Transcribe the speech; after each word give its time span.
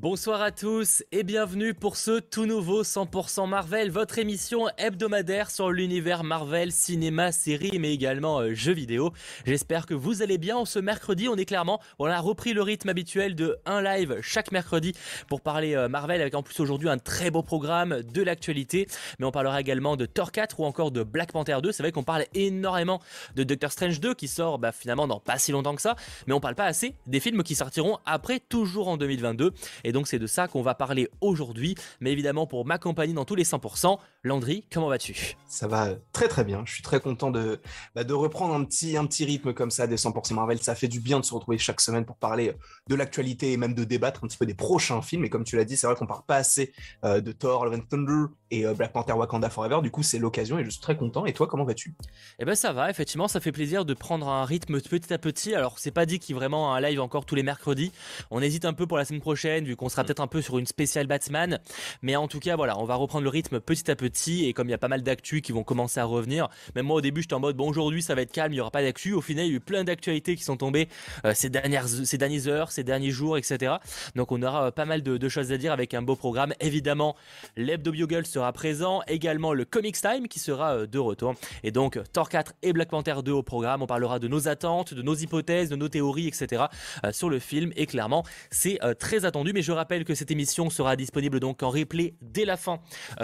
Bonsoir 0.00 0.40
à 0.40 0.50
tous 0.50 1.04
et 1.12 1.24
bienvenue 1.24 1.74
pour 1.74 1.96
ce 1.96 2.20
tout 2.20 2.46
nouveau 2.46 2.84
100% 2.84 3.46
Marvel, 3.46 3.90
votre 3.90 4.18
émission 4.18 4.66
hebdomadaire 4.78 5.50
sur 5.50 5.70
l'univers 5.70 6.24
Marvel, 6.24 6.72
cinéma, 6.72 7.32
série, 7.32 7.78
mais 7.78 7.92
également 7.92 8.38
euh, 8.38 8.54
jeux 8.54 8.72
vidéo. 8.72 9.12
J'espère 9.44 9.84
que 9.84 9.92
vous 9.92 10.22
allez 10.22 10.38
bien. 10.38 10.64
Ce 10.64 10.78
mercredi, 10.78 11.28
on 11.28 11.36
est 11.36 11.44
clairement, 11.44 11.82
on 11.98 12.06
a 12.06 12.18
repris 12.18 12.54
le 12.54 12.62
rythme 12.62 12.88
habituel 12.88 13.34
de 13.34 13.58
un 13.66 13.82
live 13.82 14.16
chaque 14.22 14.52
mercredi 14.52 14.94
pour 15.28 15.42
parler 15.42 15.74
euh, 15.74 15.90
Marvel, 15.90 16.22
avec 16.22 16.34
en 16.34 16.42
plus 16.42 16.58
aujourd'hui 16.60 16.88
un 16.88 16.96
très 16.96 17.30
beau 17.30 17.42
programme 17.42 18.00
de 18.02 18.22
l'actualité. 18.22 18.86
Mais 19.18 19.26
on 19.26 19.32
parlera 19.32 19.60
également 19.60 19.96
de 19.96 20.06
Thor 20.06 20.32
4 20.32 20.60
ou 20.60 20.64
encore 20.64 20.92
de 20.92 21.02
Black 21.02 21.30
Panther 21.32 21.58
2. 21.62 21.72
C'est 21.72 21.82
vrai 21.82 21.92
qu'on 21.92 22.04
parle 22.04 22.24
énormément 22.32 23.02
de 23.36 23.44
Doctor 23.44 23.70
Strange 23.70 24.00
2 24.00 24.14
qui 24.14 24.28
sort 24.28 24.58
bah, 24.58 24.72
finalement 24.72 25.06
dans 25.06 25.20
pas 25.20 25.36
si 25.36 25.52
longtemps 25.52 25.74
que 25.74 25.82
ça, 25.82 25.94
mais 26.26 26.32
on 26.32 26.40
parle 26.40 26.54
pas 26.54 26.64
assez 26.64 26.94
des 27.06 27.20
films 27.20 27.42
qui 27.42 27.54
sortiront 27.54 27.98
après, 28.06 28.40
toujours 28.40 28.88
en 28.88 28.96
2022. 28.96 29.52
Et 29.89 29.89
donc 29.92 30.08
c'est 30.08 30.18
de 30.18 30.26
ça 30.26 30.48
qu'on 30.48 30.62
va 30.62 30.74
parler 30.74 31.08
aujourd'hui. 31.20 31.74
Mais 32.00 32.12
évidemment, 32.12 32.46
pour 32.46 32.64
m'accompagner 32.66 33.14
dans 33.14 33.24
tous 33.24 33.34
les 33.34 33.44
100%, 33.44 33.98
Landry, 34.22 34.64
comment 34.72 34.88
vas-tu? 34.88 35.36
Ça 35.46 35.66
va 35.66 35.90
très 36.12 36.28
très 36.28 36.44
bien. 36.44 36.62
Je 36.66 36.72
suis 36.72 36.82
très 36.82 37.00
content 37.00 37.30
de, 37.30 37.60
bah, 37.94 38.04
de 38.04 38.14
reprendre 38.14 38.54
un 38.54 38.64
petit, 38.64 38.96
un 38.96 39.06
petit 39.06 39.24
rythme 39.24 39.52
comme 39.52 39.70
ça 39.70 39.86
des 39.86 39.96
100% 39.96 40.34
Marvel. 40.34 40.62
Ça 40.62 40.74
fait 40.74 40.88
du 40.88 41.00
bien 41.00 41.20
de 41.20 41.24
se 41.24 41.34
retrouver 41.34 41.58
chaque 41.58 41.80
semaine 41.80 42.04
pour 42.04 42.16
parler 42.16 42.52
de 42.88 42.94
l'actualité 42.94 43.52
et 43.52 43.56
même 43.56 43.74
de 43.74 43.84
débattre 43.84 44.24
un 44.24 44.28
petit 44.28 44.38
peu 44.38 44.46
des 44.46 44.54
prochains 44.54 45.02
films. 45.02 45.24
Et 45.24 45.30
comme 45.30 45.44
tu 45.44 45.56
l'as 45.56 45.64
dit, 45.64 45.76
c'est 45.76 45.86
vrai 45.86 45.96
qu'on 45.96 46.06
parle 46.06 46.24
pas 46.26 46.36
assez 46.36 46.72
euh, 47.04 47.20
de 47.20 47.32
Thor, 47.32 47.64
Love 47.64 47.80
Thunder 47.88 48.32
et 48.50 48.66
euh, 48.66 48.74
Black 48.74 48.92
Panther 48.92 49.12
Wakanda 49.12 49.50
Forever. 49.50 49.80
Du 49.82 49.90
coup, 49.90 50.02
c'est 50.02 50.18
l'occasion 50.18 50.58
et 50.58 50.64
je 50.64 50.70
suis 50.70 50.80
très 50.80 50.96
content. 50.96 51.26
Et 51.26 51.32
toi, 51.32 51.46
comment 51.46 51.64
vas-tu? 51.64 51.94
Eh 52.38 52.44
ben 52.44 52.54
ça 52.54 52.72
va, 52.72 52.90
effectivement, 52.90 53.28
ça 53.28 53.40
fait 53.40 53.52
plaisir 53.52 53.84
de 53.84 53.94
prendre 53.94 54.28
un 54.28 54.44
rythme 54.44 54.80
petit 54.80 55.12
à 55.12 55.18
petit. 55.18 55.54
Alors, 55.54 55.78
c'est 55.78 55.90
pas 55.90 56.06
dit 56.06 56.18
qu'il 56.18 56.34
y 56.34 56.36
ait 56.36 56.40
vraiment 56.40 56.74
un 56.74 56.80
live 56.80 57.00
encore 57.00 57.24
tous 57.24 57.34
les 57.34 57.42
mercredis. 57.42 57.92
On 58.30 58.42
hésite 58.42 58.64
un 58.64 58.72
peu 58.72 58.86
pour 58.86 58.96
la 58.96 59.04
semaine 59.04 59.20
prochaine, 59.20 59.64
vu 59.64 59.76
qu'on 59.76 59.88
sera 59.88 60.02
mm. 60.02 60.06
peut-être 60.06 60.20
un 60.20 60.26
peu 60.26 60.42
sur 60.42 60.58
une 60.58 60.66
spéciale 60.66 61.06
Batman. 61.06 61.60
Mais 62.02 62.16
en 62.16 62.28
tout 62.28 62.40
cas, 62.40 62.56
voilà, 62.56 62.78
on 62.78 62.84
va 62.84 62.94
reprendre 62.94 63.24
le 63.24 63.30
rythme 63.30 63.60
petit 63.60 63.90
à 63.90 63.96
petit. 63.96 64.46
Et 64.46 64.52
comme 64.52 64.68
il 64.68 64.72
y 64.72 64.74
a 64.74 64.78
pas 64.78 64.88
mal 64.88 65.02
d'actu 65.02 65.40
qui 65.42 65.52
vont 65.52 65.64
commencer 65.64 66.00
à 66.00 66.04
revenir, 66.04 66.48
même 66.74 66.86
moi 66.86 66.96
au 66.96 67.00
début, 67.00 67.22
j'étais 67.22 67.34
en 67.34 67.40
mode, 67.40 67.56
bon, 67.56 67.68
aujourd'hui, 67.68 68.02
ça 68.02 68.14
va 68.14 68.22
être 68.22 68.32
calme, 68.32 68.52
il 68.52 68.56
y 68.56 68.60
aura 68.60 68.70
pas 68.70 68.82
d'actu. 68.82 69.12
Au 69.12 69.20
final, 69.20 69.46
il 69.46 69.50
y 69.50 69.52
a 69.52 69.56
eu 69.56 69.60
plein 69.60 69.84
d'actualités 69.84 70.36
qui 70.36 70.42
sont 70.42 70.56
tombées 70.56 70.88
euh, 71.24 71.32
ces, 71.34 71.50
dernières, 71.50 71.88
ces 71.88 72.18
dernières 72.18 72.48
heures, 72.48 72.72
ces 72.72 72.84
derniers 72.84 73.10
jours, 73.10 73.38
etc. 73.38 73.74
Donc, 74.16 74.32
on 74.32 74.42
aura 74.42 74.66
euh, 74.66 74.70
pas 74.70 74.84
mal 74.84 75.02
de, 75.02 75.28
choses 75.28 75.52
à 75.52 75.58
dire 75.58 75.72
avec 75.72 75.94
un 75.94 76.02
beau 76.02 76.16
programme. 76.16 76.54
Évidemment, 76.60 77.14
l'hebdo 77.56 77.92
Bugle 77.92 78.26
sera 78.26 78.39
présent. 78.52 79.02
Également, 79.06 79.52
le 79.52 79.64
Comics 79.64 80.00
Time 80.00 80.28
qui 80.28 80.38
sera 80.38 80.74
euh, 80.74 80.86
de 80.86 80.98
retour. 80.98 81.34
Et 81.62 81.70
donc, 81.70 81.98
Thor 82.12 82.28
4 82.28 82.54
et 82.62 82.72
Black 82.72 82.88
Panther 82.88 83.16
2 83.24 83.32
au 83.32 83.42
programme. 83.42 83.82
On 83.82 83.86
parlera 83.86 84.18
de 84.18 84.28
nos 84.28 84.48
attentes, 84.48 84.94
de 84.94 85.02
nos 85.02 85.14
hypothèses, 85.14 85.68
de 85.68 85.76
nos 85.76 85.88
théories, 85.88 86.28
etc. 86.28 86.64
sur 87.12 87.30
le 87.30 87.38
film. 87.38 87.72
Et 87.76 87.86
clairement, 87.86 88.24
c'est 88.50 88.78
très 88.98 89.24
attendu. 89.24 89.52
Mais 89.52 89.62
je 89.62 89.72
rappelle 89.72 90.04
que 90.04 90.14
cette 90.14 90.30
émission 90.30 90.70
sera 90.70 90.96
disponible 90.96 91.40
donc 91.40 91.62
en 91.62 91.70
replay 91.70 92.14
dès 92.22 92.44
la 92.44 92.56
fin 92.56 92.80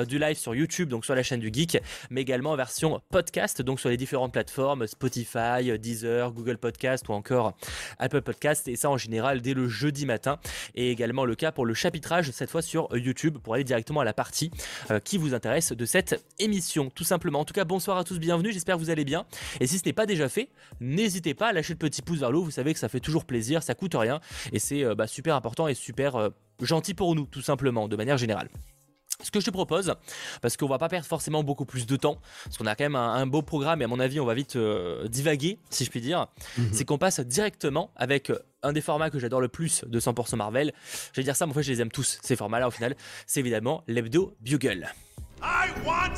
du 0.06 0.18
live 0.18 0.36
sur 0.36 0.54
YouTube, 0.54 0.88
donc 0.88 1.04
sur 1.04 1.14
la 1.14 1.22
chaîne 1.22 1.40
du 1.40 1.50
Geek, 1.52 1.78
mais 2.10 2.20
également 2.22 2.52
en 2.52 2.56
version 2.56 3.00
podcast, 3.10 3.62
donc 3.62 3.80
sur 3.80 3.88
les 3.88 3.96
différentes 3.96 4.32
plateformes 4.32 4.86
Spotify, 4.86 5.78
Deezer, 5.78 6.32
Google 6.32 6.58
Podcast 6.58 7.08
ou 7.08 7.12
encore 7.12 7.56
Apple 7.98 8.22
Podcast. 8.22 8.68
Et 8.68 8.76
ça 8.76 8.90
en 8.90 8.96
général 8.96 9.40
dès 9.40 9.54
le 9.54 9.68
jeudi 9.68 10.06
matin. 10.06 10.38
Et 10.74 10.90
également 10.90 11.24
le 11.24 11.34
cas 11.34 11.52
pour 11.52 11.66
le 11.66 11.74
chapitrage, 11.74 12.30
cette 12.30 12.50
fois 12.50 12.62
sur 12.62 12.88
YouTube, 12.96 13.38
pour 13.38 13.54
aller 13.54 13.64
directement 13.64 14.00
à 14.00 14.04
la 14.04 14.12
partie 14.12 14.50
euh, 14.90 15.00
qui 15.06 15.18
vous 15.18 15.34
intéresse 15.34 15.72
de 15.72 15.84
cette 15.86 16.22
émission, 16.40 16.90
tout 16.90 17.04
simplement. 17.04 17.40
En 17.40 17.44
tout 17.44 17.54
cas, 17.54 17.64
bonsoir 17.64 17.96
à 17.96 18.04
tous, 18.04 18.18
bienvenue. 18.18 18.52
J'espère 18.52 18.74
que 18.74 18.80
vous 18.80 18.90
allez 18.90 19.04
bien. 19.04 19.24
Et 19.60 19.66
si 19.68 19.78
ce 19.78 19.84
n'est 19.86 19.92
pas 19.92 20.04
déjà 20.04 20.28
fait, 20.28 20.50
n'hésitez 20.80 21.32
pas 21.32 21.48
à 21.48 21.52
lâcher 21.52 21.74
le 21.74 21.78
petit 21.78 22.02
pouce 22.02 22.18
vers 22.18 22.32
le 22.32 22.38
haut. 22.38 22.44
Vous 22.44 22.50
savez 22.50 22.74
que 22.74 22.80
ça 22.80 22.88
fait 22.88 23.00
toujours 23.00 23.24
plaisir, 23.24 23.62
ça 23.62 23.74
coûte 23.74 23.94
rien 23.94 24.20
et 24.52 24.58
c'est 24.58 24.84
euh, 24.84 24.96
bah, 24.96 25.06
super 25.06 25.36
important 25.36 25.68
et 25.68 25.74
super 25.74 26.16
euh, 26.16 26.30
gentil 26.60 26.92
pour 26.92 27.14
nous, 27.14 27.26
tout 27.26 27.40
simplement, 27.40 27.86
de 27.86 27.96
manière 27.96 28.18
générale. 28.18 28.48
Ce 29.22 29.30
que 29.30 29.40
je 29.40 29.46
te 29.46 29.50
propose, 29.50 29.94
parce 30.42 30.56
qu'on 30.56 30.68
va 30.68 30.78
pas 30.78 30.88
perdre 30.88 31.06
forcément 31.06 31.42
beaucoup 31.42 31.64
plus 31.64 31.86
de 31.86 31.96
temps, 31.96 32.18
parce 32.44 32.58
qu'on 32.58 32.66
a 32.66 32.74
quand 32.74 32.84
même 32.84 32.96
un, 32.96 33.26
beau 33.26 33.42
programme 33.42 33.80
et 33.80 33.84
à 33.84 33.88
mon 33.88 33.98
avis 33.98 34.20
on 34.20 34.26
va 34.26 34.34
vite 34.34 34.56
euh, 34.56 35.08
divaguer, 35.08 35.58
si 35.70 35.84
je 35.84 35.90
puis 35.90 36.00
dire, 36.00 36.26
mhm. 36.58 36.68
c'est 36.72 36.84
qu'on 36.84 36.98
passe 36.98 37.20
directement 37.20 37.90
avec 37.96 38.30
euh, 38.30 38.38
un 38.62 38.72
des 38.72 38.80
formats 38.80 39.10
que 39.10 39.18
j'adore 39.18 39.40
le 39.40 39.48
plus 39.48 39.84
de 39.86 40.00
100% 40.00 40.36
Marvel. 40.36 40.72
Je 41.12 41.20
vais 41.20 41.24
dire 41.24 41.36
ça, 41.36 41.46
mais 41.46 41.52
en 41.52 41.54
fait 41.54 41.62
je 41.62 41.72
les 41.72 41.80
aime 41.80 41.90
tous, 41.90 42.18
ces 42.22 42.36
formats-là 42.36 42.68
au 42.68 42.72
final, 42.72 42.94
c'est 43.26 43.40
évidemment 43.40 43.82
l'hebdo 43.86 44.36
Bugle. 44.40 44.88
I 45.42 45.70
want 45.84 46.16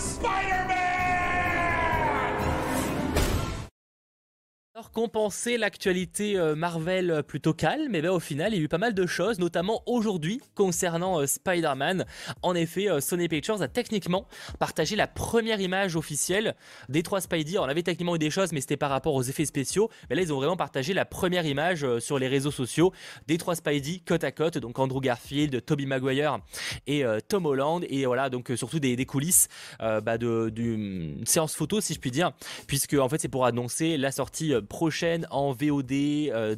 Alors 4.78 4.92
compenser 4.92 5.58
l'actualité 5.58 6.38
euh, 6.38 6.54
Marvel 6.54 7.10
euh, 7.10 7.22
plutôt 7.22 7.52
calme, 7.52 7.96
et 7.96 8.00
bien 8.00 8.12
au 8.12 8.20
final 8.20 8.54
il 8.54 8.58
y 8.58 8.60
a 8.60 8.62
eu 8.62 8.68
pas 8.68 8.78
mal 8.78 8.94
de 8.94 9.06
choses, 9.06 9.40
notamment 9.40 9.82
aujourd'hui 9.86 10.40
concernant 10.54 11.18
euh, 11.18 11.26
Spider-Man. 11.26 12.06
En 12.42 12.54
effet, 12.54 12.86
Sony 13.00 13.26
Pictures 13.26 13.60
a 13.60 13.66
techniquement 13.66 14.28
partagé 14.60 14.94
la 14.94 15.08
première 15.08 15.60
image 15.60 15.96
officielle 15.96 16.54
des 16.88 17.02
trois 17.02 17.20
Spidey. 17.20 17.58
On 17.58 17.64
avait 17.64 17.82
techniquement 17.82 18.14
eu 18.14 18.20
des 18.20 18.30
choses, 18.30 18.52
mais 18.52 18.60
c'était 18.60 18.76
par 18.76 18.90
rapport 18.90 19.16
aux 19.16 19.22
effets 19.24 19.46
spéciaux. 19.46 19.90
Mais 20.08 20.14
là 20.14 20.22
ils 20.22 20.32
ont 20.32 20.36
vraiment 20.36 20.56
partagé 20.56 20.94
la 20.94 21.04
première 21.04 21.44
image 21.44 21.84
sur 21.98 22.20
les 22.20 22.28
réseaux 22.28 22.52
sociaux 22.52 22.92
des 23.26 23.36
trois 23.36 23.56
Spidey 23.56 24.00
côte 24.06 24.22
à 24.22 24.30
côte, 24.30 24.58
donc 24.58 24.78
Andrew 24.78 25.00
Garfield, 25.00 25.64
Tobey 25.64 25.86
Maguire 25.86 26.38
et 26.86 27.02
Tom 27.26 27.46
Holland, 27.46 27.84
et 27.88 28.06
voilà 28.06 28.30
donc 28.30 28.52
surtout 28.54 28.78
des, 28.78 29.06
coulisses 29.06 29.48
bah, 29.80 30.18
d'une 30.18 31.26
séance 31.26 31.56
photo 31.56 31.80
si 31.80 31.94
je 31.94 31.98
puis 31.98 32.12
dire, 32.12 32.30
puisque 32.68 32.94
en 32.94 33.08
fait 33.08 33.18
c'est 33.18 33.28
pour 33.28 33.44
annoncer 33.44 33.96
la 33.96 34.12
sortie 34.12 34.52
prochaine 34.68 35.26
en 35.30 35.52
VOD, 35.52 35.92
euh, 35.92 36.56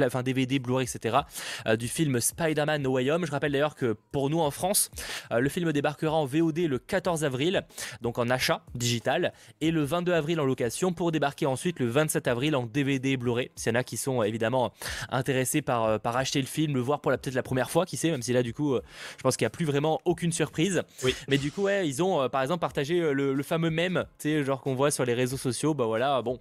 enfin 0.00 0.22
DVD, 0.22 0.58
Blu-ray, 0.58 0.86
etc. 0.86 1.18
Euh, 1.66 1.76
du 1.76 1.88
film 1.88 2.20
Spider-Man 2.20 2.82
No 2.82 2.92
Way 2.92 3.10
Home. 3.10 3.26
Je 3.26 3.30
rappelle 3.30 3.52
d'ailleurs 3.52 3.74
que 3.74 3.96
pour 4.12 4.30
nous 4.30 4.40
en 4.40 4.50
France, 4.50 4.90
euh, 5.32 5.40
le 5.40 5.48
film 5.48 5.72
débarquera 5.72 6.14
en 6.14 6.26
VOD 6.26 6.58
le 6.58 6.78
14 6.78 7.24
avril, 7.24 7.64
donc 8.02 8.18
en 8.18 8.28
achat 8.30 8.62
digital, 8.74 9.32
et 9.60 9.70
le 9.70 9.82
22 9.82 10.12
avril 10.12 10.40
en 10.40 10.44
location 10.44 10.92
pour 10.92 11.12
débarquer 11.12 11.46
ensuite 11.46 11.80
le 11.80 11.86
27 11.86 12.28
avril 12.28 12.54
en 12.54 12.66
DVD 12.66 13.16
Blu-ray. 13.16 13.50
S'il 13.56 13.72
y 13.72 13.76
en 13.76 13.80
a 13.80 13.84
qui 13.84 13.96
sont 13.96 14.22
évidemment 14.22 14.72
intéressés 15.10 15.62
par, 15.62 16.00
par 16.00 16.16
acheter 16.16 16.40
le 16.40 16.46
film, 16.46 16.74
le 16.74 16.80
voir 16.80 17.00
pour 17.00 17.10
peut-être 17.10 17.34
la 17.34 17.42
première 17.42 17.70
fois, 17.70 17.86
qui 17.86 17.96
sait, 17.96 18.10
même 18.10 18.22
si 18.22 18.32
là 18.32 18.42
du 18.42 18.54
coup, 18.54 18.76
je 19.16 19.22
pense 19.22 19.36
qu'il 19.36 19.44
n'y 19.44 19.48
a 19.48 19.50
plus 19.50 19.64
vraiment 19.64 20.00
aucune 20.04 20.32
surprise. 20.32 20.82
Oui. 21.02 21.14
Mais 21.28 21.38
du 21.38 21.50
coup, 21.50 21.62
ouais, 21.62 21.88
ils 21.88 22.02
ont 22.02 22.28
par 22.28 22.42
exemple 22.42 22.60
partagé 22.60 23.00
le, 23.00 23.34
le 23.34 23.42
fameux 23.42 23.70
mème, 23.70 24.04
tu 24.18 24.28
sais, 24.28 24.44
genre 24.44 24.60
qu'on 24.60 24.74
voit 24.74 24.90
sur 24.90 25.04
les 25.04 25.14
réseaux 25.14 25.36
sociaux, 25.36 25.74
bah 25.74 25.86
voilà, 25.86 26.22
bon 26.22 26.38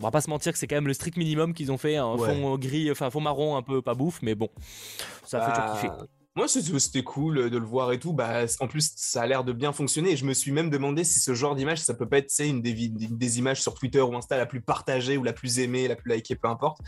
on 0.00 0.02
va 0.04 0.10
pas 0.10 0.20
se 0.20 0.30
mentir 0.30 0.52
que 0.52 0.58
c'est 0.58 0.66
quand 0.66 0.76
même 0.76 0.88
le 0.88 0.94
strict 0.94 1.16
minimum 1.16 1.54
qu'ils 1.54 1.70
ont 1.70 1.78
fait, 1.78 1.96
un 1.96 2.16
fond 2.16 2.56
gris, 2.58 2.90
enfin 2.90 3.10
fond 3.10 3.20
marron 3.20 3.56
un 3.56 3.62
peu 3.62 3.82
pas 3.82 3.94
bouffe, 3.94 4.20
mais 4.22 4.34
bon, 4.34 4.48
ça 5.24 5.40
fait 5.40 5.52
toujours 5.52 5.74
kiffer. 5.74 5.88
Bah, 5.88 6.06
moi, 6.36 6.48
c'était 6.48 7.04
cool 7.04 7.48
de 7.48 7.58
le 7.58 7.64
voir 7.64 7.92
et 7.92 8.00
tout. 8.00 8.12
Bah, 8.12 8.40
en 8.58 8.66
plus, 8.66 8.92
ça 8.96 9.22
a 9.22 9.26
l'air 9.26 9.44
de 9.44 9.52
bien 9.52 9.72
fonctionner. 9.72 10.12
Et 10.12 10.16
je 10.16 10.24
me 10.24 10.34
suis 10.34 10.50
même 10.50 10.68
demandé 10.68 11.04
si 11.04 11.20
ce 11.20 11.32
genre 11.32 11.54
d'image, 11.54 11.78
ça 11.78 11.94
peut 11.94 12.08
pas 12.08 12.18
être 12.18 12.32
une 12.40 12.60
des, 12.60 12.88
des, 12.88 13.38
images 13.38 13.62
sur 13.62 13.74
Twitter 13.74 14.00
ou 14.00 14.16
Insta 14.16 14.36
la 14.36 14.44
plus 14.44 14.60
partagée 14.60 15.16
ou 15.16 15.22
la 15.22 15.32
plus 15.32 15.60
aimée, 15.60 15.86
la 15.86 15.94
plus 15.94 16.12
likée, 16.12 16.34
peu 16.34 16.48
importe. 16.48 16.78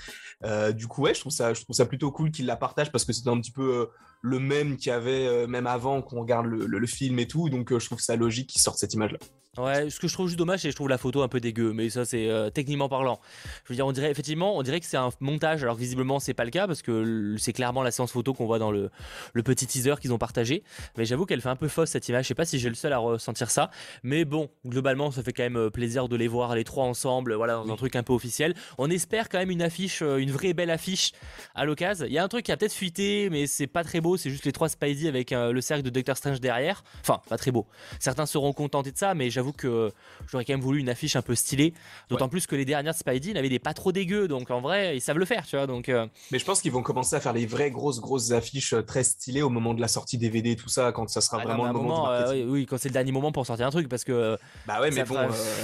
Euh, 0.45 0.73
du 0.73 0.89
coup, 0.89 1.03
ouais, 1.03 1.15
je 1.15 1.21
trouve 1.21 1.33
ça, 1.33 1.55
je 1.55 1.63
trouve 1.63 1.77
ça 1.77 1.87
plutôt 1.87 2.11
cool 2.11 2.33
qu'il 2.33 2.47
la 2.47 2.57
partage 2.57 2.91
parce 2.91 3.05
que 3.05 3.13
c'est 3.13 3.29
un 3.29 3.39
petit 3.41 3.53
peu 3.53 3.73
euh, 3.73 3.87
le 4.23 4.39
même 4.39 4.77
qu'il 4.77 4.89
y 4.89 4.93
avait 4.93 5.27
euh, 5.27 5.47
même 5.47 5.67
avant 5.67 6.03
qu'on 6.03 6.21
regarde 6.21 6.47
le, 6.47 6.87
film 6.87 7.19
et 7.19 7.29
tout. 7.29 7.49
Donc, 7.49 7.77
je 7.77 7.85
trouve 7.85 8.01
ça 8.01 8.17
logique 8.17 8.49
qu'il 8.49 8.61
sorte 8.61 8.79
cette 8.79 8.95
image-là. 8.95 9.19
Ouais, 9.59 9.89
ce 9.89 9.99
que 9.99 10.07
je 10.07 10.13
trouve 10.13 10.27
juste 10.27 10.39
dommage, 10.39 10.61
c'est 10.61 10.69
que 10.69 10.73
je 10.73 10.77
trouve 10.77 10.89
la 10.89 10.99
photo 10.99 11.23
un 11.23 11.29
peu 11.29 11.41
dégueu, 11.41 11.73
mais 11.73 11.89
ça 11.89 12.05
c'est 12.05 12.29
euh, 12.29 12.51
techniquement 12.51 12.89
parlant. 12.89 13.21
Je 13.65 13.71
veux 13.71 13.75
dire, 13.75 13.87
on 13.87 13.93
dirait 13.93 14.11
effectivement, 14.11 14.57
on 14.57 14.63
dirait 14.63 14.81
que 14.81 14.87
c'est 14.87 14.99
un 14.99 15.09
montage, 15.21 15.63
alors 15.63 15.77
visiblement 15.77 16.21
c'est 16.21 16.35
pas 16.35 16.45
le 16.45 16.51
cas 16.51 16.67
parce 16.67 16.83
que 16.83 17.37
c'est 17.39 17.55
clairement 17.55 17.83
la 17.83 17.91
séance 17.91 18.13
photo 18.13 18.35
qu'on 18.35 18.45
voit 18.45 18.59
dans 18.59 18.71
le, 18.71 18.91
le 19.33 19.43
petit 19.43 19.67
teaser 19.67 19.95
qu'ils 20.01 20.13
ont 20.13 20.19
partagé. 20.19 20.63
Mais 20.99 21.07
j'avoue 21.07 21.25
qu'elle 21.25 21.41
fait 21.41 21.49
un 21.49 21.57
peu 21.57 21.69
fausse 21.69 21.91
cette 21.91 22.07
image. 22.09 22.25
Je 22.25 22.29
sais 22.29 22.35
pas 22.35 22.45
si 22.45 22.59
j'ai 22.59 22.69
le 22.69 22.75
seul 22.75 22.93
à 22.93 22.99
ressentir 22.99 23.51
ça, 23.51 23.71
mais 24.03 24.27
bon, 24.27 24.51
globalement 24.67 25.11
ça 25.11 25.23
fait 25.23 25.33
quand 25.33 25.45
même 25.45 25.57
euh, 25.57 25.71
plaisir 25.71 26.09
de 26.09 26.17
les 26.17 26.29
voir 26.29 26.55
les 26.55 26.65
trois 26.65 26.85
ensemble, 26.85 27.33
voilà, 27.35 27.55
dans 27.55 27.73
un 27.73 27.77
truc 27.77 27.97
un 27.97 28.03
peu 28.03 28.13
officiel. 28.13 28.55
On 28.77 28.91
espère 28.91 29.31
quand 29.31 29.39
même 29.39 29.51
une 29.51 29.63
affiche, 29.63 30.03
euh, 30.03 30.19
une 30.19 30.33
vraie 30.33 30.53
belle 30.53 30.71
affiche 30.71 31.13
à 31.55 31.65
l'occasion. 31.65 32.05
Il 32.07 32.13
y 32.13 32.19
a 32.19 32.25
un 32.25 32.29
truc 32.29 32.45
qui 32.45 32.53
a 32.53 32.59
peut-être 32.59 32.75
fuité, 32.75 33.31
mais 33.31 33.47
c'est 33.47 33.67
pas 33.67 33.85
très 33.85 34.03
beau. 34.03 34.06
C'est 34.17 34.31
juste 34.31 34.45
les 34.45 34.53
trois 34.53 34.69
Spidey 34.69 35.09
avec 35.09 35.33
le 35.33 35.61
cercle 35.61 35.83
de 35.83 35.91
Doctor 35.91 36.17
Strange 36.17 36.41
derrière. 36.41 36.85
Enfin, 37.01 37.21
pas 37.29 37.37
très 37.37 37.51
beau. 37.51 37.67
Certains 37.99 38.27
seront 38.27 38.53
contentés 38.53 38.93
de 38.93 38.99
ça, 38.99 39.15
mais 39.15 39.31
j'avoue 39.31 39.53
que 39.53 39.91
j'aurais 40.31 40.45
quand 40.45 40.53
même 40.53 40.61
voulu 40.61 40.81
une 40.81 40.89
affiche 40.89 41.17
un 41.17 41.23
peu 41.23 41.35
stylée. 41.35 41.75
D'autant 42.09 42.29
plus 42.29 42.47
que 42.47 42.55
les 42.55 42.65
dernières 42.65 42.95
Spidey 42.95 43.33
n'avaient 43.33 43.49
des 43.49 43.59
pas 43.59 43.75
trop 43.75 43.93
dégueux, 43.93 44.29
donc 44.29 44.51
en 44.51 44.61
vrai, 44.61 44.97
ils 44.97 45.01
savent 45.01 45.19
le 45.19 45.25
faire, 45.25 45.47
tu 45.47 45.57
vois. 45.57 45.67
Donc, 45.67 45.89
euh. 45.89 46.07
Mais 46.31 46.39
je 46.39 46.45
pense 46.45 46.61
qu'ils 46.61 46.73
vont 46.73 46.83
commencer 46.83 47.17
à 47.17 47.21
faire 47.21 47.33
les 47.33 47.47
vraies 47.47 47.71
grosses, 47.71 48.01
grosses 48.01 48.31
affiches 48.31 48.73
euh, 48.75 48.83
très 48.83 49.05
stylées 49.05 49.43
au 49.43 49.51
moment 49.51 49.75
de 49.75 49.81
la 49.81 49.89
sortie 49.89 50.19
DVD 50.19 50.53
et 50.53 50.57
tout 50.57 50.69
ça, 50.69 50.93
quand 50.93 51.09
ça 51.09 51.21
sera 51.21 51.39
ah 51.41 51.45
vraiment 51.45 51.67
le 51.67 51.73
moment, 51.73 52.11
euh, 52.11 52.45
oui, 52.47 52.67
quand 52.67 52.79
c'est 52.79 52.89
le 52.89 52.95
dernier 52.95 53.13
moment 53.13 53.33
pour 53.33 53.47
sortir 53.47 53.67
un 53.67 53.71
truc, 53.71 53.89
parce 53.89 54.05
que. 54.05 54.37
Bah 54.67 54.81
ouais, 54.81 54.91
mais 54.91 55.05
bon, 55.05 55.17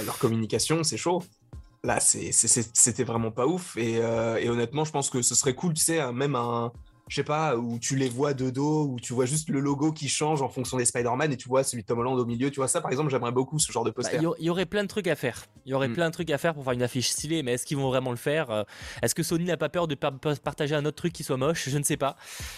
leur 0.05 0.17
communication, 0.17 0.83
c'est 0.83 0.97
chaud 0.97 1.23
là 1.85 1.99
c'était 1.99 3.03
vraiment 3.03 3.29
pas 3.29 3.45
ouf 3.45 3.75
et, 3.75 3.95
et, 3.95 4.47
honnêtement 4.47 4.85
je 4.85 4.91
pense 4.93 5.09
que 5.09 5.21
ce 5.21 5.35
serait 5.35 5.53
cool 5.53 5.73
tu 5.73 5.83
sais 5.83 6.13
même 6.13 6.33
un, 6.33 6.71
je 7.09 7.15
sais 7.17 7.23
pas, 7.23 7.57
où 7.57 7.79
tu 7.79 7.95
les 7.97 8.07
vois 8.09 8.33
de 8.33 8.49
dos, 8.49 8.85
où 8.87 8.99
tu 8.99 9.13
vois 9.13 9.25
juste 9.25 9.49
le 9.49 9.59
logo 9.59 9.91
qui 9.91 10.07
change 10.07 10.41
en 10.41 10.47
fonction 10.49 10.77
des 10.77 10.85
Spider-Man 10.85 11.33
et 11.33 11.37
tu 11.37 11.49
vois 11.49 11.63
celui 11.63 11.83
de 11.83 11.87
Tom 11.87 11.99
Holland 11.99 12.17
au 12.17 12.25
milieu. 12.25 12.49
Tu 12.49 12.57
vois 12.61 12.67
ça, 12.69 12.79
par 12.81 12.91
exemple, 12.91 13.09
j'aimerais 13.11 13.31
beaucoup 13.33 13.59
ce 13.59 13.71
genre 13.71 13.83
de 13.83 13.89
Bah, 13.89 13.95
poster. 13.95 14.17
Il 14.39 14.45
y, 14.45 14.49
aurait 14.49 14.65
plein 14.65 14.83
de 14.83 14.87
trucs 14.87 15.07
à 15.07 15.15
faire. 15.15 15.45
Il 15.65 15.71
y 15.71 15.73
aurait 15.73 15.89
Mm. 15.89 15.93
plein 15.93 16.07
de 16.07 16.13
trucs 16.13 16.29
à 16.31 16.37
faire 16.37 16.53
pour 16.53 16.63
faire 16.63 16.73
une 16.73 16.81
affiche 16.81 17.09
stylée, 17.09 17.43
mais 17.43 17.53
est-ce 17.53 17.65
qu'ils 17.65 17.77
vont 17.77 17.87
vraiment 17.89 18.11
le 18.11 18.17
faire 18.17 18.49
Euh, 18.51 18.63
Est-ce 19.01 19.13
que 19.15 19.21
Sony 19.23 19.43
n'a 19.45 19.57
pas 19.57 19.69
peur 19.69 19.87
de 19.87 19.95
par- 19.95 20.17
par- 20.17 20.39
partager 20.39 20.75
un 20.75 20.85
autre 20.85 20.95
truc 20.95 21.11
qui 21.13 21.23
soit 21.23 21.37
moche? 21.37 21.67
Je 21.69 21.77
ne 21.77 21.83
sais 21.83 21.97
pas. 21.97 22.15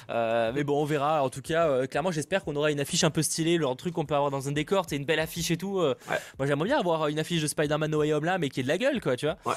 Euh, 0.09 0.51
mais 0.53 0.63
bon, 0.63 0.81
on 0.81 0.86
verra. 0.86 1.24
En 1.24 1.30
tout 1.30 1.41
cas, 1.41 1.68
euh, 1.68 1.88
clairement, 1.88 2.12
j'espère 2.12 2.44
qu'on 2.44 2.56
aura 2.56 2.71
une 2.71 2.80
affiche 2.80 3.03
un 3.03 3.09
peu 3.12 3.24
stylée, 3.24 3.57
le 3.57 3.65
truc 3.75 3.94
qu'on 3.95 4.06
peut 4.06 4.15
avoir 4.15 4.31
dans 4.31 4.48
un 4.48 4.51
décor. 4.51 4.86
C'est 4.88 4.95
une 4.98 5.06
belle 5.06 5.19
affiche 5.19 5.50
et 5.51 5.57
tout. 5.57 5.80
euh. 5.80 5.95
Ouais. 6.09 6.18
Moi, 6.38 6.48
j'aimerais 6.48 6.68
bien 6.69 6.80
avoir 6.80 7.07
une 7.07 7.19
affiche 7.19 7.41
de 7.41 7.48
Spider-Man 7.48 7.89
No 7.91 8.00
Way 8.00 8.13
Home 8.13 8.25
là, 8.25 8.38
mais 8.38 8.50
qui 8.50 8.59
est 8.59 8.63
de 8.63 8.68
la 8.68 8.77
gueule, 8.77 9.01
quoi, 9.01 9.15
tu 9.15 9.25
vois. 9.25 9.38
Ouais. 9.45 9.56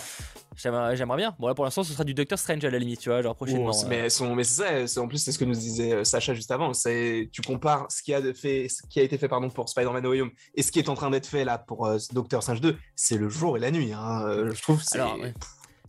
J'aimerais 0.60 1.16
bien. 1.16 1.34
Bon, 1.38 1.46
là, 1.46 1.55
pour 1.55 1.64
l'instant, 1.64 1.84
ce 1.84 1.93
sera 1.93 2.05
du 2.05 2.14
Doctor 2.14 2.38
Strange 2.38 2.64
à 2.64 2.70
la 2.70 2.78
limite, 2.78 3.00
tu 3.00 3.08
vois, 3.08 3.22
genre 3.22 3.34
prochainement. 3.37 3.70
Oh, 3.72 3.84
euh. 3.84 3.88
mais, 3.88 4.10
sont- 4.10 4.34
mais 4.34 4.44
c'est 4.44 4.87
ça, 4.88 5.00
en 5.00 5.06
plus 5.08 5.19
c'est 5.19 5.31
ce 5.32 5.38
que 5.38 5.44
nous 5.44 5.55
disait 5.55 5.93
euh, 5.93 6.05
Sacha 6.05 6.34
juste 6.34 6.50
avant. 6.50 6.75
C'est 6.75 7.28
tu 7.32 7.43
compares 7.43 7.87
ce 7.90 8.02
qui 8.02 8.12
a 8.12 8.20
fait, 8.34 8.69
ce 8.69 8.82
qui 8.88 8.99
a 9.00 9.02
été 9.02 9.19
fait 9.19 9.28
pardon 9.28 9.49
pour 9.50 9.69
Spider-Man 9.69 10.02
No 10.02 10.10
Way 10.10 10.20
Home 10.22 10.31
et 10.55 10.62
ce 10.62 10.72
qui 10.72 10.78
est 10.81 10.88
en 10.88 10.94
train 10.94 11.10
d'être 11.10 11.26
fait 11.26 11.44
là 11.44 11.58
pour 11.58 11.87
euh, 11.87 11.99
Doctor 12.12 12.43
Strange 12.43 12.60
2, 12.60 12.76
c'est 12.96 13.16
le 13.19 13.28
jour 13.28 13.56
et 13.56 13.60
la 13.60 13.70
nuit. 13.70 13.93
hein. 13.93 14.22
Euh, 14.26 14.52
Je 14.55 14.60
trouve. 14.62 14.82
c'est- 14.82 14.99
Alors, 14.99 15.19
ouais. 15.19 15.32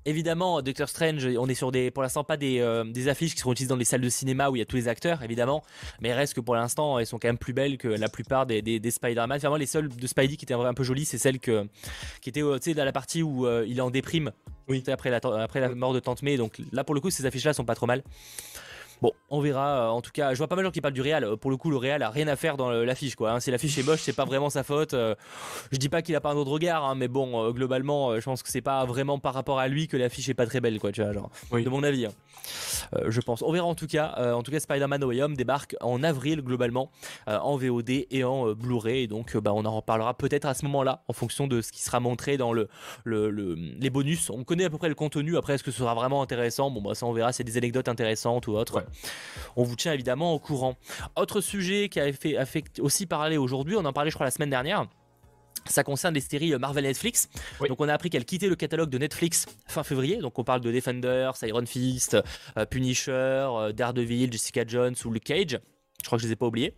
Évidemment, 0.10 0.64
Doctor 0.64 0.90
Strange, 0.90 1.28
on 1.38 1.48
est 1.48 1.54
sur 1.54 1.72
des, 1.72 1.92
pour 1.92 2.02
l'instant 2.02 2.24
pas 2.24 2.36
des, 2.36 2.60
euh, 2.62 2.84
des 2.84 3.10
affiches 3.10 3.36
qui 3.36 3.42
seront 3.42 3.52
utilisées 3.52 3.70
dans 3.70 3.76
les 3.76 3.86
salles 3.86 4.02
de 4.02 4.10
cinéma 4.10 4.50
où 4.50 4.56
il 4.56 4.60
y 4.60 4.62
a 4.64 4.66
tous 4.66 4.76
les 4.76 4.88
acteurs, 4.88 5.22
évidemment, 5.22 5.62
mais 6.02 6.14
reste 6.16 6.34
que 6.34 6.42
pour 6.42 6.56
l'instant, 6.56 6.98
elles 6.98 7.06
sont 7.06 7.20
quand 7.20 7.28
même 7.28 7.38
plus 7.38 7.54
belles 7.54 7.78
que 7.78 7.88
la 7.88 8.10
plupart 8.10 8.48
des, 8.48 8.64
des, 8.64 8.80
des 8.80 8.90
Spider-Man. 8.92 9.38
Vraiment, 9.38 9.56
les 9.56 9.68
seules 9.68 9.88
de 9.88 10.08
Spidey 10.08 10.36
qui 10.36 10.46
étaient 10.46 10.56
un 10.56 10.74
peu 10.74 10.84
jolies, 10.84 11.06
c'est 11.06 11.20
celles 11.20 11.40
que, 11.40 11.68
qui 12.22 12.30
étaient, 12.30 12.42
euh, 12.42 12.58
tu 12.58 12.72
sais, 12.72 12.74
dans 12.74 12.86
la 12.86 12.92
partie 12.92 13.22
où 13.22 13.46
euh, 13.46 13.66
il 13.68 13.78
est 13.78 13.82
en 13.82 13.92
déprime, 13.92 14.32
Oui. 14.68 14.84
après 14.88 15.12
la, 15.12 15.20
après 15.44 15.60
la 15.60 15.70
mort 15.76 15.94
de 15.94 16.00
Tante 16.00 16.24
May. 16.24 16.38
Donc 16.38 16.58
là, 16.72 16.84
pour 16.84 16.96
le 16.96 17.02
coup, 17.02 17.12
ces 17.12 17.28
affiches-là 17.28 17.54
sont 17.54 17.66
pas 17.66 17.76
trop 17.76 17.86
mal. 17.86 18.02
Bon, 19.02 19.12
on 19.30 19.40
verra. 19.40 19.86
euh, 19.86 19.88
En 19.90 20.02
tout 20.02 20.12
cas, 20.12 20.34
je 20.34 20.38
vois 20.38 20.48
pas 20.48 20.56
mal 20.56 20.64
de 20.64 20.68
gens 20.68 20.72
qui 20.72 20.82
parlent 20.82 20.94
du 20.94 21.02
Real. 21.02 21.24
Euh, 21.24 21.36
Pour 21.38 21.52
le 21.52 21.58
coup, 21.58 21.70
le 21.70 21.78
Real 21.78 22.02
a 22.04 22.10
rien 22.10 22.28
à 22.28 22.36
faire 22.36 22.58
dans 22.58 22.70
l'affiche, 22.70 23.16
quoi. 23.16 23.32
hein. 23.32 23.40
Si 23.40 23.50
l'affiche 23.52 23.78
est 23.78 23.84
moche, 23.84 24.02
c'est 24.02 24.16
pas 24.16 24.26
vraiment 24.26 24.50
sa 24.50 24.64
faute. 24.64 24.94
Euh, 24.94 25.16
Je 25.72 25.78
dis 25.78 25.90
pas 25.90 26.02
qu'il 26.02 26.16
a 26.16 26.22
pas 26.22 26.32
un 26.32 26.36
autre 26.36 26.52
regard, 26.52 26.84
hein, 26.86 26.96
mais 26.96 27.08
bon, 27.08 27.50
globalement, 27.52 28.20
je 28.20 28.24
pense 28.26 28.44
que 28.44 28.50
c'est 28.50 28.62
pas 28.62 28.86
vraiment 28.86 29.20
par 29.20 29.34
rapport 29.34 29.60
à 29.60 29.68
lui 29.68 29.88
que 29.88 29.98
l'affiche 29.98 30.28
est 30.30 30.34
pas 30.34 30.46
très 30.46 30.60
belle, 30.62 30.80
quoi. 30.80 30.92
Tu 30.92 31.02
vois, 31.04 31.14
genre, 31.14 31.30
Oui. 31.52 31.64
de 31.64 31.70
mon 31.70 31.84
avis. 31.84 32.06
hein. 32.08 32.12
Euh, 32.96 33.10
je 33.12 33.22
pense. 33.22 33.42
On 33.42 33.52
verra 33.52 33.66
en 33.68 33.76
tout 33.76 33.88
cas. 33.88 34.16
Euh, 34.18 34.34
en 34.34 34.42
tout 34.44 34.52
cas, 34.52 34.60
Spider-Man 34.60 35.04
Way 35.04 35.22
Home 35.24 35.36
débarque 35.36 35.76
en 35.82 36.02
avril 36.04 36.42
globalement 36.42 36.90
euh, 37.28 37.38
en 37.40 37.58
VOD 37.58 38.08
et 38.10 38.24
en 38.24 38.54
Blu-ray. 38.54 39.04
Et 39.04 39.08
donc, 39.08 39.36
bah, 39.38 39.52
on 39.54 39.66
en 39.66 39.76
reparlera 39.76 40.14
peut-être 40.16 40.46
à 40.46 40.54
ce 40.54 40.66
moment-là 40.66 41.04
en 41.08 41.14
fonction 41.14 41.48
de 41.48 41.62
ce 41.62 41.72
qui 41.72 41.82
sera 41.82 42.00
montré 42.00 42.38
dans 42.38 42.52
le, 42.54 42.68
le- 43.04 43.30
le- 43.30 43.56
les 43.56 43.90
bonus. 43.90 44.30
On 44.30 44.44
connaît 44.44 44.66
à 44.66 44.70
peu 44.70 44.78
près 44.78 44.90
le 44.90 44.96
contenu. 44.96 45.38
Après, 45.38 45.54
est-ce 45.56 45.64
que 45.64 45.72
ce 45.72 45.80
sera 45.80 45.94
vraiment 45.94 46.22
intéressant? 46.22 46.72
Bon, 46.72 46.82
bah, 46.82 46.96
ça, 46.96 47.06
on 47.06 47.14
verra. 47.14 47.32
C'est 47.34 47.44
des 47.44 47.58
anecdotes 47.58 47.88
intéressantes 47.88 48.48
ou 48.48 48.54
autres. 48.54 48.78
Ouais. 48.78 48.84
On 49.56 49.64
vous 49.64 49.76
tient 49.76 49.94
évidemment 49.94 50.34
au 50.34 50.40
courant. 50.40 50.76
Autre 51.16 51.42
sujet 51.42 51.90
qui 51.90 52.00
a 52.00 52.12
fait, 52.14 52.38
a 52.38 52.46
fait 52.46 52.80
aussi 52.80 53.06
parler 53.06 53.38
aujourd'hui, 53.38 53.76
on 53.76 53.86
en 53.86 53.94
parlait, 53.94 54.10
je 54.10 54.16
crois, 54.16 54.26
la 54.26 54.32
semaine 54.32 54.50
dernière. 54.50 54.88
Ça 55.66 55.84
concerne 55.84 56.14
les 56.14 56.22
séries 56.22 56.54
euh, 56.54 56.60
Marvel 56.60 56.86
et 56.86 56.90
Netflix. 56.90 57.30
Oui. 57.60 57.68
Donc 57.70 57.80
on 57.82 57.90
a 57.90 57.94
appris 57.94 58.10
qu'elle 58.10 58.26
quittait 58.26 58.48
le 58.48 58.56
catalogue 58.56 58.90
de 58.90 58.98
Netflix 58.98 59.46
fin 59.68 59.84
février. 59.84 60.18
Donc 60.18 60.40
on 60.40 60.44
parle 60.44 60.62
de 60.62 60.72
Defenders, 60.72 61.34
Iron 61.44 61.66
Fist, 61.66 62.18
euh, 62.58 62.66
Punisher, 62.66 63.12
euh, 63.12 63.72
Daredevil, 63.72 64.32
Jessica 64.32 64.64
Jones 64.66 64.96
ou 65.06 65.12
Luke 65.12 65.26
Cage. 65.26 65.60
Je 66.02 66.06
crois 66.06 66.18
que 66.18 66.22
je 66.22 66.28
les 66.28 66.34
ai 66.34 66.38
pas 66.38 66.46
oubliés. 66.46 66.76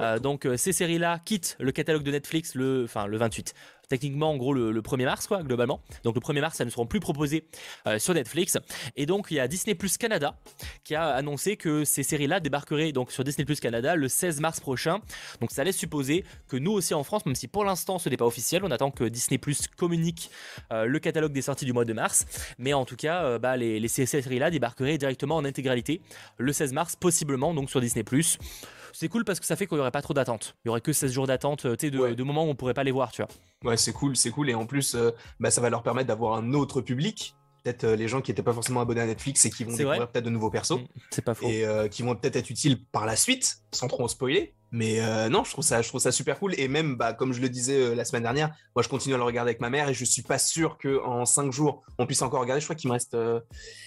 Euh, 0.00 0.18
donc 0.18 0.48
ces 0.56 0.72
séries-là 0.72 1.20
quittent 1.24 1.56
le 1.60 1.72
catalogue 1.72 2.02
de 2.02 2.10
Netflix 2.10 2.54
le, 2.54 2.84
enfin, 2.84 3.06
le 3.06 3.18
28. 3.18 3.54
Techniquement, 3.92 4.30
en 4.30 4.38
gros, 4.38 4.54
le, 4.54 4.72
le 4.72 4.80
1er 4.80 5.04
mars, 5.04 5.26
quoi, 5.26 5.42
globalement. 5.42 5.82
Donc 6.02 6.14
le 6.14 6.22
1er 6.22 6.40
mars, 6.40 6.58
elles 6.58 6.66
ne 6.66 6.70
seront 6.72 6.86
plus 6.86 6.98
proposées 6.98 7.44
euh, 7.86 7.98
sur 7.98 8.14
Netflix. 8.14 8.56
Et 8.96 9.04
donc 9.04 9.26
il 9.30 9.34
y 9.34 9.38
a 9.40 9.46
Disney 9.46 9.74
Plus 9.74 9.98
Canada 9.98 10.34
qui 10.82 10.94
a 10.94 11.08
annoncé 11.10 11.58
que 11.58 11.84
ces 11.84 12.02
séries-là 12.02 12.40
débarqueraient 12.40 12.92
donc 12.92 13.12
sur 13.12 13.22
Disney 13.22 13.44
Plus 13.44 13.60
Canada 13.60 13.94
le 13.94 14.08
16 14.08 14.40
mars 14.40 14.60
prochain. 14.60 15.00
Donc 15.42 15.50
ça 15.50 15.62
laisse 15.62 15.76
supposer 15.76 16.24
que 16.48 16.56
nous 16.56 16.72
aussi 16.72 16.94
en 16.94 17.04
France, 17.04 17.26
même 17.26 17.34
si 17.34 17.48
pour 17.48 17.64
l'instant 17.66 17.98
ce 17.98 18.08
n'est 18.08 18.16
pas 18.16 18.24
officiel, 18.24 18.64
on 18.64 18.70
attend 18.70 18.90
que 18.90 19.04
Disney 19.04 19.36
Plus 19.36 19.66
communique 19.76 20.30
euh, 20.72 20.86
le 20.86 20.98
catalogue 20.98 21.32
des 21.34 21.42
sorties 21.42 21.66
du 21.66 21.74
mois 21.74 21.84
de 21.84 21.92
mars. 21.92 22.24
Mais 22.56 22.72
en 22.72 22.86
tout 22.86 22.96
cas, 22.96 23.24
euh, 23.24 23.38
bah, 23.38 23.58
les, 23.58 23.78
les 23.78 23.88
ces 23.88 24.06
séries-là 24.06 24.50
débarqueraient 24.50 24.96
directement 24.96 25.36
en 25.36 25.44
intégralité 25.44 26.00
le 26.38 26.54
16 26.54 26.72
mars, 26.72 26.96
possiblement 26.96 27.52
donc 27.52 27.68
sur 27.68 27.82
Disney 27.82 28.04
Plus. 28.04 28.38
C'est 28.94 29.08
cool 29.08 29.24
parce 29.26 29.38
que 29.40 29.44
ça 29.46 29.56
fait 29.56 29.66
qu'il 29.66 29.76
n'y 29.76 29.80
aurait 29.82 29.90
pas 29.90 30.00
trop 30.02 30.14
d'attente. 30.14 30.54
Il 30.64 30.68
y 30.68 30.70
aurait 30.70 30.80
que 30.80 30.92
16 30.94 31.12
jours 31.12 31.26
d'attente, 31.26 31.62
tu 31.62 31.68
sais, 31.86 31.90
de, 31.90 31.98
Ouais. 31.98 32.14
de 32.14 32.22
moments 32.22 32.44
où 32.44 32.48
on 32.48 32.54
pourrait 32.54 32.74
pas 32.74 32.84
les 32.84 32.90
voir, 32.90 33.10
tu 33.12 33.22
vois. 33.22 33.28
Ouais, 33.64 33.76
c'est 33.76 33.92
cool, 33.92 34.16
c'est 34.16 34.30
cool. 34.30 34.50
Et 34.50 34.54
en 34.54 34.66
plus, 34.66 34.94
euh, 34.94 35.10
bah, 35.40 35.50
ça 35.50 35.60
va 35.60 35.70
leur 35.70 35.82
permettre 35.82 36.08
d'avoir 36.08 36.36
un 36.36 36.52
autre 36.54 36.80
public. 36.80 37.34
Peut-être 37.64 37.84
euh, 37.84 37.94
les 37.96 38.08
gens 38.08 38.20
qui 38.20 38.32
n'étaient 38.32 38.42
pas 38.42 38.52
forcément 38.52 38.80
abonnés 38.80 39.02
à 39.02 39.06
Netflix 39.06 39.44
et 39.44 39.50
qui 39.50 39.62
vont 39.62 39.70
découvrir 39.76 40.10
peut-être 40.10 40.24
de 40.24 40.30
nouveaux 40.30 40.50
persos. 40.50 40.80
Mm, 40.80 40.84
C'est 41.10 41.22
pas 41.24 41.34
faux. 41.34 41.46
et 41.46 41.64
euh, 41.64 41.86
qui 41.86 42.02
vont 42.02 42.16
peut-être 42.16 42.34
être 42.34 42.50
utiles 42.50 42.84
par 42.86 43.06
la 43.06 43.14
suite, 43.14 43.58
sans 43.70 43.86
trop 43.86 44.02
en 44.02 44.08
spoiler. 44.08 44.52
Mais 44.74 45.00
non, 45.28 45.44
je 45.44 45.50
trouve 45.52 45.62
ça, 45.64 45.82
je 45.82 45.88
trouve 45.88 46.00
ça 46.00 46.10
super 46.12 46.38
cool. 46.38 46.58
Et 46.58 46.66
même, 46.66 46.96
bah, 46.96 47.12
comme 47.12 47.34
je 47.34 47.42
le 47.42 47.50
disais 47.50 47.94
la 47.94 48.06
semaine 48.06 48.22
dernière, 48.22 48.54
moi, 48.74 48.82
je 48.82 48.88
continue 48.88 49.14
à 49.14 49.18
le 49.18 49.22
regarder 49.22 49.50
avec 49.50 49.60
ma 49.60 49.68
mère 49.68 49.90
et 49.90 49.94
je 49.94 50.02
suis 50.06 50.22
pas 50.22 50.38
sûr 50.38 50.78
que 50.78 50.98
en 51.04 51.26
cinq 51.26 51.52
jours, 51.52 51.82
on 51.98 52.06
puisse 52.06 52.22
encore 52.22 52.40
regarder. 52.40 52.60
Je 52.62 52.64
crois 52.66 52.74
qu'il 52.74 52.88
me 52.88 52.94
reste, 52.94 53.14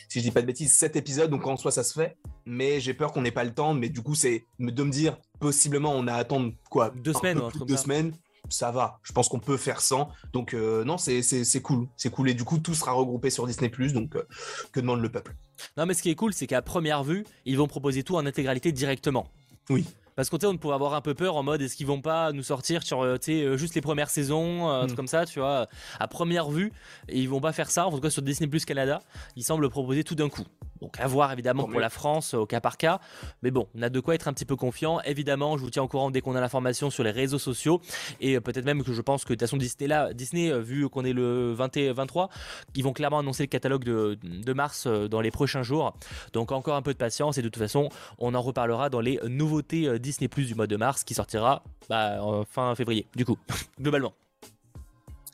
si 0.10 0.20
je 0.20 0.24
dis 0.24 0.30
pas 0.30 0.42
de 0.42 0.46
bêtises, 0.46 0.72
sept 0.74 0.96
épisodes. 0.96 1.32
Donc 1.32 1.48
en 1.48 1.58
soi, 1.58 1.72
ça 1.72 1.84
se 1.84 1.94
fait. 2.00 2.16
Mais 2.46 2.80
j'ai 2.80 2.94
peur 2.94 3.12
qu'on 3.14 3.24
n'ait 3.24 3.32
pas 3.32 3.44
le 3.44 3.52
temps. 3.52 3.74
Mais 3.74 3.90
du 3.90 4.04
coup, 4.04 4.14
c'est 4.14 4.46
de 4.60 4.84
me 4.84 4.92
dire, 4.92 5.18
possiblement, 5.40 5.92
on 5.92 6.06
a 6.06 6.14
à 6.14 6.18
attendre 6.18 6.54
quoi 6.70 6.92
Deux 6.92 7.16
un 7.16 7.20
semaines 7.20 7.40
peu 7.42 7.48
plus 7.50 7.66
deux 7.66 7.78
ça. 7.78 7.82
semaines. 7.84 8.14
Ça 8.50 8.72
va, 8.72 9.00
je 9.04 9.12
pense 9.12 9.28
qu'on 9.30 9.40
peut 9.40 9.58
faire 9.58 9.82
sans. 9.82 10.10
Donc 10.34 10.54
euh, 10.54 10.84
non, 10.84 10.98
c'est 10.98 11.22
cool, 11.62 11.88
c'est 11.98 12.10
cool. 12.10 12.30
Et 12.30 12.34
du 12.34 12.44
coup, 12.44 12.60
tout 12.60 12.74
sera 12.74 12.92
regroupé 12.92 13.30
sur 13.30 13.48
Disney+. 13.48 13.70
Donc 13.94 14.16
euh, 14.16 14.24
que 14.72 14.80
demande 14.80 15.02
le 15.02 15.10
peuple? 15.10 15.36
Non, 15.78 15.86
mais 15.86 15.94
ce 15.94 16.02
qui 16.02 16.10
est 16.10 16.16
cool, 16.16 16.34
c'est 16.34 16.48
qu'à 16.48 16.62
première 16.62 17.04
vue, 17.04 17.26
ils 17.46 17.58
vont 17.58 17.68
proposer 17.68 18.04
tout 18.04 18.16
en 18.16 18.26
intégralité 18.26 18.72
directement. 18.72 19.28
Oui. 19.70 19.86
Parce 20.16 20.30
qu'on 20.30 20.38
on 20.46 20.58
pourrait 20.58 20.76
avoir 20.76 20.94
un 20.94 21.02
peu 21.02 21.14
peur 21.14 21.36
en 21.36 21.44
mode 21.44 21.62
est-ce 21.62 21.76
qu'ils 21.76 21.88
vont 21.88 22.02
pas 22.02 22.32
nous 22.32 22.44
sortir 22.44 22.84
sur 22.84 23.02
euh, 23.02 23.18
tu 23.18 23.34
sais, 23.34 23.58
juste 23.58 23.76
les 23.76 23.82
premières 23.82 24.10
saisons, 24.10 24.70
euh, 24.70 24.86
Mm. 24.86 24.96
comme 24.96 25.08
ça, 25.08 25.26
tu 25.26 25.40
vois. 25.40 25.68
À 26.00 26.08
première 26.08 26.50
vue, 26.50 26.72
ils 27.10 27.28
vont 27.28 27.42
pas 27.42 27.52
faire 27.52 27.70
ça. 27.70 27.86
En 27.88 27.92
tout 27.92 28.00
cas, 28.00 28.10
sur 28.10 28.22
Disney 28.22 28.50
Plus 28.50 28.64
Canada, 28.64 29.02
ils 29.36 29.44
semblent 29.44 29.70
proposer 29.70 30.04
tout 30.06 30.16
d'un 30.16 30.30
coup. 30.30 30.44
Donc 30.82 31.00
à 31.00 31.08
voir 31.08 31.32
évidemment 31.32 31.66
pour 31.66 31.80
la 31.80 31.90
France 31.90 32.34
euh, 32.34 32.40
au 32.40 32.46
cas 32.46 32.60
par 32.60 32.78
cas. 32.78 33.00
Mais 33.42 33.52
bon, 33.52 33.68
on 33.76 33.82
a 33.82 33.90
de 33.90 34.00
quoi 34.00 34.16
être 34.16 34.28
un 34.28 34.34
petit 34.34 34.46
peu 34.46 34.56
confiant. 34.56 35.00
Évidemment, 35.02 35.58
je 35.58 35.64
vous 35.64 35.70
tiens 35.70 35.84
au 35.84 35.88
courant 35.88 36.12
dès 36.12 36.22
qu'on 36.22 36.36
a 36.36 36.42
l'information 36.42 36.90
sur 36.90 37.04
les 37.04 37.12
réseaux 37.12 37.40
sociaux. 37.40 37.82
Et 38.20 38.36
euh, 38.36 38.42
peut-être 38.42 38.66
même 38.66 38.84
que 38.84 38.94
je 38.94 39.02
pense 39.02 39.24
que 39.24 39.30
de 39.30 39.36
toute 39.36 39.42
façon, 39.42 39.58
Disney, 39.58 39.88
là, 39.88 40.14
Disney 40.14 40.52
euh, 40.52 40.60
vu 40.60 40.90
qu'on 40.90 41.06
est 41.06 41.14
le 41.14 41.54
20 41.54 41.78
et 41.78 41.92
23, 41.92 42.30
ils 42.76 42.84
vont 42.84 42.94
clairement 42.94 43.20
annoncer 43.20 43.44
le 43.44 43.48
catalogue 43.48 43.84
de, 43.84 44.18
de 44.22 44.54
mars 44.54 44.88
dans 44.88 45.22
les 45.22 45.32
prochains 45.32 45.64
jours. 45.64 45.98
Donc 46.34 46.52
encore 46.52 46.76
un 46.76 46.82
peu 46.82 46.94
de 46.94 46.98
patience 46.98 47.38
et 47.38 47.42
de 47.42 47.50
toute 47.50 47.62
façon, 47.62 47.90
on 48.18 48.34
en 48.34 48.42
reparlera 48.42 48.90
dans 48.90 49.02
les 49.02 49.20
nouveautés 49.28 50.00
Disney 50.00 50.28
Plus 50.28 50.48
du 50.48 50.56
mois 50.56 50.68
de 50.68 50.76
mars 50.76 51.04
qui 51.04 51.14
sortira 51.14 51.64
bah, 51.90 52.20
fin 52.50 52.76
février, 52.76 53.08
du 53.16 53.26
coup, 53.26 53.38
globalement. 53.80 54.14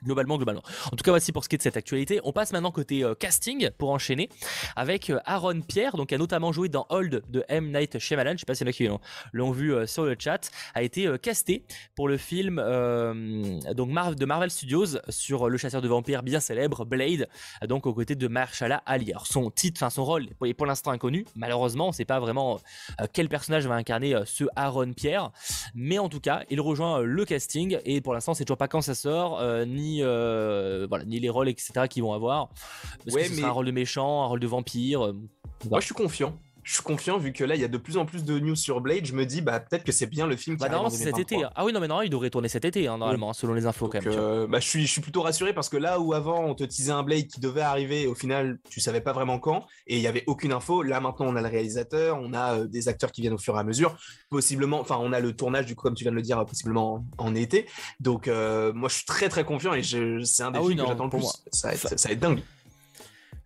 Globalement, 0.04 0.38
globalement. 0.38 0.64
En 0.92 0.96
tout 0.96 1.04
cas, 1.04 1.12
voici 1.12 1.32
pour 1.32 1.44
ce 1.44 1.50
qui 1.50 1.56
est 1.56 1.58
de 1.58 1.64
cette 1.64 1.78
actualité. 1.78 2.20
On 2.24 2.32
passe 2.32 2.54
maintenant 2.54 2.72
côté 2.72 3.04
euh, 3.04 3.14
casting 3.14 3.70
pour 3.78 3.92
enchaîner 3.92 4.30
avec 4.76 5.10
euh, 5.12 5.20
Aaron 5.26 5.62
Pierre, 5.62 5.96
donc 5.96 6.10
qui 6.10 6.16
a 6.16 6.18
notamment 6.18 6.52
joué 6.52 6.70
dans 6.70 6.88
Hold 6.90 7.22
de 7.30 7.46
M. 7.48 7.72
Night 7.72 8.00
Shyamalan. 8.00 8.34
Je 8.34 8.38
sais 8.40 8.46
pas 8.46 8.56
si 8.56 8.64
y 8.64 8.68
en 8.68 8.70
a 8.70 8.74
qui 8.74 8.90
l'ont- 9.34 9.52
vu 9.52 9.74
euh, 9.74 9.86
sur 9.86 10.06
le 10.06 10.16
chat. 10.18 10.50
A 10.74 10.82
été 10.82 11.08
casté 11.22 11.66
pour 11.96 12.08
le 12.08 12.18
film 12.18 12.56
donc 13.76 13.90
de 14.16 14.26
Marvel 14.26 14.50
Studios 14.50 14.98
sur 15.10 15.50
le 15.50 15.58
chasseur 15.58 15.82
de 15.82 15.88
vampires 15.88 16.24
bien 16.24 16.40
célèbre 16.40 16.86
Blade, 16.86 17.28
donc 17.68 17.86
aux 17.86 17.94
côtés 17.94 18.16
de 18.16 18.28
Mahershala 18.28 18.82
Ali. 18.86 19.12
Alors 19.12 19.28
son 19.28 19.50
titre, 19.52 19.88
son 19.92 20.06
rôle 20.06 20.28
est 20.46 20.54
pour 20.54 20.66
l'instant 20.66 20.92
inconnu. 20.92 21.26
Malheureusement, 21.36 21.86
on 21.86 21.90
ne 21.90 21.94
sait 21.94 22.06
pas 22.06 22.20
vraiment 22.20 22.60
quel 23.14 23.30
personnage 23.30 23.68
va 23.68 23.76
incarner 23.76 24.16
ce 24.26 24.46
Aaron 24.56 24.94
Pierre, 24.94 25.32
mais 25.76 26.00
en 26.00 26.10
tout 26.10 26.20
cas, 26.20 26.44
il 26.50 26.62
rejoint 26.62 27.02
le 27.02 27.26
casting 27.26 27.78
et 27.86 28.02
pour 28.02 28.14
l'instant, 28.14 28.34
c'est 28.34 28.46
toujours 28.46 28.58
pas 28.58 28.68
quand 28.68 28.82
ça 28.82 28.96
sort, 28.96 29.40
euh, 29.42 29.66
ni 29.92 30.00
euh, 30.04 30.86
voilà, 30.90 31.04
ni 31.06 31.20
les 31.20 31.30
rôles 31.30 31.50
etc 31.50 31.88
qu'ils 31.90 32.04
vont 32.04 32.14
avoir. 32.14 32.50
Est-ce 33.06 33.16
Ouais, 33.16 33.24
que 33.24 33.28
ce 33.30 33.34
mais- 33.34 33.38
sera 33.42 33.50
un 33.50 33.54
rôle 33.54 33.66
de 33.66 33.72
méchant, 33.72 34.24
un 34.24 34.28
rôle 34.28 34.40
de 34.40 34.48
vampire 34.48 35.06
euh, 35.06 35.14
Moi, 35.70 35.80
je 35.80 35.86
suis 35.86 35.94
confiant. 35.96 36.34
Je 36.72 36.76
suis 36.78 36.84
confiant 36.84 37.18
vu 37.18 37.34
que 37.34 37.44
là, 37.44 37.56
il 37.56 37.60
y 37.62 37.66
a 37.66 37.68
de 37.68 37.78
plus 37.78 37.98
en 37.98 38.06
plus 38.06 38.24
de 38.24 38.40
news 38.40 38.56
sur 38.56 38.80
Blade. 38.80 39.06
Je 39.06 39.12
me 39.12 39.26
dis, 39.26 39.42
bah, 39.42 39.60
peut-être 39.60 39.84
que 39.84 39.92
c'est 39.92 40.06
bien 40.06 40.26
le 40.26 40.38
film 40.38 40.56
qui 40.56 40.62
Bah, 40.62 40.70
c'est 40.90 40.96
cet 41.04 41.16
2023. 41.16 41.40
été. 41.40 41.46
Ah 41.54 41.66
oui, 41.66 41.74
non, 41.74 41.82
mais 41.82 41.88
normalement, 41.90 42.04
il 42.06 42.10
devrait 42.10 42.30
tourner 42.30 42.48
cet 42.48 42.64
été, 42.64 42.88
hein, 42.88 42.98
normalement, 42.98 43.34
selon 43.34 43.54
les 43.54 43.66
infos 43.66 43.88
Donc, 43.90 43.92
quand 44.02 44.10
même. 44.10 44.18
euh, 44.18 44.48
bah, 44.48 44.62
je, 44.62 44.68
suis, 44.70 44.88
je 44.88 44.92
suis 44.94 45.02
plutôt 45.02 45.22
rassuré 45.22 45.54
parce 45.54 45.68
que 45.68 45.76
là 45.76 46.00
où 46.00 46.14
avant 46.14 46.46
on 46.46 46.56
te 46.56 46.64
teasait 46.64 46.94
un 46.94 47.04
Blade 47.04 47.28
qui 47.28 47.42
devait 47.42 47.60
arriver, 47.60 48.08
au 48.08 48.16
final 48.16 48.58
tu 48.70 48.80
savais 48.80 49.02
pas 49.02 49.12
vraiment 49.12 49.38
quand 49.38 49.66
et 49.86 49.98
il 49.98 50.02
y 50.02 50.08
avait 50.08 50.24
aucune 50.28 50.54
info. 50.54 50.82
Là 50.82 51.02
maintenant 51.02 51.26
on 51.28 51.36
a 51.36 51.42
le 51.42 51.50
réalisateur, 51.50 52.18
on 52.22 52.32
a 52.34 52.60
euh, 52.60 52.68
des 52.68 52.88
acteurs 52.88 53.12
qui 53.12 53.20
viennent 53.20 53.34
au 53.34 53.38
fur 53.38 53.58
et 53.58 53.60
à 53.60 53.64
mesure. 53.66 53.98
Possiblement, 54.30 54.80
enfin 54.80 54.96
on 55.02 55.12
a 55.12 55.20
le 55.20 55.36
tournage 55.36 55.66
du 55.66 55.76
coup 55.76 55.84
comme 55.84 55.96
tu 55.96 56.06
viens 56.06 56.12
de 56.12 56.16
le 56.16 56.22
dire, 56.22 56.44
possiblement 56.46 57.04
en, 57.18 57.26
en 57.26 57.36
été. 57.36 57.66
Donc 58.00 58.30
euh, 58.30 58.72
moi 58.72 58.88
je 58.88 58.96
suis 58.96 59.06
très 59.06 59.28
très 59.28 59.44
confiant 59.44 59.74
et 59.74 59.84
je- 59.84 60.24
c'est 60.24 60.44
un 60.44 60.52
des 60.52 60.60
Ah 60.60 60.62
oui, 60.62 60.68
films 60.70 60.78
non, 60.80 60.84
que 60.86 60.90
j'attends 60.92 61.04
le 61.04 61.10
pour 61.10 61.20
plus. 61.20 61.26
moi. 61.26 61.34
Ça 61.52 61.68
va, 61.68 61.74
être, 61.74 62.00
ça 62.00 62.08
va 62.08 62.14
être 62.14 62.20
dingue. 62.22 62.40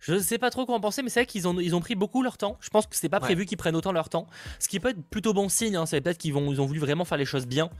Je 0.06 0.20
sais 0.20 0.38
pas 0.38 0.50
trop 0.50 0.64
quoi 0.66 0.76
en 0.76 0.80
penser, 0.80 1.02
mais 1.02 1.10
c'est 1.10 1.20
vrai 1.20 1.26
qu'ils 1.26 1.48
ont, 1.48 1.58
ils 1.58 1.74
ont 1.74 1.80
pris 1.80 1.96
beaucoup 1.96 2.22
leur 2.22 2.38
temps. 2.38 2.56
Je 2.60 2.70
pense 2.70 2.86
que 2.86 2.94
c'est 2.94 3.08
pas 3.08 3.18
prévu 3.18 3.44
qu'ils 3.44 3.58
prennent 3.58 3.74
autant 3.74 3.90
leur 3.90 4.08
temps. 4.08 4.28
Ce 4.60 4.68
qui 4.68 4.78
peut 4.78 4.90
être 4.90 5.02
plutôt 5.02 5.34
bon 5.34 5.48
signe. 5.48 5.74
Hein. 5.74 5.84
C'est 5.84 6.00
peut-être 6.00 6.18
qu'ils 6.18 6.32
vont, 6.32 6.52
ils 6.52 6.60
ont 6.60 6.66
voulu 6.66 6.78
vraiment 6.78 7.04
faire 7.04 7.18
les 7.18 7.24
choses 7.24 7.44
bien. 7.44 7.70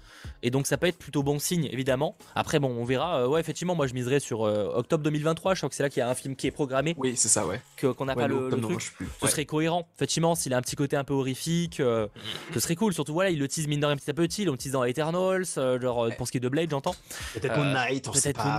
Et 0.43 0.51
donc 0.51 0.67
ça 0.67 0.77
peut 0.77 0.89
être 0.89 0.99
plutôt 0.99 1.23
bon 1.23 1.39
signe, 1.39 1.69
évidemment. 1.71 2.17
Après, 2.35 2.59
bon, 2.59 2.69
on 2.69 2.85
verra. 2.85 3.21
Euh, 3.21 3.29
ouais, 3.29 3.39
effectivement, 3.39 3.77
moi 3.77 3.87
je 3.87 3.95
miserais 3.95 4.19
sur 4.19 4.45
euh, 4.45 4.73
octobre 4.75 5.05
2023. 5.05 5.55
Je 5.55 5.61
crois 5.61 5.69
que 5.69 5.77
c'est 5.77 5.85
là 5.85 5.89
qu'il 5.89 6.01
y 6.01 6.03
a 6.03 6.09
un 6.09 6.15
film 6.17 6.35
qui 6.35 6.49
est 6.49 6.51
programmé. 6.51 6.97
Oui, 6.99 7.17
c'est 7.17 7.29
ça, 7.29 7.47
ouais. 7.47 7.61
Qu'on 7.81 8.05
n'a 8.05 8.17
pas 8.17 8.27
le, 8.27 8.51
truc. 8.61 8.93
Ce 9.23 9.29
serait 9.29 9.45
cohérent. 9.45 9.87
Effectivement, 9.95 10.35
s'il 10.35 10.53
a 10.53 10.57
un 10.57 10.63
petit 10.63 10.77
côté 10.77 10.97
un 10.97 11.05
peu 11.05 11.15
horrifique, 11.15 11.79
euh, 11.79 12.09
ce 12.53 12.59
serait 12.59 12.75
cool. 12.75 12.93
Surtout, 12.93 13.13
voilà, 13.13 13.31
il 13.31 13.39
le 13.39 13.47
tease 13.47 13.69
mine 13.69 13.79
de 13.79 13.87
rien 13.87 13.97
petit 13.97 14.11
à 14.11 14.15
petit. 14.15 14.43
Il 14.43 14.49
le 14.49 14.57
tease 14.57 14.73
dans 14.73 14.83
Eternals, 14.83 15.47
genre 15.81 16.09
pour 16.17 16.27
ce 16.27 16.33
qui 16.33 16.39
est 16.39 16.41
de 16.41 16.49
Blade, 16.49 16.71
j'entends. 16.71 16.97
Peut-être 17.35 17.57
Moon 17.57 17.73
Knight, 17.73 18.09
on 18.09 18.13
sait 18.15 18.33
pas. 18.33 18.59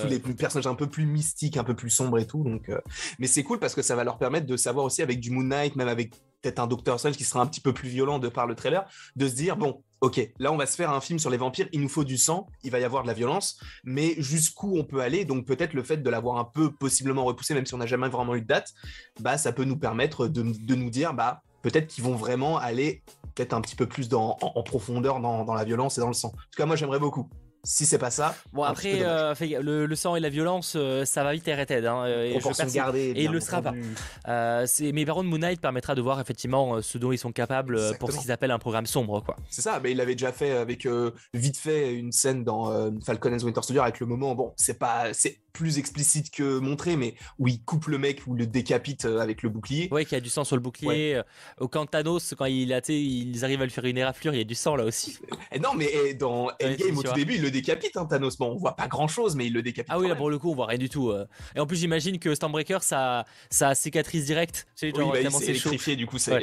tous 0.00 0.08
les 0.08 0.20
personnages 0.20 0.68
un 0.68 0.76
peu 0.76 0.86
plus 0.86 1.04
mystiques, 1.04 1.56
un 1.56 1.64
peu 1.64 1.74
plus 1.74 1.90
sombres 1.90 2.18
et 2.18 2.26
tout. 2.26 2.44
Donc, 2.44 2.59
mais 3.18 3.26
c'est 3.26 3.42
cool 3.42 3.58
parce 3.58 3.74
que 3.74 3.82
ça 3.82 3.96
va 3.96 4.04
leur 4.04 4.18
permettre 4.18 4.46
de 4.46 4.56
savoir 4.56 4.84
aussi 4.84 5.02
avec 5.02 5.20
du 5.20 5.30
Moon 5.30 5.42
Knight, 5.42 5.76
même 5.76 5.88
avec 5.88 6.14
peut-être 6.42 6.58
un 6.58 6.66
Doctor 6.66 6.98
Strange 6.98 7.16
qui 7.16 7.24
sera 7.24 7.40
un 7.40 7.46
petit 7.46 7.60
peu 7.60 7.72
plus 7.72 7.88
violent 7.88 8.18
de 8.18 8.28
par 8.28 8.46
le 8.46 8.54
trailer, 8.54 8.88
de 9.16 9.28
se 9.28 9.34
dire 9.34 9.56
bon, 9.56 9.82
ok, 10.00 10.32
là 10.38 10.52
on 10.52 10.56
va 10.56 10.66
se 10.66 10.76
faire 10.76 10.90
un 10.90 11.00
film 11.00 11.18
sur 11.18 11.30
les 11.30 11.36
vampires, 11.36 11.68
il 11.72 11.80
nous 11.80 11.88
faut 11.88 12.04
du 12.04 12.16
sang, 12.16 12.46
il 12.62 12.70
va 12.70 12.80
y 12.80 12.84
avoir 12.84 13.02
de 13.02 13.08
la 13.08 13.14
violence, 13.14 13.60
mais 13.84 14.14
jusqu'où 14.18 14.76
on 14.78 14.84
peut 14.84 15.00
aller, 15.00 15.24
donc 15.24 15.46
peut-être 15.46 15.74
le 15.74 15.82
fait 15.82 15.98
de 15.98 16.10
l'avoir 16.10 16.38
un 16.38 16.44
peu 16.44 16.72
possiblement 16.72 17.24
repoussé, 17.24 17.54
même 17.54 17.66
si 17.66 17.74
on 17.74 17.78
n'a 17.78 17.86
jamais 17.86 18.08
vraiment 18.08 18.34
eu 18.34 18.42
de 18.42 18.46
date, 18.46 18.72
bah 19.20 19.38
ça 19.38 19.52
peut 19.52 19.64
nous 19.64 19.78
permettre 19.78 20.28
de, 20.28 20.42
nous 20.42 20.90
dire 20.90 21.14
bah 21.14 21.42
peut-être 21.62 21.88
qu'ils 21.88 22.04
vont 22.04 22.14
vraiment 22.14 22.56
aller 22.56 23.02
peut-être 23.34 23.52
un 23.52 23.60
petit 23.60 23.76
peu 23.76 23.86
plus 23.86 24.12
en, 24.14 24.36
profondeur 24.64 25.20
dans, 25.20 25.44
dans 25.44 25.54
la 25.54 25.64
violence 25.64 25.98
et 25.98 26.00
dans 26.00 26.08
le 26.08 26.14
sang. 26.14 26.28
En 26.28 26.32
tout 26.32 26.56
cas, 26.56 26.66
moi 26.66 26.76
j'aimerais 26.76 26.98
beaucoup 26.98 27.28
si 27.62 27.86
c'est 27.86 27.98
pas 27.98 28.10
ça. 28.10 28.34
Bon 28.52 28.62
après, 28.62 29.00
euh, 29.02 29.34
le, 29.60 29.94
sang 29.94 30.16
et 30.16 30.20
la 30.20 30.28
violence, 30.28 30.74
euh, 30.76 31.04
ça 31.04 31.24
va 31.24 31.32
vite 31.32 31.46
arrêter. 31.48 31.86
Hein, 31.86 32.04
euh, 32.04 32.24
et, 32.24 32.30
et 32.30 33.24
il 33.24 33.30
le 33.30 33.40
sera 33.40 33.62
pas. 33.62 33.72
mais 33.72 35.04
par 35.04 35.16
contre, 35.16 35.28
Moon 35.28 35.38
Knight 35.38 35.60
permettra 35.60 35.94
de 35.94 36.00
voir 36.00 36.20
effectivement 36.20 36.80
ce 36.80 36.98
dont 36.98 37.12
ils 37.12 37.18
sont 37.18 37.32
capables 37.32 37.78
pour 37.98 38.12
ce 38.12 38.18
qu'ils 38.18 38.32
appellent 38.32 38.50
un 38.50 38.58
programme 38.58 38.86
sombre, 38.86 39.22
quoi. 39.22 39.36
C'est 39.50 39.62
ça. 39.62 39.80
Mais 39.82 39.92
il 39.92 40.00
avait 40.00 40.14
déjà 40.14 40.32
fait 40.32 40.52
avec 40.52 40.86
vite 41.34 41.58
fait 41.58 41.94
une 41.94 42.12
scène 42.12 42.44
dans 42.44 42.90
Falcon 43.04 43.32
and 43.32 43.44
Winter 43.44 43.62
Soldier 43.62 43.82
avec 43.82 44.00
le 44.00 44.06
moment. 44.06 44.34
Bon, 44.34 44.52
c'est 44.56 44.78
pas, 44.78 45.12
c'est 45.12 45.38
plus 45.52 45.78
explicite 45.78 46.30
que 46.30 46.58
montré, 46.58 46.96
mais 46.96 47.14
où 47.38 47.48
il 47.48 47.62
coupe 47.62 47.86
le 47.86 47.98
mec 47.98 48.26
ou 48.26 48.34
le 48.34 48.46
décapite 48.46 49.04
avec 49.04 49.42
le 49.42 49.48
bouclier. 49.48 49.88
Ouais, 49.90 50.04
qui 50.04 50.14
a 50.14 50.20
du 50.20 50.28
sang 50.28 50.44
sur 50.44 50.56
le 50.56 50.62
bouclier. 50.62 51.20
Au 51.58 51.68
camp 51.68 51.86
Thanos, 51.86 52.34
quand 52.36 52.46
il 52.46 52.72
a, 52.72 52.80
ils 52.88 53.44
arrivent 53.44 53.62
à 53.62 53.64
lui 53.64 53.72
faire 53.72 53.84
une 53.84 53.98
éraflure, 53.98 54.34
il 54.34 54.38
y 54.38 54.42
a 54.42 54.44
du 54.44 54.54
sang 54.54 54.76
là 54.76 54.84
aussi. 54.84 55.18
Et 55.52 55.58
non, 55.58 55.74
mais 55.74 56.14
dans 56.14 56.50
Endgame 56.62 56.98
au 56.98 57.02
tout 57.02 57.12
début, 57.12 57.34
il 57.34 57.42
le 57.42 57.50
décapite, 57.50 57.96
hein, 57.96 58.06
Thanos. 58.06 58.36
Bon, 58.38 58.52
on 58.52 58.56
voit 58.56 58.76
pas 58.76 58.88
grand 58.88 59.08
chose, 59.08 59.36
mais 59.36 59.46
il 59.46 59.52
le 59.52 59.62
décapite. 59.62 59.90
Ah 59.92 59.98
oui, 59.98 60.08
là 60.08 60.14
pour 60.14 60.30
le 60.30 60.38
coup, 60.38 60.50
on 60.50 60.54
voit 60.54 60.66
rien 60.66 60.78
du 60.78 60.88
tout. 60.88 61.10
Euh. 61.10 61.26
Et 61.56 61.60
en 61.60 61.66
plus, 61.66 61.76
j'imagine 61.76 62.18
que 62.18 62.34
Stormbreaker, 62.34 62.82
ça, 62.82 63.24
ça 63.50 63.74
cicatrice 63.74 64.26
directe. 64.26 64.66
oui, 64.82 64.92
bah, 64.92 65.30
c'est 65.30 65.50
électrifié, 65.50 65.96
du 65.96 66.06
coup, 66.06 66.18
ça 66.18 66.38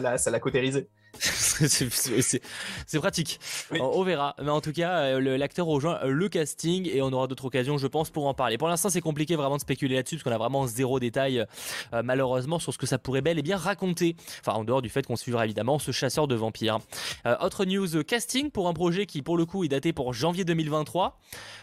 l'a 0.00 0.40
cautérisé. 0.40 0.88
c'est 1.20 2.98
pratique. 2.98 3.40
On, 3.78 4.02
verra. 4.02 4.34
Mais 4.42 4.50
en 4.50 4.60
tout 4.60 4.72
cas, 4.72 4.98
euh, 5.00 5.36
l'acteur 5.36 5.66
rejoint 5.66 6.04
le 6.04 6.28
casting 6.28 6.88
et 6.92 7.02
on 7.02 7.12
aura 7.12 7.26
d'autres 7.26 7.46
occasions, 7.46 7.78
je 7.78 7.86
pense, 7.86 8.10
pour 8.10 8.26
en 8.26 8.34
parler. 8.34 8.58
Pour 8.58 8.68
l'instant, 8.68 8.88
c'est 8.88 9.00
compliqué 9.00 9.36
vraiment 9.36 9.56
de 9.56 9.60
spéculer 9.60 9.96
là-dessus 9.96 10.16
parce 10.16 10.24
qu'on 10.24 10.32
a 10.32 10.38
vraiment 10.38 10.66
zéro 10.66 11.00
détail, 11.00 11.44
euh, 11.92 12.02
malheureusement, 12.02 12.58
sur 12.58 12.72
ce 12.72 12.78
que 12.78 12.86
ça 12.86 12.98
pourrait 12.98 13.20
bel 13.20 13.38
et 13.38 13.42
bien 13.42 13.56
raconter. 13.56 14.16
Enfin, 14.40 14.52
en 14.52 14.64
dehors 14.64 14.82
du 14.82 14.88
fait 14.88 15.06
qu'on 15.06 15.16
suivra 15.16 15.44
évidemment 15.44 15.78
ce 15.78 15.92
chasseur 15.92 16.28
de 16.28 16.34
vampires. 16.34 16.78
Euh, 17.26 17.36
autre 17.40 17.64
news 17.64 18.02
casting 18.04 18.50
pour 18.50 18.68
un 18.68 18.74
projet 18.74 19.06
qui, 19.06 19.22
pour 19.22 19.36
le 19.36 19.46
coup, 19.46 19.64
est 19.64 19.68
daté 19.68 19.92
pour 19.92 20.12
janvier 20.12 20.44
2023. 20.44 21.18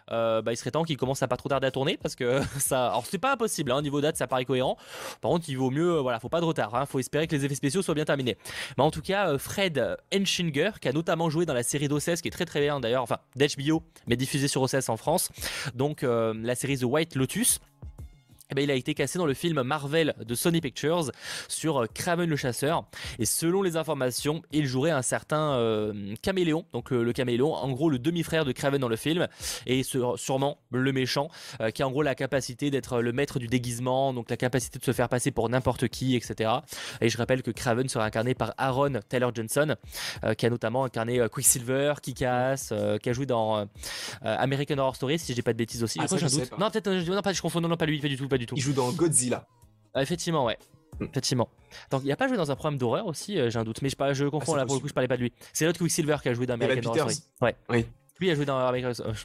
bah, 0.10 0.42
il 0.48 0.58
serait 0.58 0.72
temps 0.72 0.84
qu'il 0.84 0.98
commence 0.98 1.24
à 1.24 1.28
pas 1.28 1.38
trop 1.38 1.50
tarder 1.50 1.68
à 1.68 1.72
tourner 1.72 1.98
parce 1.98 2.16
que 2.16 2.42
ça. 2.60 2.88
Alors, 2.88 3.06
c'est 3.06 3.18
pas 3.18 3.34
impossible, 3.34 3.72
hein, 3.72 3.82
niveau 3.82 4.02
date, 4.02 4.18
ça 4.18 4.28
paraît 4.28 4.46
cohérent. 4.46 4.78
Par 5.22 5.32
contre, 5.32 5.50
il 5.50 5.58
vaut 5.58 5.72
mieux, 5.72 5.98
voilà, 6.00 6.20
faut 6.20 6.30
pas 6.30 6.42
de 6.42 6.46
retard. 6.46 6.76
Hein, 6.76 6.86
faut 6.86 7.00
espérer 7.00 7.28
que 7.28 7.36
les 7.36 7.46
effets 7.46 7.56
spéciaux 7.56 7.82
soient 7.82 7.96
bien 7.96 8.06
terminés. 8.06 8.38
Mais 8.78 8.84
en 8.84 8.92
tout 8.92 9.02
cas, 9.02 9.38
Fred 9.44 9.98
Enschinger, 10.16 10.72
qui 10.80 10.88
a 10.88 10.94
notamment 10.94 11.30
joué 11.30 11.46
dans 11.46 11.54
la 11.54 11.64
série 11.64 11.90
d'OCS, 11.90 12.22
qui 12.22 12.30
est 12.30 12.32
très 12.32 12.46
très 12.46 12.62
bien 12.62 12.80
d'ailleurs, 12.80 13.04
enfin 13.04 13.18
d'HBO, 13.36 13.84
mais 14.08 14.16
diffusée 14.16 14.48
sur 14.48 14.62
OCS 14.62 14.88
en 14.88 14.96
France. 14.96 15.30
Donc 15.76 16.04
euh, 16.04 16.34
la 16.42 16.56
série 16.56 16.78
The 16.78 16.86
White 16.86 17.16
Lotus. 17.16 17.60
Eh 18.54 18.56
ben, 18.56 18.62
il 18.66 18.70
a 18.70 18.76
été 18.76 18.94
cassé 18.94 19.18
dans 19.18 19.26
le 19.26 19.34
film 19.34 19.64
Marvel 19.64 20.14
de 20.24 20.36
Sony 20.36 20.62
Pictures 20.62 21.10
sur 21.48 21.88
Kraven 21.92 22.30
le 22.30 22.36
chasseur. 22.36 22.86
Et 23.18 23.26
selon 23.26 23.64
les 23.64 23.78
informations, 23.78 24.44
il 24.52 24.68
jouerait 24.68 24.92
un 24.92 25.02
certain 25.02 25.54
euh, 25.54 26.14
caméléon, 26.22 26.64
donc 26.72 26.94
euh, 26.94 27.02
le 27.02 27.14
caméléon, 27.14 27.52
en 27.52 27.72
gros 27.72 27.90
le 27.90 27.98
demi-frère 27.98 28.46
de 28.46 28.52
Kraven 28.52 28.80
dans 28.80 28.90
le 28.90 28.96
film, 28.96 29.28
et 29.66 29.82
sûrement 29.82 30.60
le 30.72 30.92
méchant, 30.92 31.30
euh, 31.62 31.72
qui 31.72 31.82
a 31.82 31.88
en 31.88 31.90
gros 31.90 32.04
la 32.04 32.14
capacité 32.14 32.70
d'être 32.70 33.02
le 33.02 33.12
maître 33.12 33.40
du 33.40 33.48
déguisement, 33.48 34.14
donc 34.14 34.30
la 34.30 34.38
capacité 34.38 34.78
de 34.78 34.84
se 34.84 34.94
faire 34.94 35.10
passer 35.10 35.32
pour 35.32 35.50
n'importe 35.50 35.88
qui, 35.88 36.16
etc. 36.16 36.52
Et 37.02 37.10
je 37.10 37.18
rappelle 37.18 37.42
que 37.42 37.50
Kraven 37.50 37.90
sera 37.90 38.06
incarné 38.06 38.36
par 38.36 38.54
Aaron 38.60 39.00
Taylor 39.10 39.34
Johnson, 39.34 39.76
qui 40.38 40.46
a 40.46 40.50
notamment 40.52 40.86
incarné 40.86 41.28
Quicksilver, 41.28 41.96
Kick-Ass, 42.04 42.72
qui 43.02 43.10
a 43.10 43.14
joué 43.14 43.26
dans 43.26 43.68
American 44.22 44.78
Horror 44.78 44.96
Story, 44.96 45.18
si 45.18 45.34
j'ai 45.34 45.42
pas 45.42 45.54
de 45.54 45.58
bêtises 45.58 45.84
aussi. 45.84 45.98
Ah, 46.00 46.08
ça, 46.08 46.18
je 46.18 46.28
non, 46.60 46.70
peut-être, 46.70 46.92
non, 46.92 47.22
pas, 47.24 47.34
je 47.34 47.42
confonds, 47.42 47.60
non, 47.60 47.76
pas 47.76 47.88
lui, 47.88 48.00
pas 48.00 48.08
du 48.08 48.18
tout, 48.18 48.28
pas 48.28 48.38
du 48.38 48.43
tout. 48.46 48.56
Il 48.56 48.62
joue 48.62 48.74
dans 48.74 48.92
Godzilla. 48.92 49.46
Ah, 49.94 50.02
effectivement, 50.02 50.46
ouais. 50.46 50.58
Hmm. 51.00 51.06
Effectivement. 51.06 51.50
Donc, 51.92 52.02
il 52.04 52.12
a 52.12 52.16
pas 52.16 52.28
joué 52.28 52.38
dans 52.38 52.52
un 52.52 52.56
programme 52.56 52.78
d'horreur 52.78 53.08
aussi, 53.08 53.38
euh, 53.38 53.50
j'ai 53.50 53.60
un 53.60 53.64
doute, 53.64 53.82
mais 53.82 53.90
je, 53.90 53.96
pas, 53.96 54.14
je 54.14 54.26
confonds 54.26 54.54
ah, 54.54 54.58
là 54.58 54.66
pour 54.66 54.76
le 54.76 54.82
coup, 54.82 54.88
je 54.88 54.94
parlais 54.94 55.08
pas 55.08 55.18
de 55.18 55.22
lui. 55.22 55.34
C'est 55.52 55.66
l'autre 55.66 55.80
Quicksilver 55.80 56.18
qui 56.22 56.30
a 56.30 56.34
joué 56.34 56.46
dans 56.46 56.54
American 56.54 56.90
Horror 56.90 57.12
Story. 57.12 57.30
Ouais. 57.42 57.56
Oui. 57.70 57.86
Lui 58.20 58.30
a 58.30 58.36
joué 58.36 58.46
dans 58.46 58.58
American 58.58 58.92
Horror 59.00 59.16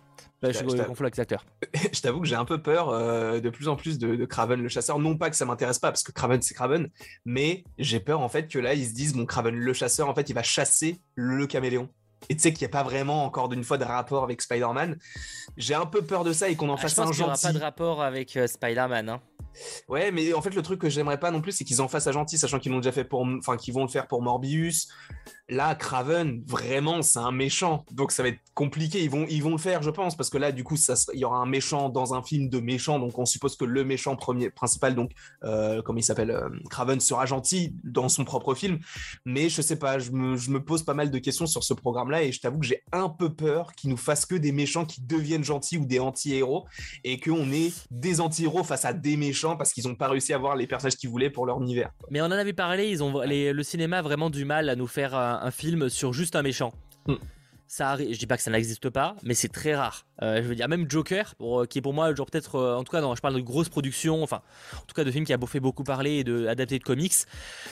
je, 0.42 0.52
je, 0.52 0.82
confonds 0.84 1.04
avec 1.04 1.18
acteurs. 1.18 1.44
je 1.92 2.00
t'avoue 2.00 2.20
que 2.20 2.26
j'ai 2.26 2.36
un 2.36 2.44
peu 2.44 2.62
peur 2.62 2.90
euh, 2.90 3.40
de 3.40 3.50
plus 3.50 3.68
en 3.68 3.76
plus 3.76 3.98
de, 3.98 4.14
de, 4.14 4.24
Craven 4.24 4.62
le 4.62 4.68
chasseur. 4.68 4.98
Non 4.98 5.16
pas 5.16 5.30
que 5.30 5.36
ça 5.36 5.44
m'intéresse 5.44 5.78
pas, 5.78 5.90
parce 5.90 6.02
que 6.02 6.12
Craven 6.12 6.40
c'est 6.42 6.54
Craven, 6.54 6.88
mais 7.24 7.64
j'ai 7.78 8.00
peur 8.00 8.20
en 8.20 8.28
fait 8.28 8.46
que 8.46 8.58
là 8.58 8.74
ils 8.74 8.86
se 8.86 8.94
disent, 8.94 9.14
mon 9.14 9.26
Craven 9.26 9.54
le 9.54 9.72
chasseur, 9.72 10.08
en 10.08 10.14
fait 10.14 10.28
il 10.28 10.34
va 10.34 10.42
chasser 10.42 11.00
le 11.14 11.46
caméléon 11.46 11.88
et 12.28 12.36
tu 12.36 12.42
sais 12.42 12.52
qu'il 12.52 12.66
n'y 12.66 12.70
a 12.70 12.76
pas 12.76 12.82
vraiment 12.82 13.24
encore 13.24 13.48
d'une 13.48 13.64
fois 13.64 13.78
de 13.78 13.84
rapport 13.84 14.22
avec 14.22 14.42
Spider-Man. 14.42 14.98
J'ai 15.56 15.74
un 15.74 15.86
peu 15.86 16.02
peur 16.02 16.24
de 16.24 16.32
ça 16.32 16.48
et 16.48 16.56
qu'on 16.56 16.68
en 16.68 16.74
ah, 16.74 16.78
fasse 16.78 16.98
un 16.98 17.04
gentil. 17.04 17.18
Il 17.18 17.22
n'y 17.22 17.28
aura 17.28 17.36
pas 17.36 17.52
de 17.52 17.58
rapport 17.58 18.02
avec 18.02 18.36
euh, 18.36 18.46
Spider-Man. 18.46 19.08
Hein. 19.08 19.20
Ouais, 19.88 20.10
mais 20.10 20.32
en 20.34 20.42
fait, 20.42 20.54
le 20.54 20.62
truc 20.62 20.80
que 20.80 20.90
j'aimerais 20.90 21.18
pas 21.18 21.30
non 21.30 21.40
plus, 21.40 21.52
c'est 21.52 21.64
qu'ils 21.64 21.80
en 21.80 21.88
fassent 21.88 22.06
un 22.06 22.12
gentil, 22.12 22.38
sachant 22.38 22.58
qu'ils 22.58 22.72
l'ont 22.72 22.78
déjà 22.78 22.92
fait 22.92 23.04
pour, 23.04 23.26
enfin, 23.38 23.56
qu'ils 23.56 23.74
vont 23.74 23.82
le 23.82 23.88
faire 23.88 24.06
pour 24.06 24.22
Morbius. 24.22 24.88
Là, 25.50 25.74
Craven, 25.74 26.42
vraiment, 26.46 27.00
c'est 27.00 27.18
un 27.18 27.32
méchant, 27.32 27.86
donc 27.90 28.12
ça 28.12 28.22
va 28.22 28.28
être 28.28 28.40
compliqué. 28.52 29.02
Ils 29.02 29.08
vont, 29.08 29.24
ils 29.30 29.42
vont 29.42 29.52
le 29.52 29.58
faire, 29.58 29.82
je 29.82 29.90
pense, 29.90 30.14
parce 30.14 30.28
que 30.28 30.36
là, 30.36 30.52
du 30.52 30.62
coup, 30.62 30.76
ça, 30.76 30.94
il 31.14 31.20
y 31.20 31.24
aura 31.24 31.38
un 31.38 31.46
méchant 31.46 31.88
dans 31.88 32.12
un 32.12 32.22
film 32.22 32.50
de 32.50 32.60
méchant, 32.60 32.98
donc 32.98 33.18
on 33.18 33.24
suppose 33.24 33.56
que 33.56 33.64
le 33.64 33.82
méchant 33.82 34.14
premier, 34.14 34.50
principal, 34.50 34.94
donc 34.94 35.12
euh, 35.44 35.80
comme 35.80 35.96
il 35.96 36.02
s'appelle, 36.02 36.30
euh, 36.30 36.50
Craven 36.68 37.00
sera 37.00 37.24
gentil 37.24 37.74
dans 37.82 38.10
son 38.10 38.24
propre 38.24 38.54
film. 38.54 38.78
Mais 39.24 39.48
je 39.48 39.62
sais 39.62 39.78
pas, 39.78 39.98
je 39.98 40.10
me, 40.10 40.58
pose 40.58 40.82
pas 40.82 40.92
mal 40.92 41.10
de 41.10 41.18
questions 41.18 41.46
sur 41.46 41.64
ce 41.64 41.72
programme-là, 41.72 42.24
et 42.24 42.32
je 42.32 42.40
t'avoue 42.40 42.58
que 42.58 42.66
j'ai 42.66 42.82
un 42.92 43.08
peu 43.08 43.32
peur 43.32 43.72
qu'ils 43.72 43.88
nous 43.88 43.96
fassent 43.96 44.26
que 44.26 44.34
des 44.34 44.52
méchants 44.52 44.84
qui 44.84 45.00
deviennent 45.00 45.44
gentils 45.44 45.78
ou 45.78 45.86
des 45.86 45.98
anti-héros, 45.98 46.66
et 47.04 47.18
qu'on 47.18 47.50
ait 47.52 47.72
des 47.90 48.20
anti-héros 48.20 48.64
face 48.64 48.84
à 48.84 48.92
des 48.92 49.16
méchants 49.16 49.56
parce 49.56 49.72
qu'ils 49.72 49.88
n'ont 49.88 49.94
pas 49.94 50.08
réussi 50.08 50.34
à 50.34 50.36
avoir 50.36 50.56
les 50.56 50.66
personnages 50.66 50.96
qu'ils 50.96 51.08
voulaient 51.08 51.30
pour 51.30 51.46
leur 51.46 51.60
univers. 51.62 51.90
Mais 52.10 52.20
on 52.20 52.26
en 52.26 52.32
avait 52.32 52.52
parlé, 52.52 52.88
ils 52.88 53.02
ont 53.02 53.22
le 53.22 53.62
cinéma 53.62 53.98
a 53.98 54.02
vraiment 54.02 54.30
du 54.30 54.44
mal 54.44 54.68
à 54.68 54.76
nous 54.76 54.86
faire 54.86 55.37
film 55.50 55.88
sur 55.88 56.12
juste 56.12 56.36
un 56.36 56.42
méchant. 56.42 56.72
Hmm. 57.06 57.16
Ça 57.66 57.90
arrive, 57.90 58.12
je 58.12 58.18
dis 58.18 58.26
pas 58.26 58.36
que 58.36 58.42
ça 58.42 58.50
n'existe 58.50 58.88
pas, 58.90 59.16
mais 59.22 59.34
c'est 59.34 59.48
très 59.48 59.76
rare. 59.76 60.07
Euh, 60.22 60.42
je 60.42 60.48
veux 60.48 60.54
dire, 60.54 60.68
même 60.68 60.90
Joker, 60.90 61.34
pour, 61.36 61.60
euh, 61.60 61.66
qui 61.66 61.78
est 61.78 61.82
pour 61.82 61.94
moi, 61.94 62.12
genre 62.14 62.26
peut-être, 62.26 62.56
euh, 62.56 62.76
en 62.76 62.84
tout 62.84 62.90
cas, 62.90 63.00
je 63.14 63.20
parle 63.20 63.34
de 63.34 63.40
grosses 63.40 63.68
productions, 63.68 64.22
enfin, 64.22 64.42
en 64.74 64.84
tout 64.86 64.94
cas 64.94 65.04
de 65.04 65.10
films 65.10 65.24
qui 65.24 65.32
a 65.32 65.38
fait 65.46 65.60
beaucoup 65.60 65.84
parler 65.84 66.16
et 66.16 66.24
de 66.24 66.46
adapté 66.46 66.78
de 66.78 66.84
comics, 66.84 67.12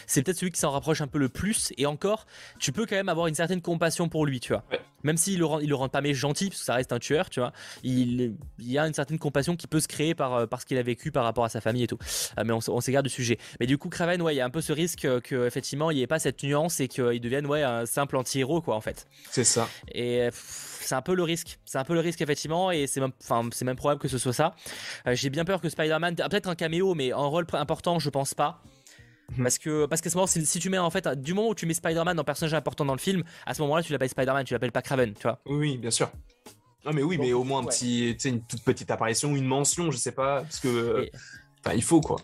c'est 0.06 0.22
peut-être 0.22 0.38
celui 0.38 0.52
qui 0.52 0.60
s'en 0.60 0.70
rapproche 0.70 1.00
un 1.00 1.08
peu 1.08 1.18
le 1.18 1.28
plus. 1.28 1.72
Et 1.76 1.86
encore, 1.86 2.26
tu 2.58 2.72
peux 2.72 2.86
quand 2.86 2.94
même 2.96 3.08
avoir 3.08 3.26
une 3.26 3.34
certaine 3.34 3.60
compassion 3.60 4.08
pour 4.08 4.26
lui, 4.26 4.40
tu 4.40 4.52
vois. 4.52 4.64
Même 5.02 5.16
s'il 5.16 5.38
le 5.38 5.44
rend, 5.44 5.60
il 5.60 5.68
le 5.68 5.74
rend 5.74 5.88
pas 5.88 6.00
mais 6.00 6.14
gentil, 6.14 6.48
parce 6.48 6.60
que 6.60 6.64
ça 6.64 6.74
reste 6.74 6.92
un 6.92 6.98
tueur, 6.98 7.30
tu 7.30 7.40
vois. 7.40 7.52
Il, 7.82 8.36
il 8.58 8.72
y 8.72 8.78
a 8.78 8.86
une 8.86 8.94
certaine 8.94 9.18
compassion 9.18 9.56
qui 9.56 9.66
peut 9.66 9.80
se 9.80 9.88
créer 9.88 10.14
par, 10.14 10.48
par 10.48 10.60
ce 10.60 10.66
qu'il 10.66 10.78
a 10.78 10.82
vécu 10.82 11.10
par 11.10 11.24
rapport 11.24 11.44
à 11.44 11.48
sa 11.48 11.60
famille 11.60 11.82
et 11.82 11.86
tout. 11.86 11.98
mais 12.42 12.52
on, 12.52 12.80
s'égare 12.80 13.02
du 13.02 13.10
sujet. 13.10 13.38
Mais 13.60 13.66
du 13.66 13.78
coup, 13.78 13.88
Craven, 13.88 14.22
ouais, 14.22 14.34
il 14.34 14.38
y 14.38 14.40
a 14.40 14.44
un 14.44 14.50
peu 14.50 14.60
ce 14.60 14.72
risque 14.72 15.08
que, 15.22 15.46
effectivement, 15.46 15.90
il 15.90 15.96
n'y 15.96 16.02
ait 16.02 16.06
pas 16.06 16.18
cette 16.18 16.42
nuance 16.42 16.80
et 16.80 16.88
qu'il 16.88 17.20
devienne, 17.20 17.46
ouais, 17.46 17.62
un 17.62 17.86
simple 17.86 18.16
anti-héros, 18.16 18.62
quoi, 18.62 18.76
en 18.76 18.80
fait. 18.80 19.06
C'est 19.30 19.44
ça. 19.44 19.68
Et 19.92 20.28
c'est 20.32 20.94
un 20.94 21.02
peu 21.02 21.14
le 21.14 21.22
risque. 21.22 21.58
C'est 21.64 21.78
un 21.78 21.84
peu 21.84 21.94
le 21.94 22.00
risque 22.00 22.20
effectivement, 22.20 22.35
et 22.70 22.86
c'est 22.86 23.00
même, 23.00 23.12
enfin, 23.22 23.48
c'est 23.52 23.64
même 23.64 23.76
probable 23.76 24.00
que 24.00 24.08
ce 24.08 24.18
soit 24.18 24.32
ça. 24.32 24.54
Euh, 25.06 25.14
j'ai 25.14 25.30
bien 25.30 25.44
peur 25.44 25.60
que 25.60 25.68
Spider-Man, 25.68 26.16
peut-être 26.16 26.48
un 26.48 26.54
caméo, 26.54 26.94
mais 26.94 27.12
un 27.12 27.16
rôle 27.16 27.46
important, 27.52 27.98
je 27.98 28.10
pense 28.10 28.34
pas. 28.34 28.62
Mhm. 29.36 29.42
Parce 29.42 29.58
que, 29.58 29.86
parce 29.86 30.00
qu'à 30.00 30.10
ce 30.10 30.16
moment, 30.16 30.26
si, 30.26 30.44
si, 30.46 30.58
tu 30.58 30.70
mets 30.70 30.78
en 30.78 30.90
fait, 30.90 31.08
du 31.20 31.34
moment 31.34 31.48
où 31.48 31.54
tu 31.54 31.66
mets 31.66 31.74
Spider-Man 31.74 32.18
en 32.18 32.24
personnage 32.24 32.54
important 32.54 32.84
dans 32.84 32.94
le 32.94 33.00
film, 33.00 33.24
à 33.44 33.54
ce 33.54 33.62
moment-là, 33.62 33.82
tu 33.82 33.92
l'appelles 33.92 34.10
Spider-Man, 34.10 34.44
tu 34.44 34.54
l'appelles 34.54 34.72
pas 34.72 34.82
Craven, 34.82 35.14
tu 35.14 35.22
vois. 35.22 35.40
Oui, 35.46 35.78
bien 35.78 35.90
sûr. 35.90 36.10
Non, 36.84 36.92
mais 36.92 37.02
oui, 37.02 37.18
mais 37.18 37.32
au 37.32 37.42
moins 37.42 37.62
un 37.62 37.64
petit, 37.64 38.12
une 38.24 38.42
toute 38.42 38.62
petite 38.62 38.90
apparition, 38.92 39.34
une 39.34 39.46
mention, 39.46 39.90
je 39.90 39.96
sais 39.96 40.12
pas, 40.12 40.42
parce 40.42 40.60
que 40.60 41.10
il 41.74 41.82
faut 41.82 42.00
quoi. 42.00 42.16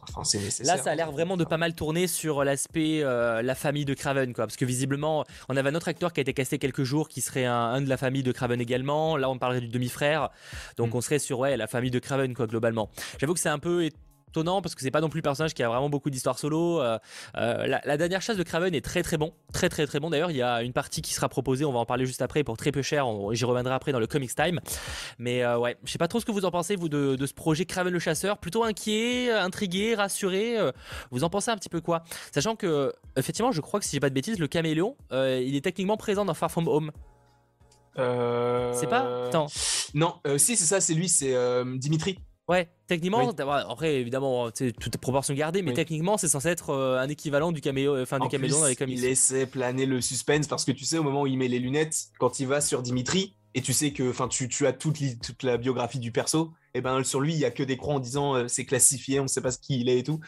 Là, 0.64 0.78
ça 0.78 0.90
a 0.90 0.94
l'air 0.94 1.10
vraiment 1.10 1.36
de 1.36 1.44
pas 1.44 1.56
mal 1.56 1.74
tourner 1.74 2.06
sur 2.06 2.44
l'aspect 2.44 3.00
euh, 3.02 3.42
la 3.42 3.54
famille 3.54 3.84
de 3.84 3.94
Craven, 3.94 4.32
quoi. 4.32 4.46
Parce 4.46 4.56
que 4.56 4.64
visiblement, 4.64 5.24
on 5.48 5.56
avait 5.56 5.70
un 5.70 5.74
autre 5.74 5.88
acteur 5.88 6.12
qui 6.12 6.20
a 6.20 6.22
été 6.22 6.32
casté 6.32 6.58
quelques 6.58 6.84
jours 6.84 7.08
qui 7.08 7.20
serait 7.20 7.44
un, 7.44 7.80
de 7.80 7.88
la 7.88 7.96
famille 7.96 8.22
de 8.22 8.32
Craven 8.32 8.60
également. 8.60 9.16
Là, 9.16 9.30
on 9.30 9.38
parlerait 9.38 9.60
du 9.60 9.68
demi-frère. 9.68 10.30
Donc, 10.76 10.92
mm. 10.92 10.96
on 10.96 11.00
serait 11.00 11.18
sur 11.18 11.38
ouais, 11.38 11.56
la 11.56 11.66
famille 11.66 11.90
de 11.90 11.98
Craven, 11.98 12.34
quoi, 12.34 12.46
globalement. 12.46 12.90
J'avoue 13.18 13.34
que 13.34 13.40
c'est 13.40 13.48
un 13.48 13.58
peu 13.58 13.88
étonnant 14.32 14.62
parce 14.62 14.74
que 14.74 14.80
c'est 14.80 14.90
pas 14.90 15.02
non 15.02 15.10
plus 15.10 15.18
le 15.18 15.22
personnage 15.22 15.52
qui 15.52 15.62
a 15.62 15.68
vraiment 15.68 15.90
beaucoup 15.90 16.08
d'histoires 16.08 16.38
solo. 16.38 16.80
Euh, 16.80 16.98
euh, 17.36 17.66
la, 17.66 17.96
dernière 17.98 18.22
chasse 18.22 18.38
de 18.38 18.42
Craven 18.42 18.74
est 18.74 18.80
très 18.80 19.02
très 19.02 19.18
bon, 19.18 19.32
très 19.52 19.68
très 19.68 19.86
très 19.86 20.00
bon. 20.00 20.08
D'ailleurs, 20.08 20.30
il 20.30 20.38
y 20.38 20.42
a 20.42 20.62
une 20.62 20.72
partie 20.72 21.02
qui 21.02 21.12
sera 21.12 21.28
proposée, 21.28 21.64
on 21.64 21.72
va 21.72 21.78
en 21.78 21.84
parler 21.84 22.06
juste 22.06 22.22
après 22.22 22.42
pour 22.42 22.56
très 22.56 22.72
peu 22.72 22.82
cher. 22.82 23.06
J'y 23.32 23.44
reviendrai 23.44 23.74
après 23.74 23.92
dans 23.92 24.00
le 24.00 24.06
Comics 24.06 24.34
Time. 24.34 24.60
Mais 25.18 25.44
euh, 25.44 25.58
ouais, 25.58 25.76
je 25.84 25.92
sais 25.92 25.98
pas 25.98 26.08
trop 26.08 26.18
ce 26.18 26.24
que 26.24 26.32
vous 26.32 26.46
en 26.46 26.50
pensez 26.50 26.76
vous 26.76 26.88
de, 26.88 27.16
ce 27.24 27.34
projet 27.34 27.66
Craven 27.66 27.92
le 27.92 27.98
chasseur. 27.98 28.38
Plutôt 28.38 28.64
inquiet, 28.64 29.30
intrigué, 29.30 29.94
rassuré. 29.94 30.56
vous 31.10 31.24
en 31.24 31.30
pensez 31.30 31.50
un 31.50 31.56
petit 31.56 31.68
peu 31.68 31.80
quoi? 31.80 32.04
Sachant 32.32 32.56
que 32.56 32.92
effectivement, 33.16 33.52
je 33.52 33.60
crois 33.60 33.78
que 33.78 33.86
si 33.86 33.92
j'ai 33.92 34.00
pas 34.00 34.08
de 34.08 34.14
bêtises, 34.14 34.38
le 34.38 34.48
caméléon, 34.48 34.96
il 35.12 35.54
est 35.54 35.64
techniquement 35.64 35.98
présent 35.98 36.24
dans 36.24 36.34
Far 36.34 36.50
From 36.50 36.68
Home. 36.68 36.90
C'est 37.96 38.88
pas? 38.88 39.26
Attends. 39.26 39.46
Non, 39.94 40.14
si 40.38 40.56
c'est 40.56 40.64
ça, 40.64 40.80
c'est 40.80 40.94
lui, 40.94 41.08
c'est 41.08 41.36
Dimitri. 41.76 42.18
Ouais, 42.52 42.68
techniquement, 42.86 43.30
après 43.70 43.94
évidemment, 43.94 44.50
c'est 44.52 44.72
toute 44.72 44.98
proportion 44.98 45.32
gardée, 45.32 45.62
mais 45.62 45.72
techniquement, 45.72 46.18
c'est 46.18 46.28
censé 46.28 46.48
être 46.48 46.70
euh, 46.70 46.98
un 46.98 47.08
équivalent 47.08 47.50
du 47.50 47.62
caméo, 47.62 47.94
euh, 47.94 48.02
enfin 48.02 48.18
du 48.18 48.28
caméléon 48.28 48.60
dans 48.60 48.66
les 48.66 48.76
comics. 48.76 48.98
Il 48.98 49.02
laissait 49.02 49.46
planer 49.46 49.86
le 49.86 50.02
suspense 50.02 50.46
parce 50.46 50.66
que 50.66 50.72
tu 50.72 50.84
sais, 50.84 50.98
au 50.98 51.02
moment 51.02 51.22
où 51.22 51.26
il 51.26 51.38
met 51.38 51.48
les 51.48 51.58
lunettes, 51.58 52.08
quand 52.18 52.40
il 52.40 52.46
va 52.46 52.60
sur 52.60 52.82
Dimitri, 52.82 53.34
et 53.54 53.62
tu 53.62 53.72
sais 53.72 53.92
que, 53.92 54.10
enfin, 54.10 54.28
tu, 54.28 54.48
tu, 54.48 54.66
as 54.66 54.74
toute, 54.74 54.98
toute, 55.22 55.42
la 55.42 55.56
biographie 55.56 55.98
du 55.98 56.12
perso, 56.12 56.52
et 56.74 56.82
ben 56.82 57.02
sur 57.04 57.20
lui, 57.20 57.32
il 57.32 57.38
y 57.38 57.46
a 57.46 57.50
que 57.50 57.62
des 57.62 57.78
croix 57.78 57.94
en 57.94 58.00
disant 58.00 58.34
euh, 58.34 58.48
c'est 58.48 58.66
classifié, 58.66 59.18
on 59.18 59.24
ne 59.24 59.28
sait 59.28 59.40
pas 59.40 59.50
ce 59.50 59.58
qu'il 59.58 59.88
est 59.88 60.00
et 60.00 60.02
tout. 60.02 60.20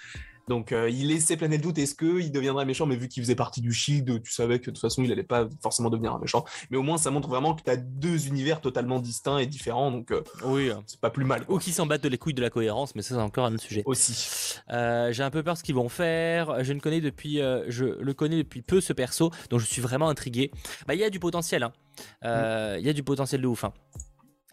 Donc 0.48 0.72
euh, 0.72 0.90
il 0.90 1.08
laissait 1.08 1.36
planer 1.36 1.56
le 1.56 1.62
doute, 1.62 1.78
est-ce 1.78 1.94
qu'il 1.94 2.30
deviendrait 2.30 2.64
méchant? 2.64 2.86
Mais 2.86 2.96
vu 2.96 3.08
qu'il 3.08 3.22
faisait 3.22 3.34
partie 3.34 3.60
du 3.60 3.72
Shield, 3.72 4.22
tu 4.22 4.32
savais 4.32 4.58
que 4.58 4.66
de 4.66 4.70
toute 4.72 4.80
façon 4.80 5.02
il 5.02 5.08
n'allait 5.08 5.22
pas 5.22 5.48
forcément 5.62 5.90
devenir 5.90 6.12
un 6.12 6.18
méchant. 6.18 6.44
Mais 6.70 6.76
au 6.76 6.82
moins 6.82 6.98
ça 6.98 7.10
montre 7.10 7.28
vraiment 7.28 7.54
que 7.54 7.62
tu 7.62 7.70
as 7.70 7.76
deux 7.76 8.26
univers 8.26 8.60
totalement 8.60 9.00
distincts 9.00 9.38
et 9.38 9.46
différents, 9.46 9.90
donc 9.90 10.10
euh, 10.10 10.22
oui, 10.44 10.70
c'est 10.86 11.00
pas 11.00 11.10
plus 11.10 11.24
mal. 11.24 11.44
Ou 11.48 11.58
qui 11.58 11.72
s'en 11.72 11.86
battent 11.86 12.04
de 12.04 12.08
les 12.08 12.18
couilles 12.18 12.34
de 12.34 12.42
la 12.42 12.50
cohérence, 12.50 12.94
mais 12.94 13.02
ça 13.02 13.14
c'est 13.14 13.20
encore 13.20 13.46
un 13.46 13.54
autre 13.54 13.62
sujet. 13.62 13.82
Aussi. 13.86 14.58
Euh, 14.70 15.12
j'ai 15.12 15.22
un 15.22 15.30
peu 15.30 15.42
peur 15.42 15.56
ce 15.56 15.62
qu'ils 15.62 15.74
vont 15.74 15.88
faire. 15.88 16.62
Je 16.62 16.72
ne 16.72 16.80
connais 16.80 17.00
depuis, 17.00 17.38
je 17.68 17.84
le 17.84 18.14
connais 18.14 18.36
depuis 18.36 18.62
peu 18.62 18.80
ce 18.80 18.92
perso, 18.92 19.30
donc 19.50 19.60
je 19.60 19.66
suis 19.66 19.82
vraiment 19.82 20.08
intrigué. 20.08 20.50
Bah 20.86 20.94
il 20.94 21.00
y 21.00 21.04
a 21.04 21.10
du 21.10 21.20
potentiel, 21.20 21.62
hein. 21.62 21.72
mm. 22.22 22.80
il 22.80 22.86
y 22.86 22.90
a 22.90 22.92
du 22.92 23.02
potentiel 23.02 23.40
de 23.40 23.46
ouf. 23.46 23.64
Hein. 23.64 23.72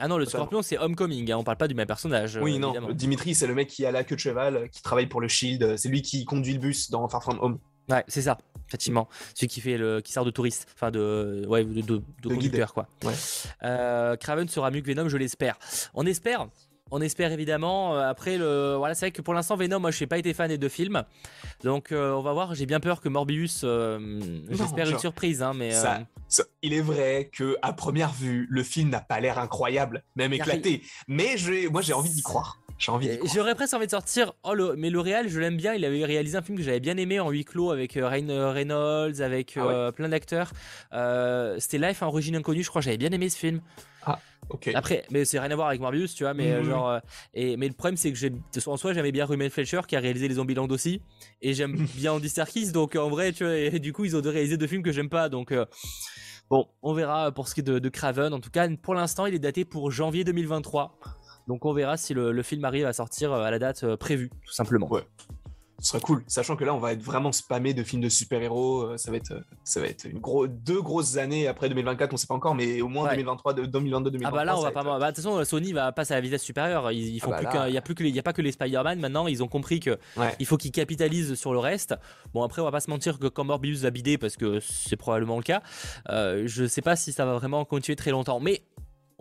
Ah 0.04 0.08
non, 0.08 0.18
le 0.18 0.26
Scorpion, 0.26 0.62
c'est 0.64 0.80
Homecoming, 0.80 1.32
hein, 1.32 1.38
on 1.38 1.44
parle 1.44 1.58
pas 1.58 1.68
du 1.68 1.76
même 1.76 1.88
personnage. 1.88 2.40
Oui, 2.42 2.58
non, 2.58 2.74
Dimitri, 2.92 3.36
c'est 3.36 3.48
le 3.48 3.54
mec 3.54 3.68
qui 3.70 3.86
a 3.86 3.92
la 3.92 4.04
queue 4.04 4.16
de 4.16 4.20
cheval, 4.20 4.70
qui 4.72 4.82
travaille 4.82 5.08
pour 5.08 5.22
le 5.22 5.28
Shield, 5.28 5.78
c'est 5.78 5.90
lui 5.90 6.02
qui 6.02 6.26
conduit 6.26 6.54
le 6.54 6.60
bus 6.60 6.90
dans 6.90 7.08
Far 7.08 7.22
From 7.22 7.40
Home. 7.42 7.60
Ouais, 7.90 8.04
c'est 8.08 8.22
ça, 8.22 8.38
effectivement. 8.68 9.08
Celui 9.36 9.48
qui 9.48 9.62
fait 9.62 9.78
le, 9.78 10.02
qui 10.02 10.12
sort 10.14 10.26
de 10.26 10.32
touriste, 10.32 10.68
enfin 10.74 10.92
de, 10.92 11.46
ouais, 11.48 11.64
de, 11.66 11.82
de, 11.82 12.02
conducteur, 12.24 12.74
quoi. 12.74 12.88
Ouais. 13.04 13.14
Euh, 13.64 14.16
Craven 14.16 14.48
sera 14.48 14.72
mieux 14.72 14.82
que 14.82 14.88
Venom, 14.88 15.10
je 15.10 15.18
l'espère. 15.18 15.58
On 15.94 16.06
espère, 16.06 16.48
on 16.92 17.02
espère 17.02 17.32
évidemment. 17.32 17.96
Euh, 17.96 18.10
après, 18.10 18.38
le, 18.38 18.76
voilà, 18.78 18.94
c'est 18.94 19.08
vrai 19.08 19.12
que 19.12 19.22
pour 19.22 19.34
l'instant, 19.34 19.56
Venom, 19.56 19.80
moi, 19.80 19.92
je 19.92 20.04
n'ai 20.04 20.08
pas 20.08 20.18
été 20.18 20.34
fan 20.34 20.50
des 20.50 20.58
deux 20.58 20.70
films. 20.70 21.04
Donc, 21.64 21.92
euh, 21.92 22.12
on 22.12 22.22
va 22.22 22.34
voir. 22.34 22.54
J'ai 22.54 22.66
bien 22.66 22.80
peur 22.80 23.02
que 23.02 23.10
Morbius. 23.10 23.62
Euh, 23.64 24.20
j'espère 24.50 24.90
une 24.90 25.00
surprise, 25.00 25.42
hein, 25.42 25.54
mais. 25.56 25.72
il 26.62 26.74
est 26.74 26.82
vrai 26.82 27.30
que 27.32 27.58
à 27.62 27.74
première 27.74 28.12
vue, 28.12 28.46
le 28.50 28.64
film 28.64 28.90
n'a 28.90 29.00
pas 29.00 29.20
l'air 29.20 29.40
incroyable, 29.40 30.04
même 30.16 30.34
éclaté. 30.34 30.84
Mais 31.08 31.36
moi, 31.72 31.82
j'ai 31.82 31.94
envie 31.94 32.12
d'y 32.12 32.22
croire. 32.22 32.58
J'aurais 33.32 33.54
presque 33.54 33.76
envie 33.76 33.86
de 33.86 33.92
sortir. 33.92 34.34
Oh, 34.44 34.56
le, 34.56 34.76
mais 34.76 34.90
le 34.90 35.00
réal, 35.00 35.30
je 35.30 35.40
l'aime 35.40 35.56
bien. 35.56 35.76
Il 35.76 35.86
avait 35.86 36.04
réalisé 36.04 36.36
un 36.36 36.42
film 36.42 36.58
que 36.58 36.64
j'avais 36.64 36.80
bien 36.80 36.98
aimé 36.98 37.20
en 37.20 37.30
huis 37.30 37.46
clos 37.46 37.70
avec 37.70 37.94
Reynolds, 37.94 39.22
avec 39.22 39.56
ah 39.58 39.92
plein 39.96 40.10
d'acteurs. 40.10 40.52
C'était 41.60 41.78
Life 41.78 42.02
en 42.02 42.08
origine 42.08 42.36
inconnue, 42.36 42.64
je 42.64 42.70
crois. 42.70 42.82
J'avais 42.82 42.98
bien 42.98 43.12
aimé 43.12 43.30
ce 43.30 43.38
film. 43.38 43.62
Ah, 44.06 44.20
ok. 44.50 44.72
Après, 44.74 45.06
mais 45.12 45.26
c'est 45.26 45.40
rien 45.40 45.52
à 45.52 45.56
voir 45.56 45.68
avec 45.68 45.82
Morbius, 45.82 46.14
tu 46.14 46.24
vois. 46.24 46.34
Mais 46.34 46.52
euh, 46.52 46.64
genre, 46.64 46.90
euh, 46.90 47.00
et 47.34 47.58
mais 47.58 47.68
le 47.68 47.74
problème 47.74 47.98
c'est 47.98 48.12
que 48.12 48.18
j'ai, 48.18 48.32
en 48.66 48.78
soi, 48.78 48.94
j'aimais 48.94 49.12
bien 49.12 49.26
Ruben 49.26 49.50
Fletcher 49.50 49.82
qui 49.88 49.96
a 49.96 50.00
réalisé 50.00 50.28
les 50.28 50.36
Zombieland 50.36 50.68
aussi, 50.68 51.02
et 51.42 51.54
j'aime 51.54 51.76
bien 51.96 52.14
Andy 52.14 52.30
Serkis. 52.30 52.72
Donc 52.72 52.96
en 52.96 53.10
vrai, 53.10 53.32
tu 53.34 53.44
vois, 53.44 53.56
et, 53.56 53.80
du 53.80 53.94
coup, 53.94 54.06
ils 54.06 54.16
ont 54.16 54.22
réalisé 54.22 54.58
deux 54.58 54.68
films 54.68 54.84
que 54.84 54.92
j'aime 54.92 55.10
pas. 55.10 55.30
Donc 55.30 55.52
euh, 55.52 55.66
bon, 56.50 56.68
on 56.82 56.94
verra 56.94 57.32
pour 57.32 57.48
ce 57.48 57.56
qui 57.56 57.62
est 57.62 57.64
de, 57.64 57.90
Craven. 57.90 58.34
En 58.34 58.40
tout 58.40 58.52
cas, 58.52 58.68
pour 58.82 58.96
l'instant, 58.96 59.26
il 59.26 59.34
est 59.34 59.40
daté 59.40 59.66
pour 59.66 59.92
janvier 59.92 60.24
2023. 60.24 60.98
Donc 61.48 61.66
on 61.66 61.74
verra 61.74 61.98
si 61.98 62.14
le, 62.14 62.32
le 62.32 62.44
film 62.44 62.64
arrive 62.66 62.86
à 62.86 62.94
sortir 62.94 63.34
à 63.34 63.50
la 63.50 63.60
date 63.60 63.96
prévue, 63.96 64.30
tout 64.46 64.54
simplement. 64.54 64.88
Ouais 64.88 65.04
ce 65.82 65.90
serait 65.90 66.02
cool, 66.02 66.24
sachant 66.28 66.56
que 66.56 66.64
là 66.64 66.74
on 66.74 66.80
va 66.80 66.94
être 66.94 67.02
vraiment 67.02 67.32
spammé 67.32 67.74
de 67.74 67.84
films 67.84 68.04
de 68.04 68.10
super-héros, 68.10 68.82
euh, 68.82 68.98
ça 68.98 69.12
va 69.12 69.18
être 69.18 69.34
ça 69.64 69.80
va 69.82 69.88
être 69.88 70.06
une 70.06 70.20
gros, 70.20 70.48
deux 70.48 70.82
grosses 70.82 71.18
années 71.18 71.48
après 71.48 71.70
2024, 71.70 72.14
on 72.14 72.18
sait 72.18 72.28
pas 72.28 72.36
encore, 72.36 72.56
mais 72.56 72.82
au 72.82 72.88
moins 72.88 73.10
2023, 73.10 73.54
2022, 73.54 74.12
2023. 74.12 74.28
Ah 74.28 74.32
bah 74.32 74.46
là 74.46 74.58
on 74.58 74.62
va 74.62 74.72
pas, 74.72 74.84
bah, 74.84 75.00
de 75.00 75.16
toute 75.16 75.24
façon 75.24 75.44
Sony 75.44 75.74
va 75.74 75.92
passer 75.92 76.14
à 76.14 76.18
la 76.18 76.22
vitesse 76.22 76.44
supérieure, 76.44 76.92
ils, 76.92 77.20
ah 77.22 77.26
font 77.26 77.32
bah 77.32 77.38
plus 77.38 77.70
il 77.70 77.74
y 77.74 77.78
a 77.78 77.82
plus 77.82 77.96
que 77.96 78.04
il 78.04 78.16
y 78.16 78.20
a 78.20 78.24
pas 78.24 78.34
que 78.34 78.42
les 78.42 78.52
Spider-Man 78.52 79.00
maintenant, 79.00 79.28
ils 79.28 79.42
ont 79.42 79.48
compris 79.48 79.80
que 79.80 79.98
il 80.40 80.46
faut 80.46 80.58
qu'ils 80.58 80.72
capitalisent 80.72 81.34
sur 81.34 81.52
le 81.52 81.60
reste. 81.60 81.96
Bon 82.34 82.44
après 82.44 82.62
on 82.62 82.66
va 82.66 82.72
pas 82.72 82.80
se 82.80 82.90
mentir 82.90 83.18
que 83.18 83.28
quand 83.28 83.44
Morbius 83.44 83.82
va 83.82 83.90
bider 83.90 84.18
parce 84.18 84.38
que 84.38 84.60
c'est 84.60 84.98
probablement 84.98 85.38
le 85.38 85.44
cas, 85.44 85.64
euh, 86.10 86.44
je 86.46 86.66
sais 86.68 86.82
pas 86.82 86.96
si 86.96 87.12
ça 87.12 87.26
va 87.26 87.34
vraiment 87.34 87.66
continuer 87.66 87.96
très 87.96 88.12
longtemps, 88.12 88.40
mais 88.40 88.64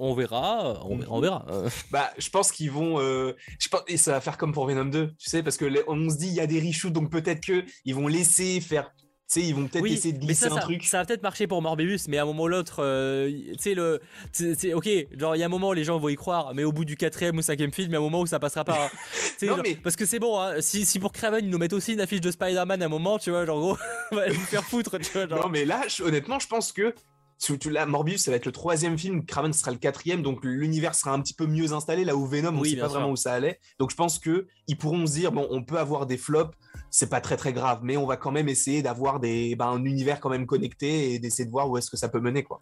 on 0.01 0.15
verra, 0.15 0.85
on, 0.87 1.21
verra. 1.21 1.47
bah, 1.91 2.11
je 2.19 2.31
pense 2.31 2.53
qu'ils 2.53 2.71
vont, 2.71 2.99
euh, 3.01 3.37
je 3.59 3.69
pense, 3.69 3.83
et 3.87 3.97
ça 3.97 4.13
va 4.13 4.21
faire 4.21 4.39
comme 4.39 4.53
pour 4.53 4.67
Venom 4.67 4.87
2, 4.87 5.09
tu 5.09 5.31
sais, 5.31 5.43
parce 5.43 5.57
que 5.57 5.67
on 5.89 6.09
se 6.09 6.17
dit 6.17 6.29
il 6.29 6.35
y 6.35 6.41
a 6.41 6.47
des 6.47 6.61
reshoots, 6.61 6.93
donc 6.93 7.11
peut-être 7.11 7.45
que 7.45 7.65
ils 7.85 7.95
vont 7.95 8.09
laisser 8.09 8.61
faire 8.61 8.91
tu 9.33 9.41
sais, 9.41 9.47
ils 9.47 9.55
vont 9.55 9.69
peut-être 9.69 9.87
essayer 9.87 10.13
de 10.13 10.19
glisser 10.19 10.47
un 10.47 10.57
truc. 10.57 10.83
Ça 10.85 10.99
va 10.99 11.05
peut-être 11.05 11.23
marcher 11.23 11.47
pour 11.47 11.63
Morbius, 11.63 12.09
mais 12.09 12.19
à 12.19 12.23
un 12.23 12.25
moment 12.25 12.43
ou 12.43 12.49
l'autre, 12.49 12.83
euh, 12.83 13.31
tu 13.31 13.55
sais, 13.61 13.75
le, 13.75 14.01
c'est 14.33 14.75
ok, 14.75 14.89
genre 15.17 15.37
il 15.37 15.39
y 15.39 15.43
a 15.45 15.47
un 15.47 15.51
moment 15.51 15.69
où 15.69 15.73
les 15.73 15.85
gens 15.85 16.01
vont 16.01 16.09
y 16.09 16.17
croire, 16.17 16.53
mais 16.53 16.65
au 16.65 16.73
bout 16.73 16.85
du 16.85 16.97
quatrième 16.97 17.39
ou 17.39 17.43
cinquième 17.43 17.73
film, 17.73 17.91
il 17.91 17.93
y 17.93 17.95
a 17.95 17.99
un 17.99 18.03
moment 18.03 18.23
où 18.23 18.27
ça 18.27 18.41
passera 18.41 18.65
pas. 18.65 18.91
non, 19.43 19.59
mais... 19.63 19.77
Parce 19.77 19.95
que 19.95 20.05
c'est 20.05 20.19
bon, 20.19 20.41
hein, 20.41 20.55
si, 20.59 20.85
si, 20.85 20.99
pour 20.99 21.13
Craven 21.13 21.45
ils 21.45 21.51
nous 21.51 21.59
mettent 21.59 21.75
aussi 21.75 21.93
une 21.93 22.01
affiche 22.01 22.21
de 22.21 22.33
Spider-Man 22.33 22.83
à 22.83 22.87
un 22.87 22.89
moment, 22.89 23.21
tu 23.21 23.31
vois, 23.31 23.47
genre 23.47 23.61
gros, 23.61 23.79
on 24.11 24.17
va 24.17 24.27
nous 24.27 24.35
faire 24.35 24.65
foutre, 24.65 24.99
tu 24.99 25.13
vois. 25.13 25.27
Non, 25.27 25.49
mais 25.49 25.65
là, 25.65 25.83
honnêtement, 26.01 26.41
je 26.41 26.49
pense 26.49 26.73
que 26.73 26.93
tu, 27.41 27.71
là, 27.71 27.87
Morbius, 27.87 28.23
ça 28.23 28.31
va 28.31 28.37
être 28.37 28.47
le 28.47 28.53
troisième 28.53 28.99
film, 28.99 29.25
Craven 29.25 29.53
sera 29.53 29.71
le 29.71 29.79
quatrième, 29.79 30.23
donc 30.23 30.45
l'univers 30.45 30.95
sera 30.95 31.13
un 31.13 31.21
petit 31.21 31.35
peu 31.35 31.47
mieux 31.47 31.73
installé, 31.73 32.05
là 32.05 32.15
où 32.15 32.27
Venom, 32.27 32.51
on 32.51 32.61
ne 32.61 32.65
sait 32.65 32.77
pas 32.77 32.89
vraiment 32.89 33.11
où 33.11 33.17
ça 33.17 33.33
allait. 33.33 33.59
Donc 33.79 33.91
je 33.91 33.97
pense 33.97 34.19
que 34.19 34.47
ils 34.67 34.77
pourront 34.77 35.07
se 35.07 35.13
dire, 35.13 35.33
bon, 35.33 35.47
on 35.51 35.65
peut 35.65 35.79
avoir 35.79 36.07
des 36.07 36.19
flops, 36.19 36.55
c'est 36.91 37.09
pas 37.09 37.21
très 37.21 37.37
très 37.37 37.53
grave, 37.53 37.81
mais 37.83 37.97
on 37.97 38.07
va 38.07 38.17
quand 38.17 38.31
même 38.31 38.49
essayer 38.49 38.83
d'avoir 38.83 39.21
des, 39.21 39.57
ben, 39.57 39.69
un 39.69 39.85
univers 39.85 40.21
quand 40.21 40.31
même 40.31 40.47
connecté 40.47 41.15
et 41.15 41.19
d'essayer 41.19 41.47
de 41.47 41.51
voir 41.51 41.71
où 41.71 41.79
est-ce 41.79 41.91
que 41.91 41.97
ça 41.97 42.09
peut 42.09 42.21
mener, 42.21 42.43
quoi. 42.43 42.59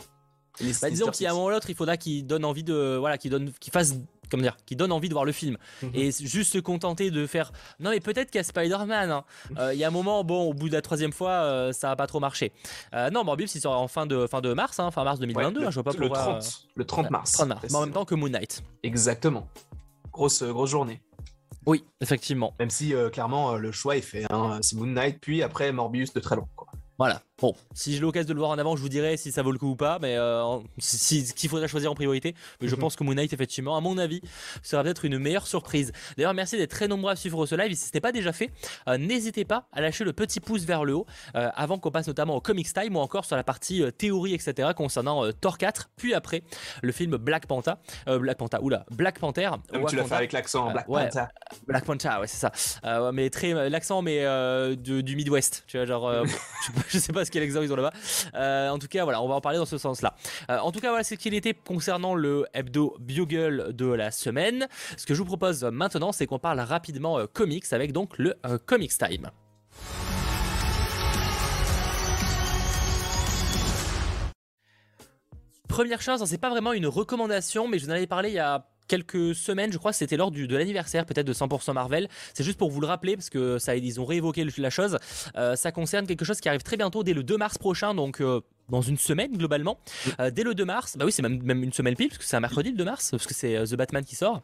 Bah, 0.81 0.91
disons 0.91 1.11
qu'il 1.11 1.25
y 1.25 1.27
a 1.27 1.31
un 1.31 1.35
moment 1.35 1.47
ou 1.47 1.51
l'autre, 1.51 1.71
il 1.71 1.77
faudra 1.77 1.97
qu'il 1.97 2.27
donne 2.27 2.45
envie 2.45 2.65
de, 2.65 2.97
voilà, 2.99 3.19
qu'il 3.19 3.31
donne, 3.31 3.53
qu'il 3.61 3.73
fasse 3.73 3.95
comment 4.31 4.43
dire, 4.43 4.57
qui 4.67 4.77
donne 4.77 4.93
envie 4.93 5.09
de 5.09 5.15
voir 5.15 5.25
le 5.25 5.33
film. 5.33 5.57
Mhm. 5.83 5.91
Et 5.95 6.11
juste 6.13 6.53
se 6.53 6.59
contenter 6.59 7.11
de 7.11 7.27
faire. 7.27 7.53
Non, 7.81 7.91
mais 7.91 8.01
peut-être 8.01 8.31
qu'à 8.31 8.43
Spider-Man, 8.43 9.11
hein. 9.11 9.25
euh, 9.59 9.75
il 9.75 9.79
y 9.79 9.85
a 9.85 9.89
un 9.89 9.93
moment, 9.93 10.25
bon, 10.25 10.51
au 10.51 10.55
bout 10.55 10.69
de 10.69 10.75
la 10.75 10.83
troisième 10.83 11.13
fois, 11.13 11.31
euh, 11.31 11.73
ça 11.73 11.89
va 11.89 11.97
pas 11.97 12.07
trop 12.07 12.21
marcher. 12.21 12.53
Euh, 12.95 13.11
non, 13.11 13.25
Morbius, 13.25 13.55
il 13.55 13.61
sera 13.61 13.79
en 13.79 13.89
fin 13.89 14.07
de, 14.07 14.27
fin 14.27 14.41
de 14.41 14.53
mars, 14.53 14.79
hein, 14.79 14.91
fin 14.91 15.05
mars 15.05 15.19
2022. 15.21 15.65
Hein, 15.65 15.71
je 15.71 15.75
vois 15.75 15.85
pas 15.85 15.99
le 15.99 16.09
30, 16.09 16.69
le 16.75 16.85
30 16.85 17.11
mars. 17.11 17.33
30 17.33 17.49
mars, 17.49 17.65
mais 17.69 17.75
en 17.75 17.81
même 17.81 17.93
temps 17.93 18.05
que 18.05 18.15
Moon 18.15 18.29
Knight. 18.29 18.63
Exactement. 18.83 19.49
Grosse, 20.13 20.43
grosse 20.43 20.71
journée. 20.71 21.01
Oui, 21.67 21.85
effectivement. 22.01 22.55
Même 22.59 22.71
si, 22.71 22.95
clairement, 23.13 23.57
le 23.57 23.73
choix 23.73 23.97
est 23.97 24.03
fait. 24.03 24.27
C'est 24.63 24.77
Moon 24.77 24.87
Knight, 24.87 25.19
puis 25.21 25.43
après 25.43 25.73
Morbius 25.73 26.13
de 26.13 26.21
très 26.21 26.37
long. 26.37 26.49
Quoi. 26.57 26.69
Voilà. 26.99 27.23
Bon, 27.41 27.55
si 27.73 27.95
j'ai 27.95 28.01
l'occasion 28.01 28.31
de 28.31 28.35
le 28.35 28.41
voir 28.41 28.51
en 28.51 28.59
avant, 28.59 28.75
je 28.75 28.83
vous 28.83 28.89
dirai 28.89 29.17
si 29.17 29.31
ça 29.31 29.43
vaut 29.43 29.53
le 29.53 29.59
coup 29.59 29.69
ou 29.69 29.77
pas, 29.77 30.01
mais 30.01 30.17
euh, 30.17 30.59
si, 30.79 31.33
qu'il 31.35 31.49
faudrait 31.49 31.69
choisir 31.69 31.93
en 31.93 31.95
priorité. 31.95 32.35
Mais 32.61 32.67
je 32.67 32.75
mhm. 32.75 32.81
pense 32.81 32.97
que 32.97 33.05
Moon 33.05 33.15
Knight, 33.15 33.33
effectivement, 33.33 33.77
à 33.77 33.81
mon 33.81 33.97
avis, 33.97 34.21
sera 34.65 34.83
peut-être 34.83 35.05
une 35.05 35.19
meilleure 35.19 35.47
surprise. 35.47 35.93
D'ailleurs, 36.17 36.35
merci 36.35 36.57
d'être 36.57 36.73
très 36.73 36.89
nombreux 36.89 37.13
à 37.13 37.17
suivre 37.17 37.47
ce 37.47 37.55
live. 37.55 37.73
Si 37.77 37.89
ce 37.89 37.91
n'est 37.95 38.01
pas 38.01 38.11
déjà 38.11 38.33
fait, 38.33 38.51
euh, 38.89 38.99
n'hésitez 38.99 39.45
pas 39.45 39.69
à 39.73 39.81
lâcher 39.81 40.03
le 40.03 40.13
petit 40.13 40.41
pouce 40.41 40.65
vers 40.65 40.85
le 40.85 40.97
haut 40.97 41.07
euh, 41.37 41.49
avant 41.55 41.79
qu'on 41.79 41.93
passe 41.93 42.09
notamment 42.09 42.35
au 42.35 42.41
Comics 42.41 42.73
Time 42.73 42.97
ou 42.97 42.99
encore 42.99 43.25
sur 43.25 43.37
la 43.37 43.45
partie 43.45 43.85
théorie, 43.97 44.35
etc. 44.35 44.71
concernant 44.77 45.31
Thor 45.33 45.59
4, 45.59 45.91
puis 45.97 46.15
après 46.15 46.43
le 46.83 46.91
film 46.91 47.19
Black 47.19 47.47
Panther. 47.47 47.75
Black 48.07 48.39
Panther, 48.39 48.59
oula, 48.61 48.85
Black 48.91 49.21
Panther. 49.21 49.51
tu 49.89 49.95
l'as 49.95 50.05
fait 50.05 50.15
avec 50.15 50.33
l'accent 50.33 50.73
Black 50.73 50.87
Panther. 50.87 51.25
Black 51.69 51.85
Panther, 51.85 52.11
ouais, 52.21 52.27
c'est 52.27 52.49
ça. 52.49 53.13
mais 53.13 53.31
très 53.31 53.71
l'accent, 53.71 54.03
mais 54.03 54.27
du 54.77 55.15
Midwest. 55.15 55.63
Tu 55.69 55.77
vois, 55.77 55.87
genre, 55.87 56.25
je, 56.89 56.99
sais 56.99 57.13
pas 57.13 57.25
ce 57.29 57.33
qu'est 57.33 57.41
l'exemple 57.41 57.67
ils 57.67 57.73
ont 57.73 57.77
là-bas. 57.77 57.93
Euh, 58.35 58.71
en 58.71 58.79
tout 58.79 58.89
cas, 58.89 59.05
voilà, 59.05 59.23
on 59.23 59.29
va 59.29 59.35
en 59.35 59.41
parler 59.41 59.59
dans 59.59 59.67
ce 59.67 59.79
sens-là. 59.79 60.15
Euh, 60.51 60.59
en 60.59 60.73
tout 60.73 60.81
cas, 60.81 60.89
voilà 60.89 61.05
ce 61.05 61.15
qu'il 61.15 61.35
était 61.35 61.55
concernant 61.55 62.15
le 62.15 62.47
hebdo 62.55 62.97
Bugle 62.99 63.73
de 63.75 63.87
la 63.87 64.11
semaine. 64.11 64.67
Ce 64.97 65.07
que 65.07 65.15
je 65.15 65.19
vous 65.21 65.27
propose 65.27 65.63
maintenant, 65.65 66.13
c'est 66.13 66.27
qu'on 66.27 66.39
parle 66.39 66.61
rapidement 66.61 67.19
euh, 67.19 67.27
comics 67.27 67.71
avec 67.73 67.93
donc 67.93 68.19
le 68.19 68.35
Comics 68.67 68.97
Time. 68.97 69.31
Première 75.69 76.01
chose, 76.01 76.25
c'est 76.25 76.39
pas 76.39 76.51
vraiment 76.51 76.73
une 76.73 76.87
recommandation, 76.87 77.69
mais 77.69 77.79
je 77.79 77.85
vous 77.85 77.91
en 77.91 77.95
avais 77.95 78.07
parlé 78.07 78.31
il 78.31 78.35
y 78.35 78.39
a 78.39 78.67
quelques 78.89 79.35
semaines, 79.35 79.73
je 79.73 79.79
crois 79.79 79.93
que 79.93 79.97
c'était 79.97 80.17
lors 80.17 80.31
du, 80.31 80.49
de 80.49 80.57
l'anniversaire 80.57 81.07
peut-être 81.07 81.27
de 81.27 81.33
100% 81.33 81.73
Marvel. 81.73 82.09
C'est 82.35 82.45
juste 82.45 82.59
pour 82.59 82.71
vous 82.71 82.81
le 82.81 82.87
rappeler 82.87 83.17
parce 83.17 83.31
que 83.31 83.59
ça 83.59 83.77
ils 83.77 84.01
ont 84.01 84.05
réévoqué 84.05 84.45
la 84.57 84.71
chose. 84.71 84.99
Euh, 85.37 85.55
ça 85.55 85.71
concerne 85.73 86.07
quelque 86.07 86.25
chose 86.25 86.41
qui 86.41 86.49
arrive 86.49 86.63
très 86.63 86.77
bientôt 86.77 87.05
dès 87.05 87.15
le 87.15 87.23
2 87.23 87.37
mars 87.37 87.59
prochain, 87.59 87.95
donc 87.95 88.21
euh, 88.21 88.41
dans 88.69 88.83
une 88.83 88.99
semaine 88.99 89.37
globalement. 89.37 89.79
dès 90.33 90.43
le 90.43 90.55
2 90.55 90.65
mars, 90.65 90.97
bah 90.97 91.05
oui, 91.05 91.13
c'est 91.13 91.23
même, 91.23 91.43
même 91.43 91.63
une 91.63 91.73
semaine 91.73 91.97
pile, 91.97 92.09
parce 92.09 92.19
que 92.19 92.25
c'est 92.25 92.37
un 92.37 92.41
mercredi 92.41 92.71
le 92.71 92.77
2 92.77 92.85
mars, 92.85 93.11
parce 93.11 93.27
que 93.27 93.35
c'est 93.35 93.63
The 93.65 93.75
Batman 93.75 94.05
qui 94.05 94.17
sort. 94.17 94.43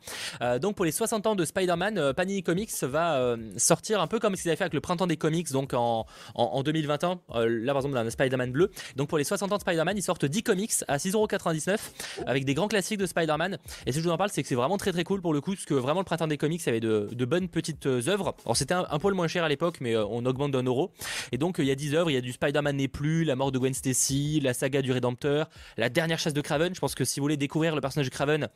donc 0.60 0.76
pour 0.76 0.84
les 0.84 0.92
60 0.92 1.26
ans 1.26 1.34
de 1.34 1.44
Spider-Man, 1.44 2.12
Panini 2.14 2.42
Comics 2.42 2.72
va 2.82 3.36
sortir 3.56 4.00
un 4.00 4.06
peu 4.06 4.18
comme 4.18 4.36
ce 4.36 4.42
qu'ils 4.42 4.50
avaient 4.50 4.56
fait 4.56 4.64
avec 4.64 4.74
le 4.74 4.80
printemps 4.80 5.06
des 5.06 5.16
comics, 5.16 5.50
donc 5.50 5.74
en, 5.74 6.06
en, 6.34 6.62
2021. 6.62 7.20
là 7.46 7.72
par 7.72 7.82
exemple, 7.82 7.96
un 7.96 8.10
Spider-Man 8.10 8.52
bleu. 8.52 8.70
Donc 8.96 9.08
pour 9.08 9.18
les 9.18 9.24
60 9.24 9.52
ans 9.52 9.56
de 9.56 9.60
Spider-Man, 9.60 9.96
ils 9.96 10.02
sortent 10.02 10.24
10 10.24 10.42
comics 10.42 10.72
à 10.88 10.96
6,99€ 10.96 11.78
avec 12.26 12.44
des 12.44 12.54
grands 12.54 12.68
classiques 12.68 12.98
de 12.98 13.06
Spider-Man. 13.06 13.58
Et 13.86 13.92
si 13.92 13.98
je 13.98 14.04
vous 14.04 14.10
en 14.10 14.16
parle, 14.16 14.30
c'est 14.30 14.42
que 14.42 14.48
c'est 14.48 14.54
vraiment 14.54 14.78
très 14.78 14.92
très 14.92 15.04
cool 15.04 15.20
pour 15.20 15.32
le 15.32 15.40
coup, 15.40 15.52
parce 15.52 15.64
que 15.64 15.74
vraiment 15.74 16.00
le 16.00 16.04
printemps 16.04 16.26
des 16.26 16.38
comics 16.38 16.66
avait 16.66 16.80
de, 16.80 17.08
de 17.12 17.24
bonnes 17.24 17.48
petites 17.48 17.86
œuvres. 17.86 18.34
Alors 18.44 18.56
c'était 18.56 18.74
un, 18.74 18.98
peu 18.98 19.08
le 19.08 19.14
moins 19.14 19.28
cher 19.28 19.44
à 19.44 19.48
l'époque, 19.48 19.78
mais 19.80 19.96
on 19.96 20.24
augmente 20.26 20.52
d'un 20.52 20.62
euro. 20.62 20.92
Et 21.32 21.38
donc 21.38 21.56
il 21.58 21.66
y 21.66 21.70
a 21.70 21.74
10 21.74 21.94
œuvres, 21.94 22.10
il 22.10 22.14
y 22.14 22.16
a 22.16 22.20
du 22.20 22.32
Spider-Man 22.32 22.76
n'est 22.76 22.88
plus, 22.88 23.24
la 23.24 23.36
mort 23.36 23.52
de 23.52 23.58
Gwen 23.58 23.74
Stacy, 23.74 24.13
la 24.42 24.54
saga 24.54 24.82
du 24.82 24.92
Rédempteur, 24.92 25.50
la 25.76 25.88
dernière 25.88 26.18
chasse 26.18 26.34
de 26.34 26.40
Craven. 26.40 26.74
Je 26.74 26.80
pense 26.80 26.94
que 26.94 27.04
si 27.04 27.20
vous 27.20 27.24
voulez 27.24 27.36
découvrir 27.36 27.74
le 27.74 27.80
personnage 27.80 28.08
de 28.08 28.14
Craven, 28.14 28.48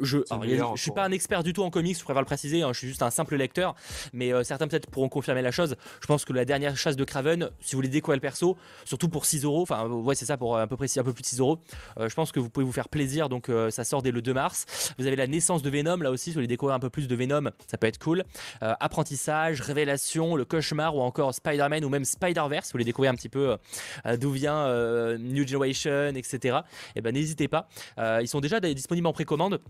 je, 0.00 0.18
je 0.74 0.80
suis 0.80 0.90
pas 0.90 1.04
un 1.04 1.12
expert 1.12 1.42
du 1.42 1.52
tout 1.52 1.62
en 1.62 1.70
comics, 1.70 1.98
je 1.98 2.04
préfère 2.04 2.22
le 2.22 2.26
préciser, 2.26 2.62
hein, 2.62 2.72
je 2.72 2.78
suis 2.78 2.88
juste 2.88 3.02
un 3.02 3.10
simple 3.10 3.36
lecteur, 3.36 3.74
mais 4.12 4.32
euh, 4.32 4.42
certains 4.42 4.68
peut-être 4.68 4.90
pourront 4.90 5.08
confirmer 5.08 5.42
la 5.42 5.50
chose. 5.50 5.76
Je 6.00 6.06
pense 6.06 6.24
que 6.24 6.32
la 6.32 6.44
dernière 6.44 6.76
chasse 6.76 6.96
de 6.96 7.04
Craven, 7.04 7.50
si 7.60 7.72
vous 7.72 7.78
voulez 7.78 7.88
découvrir 7.88 8.16
le 8.16 8.20
perso, 8.20 8.56
surtout 8.84 9.08
pour 9.08 9.26
6 9.26 9.44
euros, 9.44 9.62
enfin 9.62 9.86
ouais 9.88 10.14
c'est 10.14 10.26
ça 10.26 10.36
pour 10.36 10.58
un 10.58 10.66
peu 10.66 10.76
précis, 10.76 11.00
un 11.00 11.04
peu 11.04 11.12
plus 11.12 11.22
de 11.22 11.26
6 11.26 11.40
euros, 11.40 11.58
euh, 11.98 12.08
je 12.08 12.14
pense 12.14 12.32
que 12.32 12.40
vous 12.40 12.50
pouvez 12.50 12.66
vous 12.66 12.72
faire 12.72 12.88
plaisir, 12.88 13.28
donc 13.28 13.48
euh, 13.48 13.70
ça 13.70 13.84
sort 13.84 14.02
dès 14.02 14.10
le 14.10 14.22
2 14.22 14.32
mars. 14.34 14.66
Vous 14.98 15.06
avez 15.06 15.16
la 15.16 15.26
naissance 15.26 15.62
de 15.62 15.70
Venom 15.70 15.96
là 15.96 16.10
aussi, 16.10 16.24
si 16.24 16.30
vous 16.30 16.34
voulez 16.34 16.46
découvrir 16.46 16.74
un 16.74 16.80
peu 16.80 16.90
plus 16.90 17.08
de 17.08 17.14
Venom, 17.16 17.50
ça 17.66 17.78
peut 17.78 17.86
être 17.86 17.98
cool. 17.98 18.24
apprentissage, 18.60 19.60
révélation, 19.60 20.36
le 20.36 20.44
cauchemar 20.44 20.96
ou 20.96 21.00
encore 21.00 21.34
Spider-Man 21.34 21.84
ou 21.84 21.88
même 21.88 22.04
Spider-Verse, 22.04 22.66
si 22.66 22.72
vous 22.72 22.74
voulez 22.74 22.84
découvrir 22.84 23.12
un 23.12 23.14
petit 23.14 23.28
peu 23.28 23.56
d'où 24.18 24.30
vient 24.30 24.68
New 25.18 25.46
Generation, 25.46 26.08
etc. 26.14 26.58
Et 26.94 26.98
eh 26.98 27.00
ben 27.00 27.12
n'hésitez 27.12 27.48
pas. 27.48 27.68
ils 28.20 28.28
sont 28.28 28.40
déjà 28.40 28.60
disponibles 28.60 29.06
en 29.06 29.12
précommande. 29.12 29.60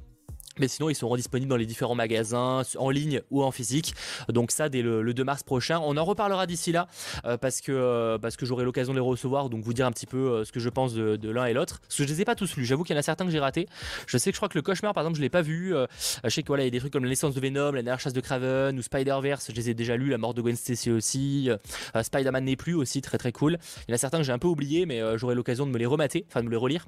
Mais 0.59 0.69
sinon, 0.69 0.89
ils 0.89 0.95
seront 0.95 1.17
disponibles 1.17 1.51
dans 1.51 1.57
les 1.57 1.67
différents 1.67 1.95
magasins, 1.95 2.63
en 2.79 2.91
ligne 2.91 3.21
ou 3.31 3.43
en 3.43 3.51
physique. 3.51 3.95
Donc 4.29 4.51
ça, 4.51 4.69
dès 4.69 4.83
le, 4.83 5.15
2 5.15 5.25
mars 5.25 5.43
prochain. 5.43 5.81
On 5.81 5.97
en 5.97 6.05
reparlera 6.05 6.47
d'ici 6.47 6.73
là, 6.73 6.89
euh, 7.25 7.37
parce 7.37 7.61
que, 7.61 7.73
euh, 7.73 8.19
que 8.19 8.47
j'aurai 8.47 8.65
l'occasion 8.65 8.93
de 8.93 8.99
les 8.99 9.05
recevoir, 9.05 9.49
donc 9.49 9.63
vous 9.65 9.73
dire 9.73 9.87
un 9.87 9.93
petit 9.93 10.07
peu 10.07 10.17
euh, 10.17 10.45
ce 10.45 10.53
que 10.53 10.61
je 10.61 10.69
pense 10.69 10.95
de, 10.95 11.31
l'un 11.31 11.47
et 11.47 11.53
l'autre. 11.53 11.81
Parce 11.81 11.97
que 11.97 12.05
je 12.05 12.09
les 12.09 12.21
ai 12.21 12.25
pas 12.25 12.35
tous 12.35 12.57
lus. 12.57 12.65
J'avoue 12.65 12.85
qu'il 12.85 12.95
y 12.95 12.97
en 12.97 13.01
a 13.01 13.03
certains 13.03 13.25
que 13.25 13.31
j'ai 13.31 13.41
ratés. 13.41 13.69
Je 14.07 14.19
sais 14.19 14.31
que 14.31 14.35
je 14.35 14.39
crois 14.39 14.49
que 14.49 14.59
le 14.59 14.63
cauchemar, 14.63 14.95
par 14.95 15.03
exemple, 15.03 15.17
je 15.17 15.23
l'ai 15.23 15.31
pas 15.31 15.43
vu. 15.43 15.75
je 16.23 16.31
sais 16.31 16.43
que 16.43 16.49
voilà, 16.49 16.65
il 16.65 16.67
y 16.67 16.69
a 16.69 16.71
des 16.71 16.81
trucs 16.81 16.93
comme 16.93 17.05
la 17.05 17.11
naissance 17.11 17.35
de 17.35 17.41
Venom, 17.41 17.73
la 17.73 17.83
dernière 17.83 18.01
chasse 18.01 18.13
de 18.13 18.21
Craven 18.21 18.79
ou 18.79 18.83
Spider-Verse. 18.83 19.51
Je 19.51 19.57
les 19.57 19.71
ai 19.71 19.75
déjà 19.75 19.97
lus. 19.97 20.11
La 20.11 20.19
mort 20.19 20.35
de 20.35 20.43
Gwen 20.43 20.57
Stacy 20.57 20.91
aussi. 20.91 21.51
Spider-Man 22.01 22.45
n'est 22.45 22.57
plus 22.57 22.75
aussi, 22.75 23.03
très 23.03 23.19
très 23.19 23.33
cool. 23.33 23.59
Il 23.87 23.91
y 23.91 23.93
en 23.93 23.95
a 23.95 23.99
certains 23.99 24.19
que 24.19 24.25
j'ai 24.25 24.33
un 24.33 24.39
peu 24.39 24.49
oublié, 24.49 24.87
mais 24.87 25.01
j'aurai 25.17 25.35
l'occasion 25.35 25.67
de 25.67 25.71
me 25.71 25.79
les 25.79 25.87
remater, 25.87 26.27
enfin 26.29 26.41
de 26.41 26.47
me 26.47 26.51
les 26.51 26.57
relire. 26.57 26.87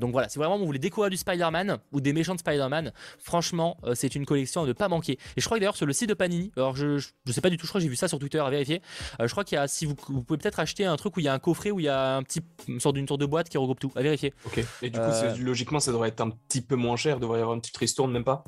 donc 0.00 0.12
voilà, 0.12 0.28
si 0.28 0.38
vraiment 0.38 0.58
vous 0.58 0.66
voulez 0.66 0.78
découvrir 0.78 1.10
du 1.10 1.16
Spider-Man 1.16 1.78
ou 1.92 2.00
des 2.00 2.12
méchants 2.12 2.34
de 2.34 2.40
Spider-Man, 2.40 2.92
franchement, 3.18 3.76
euh, 3.84 3.94
c'est 3.94 4.14
une 4.14 4.26
collection 4.26 4.62
à 4.62 4.66
ne 4.66 4.72
pas 4.72 4.88
manquer. 4.88 5.18
Et 5.36 5.40
je 5.40 5.44
crois 5.44 5.56
que 5.56 5.60
d'ailleurs 5.60 5.76
sur 5.76 5.86
le 5.86 5.92
site 5.92 6.08
de 6.08 6.14
Panini, 6.14 6.52
alors 6.56 6.76
je, 6.76 6.98
je, 6.98 7.32
sais 7.32 7.40
pas 7.40 7.50
du 7.50 7.56
tout, 7.56 7.66
je 7.66 7.70
crois 7.70 7.80
que 7.80 7.82
j'ai 7.84 7.88
vu 7.88 7.96
ça 7.96 8.08
sur 8.08 8.18
Twitter 8.18 8.38
à 8.38 8.50
vérifier. 8.50 8.82
Euh, 9.20 9.26
je 9.26 9.32
crois 9.32 9.44
qu'il 9.44 9.56
y 9.56 9.58
a, 9.58 9.68
si 9.68 9.86
vous, 9.86 9.94
pouvez 9.94 10.38
peut-être 10.38 10.60
acheter 10.60 10.84
un 10.84 10.96
truc 10.96 11.16
où 11.16 11.20
il 11.20 11.24
y 11.24 11.28
a 11.28 11.34
un 11.34 11.38
coffret 11.38 11.70
où 11.70 11.80
il 11.80 11.84
y 11.84 11.88
a 11.88 12.16
un 12.16 12.22
petit, 12.22 12.40
une 12.68 12.80
sorte 12.80 12.94
d'une 12.94 13.06
tour 13.06 13.18
de 13.18 13.26
boîte 13.26 13.48
qui 13.48 13.58
regroupe 13.58 13.80
tout, 13.80 13.92
à 13.96 14.02
vérifier. 14.02 14.34
Ok. 14.46 14.64
Et 14.82 14.90
du 14.90 14.98
coup, 14.98 15.04
euh, 15.04 15.36
logiquement, 15.36 15.80
ça 15.80 15.92
devrait 15.92 16.08
être 16.08 16.20
un 16.20 16.30
petit 16.30 16.60
peu 16.60 16.76
moins 16.76 16.96
cher, 16.96 17.20
devrait 17.20 17.38
y 17.38 17.42
avoir 17.42 17.54
une 17.54 17.60
petite 17.60 17.76
ristourne, 17.76 18.12
même 18.12 18.24
pas? 18.24 18.44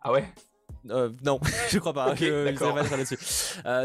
Ah 0.00 0.12
ouais? 0.12 0.24
Euh, 0.90 1.10
non, 1.24 1.40
je 1.70 1.78
crois 1.78 1.92
pas. 1.92 2.14
Euh, 2.22 2.52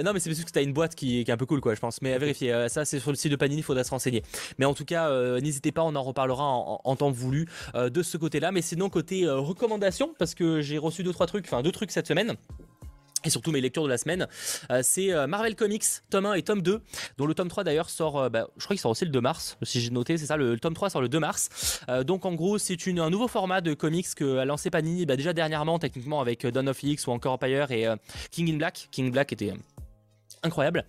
non, 0.04 0.14
mais 0.14 0.20
c'est 0.20 0.30
parce 0.30 0.44
que 0.44 0.52
tu 0.52 0.60
as 0.60 0.62
une 0.62 0.74
boîte 0.74 0.96
qui, 0.96 1.22
est 1.22 1.30
un 1.30 1.38
peu 1.38 1.46
cool, 1.46 1.62
quoi, 1.62 1.76
je 1.76 1.80
pense. 1.80 2.02
Mais 2.02 2.14
à 2.14 2.18
vérifier. 2.18 2.52
Euh, 2.54 2.68
ça, 2.68 2.86
c'est 2.86 3.00
sur 3.00 3.12
le 3.12 3.16
site 3.16 3.32
de 3.32 3.36
Panini, 3.36 3.62
il 3.62 3.64
faudra 3.64 3.84
se 3.84 3.92
renseigner. 3.92 4.24
Mais 4.58 4.66
en 4.66 4.74
tout 4.74 4.86
cas, 4.86 5.10
n'hésitez 5.40 5.72
pas, 5.72 5.84
on 5.84 5.96
en 5.96 6.04
reparlera 6.04 6.44
en, 6.44 6.96
temps 6.96 7.12
voulu 7.12 7.48
de 7.76 8.04
ce 8.04 8.18
côté-là. 8.18 8.52
Mais 8.52 8.62
sinon, 8.62 8.90
côté 8.90 9.28
recommandation, 9.28 10.14
parce 10.18 10.36
que 10.36 10.62
j'ai 10.62 10.78
reçu 10.78 11.04
deux, 11.04 11.14
trois 11.14 11.28
trucs, 11.28 11.46
enfin 11.46 11.62
deux 11.62 11.72
trucs 11.72 11.92
cette 11.92 12.08
semaine 12.08 12.36
et 13.26 13.30
surtout 13.30 13.52
mes 13.52 13.62
lectures 13.62 13.84
de 13.84 13.90
la 13.90 13.98
semaine, 13.98 14.28
euh, 14.72 14.82
c'est 14.84 15.12
euh, 15.12 15.28
Marvel 15.28 15.56
Comics, 15.56 15.86
tome 16.10 16.26
1 16.26 16.34
et 16.34 16.44
tome 16.44 16.62
2, 16.62 16.82
dont 17.18 17.26
le 17.26 17.34
tome 17.34 17.48
3 17.48 17.64
d'ailleurs 17.64 17.90
sort, 17.90 18.20
euh, 18.20 18.30
bah, 18.30 18.48
je 18.58 18.64
crois 18.64 18.76
qu'il 18.76 18.82
sort 18.82 18.92
aussi 18.92 19.06
le 19.06 19.12
2 19.12 19.22
mars, 19.22 19.58
si 19.64 19.82
j'ai 19.82 19.90
noté, 19.90 20.18
c'est 20.18 20.26
ça, 20.26 20.38
le, 20.38 20.60
tome 20.60 20.74
3 20.74 20.90
sort 20.90 21.02
le 21.02 21.10
2 21.10 21.20
mars. 21.20 21.82
donc 22.06 22.26
en 22.26 22.34
gros, 22.34 22.58
c'est 22.58 22.78
un 22.88 23.10
nouveau 23.10 23.28
format 23.28 23.62
de 23.62 23.74
comics 23.74 24.14
que 24.16 24.38
a 24.38 24.46
lancé 24.46 24.70
Panini 24.70 25.06
bah, 25.06 25.16
déjà 25.16 25.34
dernièrement, 25.34 25.80
techniquement, 25.80 26.22
avec 26.22 26.46
Dawn 26.46 26.70
of 26.70 26.82
X 26.84 27.08
ou 27.08 27.12
encore 27.12 27.34
Empire 27.34 27.72
et 27.72 27.88
King 28.32 28.54
in 28.54 28.58
Black. 28.58 28.88
King 28.92 29.12
Black 29.12 29.32
était 29.34 29.54
incroyable. 30.44 30.86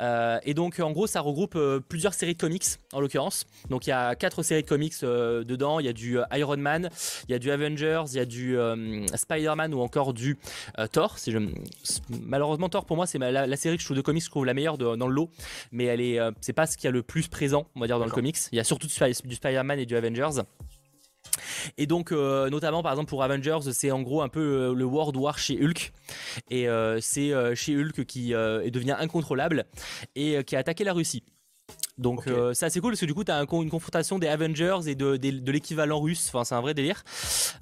Euh, 0.00 0.38
et 0.44 0.54
donc 0.54 0.80
en 0.80 0.92
gros 0.92 1.06
ça 1.06 1.20
regroupe 1.20 1.56
euh, 1.56 1.80
plusieurs 1.80 2.14
séries 2.14 2.34
de 2.34 2.40
comics 2.40 2.64
en 2.92 3.00
l'occurrence. 3.00 3.46
Donc 3.70 3.86
il 3.86 3.90
y 3.90 3.92
a 3.92 4.14
quatre 4.14 4.42
séries 4.42 4.62
de 4.62 4.68
comics 4.68 4.94
euh, 5.02 5.44
dedans. 5.44 5.80
Il 5.80 5.86
y 5.86 5.88
a 5.88 5.92
du 5.92 6.18
Iron 6.32 6.56
Man, 6.56 6.90
il 7.28 7.32
y 7.32 7.34
a 7.34 7.38
du 7.38 7.50
Avengers, 7.50 8.04
il 8.08 8.16
y 8.16 8.20
a 8.20 8.24
du 8.24 8.56
Spider-Man 9.14 9.74
ou 9.74 9.80
encore 9.80 10.12
du 10.12 10.38
Thor. 10.92 11.18
Si 11.18 11.32
je... 11.32 11.38
Malheureusement 12.22 12.68
Thor 12.68 12.84
pour 12.84 12.96
moi 12.96 13.06
c'est 13.06 13.18
la, 13.18 13.56
série 13.56 13.76
que 13.76 13.82
je 13.82 13.86
trouve 13.86 13.96
de 13.96 14.02
comics 14.02 14.24
je 14.24 14.30
trouve 14.30 14.44
la 14.44 14.54
meilleure 14.54 14.78
dans 14.78 15.06
le 15.06 15.14
lot. 15.14 15.30
Mais 15.72 15.84
elle 15.84 16.00
est 16.00 16.18
c'est 16.40 16.52
pas 16.52 16.66
ce 16.66 16.76
qu'il 16.76 16.86
y 16.86 16.88
a 16.88 16.92
le 16.92 17.02
plus 17.02 17.28
présent 17.28 17.66
on 17.74 17.80
va 17.80 17.86
dire 17.86 17.98
dans 17.98 18.04
le 18.04 18.10
comics. 18.10 18.36
Il 18.52 18.56
y 18.56 18.60
a 18.60 18.64
surtout 18.64 18.86
du, 18.86 18.94
du 19.24 19.34
Spider-Man 19.34 19.78
et 19.78 19.86
du 19.86 19.96
Avengers. 19.96 20.42
Et 21.78 21.86
donc, 21.86 22.12
euh, 22.12 22.50
notamment 22.50 22.82
par 22.82 22.92
exemple 22.92 23.08
pour 23.08 23.22
Avengers, 23.22 23.72
c'est 23.72 23.90
en 23.90 24.02
gros 24.02 24.22
un 24.22 24.28
peu 24.28 24.40
euh, 24.40 24.74
le 24.74 24.84
World 24.84 25.16
War 25.16 25.38
chez 25.38 25.62
Hulk. 25.62 25.92
Et 26.50 26.68
euh, 26.68 27.00
c'est 27.00 27.32
chez 27.54 27.76
Hulk 27.76 28.04
qui 28.04 28.30
devient 28.30 28.96
incontrôlable 28.98 29.66
et 30.14 30.42
qui 30.44 30.56
a 30.56 30.58
attaqué 30.58 30.84
la 30.84 30.92
Russie. 30.92 31.24
Donc 31.98 32.28
c'est 32.52 32.66
assez 32.66 32.80
cool 32.80 32.92
parce 32.92 33.00
que 33.00 33.06
du 33.06 33.14
coup 33.14 33.24
tu 33.24 33.32
as 33.32 33.40
une 33.40 33.70
confrontation 33.70 34.18
des 34.18 34.28
Avengers 34.28 34.80
et 34.86 34.94
de, 34.94 35.50
l'équivalent 35.50 35.98
russe, 35.98 36.28
enfin 36.28 36.44
c'est 36.44 36.54
un 36.54 36.60
vrai 36.60 36.74
délire. 36.74 37.02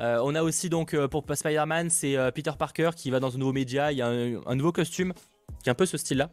on 0.00 0.34
a 0.34 0.42
aussi 0.42 0.68
donc 0.68 0.96
pour 1.06 1.24
Spider-Man 1.32 1.88
c'est 1.88 2.16
Peter 2.34 2.50
Parker 2.58 2.90
qui 2.96 3.10
va 3.10 3.20
dans 3.20 3.34
un 3.34 3.38
nouveau 3.38 3.52
média, 3.52 3.92
il 3.92 3.98
y 3.98 4.02
a 4.02 4.08
un, 4.08 4.54
nouveau 4.54 4.72
costume 4.72 5.12
qui 5.62 5.68
est 5.68 5.72
un 5.72 5.76
peu 5.76 5.86
ce 5.86 5.96
style 5.96 6.18
là. 6.18 6.30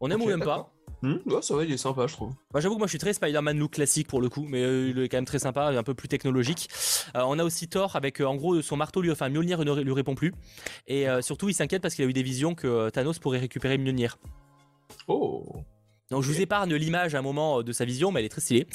On 0.00 0.10
aime 0.10 0.22
ou 0.22 0.30
on 0.30 0.38
pas 0.38 0.72
Hmm, 1.02 1.16
ouais, 1.26 1.42
ça 1.42 1.56
va, 1.56 1.64
il 1.64 1.72
est 1.72 1.76
sympa, 1.76 2.06
je 2.06 2.12
trouve. 2.12 2.32
Bah, 2.52 2.60
J'avoue 2.60 2.76
que 2.76 2.78
moi 2.78 2.86
je 2.86 2.92
suis 2.92 2.98
très 2.98 3.12
Spider-Man 3.12 3.58
look 3.58 3.72
classique 3.72 4.06
pour 4.06 4.20
le 4.20 4.28
coup, 4.28 4.46
mais 4.48 4.62
euh, 4.62 4.90
il 4.90 4.98
est 5.00 5.08
quand 5.08 5.16
même 5.16 5.24
très 5.24 5.40
sympa, 5.40 5.66
un 5.66 5.82
peu 5.82 5.94
plus 5.94 6.08
technologique. 6.08 6.68
Euh, 7.16 7.22
on 7.26 7.38
a 7.40 7.44
aussi 7.44 7.66
Thor 7.68 7.96
avec 7.96 8.20
euh, 8.20 8.24
en 8.24 8.36
gros 8.36 8.62
son 8.62 8.76
marteau, 8.76 9.02
lui, 9.02 9.10
enfin 9.10 9.28
Mjolnir 9.28 9.64
ne 9.64 9.80
lui 9.80 9.92
répond 9.92 10.14
plus. 10.14 10.32
Et 10.86 11.06
surtout, 11.20 11.48
il 11.48 11.54
s'inquiète 11.54 11.82
parce 11.82 11.94
qu'il 11.94 12.04
a 12.04 12.08
eu 12.08 12.12
des 12.12 12.22
visions 12.22 12.54
que 12.54 12.90
Thanos 12.90 13.18
pourrait 13.18 13.38
récupérer 13.38 13.78
Mjolnir. 13.78 14.18
Oh 15.08 15.44
donc 16.10 16.22
je 16.22 16.28
vous 16.30 16.42
épargne 16.42 16.74
l'image 16.74 17.14
à 17.14 17.20
un 17.20 17.22
moment 17.22 17.62
de 17.62 17.72
sa 17.72 17.86
vision, 17.86 18.12
mais 18.12 18.20
elle 18.20 18.26
est 18.26 18.28
très 18.28 18.42
stylée. 18.42 18.66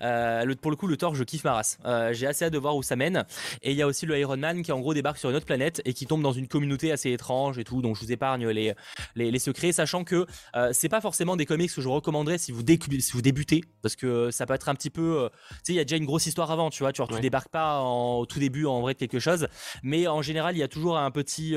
Euh, 0.00 0.54
pour 0.60 0.70
le 0.70 0.76
coup, 0.76 0.86
le 0.86 0.96
Thor, 0.96 1.14
je 1.14 1.24
kiffe 1.24 1.44
ma 1.44 1.54
race. 1.54 1.78
Euh, 1.84 2.12
j'ai 2.12 2.26
assez 2.26 2.44
hâte 2.44 2.52
de 2.52 2.58
voir 2.58 2.76
où 2.76 2.82
ça 2.82 2.96
mène. 2.96 3.24
Et 3.62 3.72
il 3.72 3.76
y 3.76 3.82
a 3.82 3.86
aussi 3.86 4.06
le 4.06 4.18
Iron 4.18 4.36
Man 4.36 4.62
qui 4.62 4.72
en 4.72 4.80
gros 4.80 4.94
débarque 4.94 5.18
sur 5.18 5.30
une 5.30 5.36
autre 5.36 5.46
planète 5.46 5.82
et 5.84 5.92
qui 5.92 6.06
tombe 6.06 6.22
dans 6.22 6.32
une 6.32 6.48
communauté 6.48 6.92
assez 6.92 7.10
étrange 7.10 7.58
et 7.58 7.64
tout. 7.64 7.82
Donc 7.82 7.96
je 7.96 8.00
vous 8.00 8.12
épargne 8.12 8.48
les, 8.48 8.74
les, 9.14 9.38
secrets, 9.38 9.72
sachant 9.72 10.04
que 10.04 10.26
euh, 10.56 10.70
c'est 10.72 10.88
pas 10.88 11.00
forcément 11.00 11.36
des 11.36 11.46
comics 11.46 11.72
que 11.72 11.80
je 11.80 11.88
recommanderais 11.88 12.38
si 12.38 12.52
vous, 12.52 12.62
si 12.98 13.12
vous 13.12 13.22
débutez, 13.22 13.62
parce 13.82 13.96
que 13.96 14.30
ça 14.30 14.46
peut 14.46 14.54
être 14.54 14.68
un 14.68 14.74
petit 14.74 14.90
peu. 14.90 15.28
tu 15.50 15.58
sais, 15.64 15.72
il 15.72 15.76
y 15.76 15.80
a 15.80 15.84
déjà 15.84 15.96
une 15.96 16.06
grosse 16.06 16.26
histoire 16.26 16.50
avant, 16.50 16.70
tu 16.70 16.82
vois. 16.82 16.92
Tu, 16.92 17.02
ne 17.02 17.18
débarques 17.18 17.50
pas 17.50 17.82
au 17.82 18.26
tout 18.26 18.38
début 18.38 18.66
en 18.66 18.80
vrai 18.80 18.94
de 18.94 18.98
quelque 18.98 19.18
chose, 19.18 19.48
mais 19.82 20.06
en 20.06 20.22
général, 20.22 20.56
il 20.56 20.60
y 20.60 20.62
a 20.62 20.68
toujours 20.68 20.98
un 20.98 21.10
petit 21.10 21.56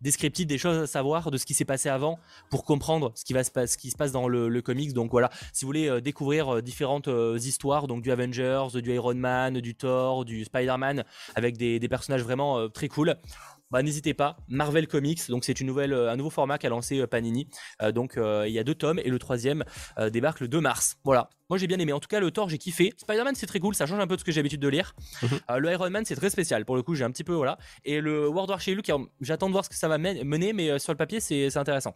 descriptif 0.00 0.46
des 0.46 0.58
choses 0.58 0.78
à 0.78 0.86
savoir 0.86 1.30
de 1.30 1.36
ce 1.36 1.46
qui 1.46 1.54
s'est 1.54 1.64
passé 1.64 1.88
avant 1.88 2.18
pour 2.50 2.64
comprendre 2.64 3.12
ce 3.14 3.24
qui, 3.24 3.32
va 3.32 3.44
se, 3.44 3.50
ce 3.66 3.76
qui 3.76 3.90
se 3.90 3.96
passe 3.96 4.12
dans 4.12 4.28
le, 4.28 4.48
le 4.48 4.62
comics. 4.62 4.92
Donc 4.92 5.10
voilà, 5.10 5.30
si 5.52 5.64
vous 5.64 5.68
voulez 5.68 6.00
découvrir 6.00 6.62
différentes 6.62 7.08
histoires 7.36 7.57
donc 7.58 8.02
du 8.02 8.10
Avengers, 8.10 8.66
du 8.82 8.92
Iron 8.92 9.14
Man, 9.14 9.60
du 9.60 9.74
Thor, 9.74 10.24
du 10.24 10.44
Spider-Man, 10.44 11.04
avec 11.34 11.56
des, 11.56 11.88
personnages 11.88 12.22
vraiment 12.22 12.58
euh, 12.58 12.68
très 12.68 12.88
cool. 12.88 13.16
Bah, 13.70 13.82
n'hésitez 13.82 14.14
pas, 14.14 14.38
Marvel 14.48 14.86
Comics, 14.86 15.28
donc 15.28 15.44
c'est 15.44 15.60
une 15.60 15.66
nouvelle, 15.66 15.92
euh, 15.92 16.10
un 16.10 16.16
nouveau 16.16 16.30
format 16.30 16.56
qu'a 16.56 16.70
lancé 16.70 17.00
euh, 17.00 17.06
Panini. 17.06 17.48
donc 17.92 18.14
il 18.16 18.52
y 18.52 18.58
a 18.58 18.64
deux 18.64 18.74
tomes 18.74 18.98
et 18.98 19.10
le 19.10 19.18
troisième 19.18 19.64
débarque 20.10 20.40
le 20.40 20.48
2 20.48 20.60
mars. 20.60 20.96
Voilà, 21.04 21.28
moi 21.50 21.58
j'ai 21.58 21.66
bien 21.66 21.78
aimé. 21.78 21.92
En 21.92 22.00
tout 22.00 22.08
cas, 22.08 22.20
le 22.20 22.30
Thor 22.30 22.48
j'ai 22.48 22.58
kiffé. 22.58 22.94
Spider-Man 22.96 23.34
c'est 23.34 23.46
très 23.46 23.60
cool, 23.60 23.74
ça 23.74 23.86
change 23.86 24.00
un 24.00 24.06
peu 24.06 24.14
de 24.14 24.20
ce 24.20 24.24
que 24.24 24.32
j'ai 24.32 24.40
l'habitude 24.40 24.60
de 24.60 24.68
lire. 24.68 24.94
Mhm. 25.22 25.58
le 25.58 25.72
Iron 25.72 25.90
Man 25.90 26.04
c'est 26.06 26.16
très 26.16 26.30
spécial. 26.30 26.64
Pour 26.64 26.76
le 26.76 26.82
coup, 26.82 26.94
j'ai 26.94 27.04
un 27.04 27.10
petit 27.10 27.24
peu 27.24 27.34
voilà. 27.34 27.58
Et 27.84 28.00
le 28.00 28.28
World 28.28 28.50
War 28.50 28.60
chez 28.60 28.74
Luke, 28.74 28.90
j'attends 29.20 29.48
de 29.48 29.52
voir 29.52 29.64
ce 29.64 29.70
que 29.70 29.76
ça 29.76 29.88
va 29.88 29.98
mener, 29.98 30.52
mais 30.52 30.78
sur 30.78 30.92
le 30.92 30.98
papier 30.98 31.20
c'est 31.20 31.56
intéressant. 31.56 31.94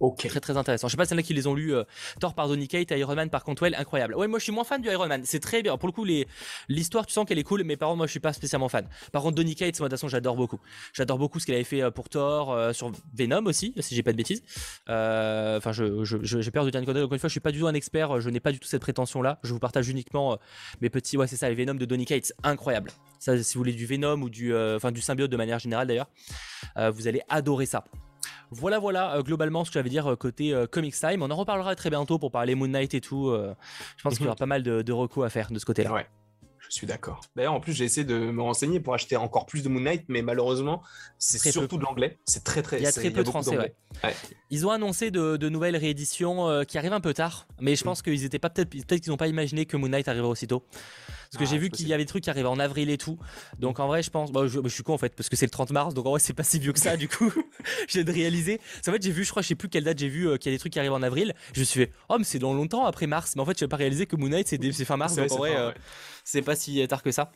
Ok. 0.00 0.26
Très 0.28 0.40
très 0.40 0.56
intéressant. 0.56 0.88
Je 0.88 0.92
sais 0.92 0.96
pas 0.96 1.06
si 1.06 1.12
y 1.12 1.16
en 1.16 1.18
a 1.18 1.22
qui 1.22 1.32
les 1.32 1.46
ont 1.46 1.54
lus. 1.54 1.74
Euh, 1.74 1.84
Thor 2.20 2.34
par 2.34 2.48
Donny 2.48 2.68
Kate, 2.68 2.90
Iron 2.90 3.14
Man 3.14 3.30
par 3.30 3.44
Cantwell, 3.44 3.74
incroyable. 3.74 4.14
Ouais, 4.14 4.26
moi 4.28 4.38
je 4.38 4.44
suis 4.44 4.52
moins 4.52 4.64
fan 4.64 4.82
du 4.82 4.88
Iron 4.88 5.06
Man. 5.06 5.22
C'est 5.24 5.40
très 5.40 5.62
bien. 5.62 5.76
Pour 5.78 5.88
le 5.88 5.92
coup, 5.92 6.04
l'histoire, 6.68 7.06
tu 7.06 7.12
sens 7.12 7.24
qu'elle 7.24 7.38
est 7.38 7.44
cool, 7.44 7.62
mais 7.64 7.76
par 7.76 7.88
contre, 7.88 7.98
moi 7.98 8.06
je 8.06 8.10
suis 8.10 8.20
pas 8.20 8.32
spécialement 8.32 8.68
fan. 8.68 8.86
Par 9.12 9.22
contre, 9.22 9.36
Donny 9.36 9.54
Kate, 9.54 9.78
moi 9.80 9.88
de 9.88 9.94
toute 9.94 9.98
façon, 9.98 10.08
j'adore 10.08 10.36
beaucoup. 10.36 10.60
J'adore 10.92 11.18
beaucoup 11.18 11.40
ce 11.40 11.46
qu'elle 11.46 11.54
avait 11.54 11.64
fait 11.64 11.82
euh, 11.82 11.90
pour 11.90 12.08
Thor, 12.08 12.52
euh, 12.52 12.72
sur 12.72 12.92
Venom 13.14 13.46
aussi, 13.46 13.72
si 13.80 13.94
j'ai 13.94 14.02
pas 14.02 14.12
de 14.12 14.18
bêtises. 14.18 14.42
Enfin, 14.86 15.72
j'ai 15.72 16.50
peur 16.50 16.64
de 16.64 16.70
dire 16.70 16.80
une 16.80 16.86
connerie. 16.86 17.04
Encore 17.04 17.14
une 17.14 17.20
fois, 17.20 17.28
je 17.28 17.32
suis 17.32 17.40
pas 17.40 17.52
du 17.52 17.60
tout 17.60 17.66
un 17.66 17.74
expert. 17.74 18.20
Je 18.20 18.28
n'ai 18.28 18.40
pas 18.40 18.52
du 18.52 18.58
tout 18.58 18.68
cette 18.68 18.82
prétention 18.82 19.22
là. 19.22 19.38
Je 19.42 19.52
vous 19.52 19.58
partage 19.58 19.88
uniquement 19.88 20.38
mes 20.82 20.90
petits. 20.90 21.16
Ouais, 21.16 21.26
c'est 21.26 21.36
ça, 21.36 21.48
les 21.48 21.54
Venom 21.54 21.74
de 21.74 21.84
Donny 21.86 22.04
Kate, 22.04 22.32
incroyable. 22.42 22.90
Ça, 23.18 23.42
si 23.42 23.54
vous 23.54 23.60
voulez 23.60 23.72
du 23.72 23.86
Venom 23.86 24.20
ou 24.20 24.28
du, 24.28 24.54
enfin 24.54 24.92
du 24.92 25.00
symbiote 25.00 25.30
de 25.30 25.36
manière 25.36 25.58
générale 25.58 25.86
d'ailleurs, 25.86 26.10
vous 26.92 27.08
allez 27.08 27.22
adorer 27.28 27.66
ça. 27.66 27.84
Voilà, 28.50 28.78
voilà, 28.78 29.18
globalement 29.22 29.64
ce 29.64 29.70
que 29.70 29.74
j'avais 29.74 29.90
dire 29.90 30.16
côté 30.18 30.54
Comics 30.70 30.94
Time. 30.94 31.22
On 31.22 31.30
en 31.30 31.36
reparlera 31.36 31.74
très 31.74 31.90
bientôt 31.90 32.18
pour 32.18 32.30
parler 32.30 32.54
Moon 32.54 32.68
Knight 32.68 32.94
et 32.94 33.00
tout. 33.00 33.34
je 33.96 34.02
pense 34.02 34.14
qu'il 34.14 34.24
y 34.24 34.26
aura 34.26 34.36
pas 34.36 34.46
mal 34.46 34.62
de, 34.62 34.82
de 34.82 34.92
recours 34.92 35.24
à 35.24 35.30
faire 35.30 35.50
de 35.50 35.58
ce 35.58 35.64
côté-là. 35.64 35.92
Ouais. 35.92 36.06
Je 36.68 36.74
suis 36.74 36.86
d'accord. 36.86 37.20
D'ailleurs, 37.36 37.54
en 37.54 37.60
plus, 37.60 37.72
j'ai 37.72 37.84
essayé 37.84 38.04
de 38.04 38.16
me 38.16 38.42
renseigner 38.42 38.80
pour 38.80 38.94
acheter 38.94 39.16
encore 39.16 39.46
plus 39.46 39.62
de 39.62 39.68
Moon 39.68 39.80
Knight, 39.80 40.04
mais 40.08 40.22
malheureusement, 40.22 40.82
c'est 41.18 41.38
surtout 41.50 41.78
de 41.78 41.84
l'anglais. 41.84 42.18
C'est 42.26 42.44
très 42.44 42.62
très. 42.62 42.78
Il 42.78 42.82
y 42.82 42.86
a 42.86 42.92
très 42.92 43.10
peu 43.10 43.22
de 43.22 43.28
français. 43.28 43.56
Ouais. 43.56 43.74
Ils 44.50 44.66
ont 44.66 44.70
annoncé 44.70 45.10
de, 45.10 45.48
nouvelles 45.48 45.76
rééditions 45.76 46.48
euh, 46.48 46.64
qui 46.64 46.78
arrivent 46.78 46.92
un 46.92 47.00
peu 47.00 47.14
tard, 47.14 47.46
mais 47.60 47.76
je 47.76 47.84
pense 47.84 48.02
qu'ils 48.02 48.24
étaient 48.24 48.38
pas 48.38 48.50
peut-être 48.50 48.70
peut-être 48.70 49.00
qu'ils 49.00 49.10
n'ont 49.10 49.16
pas 49.16 49.28
imaginé 49.28 49.64
que 49.66 49.76
Moon 49.76 49.88
Knight 49.88 50.08
arriverait 50.08 50.28
aussitôt. 50.28 50.64
Parce 51.30 51.42
que 51.42 51.48
ah, 51.48 51.52
j'ai 51.52 51.58
vu 51.58 51.70
qu'il 51.70 51.88
y 51.88 51.92
avait 51.92 52.04
des 52.04 52.08
trucs 52.08 52.24
qui 52.24 52.30
arrivaient 52.30 52.48
en 52.48 52.58
avril 52.58 52.90
et 52.90 52.98
tout. 52.98 53.18
Donc 53.58 53.80
en 53.80 53.86
vrai, 53.86 54.02
je 54.02 54.10
pense. 54.10 54.32
Bah, 54.32 54.46
je, 54.46 54.68
suis 54.68 54.82
con 54.82 54.94
en 54.94 54.98
fait, 54.98 55.14
parce 55.14 55.28
que 55.28 55.36
c'est 55.36 55.46
le 55.46 55.50
30 55.50 55.70
mars. 55.72 55.94
Donc 55.94 56.06
en 56.06 56.10
vrai, 56.10 56.20
c'est 56.20 56.32
pas 56.32 56.44
si 56.44 56.58
vieux 56.58 56.72
que 56.72 56.78
ça, 56.78 56.96
du 56.96 57.08
coup. 57.08 57.32
j'ai 57.88 58.04
de 58.04 58.12
réaliser. 58.12 58.60
En 58.86 58.92
fait, 58.92 59.02
j'ai 59.02 59.10
vu, 59.10 59.24
je 59.24 59.30
crois, 59.30 59.42
je 59.42 59.48
sais 59.48 59.54
plus 59.54 59.68
quelle 59.68 59.84
date 59.84 59.98
j'ai 59.98 60.08
vu 60.08 60.28
euh, 60.28 60.36
qu'il 60.36 60.52
y 60.52 60.54
a 60.54 60.56
des 60.56 60.60
trucs 60.60 60.72
qui 60.72 60.78
arrivent 60.78 60.92
en 60.92 61.02
avril. 61.02 61.34
Je 61.52 61.60
me 61.60 61.64
suis 61.64 61.80
fait, 61.80 61.92
oh, 62.08 62.16
mais 62.18 62.24
c'est 62.24 62.38
dans 62.38 62.54
longtemps 62.54 62.84
après 62.84 63.06
mars. 63.06 63.34
Mais 63.36 63.42
en 63.42 63.46
fait, 63.46 63.58
je 63.58 63.64
n'ai 63.64 63.68
pas 63.68 63.76
réalisé 63.76 64.06
que 64.06 64.16
Moon 64.16 64.28
Knight, 64.28 64.48
c'est 64.48 64.84
fin 64.84 64.96
mars. 64.96 65.16
Donc 65.16 65.32
en 65.32 65.36
vrai, 65.36 65.56
euh, 65.56 65.72
c'est 66.26 66.42
pas 66.42 66.56
si 66.56 66.86
tard 66.88 67.02
que 67.02 67.12
ça. 67.12 67.32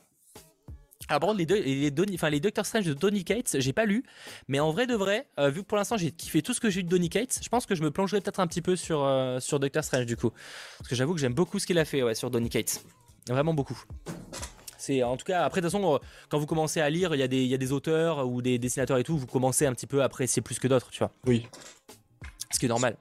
Alors, 1.08 1.34
les, 1.34 1.46
deux, 1.46 1.60
les, 1.60 1.90
enfin, 2.14 2.30
les 2.30 2.38
Doctor 2.38 2.64
Strange 2.64 2.84
de 2.84 2.92
Donny 2.92 3.24
Cates, 3.24 3.56
j'ai 3.58 3.72
pas 3.72 3.84
lu, 3.84 4.04
mais 4.46 4.60
en 4.60 4.70
vrai 4.70 4.86
de 4.86 4.94
vrai, 4.94 5.26
euh, 5.38 5.48
vu 5.48 5.62
que 5.62 5.66
pour 5.66 5.78
l'instant 5.78 5.96
j'ai 5.96 6.12
kiffé 6.12 6.40
tout 6.40 6.54
ce 6.54 6.60
que 6.60 6.70
j'ai 6.70 6.80
eu 6.80 6.84
de 6.84 6.88
Donny 6.88 7.08
Cates, 7.08 7.40
je 7.42 7.48
pense 7.48 7.66
que 7.66 7.74
je 7.74 7.82
me 7.82 7.90
plongerai 7.90 8.20
peut-être 8.20 8.38
un 8.38 8.46
petit 8.46 8.62
peu 8.62 8.76
sur, 8.76 9.08
sur 9.40 9.58
Doctor 9.58 9.82
Strange 9.82 10.06
du 10.06 10.16
coup. 10.16 10.30
Parce 10.78 10.88
que 10.88 10.94
j'avoue 10.94 11.14
que 11.14 11.20
j'aime 11.20 11.34
beaucoup 11.34 11.58
ce 11.58 11.66
qu'il 11.66 11.78
a 11.78 11.84
fait 11.84 12.02
ouais, 12.02 12.14
sur 12.14 12.30
Donny 12.30 12.50
Cates. 12.50 12.84
Vraiment 13.28 13.54
beaucoup. 13.54 13.80
C'est 14.80 15.02
en 15.02 15.16
tout 15.16 15.24
cas 15.24 15.44
après 15.44 15.60
de 15.60 15.66
toute 15.66 15.72
façon 15.72 15.94
euh, 15.94 15.98
quand 16.28 16.38
vous 16.38 16.46
commencez 16.46 16.80
à 16.80 16.88
lire, 16.88 17.14
il 17.14 17.18
y 17.18 17.22
a 17.22 17.28
des 17.28 17.42
il 17.42 17.48
y 17.48 17.54
a 17.54 17.58
des 17.58 17.72
auteurs 17.72 18.26
ou 18.26 18.40
des 18.40 18.58
dessinateurs 18.58 18.98
et 18.98 19.04
tout, 19.04 19.16
vous 19.16 19.26
commencez 19.26 19.66
un 19.66 19.72
petit 19.72 19.86
peu 19.86 20.00
à 20.00 20.04
apprécier 20.04 20.42
plus 20.42 20.58
que 20.58 20.68
d'autres, 20.68 20.90
tu 20.90 21.00
vois. 21.00 21.12
Oui. 21.26 21.46
Ce 22.50 22.58
qui 22.58 22.66
est 22.66 22.68
normal. 22.68 22.96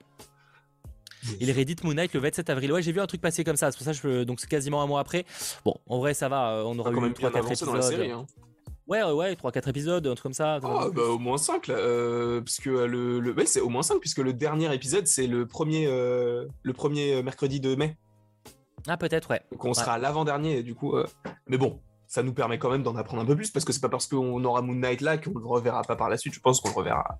Il 1.40 1.50
réédite 1.50 1.84
Moon 1.84 1.94
Knight 1.94 2.12
le 2.14 2.20
27 2.20 2.50
avril. 2.50 2.72
Ouais, 2.72 2.82
j'ai 2.82 2.92
vu 2.92 3.00
un 3.00 3.06
truc 3.06 3.20
passer 3.20 3.44
comme 3.44 3.56
ça. 3.56 3.70
C'est 3.70 3.78
pour 3.78 3.84
ça 3.84 3.92
que 3.92 3.98
je... 3.98 4.24
donc 4.24 4.40
c'est 4.40 4.48
quasiment 4.48 4.82
un 4.82 4.86
mois 4.86 5.00
après. 5.00 5.24
Bon, 5.64 5.74
en 5.86 5.98
vrai, 5.98 6.14
ça 6.14 6.28
va. 6.28 6.52
Euh, 6.52 6.62
on 6.64 6.78
aura 6.78 6.90
eu 6.90 7.12
3 7.12 7.30
4 7.30 7.46
épisodes. 7.46 7.68
Dans 7.68 7.74
la 7.74 7.82
série, 7.82 8.10
hein. 8.10 8.26
Ouais, 8.86 9.04
ouais, 9.04 9.34
3-4 9.34 9.68
épisodes, 9.68 10.06
un 10.06 10.14
truc 10.14 10.22
comme 10.24 10.32
ça. 10.32 10.58
Ah, 10.64 10.88
bah, 10.92 11.02
au 11.02 11.18
moins 11.18 11.38
5, 11.38 11.68
là. 11.68 11.74
Euh, 11.74 12.40
parce 12.40 12.58
que 12.58 12.70
le. 12.70 13.20
le... 13.20 13.34
c'est 13.46 13.60
au 13.60 13.68
moins 13.68 13.82
5, 13.82 14.00
puisque 14.00 14.18
le 14.18 14.32
dernier 14.32 14.74
épisode, 14.74 15.06
c'est 15.06 15.28
le 15.28 15.46
premier, 15.46 15.86
le 15.86 16.72
premier 16.72 17.22
mercredi 17.22 17.60
de 17.60 17.76
mai. 17.76 17.96
Ah, 18.86 18.96
peut-être, 18.96 19.30
ouais. 19.30 19.42
Donc 19.52 19.64
on 19.64 19.74
sera 19.74 19.98
l'avant-dernier, 19.98 20.62
du 20.62 20.74
coup. 20.74 20.96
Euh, 20.96 21.06
mais 21.46 21.58
bon, 21.58 21.80
ça 22.06 22.22
nous 22.22 22.32
permet 22.32 22.58
quand 22.58 22.70
même 22.70 22.82
d'en 22.82 22.96
apprendre 22.96 23.22
un 23.22 23.26
peu 23.26 23.36
plus 23.36 23.50
parce 23.50 23.64
que 23.64 23.72
c'est 23.72 23.80
pas 23.80 23.88
parce 23.88 24.06
qu'on 24.06 24.42
aura 24.44 24.62
Moon 24.62 24.74
Knight 24.74 25.00
là 25.00 25.18
qu'on 25.18 25.38
le 25.38 25.46
reverra 25.46 25.82
pas 25.82 25.96
par 25.96 26.08
la 26.08 26.16
suite. 26.16 26.34
Je 26.34 26.40
pense 26.40 26.60
qu'on 26.60 26.70
le 26.70 26.74
reverra 26.74 27.18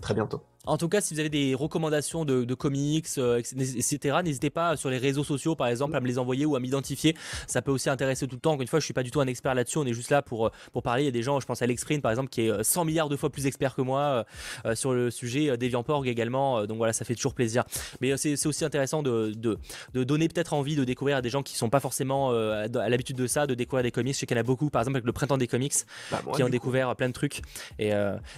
très 0.00 0.14
bientôt. 0.14 0.42
En 0.66 0.76
tout 0.76 0.88
cas, 0.88 1.00
si 1.00 1.14
vous 1.14 1.20
avez 1.20 1.28
des 1.28 1.54
recommandations 1.54 2.24
de, 2.24 2.54
comics, 2.54 3.06
euh, 3.16 3.38
etc., 3.38 4.16
n'hésitez 4.22 4.50
pas 4.50 4.76
sur 4.76 4.90
les 4.90 4.98
réseaux 4.98 5.24
sociaux, 5.24 5.54
par 5.54 5.68
exemple, 5.68 5.96
à 5.96 6.00
me 6.00 6.06
les 6.06 6.18
envoyer 6.18 6.44
ou 6.46 6.56
à 6.56 6.60
m'identifier. 6.60 7.16
Ça 7.46 7.62
peut 7.62 7.70
aussi 7.70 7.88
intéresser 7.88 8.26
tout 8.26 8.34
le 8.36 8.40
temps. 8.40 8.52
Encore 8.52 8.62
une 8.62 8.68
fois, 8.68 8.80
je 8.80 8.84
suis 8.84 8.94
pas 8.94 9.04
du 9.04 9.10
tout 9.10 9.20
un 9.20 9.26
expert 9.26 9.54
là-dessus. 9.54 9.78
On 9.78 9.86
est 9.86 9.94
juste 9.94 10.10
là 10.10 10.20
pour, 10.20 10.48
euh, 10.48 10.50
pour 10.72 10.82
parler. 10.82 11.04
Il 11.04 11.06
y 11.06 11.08
a 11.08 11.12
des 11.12 11.22
gens, 11.22 11.38
je 11.40 11.46
pense 11.46 11.62
à 11.62 11.64
Alexprint, 11.64 12.02
par 12.02 12.10
exemple, 12.10 12.28
qui 12.28 12.42
est 12.42 12.64
100 12.64 12.80
euh, 12.80 12.84
milliards 12.84 13.08
de 13.08 13.16
fois 13.16 13.30
plus 13.30 13.46
expert 13.46 13.74
que 13.74 13.82
moi 13.82 14.26
sur 14.74 14.92
le 14.92 15.10
sujet. 15.10 15.56
Deviantporg 15.56 16.06
également. 16.06 16.66
donc 16.66 16.76
voilà, 16.78 16.92
ça 16.92 17.04
fait 17.04 17.14
toujours 17.14 17.34
plaisir. 17.34 17.64
Mais 18.00 18.16
c'est 18.16 18.46
aussi 18.46 18.64
intéressant 18.64 19.02
de, 19.02 19.32
de, 19.34 20.04
donner 20.04 20.28
peut-être 20.28 20.52
envie 20.52 20.76
de 20.76 20.84
découvrir 20.84 21.18
à 21.18 21.22
des 21.22 21.30
gens 21.30 21.42
qui 21.42 21.56
sont 21.56 21.70
pas 21.70 21.80
forcément 21.80 22.30
à 22.30 22.88
l'habitude 22.88 23.16
de 23.16 23.26
ça, 23.26 23.46
de 23.46 23.54
découvrir 23.54 23.82
des 23.82 23.90
comics. 23.90 24.14
Je 24.14 24.20
sais 24.20 24.26
qu'il 24.26 24.36
y 24.36 24.40
en 24.40 24.42
a 24.42 24.44
beaucoup, 24.44 24.70
par 24.70 24.82
exemple, 24.82 24.96
avec 24.96 25.06
le 25.06 25.12
Printemps 25.12 25.38
des 25.38 25.46
comics, 25.46 25.74
bah, 26.10 26.22
qui 26.34 26.42
ont 26.42 26.48
découvert 26.48 26.94
plein 26.96 27.08
de 27.08 27.14
trucs. 27.14 27.42
Et 27.78 27.90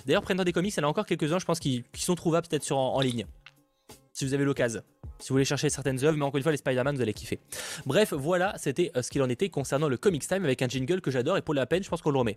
d'ailleurs, 0.07 0.23
Printemps 0.23 0.45
des 0.45 0.53
comics, 0.53 0.75
il 0.77 0.81
y 0.81 0.85
en 0.85 0.87
a 0.87 0.91
encore 0.91 1.07
quelques-uns, 1.07 1.39
je 1.39 1.47
pense, 1.47 1.61
qui, 1.61 1.85
qui 1.93 2.03
sont 2.03 2.15
trouvables 2.21 2.47
peut-être 2.47 2.65
sur 2.65 2.79
en, 2.79 3.01
ligne. 3.01 3.27
Si 4.13 4.25
vous 4.25 4.35
avez 4.35 4.45
l'occasion. 4.45 4.83
Si 5.19 5.29
vous 5.29 5.35
voulez 5.35 5.45
chercher 5.45 5.71
certaines 5.71 6.03
œuvres, 6.05 6.17
mais 6.17 6.25
encore 6.25 6.37
une 6.37 6.43
fois, 6.43 6.53
les 6.53 6.59
Spider-Man, 6.59 6.95
vous 6.95 7.03
allez 7.03 7.15
kiffer. 7.15 7.41
Bref, 7.87 8.13
voilà, 8.13 8.55
c'était 8.59 8.91
euh, 8.97 9.03
ce 9.03 9.11
qu'il 9.11 9.23
en 9.23 9.29
était 9.29 9.49
concernant 9.49 9.89
le 9.89 9.97
Comics 9.97 10.27
Time 10.27 10.45
avec 10.45 10.63
un 10.63 10.69
jingle 10.69 11.01
que 11.01 11.11
j'adore 11.11 11.37
et 11.37 11.43
pour 11.43 11.55
la 11.55 11.67
peine, 11.67 11.83
je 11.83 11.89
pense 11.89 12.03
qu'on 12.03 12.11
le 12.11 12.19
remet. 12.19 12.37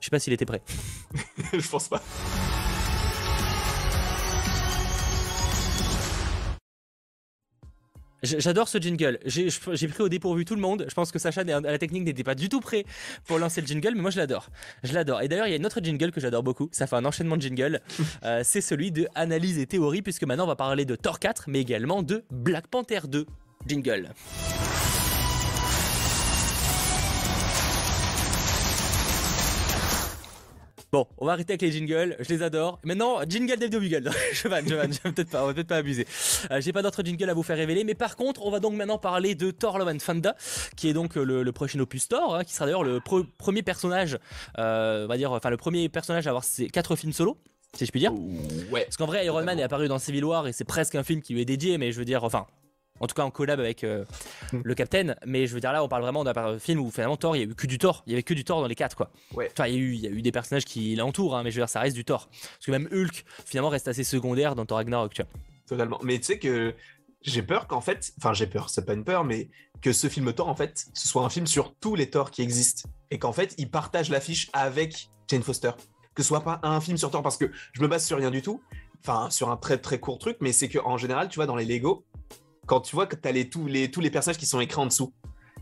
Je 0.00 0.06
sais 0.06 0.10
pas 0.10 0.18
s'il 0.18 0.32
était 0.32 0.46
prêt. 0.46 0.62
je 1.52 1.68
pense 1.68 1.88
pas. 1.88 2.02
J'adore 8.22 8.68
ce 8.68 8.78
jingle. 8.78 9.18
J'ai 9.24 9.88
pris 9.88 10.02
au 10.02 10.08
dépourvu 10.08 10.44
tout 10.44 10.54
le 10.54 10.60
monde. 10.60 10.84
Je 10.88 10.94
pense 10.94 11.10
que 11.12 11.18
Sacha 11.18 11.40
à 11.40 11.60
la 11.60 11.78
technique 11.78 12.04
n'était 12.04 12.24
pas 12.24 12.34
du 12.34 12.48
tout 12.48 12.60
prêt 12.60 12.84
pour 13.26 13.38
lancer 13.38 13.60
le 13.60 13.66
jingle, 13.66 13.94
mais 13.94 14.02
moi 14.02 14.10
je 14.10 14.18
l'adore. 14.18 14.48
Je 14.82 14.92
l'adore. 14.92 15.22
Et 15.22 15.28
d'ailleurs, 15.28 15.46
il 15.46 15.50
y 15.50 15.54
a 15.54 15.56
une 15.56 15.66
autre 15.66 15.80
jingle 15.82 16.10
que 16.10 16.20
j'adore 16.20 16.42
beaucoup. 16.42 16.68
Ça 16.72 16.86
fait 16.86 16.96
un 16.96 17.04
enchaînement 17.04 17.36
de 17.36 17.42
jingle. 17.42 17.80
Euh, 18.24 18.42
c'est 18.44 18.60
celui 18.60 18.90
de 18.90 19.08
analyse 19.14 19.58
et 19.58 19.66
théorie, 19.66 20.02
puisque 20.02 20.24
maintenant 20.24 20.44
on 20.44 20.48
va 20.48 20.56
parler 20.56 20.84
de 20.84 20.94
Thor 20.94 21.18
4, 21.18 21.44
mais 21.48 21.60
également 21.60 22.02
de 22.02 22.22
Black 22.30 22.66
Panther 22.66 23.00
2. 23.08 23.24
Jingle. 23.66 24.10
Bon, 30.92 31.06
on 31.18 31.26
va 31.26 31.32
arrêter 31.32 31.52
avec 31.52 31.62
les 31.62 31.70
jingles, 31.70 32.16
je 32.18 32.28
les 32.28 32.42
adore. 32.42 32.80
Maintenant, 32.84 33.20
jingle 33.28 33.56
Dave 33.56 33.70
Bugle. 33.70 34.10
je 34.32 34.48
vanne, 34.48 34.68
je 34.68 34.74
vanne, 34.74 34.90
peut-être 34.90 35.30
pas, 35.30 35.44
on 35.44 35.46
va 35.46 35.54
peut-être 35.54 35.68
pas 35.68 35.76
abuser. 35.76 36.04
Euh, 36.50 36.60
j'ai 36.60 36.72
pas 36.72 36.82
d'autres 36.82 37.04
jingles 37.04 37.30
à 37.30 37.34
vous 37.34 37.44
faire 37.44 37.56
révéler, 37.56 37.84
mais 37.84 37.94
par 37.94 38.16
contre, 38.16 38.44
on 38.44 38.50
va 38.50 38.58
donc 38.58 38.74
maintenant 38.74 38.98
parler 38.98 39.36
de 39.36 39.52
Thor 39.52 39.78
Love 39.78 39.88
and 39.88 39.98
Thunder, 39.98 40.32
qui 40.76 40.88
est 40.88 40.92
donc 40.92 41.14
le, 41.14 41.48
prochain 41.52 41.78
opus 41.78 42.08
Thor, 42.08 42.34
hein, 42.34 42.44
qui 42.44 42.54
sera 42.54 42.64
d'ailleurs 42.64 42.82
le 42.82 43.00
premier 43.00 43.62
personnage, 43.62 44.18
euh, 44.58 45.04
on 45.04 45.08
va 45.08 45.16
dire, 45.16 45.30
enfin 45.30 45.50
le 45.50 45.56
premier 45.56 45.88
personnage 45.88 46.26
à 46.26 46.30
avoir 46.30 46.42
ses 46.42 46.68
quatre 46.68 46.96
films 46.96 47.12
solo 47.12 47.38
si 47.74 47.86
je 47.86 47.90
puis 47.90 48.00
dire. 48.00 48.12
Ouais. 48.72 48.84
Parce 48.84 48.96
qu'en 48.96 49.06
vrai, 49.06 49.24
Iron 49.26 49.44
Man 49.44 49.58
est 49.58 49.62
apparu 49.62 49.86
dans 49.88 49.98
Civil 49.98 50.24
War 50.24 50.48
et 50.48 50.52
c'est 50.52 50.64
presque 50.64 50.96
un 50.96 51.04
film 51.04 51.22
qui 51.22 51.34
lui 51.34 51.42
est 51.42 51.44
dédié, 51.44 51.78
mais 51.78 51.92
je 51.92 51.98
veux 51.98 52.04
dire, 52.04 52.24
enfin, 52.24 52.46
en 53.00 53.06
tout 53.06 53.14
cas 53.14 53.22
en 53.22 53.30
collab 53.30 53.58
avec 53.58 53.82
euh, 53.82 54.04
mm. 54.52 54.60
le 54.62 54.74
Captain. 54.74 55.14
Mais 55.26 55.46
je 55.46 55.54
veux 55.54 55.60
dire 55.60 55.72
là, 55.72 55.82
on 55.82 55.88
parle 55.88 56.02
vraiment 56.02 56.24
d'un 56.24 56.58
film 56.58 56.80
où 56.80 56.90
finalement 56.90 57.16
Thor, 57.16 57.36
il 57.36 57.40
y 57.40 57.42
a 57.42 57.46
eu 57.46 57.54
que 57.54 57.66
du 57.66 57.78
Thor, 57.78 58.02
il 58.06 58.12
y 58.12 58.14
avait 58.14 58.22
que 58.22 58.34
du 58.34 58.44
Thor 58.44 58.60
dans 58.60 58.68
les 58.68 58.74
quatre 58.74 58.96
quoi. 58.96 59.10
Ouais. 59.34 59.48
Enfin, 59.52 59.66
il 59.66 59.74
y 59.74 59.76
a 59.76 59.80
eu, 59.80 59.94
il 59.94 60.00
y 60.00 60.06
a 60.06 60.10
eu 60.10 60.22
des 60.22 60.32
personnages 60.32 60.64
qui 60.64 60.94
l'entourent, 60.94 61.36
hein, 61.36 61.42
mais 61.42 61.50
je 61.50 61.56
veux 61.56 61.62
dire, 61.62 61.68
ça 61.68 61.80
reste 61.80 61.96
du 61.96 62.04
Thor. 62.04 62.28
Parce 62.28 62.66
que 62.66 62.70
même 62.70 62.88
Hulk 62.92 63.24
finalement 63.44 63.70
reste 63.70 63.88
assez 63.88 64.04
secondaire 64.04 64.54
dans 64.54 64.66
Thor 64.66 64.78
Ragnarok, 64.78 65.12
tu 65.14 65.22
vois. 65.22 65.30
Totalement. 65.66 65.98
Mais 66.02 66.18
tu 66.18 66.24
sais 66.24 66.38
que 66.38 66.74
j'ai 67.22 67.42
peur 67.42 67.66
qu'en 67.66 67.80
fait, 67.80 68.12
enfin 68.18 68.32
j'ai 68.32 68.46
peur, 68.46 68.70
c'est 68.70 68.84
pas 68.84 68.94
une 68.94 69.04
peur, 69.04 69.24
mais 69.24 69.48
que 69.82 69.92
ce 69.92 70.08
film 70.08 70.32
Thor 70.32 70.48
en 70.48 70.54
fait, 70.54 70.86
ce 70.94 71.08
soit 71.08 71.24
un 71.24 71.28
film 71.28 71.46
sur 71.46 71.74
tous 71.74 71.94
les 71.94 72.10
Thor 72.10 72.30
qui 72.30 72.42
existent 72.42 72.88
et 73.10 73.18
qu'en 73.18 73.32
fait, 73.32 73.54
il 73.58 73.70
partage 73.70 74.10
l'affiche 74.10 74.50
avec 74.52 75.10
Jane 75.28 75.42
Foster. 75.42 75.72
Que 76.14 76.22
ce 76.22 76.28
soit 76.28 76.42
pas 76.42 76.60
un 76.62 76.80
film 76.80 76.96
sur 76.96 77.10
Thor 77.10 77.22
parce 77.22 77.36
que 77.36 77.50
je 77.72 77.80
me 77.80 77.88
base 77.88 78.04
sur 78.04 78.18
rien 78.18 78.30
du 78.30 78.42
tout, 78.42 78.62
enfin 79.00 79.30
sur 79.30 79.50
un 79.50 79.56
très 79.56 79.78
très 79.78 80.00
court 80.00 80.18
truc, 80.18 80.38
mais 80.40 80.52
c'est 80.52 80.68
que 80.68 80.78
en 80.78 80.98
général, 80.98 81.28
tu 81.28 81.36
vois, 81.36 81.46
dans 81.46 81.56
les 81.56 81.64
Lego, 81.64 82.04
quand 82.66 82.80
tu 82.80 82.94
vois 82.94 83.06
que 83.06 83.16
tu 83.16 83.28
as 83.28 83.32
les, 83.32 83.48
tous, 83.48 83.66
les, 83.66 83.90
tous 83.90 84.00
les 84.00 84.10
personnages 84.10 84.38
qui 84.38 84.46
sont 84.46 84.60
écrits 84.60 84.80
en 84.80 84.86
dessous. 84.86 85.12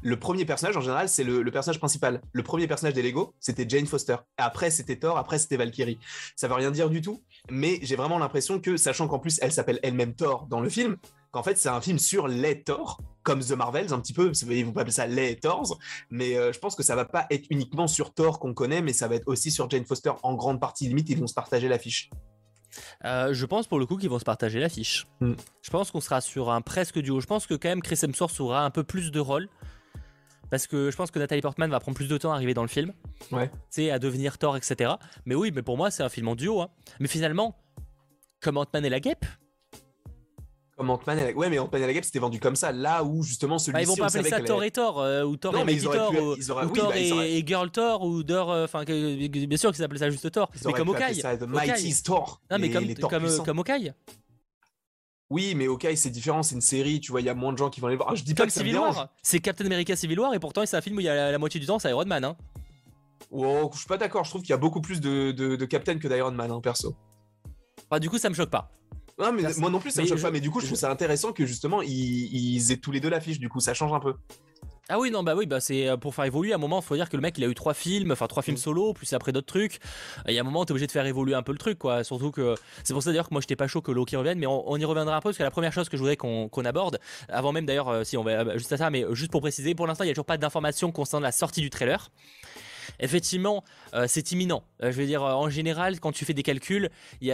Le 0.02 0.16
premier 0.16 0.44
personnage, 0.44 0.76
en 0.76 0.80
général, 0.80 1.08
c'est 1.08 1.24
le, 1.24 1.50
personnage 1.50 1.78
principal. 1.78 2.20
Le 2.32 2.42
premier 2.44 2.68
personnage 2.68 2.94
des 2.94 3.02
Lego, 3.02 3.34
c'était 3.40 3.68
Jane 3.68 3.86
Foster. 3.86 4.16
Après, 4.36 4.70
c'était 4.70 4.96
Thor, 4.96 5.18
après, 5.18 5.38
c'était 5.38 5.56
Valkyrie. 5.56 5.98
Ça 6.36 6.46
veut 6.46 6.54
rien 6.54 6.70
dire 6.70 6.88
du 6.88 7.02
tout, 7.02 7.22
mais 7.50 7.80
j'ai 7.82 7.96
vraiment 7.96 8.18
l'impression 8.18 8.60
que, 8.60 8.76
sachant 8.76 9.08
qu'en 9.08 9.18
plus, 9.18 9.38
elle 9.42 9.50
s'appelle 9.50 9.80
elle-même 9.82 10.14
Thor 10.14 10.46
dans 10.48 10.60
le 10.60 10.68
film, 10.68 10.96
qu'en 11.32 11.42
fait, 11.42 11.58
c'est 11.58 11.68
un 11.68 11.80
film 11.80 11.98
sur 11.98 12.28
les 12.28 12.62
Thor, 12.62 13.00
comme 13.24 13.40
The 13.40 13.52
Marvels, 13.52 13.92
un 13.92 13.98
petit 13.98 14.12
peu. 14.12 14.30
Ils 14.50 14.64
vont 14.64 14.72
pas 14.72 14.82
appeler 14.82 14.92
ça 14.92 15.06
les 15.06 15.36
Thors, 15.36 15.78
mais 16.10 16.36
euh, 16.36 16.52
je 16.52 16.60
pense 16.60 16.76
que 16.76 16.84
ça 16.84 16.94
va 16.94 17.04
pas 17.04 17.26
être 17.30 17.46
uniquement 17.50 17.88
sur 17.88 18.14
Thor 18.14 18.38
qu'on 18.38 18.54
connaît, 18.54 18.82
mais 18.82 18.92
ça 18.92 19.08
va 19.08 19.16
être 19.16 19.26
aussi 19.26 19.50
sur 19.50 19.68
Jane 19.68 19.84
Foster 19.84 20.12
en 20.22 20.34
grande 20.34 20.60
partie. 20.60 20.86
Limite, 20.86 21.10
ils 21.10 21.18
vont 21.18 21.26
se 21.26 21.34
partager 21.34 21.68
l'affiche. 21.68 22.10
Euh, 23.04 23.32
je 23.32 23.46
pense 23.46 23.66
pour 23.66 23.78
le 23.78 23.86
coup 23.86 23.96
qu'ils 23.96 24.10
vont 24.10 24.18
se 24.18 24.24
partager 24.24 24.60
l'affiche. 24.60 25.06
Mm. 25.20 25.34
Je 25.62 25.70
pense 25.70 25.90
qu'on 25.90 26.00
sera 26.00 26.20
sur 26.20 26.50
un 26.50 26.60
presque 26.60 26.98
duo. 26.98 27.20
Je 27.20 27.26
pense 27.26 27.46
que 27.46 27.54
quand 27.54 27.68
même 27.68 27.82
Chris 27.82 27.98
Hemsworth 28.02 28.38
aura 28.40 28.64
un 28.64 28.70
peu 28.70 28.84
plus 28.84 29.10
de 29.10 29.20
rôle. 29.20 29.48
Parce 30.50 30.66
que 30.66 30.90
je 30.90 30.96
pense 30.96 31.10
que 31.10 31.18
Nathalie 31.18 31.42
Portman 31.42 31.70
va 31.70 31.78
prendre 31.78 31.96
plus 31.96 32.08
de 32.08 32.16
temps 32.16 32.32
à 32.32 32.34
arriver 32.34 32.54
dans 32.54 32.62
le 32.62 32.68
film. 32.68 32.92
Ouais. 33.32 33.48
Tu 33.48 33.54
sais, 33.70 33.90
à 33.90 33.98
devenir 33.98 34.38
Thor, 34.38 34.56
etc. 34.56 34.92
Mais 35.26 35.34
oui, 35.34 35.52
mais 35.54 35.62
pour 35.62 35.76
moi, 35.76 35.90
c'est 35.90 36.02
un 36.02 36.08
film 36.08 36.28
en 36.28 36.36
duo. 36.36 36.62
Hein. 36.62 36.70
Mais 37.00 37.08
finalement, 37.08 37.54
comme 38.40 38.56
Ant-Man 38.56 38.84
et 38.84 38.88
la 38.88 39.00
guêpe, 39.00 39.26
comme 40.78 40.90
Ant-Man 40.90 41.18
et 41.18 41.34
Ouais, 41.34 41.50
mais 41.50 41.58
Ant-Man 41.58 41.82
et 41.82 41.86
la 41.86 41.92
Guêpe, 41.92 42.04
c'était 42.04 42.20
vendu 42.20 42.38
comme 42.38 42.56
ça. 42.56 42.70
Là 42.70 43.02
où 43.02 43.22
justement 43.22 43.58
celui-ci. 43.58 43.72
Bah, 43.72 43.82
ils 43.82 43.86
vont 43.86 43.96
pas 43.96 44.06
appeler 44.06 44.30
ça 44.30 44.40
Thor 44.40 44.62
et 44.62 44.70
Thor, 44.70 45.00
euh, 45.00 45.24
ou 45.24 45.36
Thor 45.36 45.56
et 45.58 45.64
Baby 45.64 45.82
Thor, 45.82 46.12
ou, 46.12 46.36
Thor 46.36 46.88
bah, 46.88 46.96
et, 46.96 47.44
Girl 47.44 47.70
Thor, 47.70 48.02
ou 48.02 48.22
Thor. 48.22 48.52
Euh, 48.52 48.64
enfin, 48.64 48.84
bien 48.84 49.56
sûr 49.56 49.72
qu'ils 49.72 49.82
appellent 49.82 49.98
ça 49.98 50.08
juste 50.08 50.30
Thor. 50.30 50.48
mais 50.64 50.72
comme 50.72 50.88
Okai. 50.88 51.14
ça 51.14 51.36
The 51.36 51.42
Mighty 51.42 52.02
Thor. 52.02 52.40
Non, 52.50 52.58
mais 52.58 52.70
comme, 52.70 52.94
comme, 52.94 53.44
comme 53.44 53.58
Okai. 53.58 53.92
Oui, 55.30 55.54
mais 55.54 55.66
Okai, 55.68 55.94
c'est 55.96 56.10
différent, 56.10 56.42
c'est 56.42 56.54
une 56.54 56.62
série, 56.62 57.00
tu 57.00 57.10
vois, 57.10 57.20
il 57.20 57.26
y 57.26 57.28
a 57.28 57.34
moins 57.34 57.52
de 57.52 57.58
gens 57.58 57.68
qui 57.68 57.80
vont 57.80 57.88
aller 57.88 57.96
voir. 57.96 58.10
Ah, 58.12 58.14
je 58.14 58.22
dis 58.22 58.34
pas 58.34 58.46
que 58.46 58.52
Civil 58.52 58.78
War. 58.78 59.08
C'est 59.22 59.40
Captain 59.40 59.66
America 59.66 59.94
Civil 59.94 60.18
War, 60.20 60.32
et 60.32 60.38
pourtant, 60.38 60.64
c'est 60.64 60.76
un 60.76 60.80
film 60.80 60.96
où 60.96 61.00
il 61.00 61.04
y 61.04 61.08
a 61.08 61.30
la, 61.30 61.38
moitié 61.38 61.60
du 61.60 61.66
temps, 61.66 61.78
c'est 61.78 61.90
Iron 61.90 62.06
Man. 62.06 62.24
Hein. 62.24 62.36
Oh, 63.30 63.68
je 63.74 63.78
suis 63.78 63.86
pas 63.86 63.98
d'accord, 63.98 64.24
je 64.24 64.30
trouve 64.30 64.42
qu'il 64.42 64.50
y 64.50 64.54
a 64.54 64.58
beaucoup 64.58 64.80
plus 64.80 65.00
de, 65.00 65.32
de, 65.32 65.64
Captain 65.66 65.98
que 65.98 66.08
d'Iron 66.08 66.30
Man, 66.30 66.50
hein, 66.50 66.60
perso. 66.62 66.96
Du 68.00 68.08
coup, 68.08 68.16
ça 68.16 68.30
me 68.30 68.34
choque 68.34 68.50
pas. 68.50 68.70
Non, 69.18 69.32
mais 69.32 69.42
moi 69.58 69.70
non 69.70 69.80
plus, 69.80 69.90
ça 69.90 70.02
me 70.02 70.06
choque 70.06 70.20
pas. 70.20 70.30
Mais 70.30 70.40
du 70.40 70.50
coup, 70.50 70.60
je 70.60 70.66
trouve 70.66 70.78
ça 70.78 70.90
intéressant 70.90 71.32
que 71.32 71.44
justement, 71.44 71.82
ils, 71.82 72.72
aient 72.72 72.76
tous 72.76 72.92
les 72.92 73.00
deux 73.00 73.10
l'affiche. 73.10 73.38
Du 73.38 73.48
coup, 73.48 73.60
ça 73.60 73.74
change 73.74 73.92
un 73.92 74.00
peu. 74.00 74.14
Ah 74.90 74.98
oui, 74.98 75.10
non, 75.10 75.22
bah 75.22 75.34
oui, 75.36 75.44
bah 75.44 75.60
c'est 75.60 75.86
pour 76.00 76.14
faire 76.14 76.24
évoluer. 76.24 76.52
À 76.52 76.54
un 76.54 76.58
moment, 76.58 76.80
il 76.80 76.84
faut 76.84 76.94
dire 76.94 77.10
que 77.10 77.16
le 77.16 77.20
mec, 77.20 77.36
il 77.36 77.44
a 77.44 77.46
eu 77.46 77.54
trois 77.54 77.74
films, 77.74 78.12
enfin 78.12 78.26
trois 78.26 78.42
films 78.42 78.56
mm. 78.56 78.60
solo, 78.60 78.94
plus 78.94 79.12
après 79.12 79.32
d'autres 79.32 79.46
trucs. 79.46 79.80
Il 80.26 80.32
y 80.32 80.38
a 80.38 80.40
un 80.40 80.44
moment, 80.44 80.64
t'es 80.64 80.72
obligé 80.72 80.86
de 80.86 80.92
faire 80.92 81.04
évoluer 81.04 81.34
un 81.34 81.42
peu 81.42 81.52
le 81.52 81.58
truc, 81.58 81.78
quoi. 81.78 82.04
Surtout 82.04 82.30
que 82.30 82.54
c'est 82.84 82.94
pour 82.94 83.02
ça 83.02 83.10
d'ailleurs 83.10 83.28
que 83.28 83.34
moi, 83.34 83.42
j'étais 83.42 83.56
pas 83.56 83.66
chaud 83.66 83.82
que 83.82 83.92
Loki 83.92 84.16
revienne, 84.16 84.38
mais 84.38 84.46
on, 84.46 84.76
y 84.76 84.84
reviendra 84.84 85.16
un 85.16 85.20
peu 85.20 85.28
parce 85.28 85.36
que 85.36 85.42
la 85.42 85.50
première 85.50 85.72
chose 85.72 85.90
que 85.90 85.96
je 85.98 86.02
voudrais 86.02 86.16
qu'on 86.16 86.64
aborde, 86.64 86.98
avant 87.28 87.52
même 87.52 87.66
d'ailleurs, 87.66 88.06
si 88.06 88.16
on 88.16 88.22
va 88.22 88.56
juste 88.56 88.72
à 88.72 88.78
ça, 88.78 88.88
mais 88.88 89.04
juste 89.12 89.30
pour 89.30 89.42
préciser, 89.42 89.74
pour 89.74 89.86
l'instant, 89.86 90.04
il 90.04 90.08
y 90.08 90.10
a 90.10 90.14
toujours 90.14 90.24
pas 90.24 90.38
d'informations 90.38 90.90
concernant 90.90 91.24
la 91.24 91.32
sortie 91.32 91.60
du 91.60 91.68
trailer 91.68 92.10
effectivement, 93.00 93.64
euh, 93.94 94.06
c'est 94.08 94.32
imminent. 94.32 94.62
Euh, 94.82 94.90
je 94.92 95.00
veux 95.00 95.06
dire, 95.06 95.22
euh, 95.22 95.32
en 95.32 95.48
général, 95.48 96.00
quand 96.00 96.12
tu 96.12 96.24
fais 96.24 96.34
des 96.34 96.42
calculs, 96.42 96.90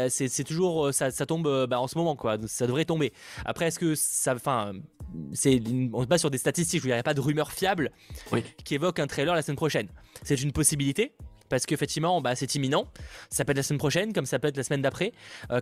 c'est 0.09 0.45
toujours 0.45 0.93
ça, 0.93 1.11
tombe 1.27 1.67
bah, 1.67 1.81
en 1.81 1.87
ce 1.87 1.99
moment, 1.99 2.17
quoi. 2.17 2.37
Ça 2.47 2.67
devrait 2.67 2.85
tomber. 2.85 3.13
Après, 3.45 3.67
est-ce 3.67 3.79
que 3.79 3.95
ça, 3.95 4.35
enfin, 4.35 4.73
c'est 5.33 5.61
on 5.93 6.03
se 6.03 6.07
base 6.07 6.21
sur 6.21 6.31
des 6.31 6.39
statistiques. 6.39 6.81
Je 6.81 6.85
veux 6.85 6.89
dire, 6.89 6.97
il 6.97 6.99
n'y 6.99 7.01
a 7.01 7.05
pas 7.05 7.15
de 7.15 7.21
rumeur 7.21 7.53
fiable 7.53 7.91
qui 8.65 8.75
évoque 8.75 8.99
un 8.99 9.07
trailer 9.07 9.35
la 9.35 9.43
semaine 9.43 9.57
prochaine. 9.57 9.89
C'est 10.23 10.41
une 10.41 10.53
possibilité 10.53 11.13
parce 11.51 11.67
qu'effectivement 11.67 12.21
bah, 12.21 12.35
c'est 12.35 12.55
imminent. 12.55 12.87
Ça 13.31 13.45
peut 13.45 13.53
être 13.53 13.59
la 13.59 13.63
semaine 13.63 13.79
prochaine, 13.79 14.13
comme 14.13 14.27
ça 14.27 14.39
peut 14.39 14.49
être 14.49 14.57
la 14.57 14.65
semaine 14.65 14.83
d'après. 14.83 15.13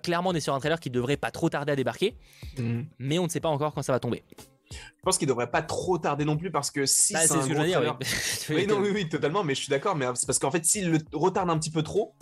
clairement, 0.02 0.30
on 0.30 0.34
est 0.34 0.40
sur 0.40 0.54
un 0.54 0.60
trailer 0.60 0.80
qui 0.80 0.90
devrait 0.90 1.16
pas 1.16 1.30
trop 1.30 1.48
tarder 1.48 1.72
à 1.72 1.76
débarquer, 1.76 2.16
mmh. 2.58 2.82
mais 2.98 3.18
on 3.18 3.24
ne 3.24 3.28
sait 3.28 3.40
pas 3.40 3.48
encore 3.48 3.74
quand 3.74 3.82
ça 3.82 3.92
va 3.92 4.00
tomber. 4.00 4.22
Je 4.72 5.02
pense 5.02 5.18
qu'il 5.18 5.28
devrait 5.28 5.50
pas 5.50 5.62
trop 5.62 5.98
tarder 5.98 6.24
non 6.24 6.36
plus 6.36 6.50
parce 6.50 6.70
que 6.70 6.86
si 6.86 7.12
bah, 7.12 7.20
c'est 7.20 7.40
ce 7.40 7.48
que 7.48 7.54
je 7.54 7.62
dire. 7.62 7.98
Oui. 8.50 8.66
non, 8.66 8.78
oui, 8.80 8.90
oui, 8.92 9.08
totalement. 9.08 9.44
Mais 9.44 9.54
je 9.54 9.60
suis 9.60 9.70
d'accord. 9.70 9.96
Mais 9.96 10.06
c'est 10.14 10.26
parce 10.26 10.38
qu'en 10.38 10.50
fait, 10.50 10.64
s'il 10.64 10.90
le 10.90 10.98
retarde 11.12 11.50
un 11.50 11.58
petit 11.58 11.70
peu 11.70 11.82
trop, 11.82 12.14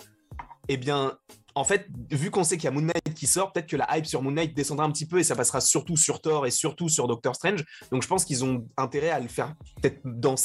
eh 0.68 0.76
bien, 0.76 1.18
en 1.54 1.64
fait, 1.64 1.86
vu 2.10 2.30
qu'on 2.30 2.44
sait 2.44 2.56
qu'il 2.56 2.64
y 2.64 2.68
a 2.68 2.70
Moon 2.70 2.82
Knight 2.82 3.14
qui 3.14 3.26
sort, 3.26 3.52
peut-être 3.52 3.66
que 3.66 3.76
la 3.76 3.96
hype 3.96 4.06
sur 4.06 4.22
Moon 4.22 4.30
Knight 4.30 4.54
descendra 4.54 4.84
un 4.84 4.90
petit 4.90 5.06
peu 5.06 5.18
et 5.18 5.24
ça 5.24 5.34
passera 5.34 5.60
surtout 5.60 5.96
sur 5.96 6.20
Thor 6.20 6.46
et 6.46 6.50
surtout 6.50 6.88
sur 6.88 7.08
Doctor 7.08 7.34
Strange. 7.34 7.64
Donc 7.90 8.02
je 8.02 8.08
pense 8.08 8.24
qu'ils 8.24 8.44
ont 8.44 8.66
intérêt 8.76 9.10
à 9.10 9.20
le 9.20 9.28
faire 9.28 9.54
peut-être 9.80 10.00
dans, 10.04 10.36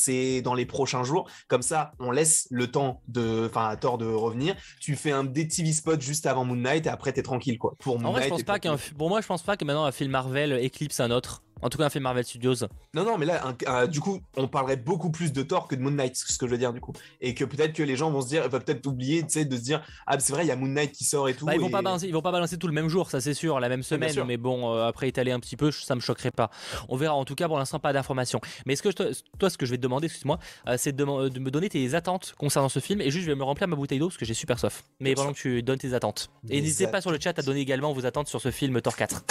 dans 0.43 0.53
les 0.53 0.65
prochains 0.65 1.03
jours. 1.03 1.29
Comme 1.47 1.61
ça, 1.61 1.91
on 1.99 2.11
laisse 2.11 2.47
le 2.49 2.71
temps 2.71 3.01
de, 3.07 3.47
enfin, 3.49 3.67
à 3.67 3.75
Thor 3.77 3.97
de 3.97 4.05
revenir. 4.05 4.55
Tu 4.79 4.95
fais 4.95 5.11
un 5.11 5.23
des 5.23 5.47
TV 5.47 5.73
spot 5.73 6.01
juste 6.01 6.25
avant 6.25 6.43
Moon 6.43 6.55
Knight 6.55 6.87
et 6.87 6.89
après 6.89 7.13
t'es 7.13 7.23
tranquille 7.23 7.57
quoi. 7.57 7.75
Pour 7.79 8.03
en 8.03 8.11
vrai, 8.11 8.23
je 8.23 8.29
pense 8.29 8.43
pas 8.43 8.59
qu'un, 8.59 8.77
pour 8.97 9.09
moi, 9.09 9.21
je 9.21 9.27
pense 9.27 9.43
pas 9.43 9.57
que 9.57 9.65
maintenant 9.65 9.85
un 9.85 9.91
film 9.91 10.11
Marvel 10.11 10.53
éclipse 10.53 10.99
un 10.99 11.11
autre. 11.11 11.43
En 11.65 11.69
tout 11.69 11.79
cas, 11.79 11.85
un 11.85 11.89
film 11.89 12.03
Marvel 12.03 12.23
Studios. 12.23 12.67
Non, 12.93 13.03
non, 13.03 13.17
mais 13.17 13.25
là, 13.25 13.41
du 13.87 13.99
coup, 13.99 14.21
on 14.37 14.47
parlerait 14.47 14.75
beaucoup 14.75 15.09
plus 15.09 15.33
de 15.33 15.41
Thor 15.41 15.67
que 15.67 15.73
de 15.73 15.81
Moon 15.81 15.89
Knight, 15.89 16.15
ce 16.15 16.37
que 16.37 16.45
je 16.45 16.51
veux 16.51 16.59
dire, 16.59 16.71
du 16.71 16.79
coup. 16.79 16.93
Et 17.21 17.33
que 17.33 17.43
peut-être 17.43 17.73
que 17.73 17.81
les 17.81 17.95
gens 17.95 18.11
vont 18.11 18.21
se 18.21 18.27
dire, 18.27 18.43
vont 18.47 18.59
peut-être 18.59 18.85
oublier, 18.85 19.23
tu 19.23 19.29
sais, 19.29 19.45
de 19.45 19.55
se 19.57 19.63
dire, 19.63 19.83
ah, 20.05 20.19
c'est 20.19 20.31
vrai, 20.31 20.45
il 20.45 20.47
y 20.47 20.51
a 20.51 20.55
Moon 20.55 20.67
Knight 20.67 20.91
qui 20.91 21.05
sort 21.05 21.27
et 21.27 21.33
tout. 21.33 21.47
Bah, 21.47 21.55
ils, 21.55 21.59
vont 21.59 21.71
pas 21.71 21.81
balancer, 21.81 22.05
ils 22.05 22.13
vont 22.13 22.21
pas 22.21 22.31
balancer 22.31 22.59
tout 22.59 22.67
le 22.67 22.73
même 22.73 22.87
jour, 22.87 23.09
ça 23.09 23.19
c'est 23.19 23.33
sûr, 23.33 23.59
la 23.59 23.67
même 23.67 23.81
semaine. 23.81 24.13
mais 24.27 24.37
bon, 24.37 24.75
euh, 24.75 24.85
après 24.85 25.07
étaler 25.07 25.31
un 25.31 25.39
petit 25.39 25.57
peu, 25.57 25.71
ça 25.71 25.95
me 25.95 26.01
choquerait 26.01 26.29
pas. 26.29 26.51
On 26.87 26.97
verra. 26.97 27.15
En 27.15 27.25
tout 27.25 27.33
cas, 27.33 27.47
pour 27.47 27.57
l'instant, 27.57 27.79
pas 27.79 27.93
d'informations. 27.93 28.41
Mais 28.67 28.75
ce 28.75 28.83
que 28.83 28.89
toi, 28.89 29.49
ce 29.49 29.57
que 29.57 29.65
je 29.65 29.71
vais 29.71 29.77
te 29.77 29.81
demander, 29.81 30.05
excuse-moi, 30.05 30.37
euh, 30.67 30.75
c'est 30.77 30.95
de, 30.95 31.03
me 31.03 31.49
donner 31.49 31.69
tes 31.69 31.95
attentes 31.95 32.35
concernant 32.37 32.69
ce 32.69 32.79
film. 32.79 33.01
Et 33.01 33.09
juste, 33.09 33.25
je 33.25 33.31
vais 33.31 33.35
me 33.35 33.43
remplir 33.43 33.67
ma 33.67 33.75
bouteille 33.75 33.97
d'eau 33.97 34.09
parce 34.09 34.17
que 34.17 34.25
j'ai 34.25 34.35
super 34.35 34.59
soif. 34.59 34.83
Mais 34.99 35.15
pendant 35.15 35.33
que 35.33 35.39
tu 35.39 35.63
donnes 35.63 35.79
tes 35.79 35.95
attentes. 35.95 36.29
Et 36.47 36.61
n'hésitez 36.61 36.85
pas 36.85 37.01
sur 37.01 37.09
le 37.09 37.19
chat 37.19 37.39
à 37.39 37.41
donner 37.41 37.61
également 37.61 37.91
vos 37.91 38.05
attentes 38.05 38.27
sur 38.27 38.39
ce 38.39 38.51
film 38.51 38.79
Thor 38.81 38.95
4. 38.95 39.23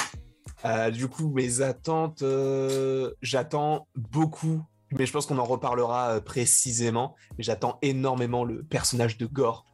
Euh, 0.64 0.90
du 0.90 1.09
coup, 1.09 1.31
mes 1.31 1.61
attentes, 1.61 2.22
euh, 2.22 3.12
j'attends 3.20 3.87
beaucoup, 3.94 4.62
mais 4.92 5.05
je 5.07 5.12
pense 5.12 5.27
qu'on 5.27 5.38
en 5.38 5.44
reparlera 5.44 6.12
euh, 6.12 6.20
précisément. 6.20 7.14
J'attends 7.38 7.79
énormément 7.83 8.44
le 8.44 8.62
personnage 8.62 9.18
de 9.18 9.27
Gore, 9.27 9.66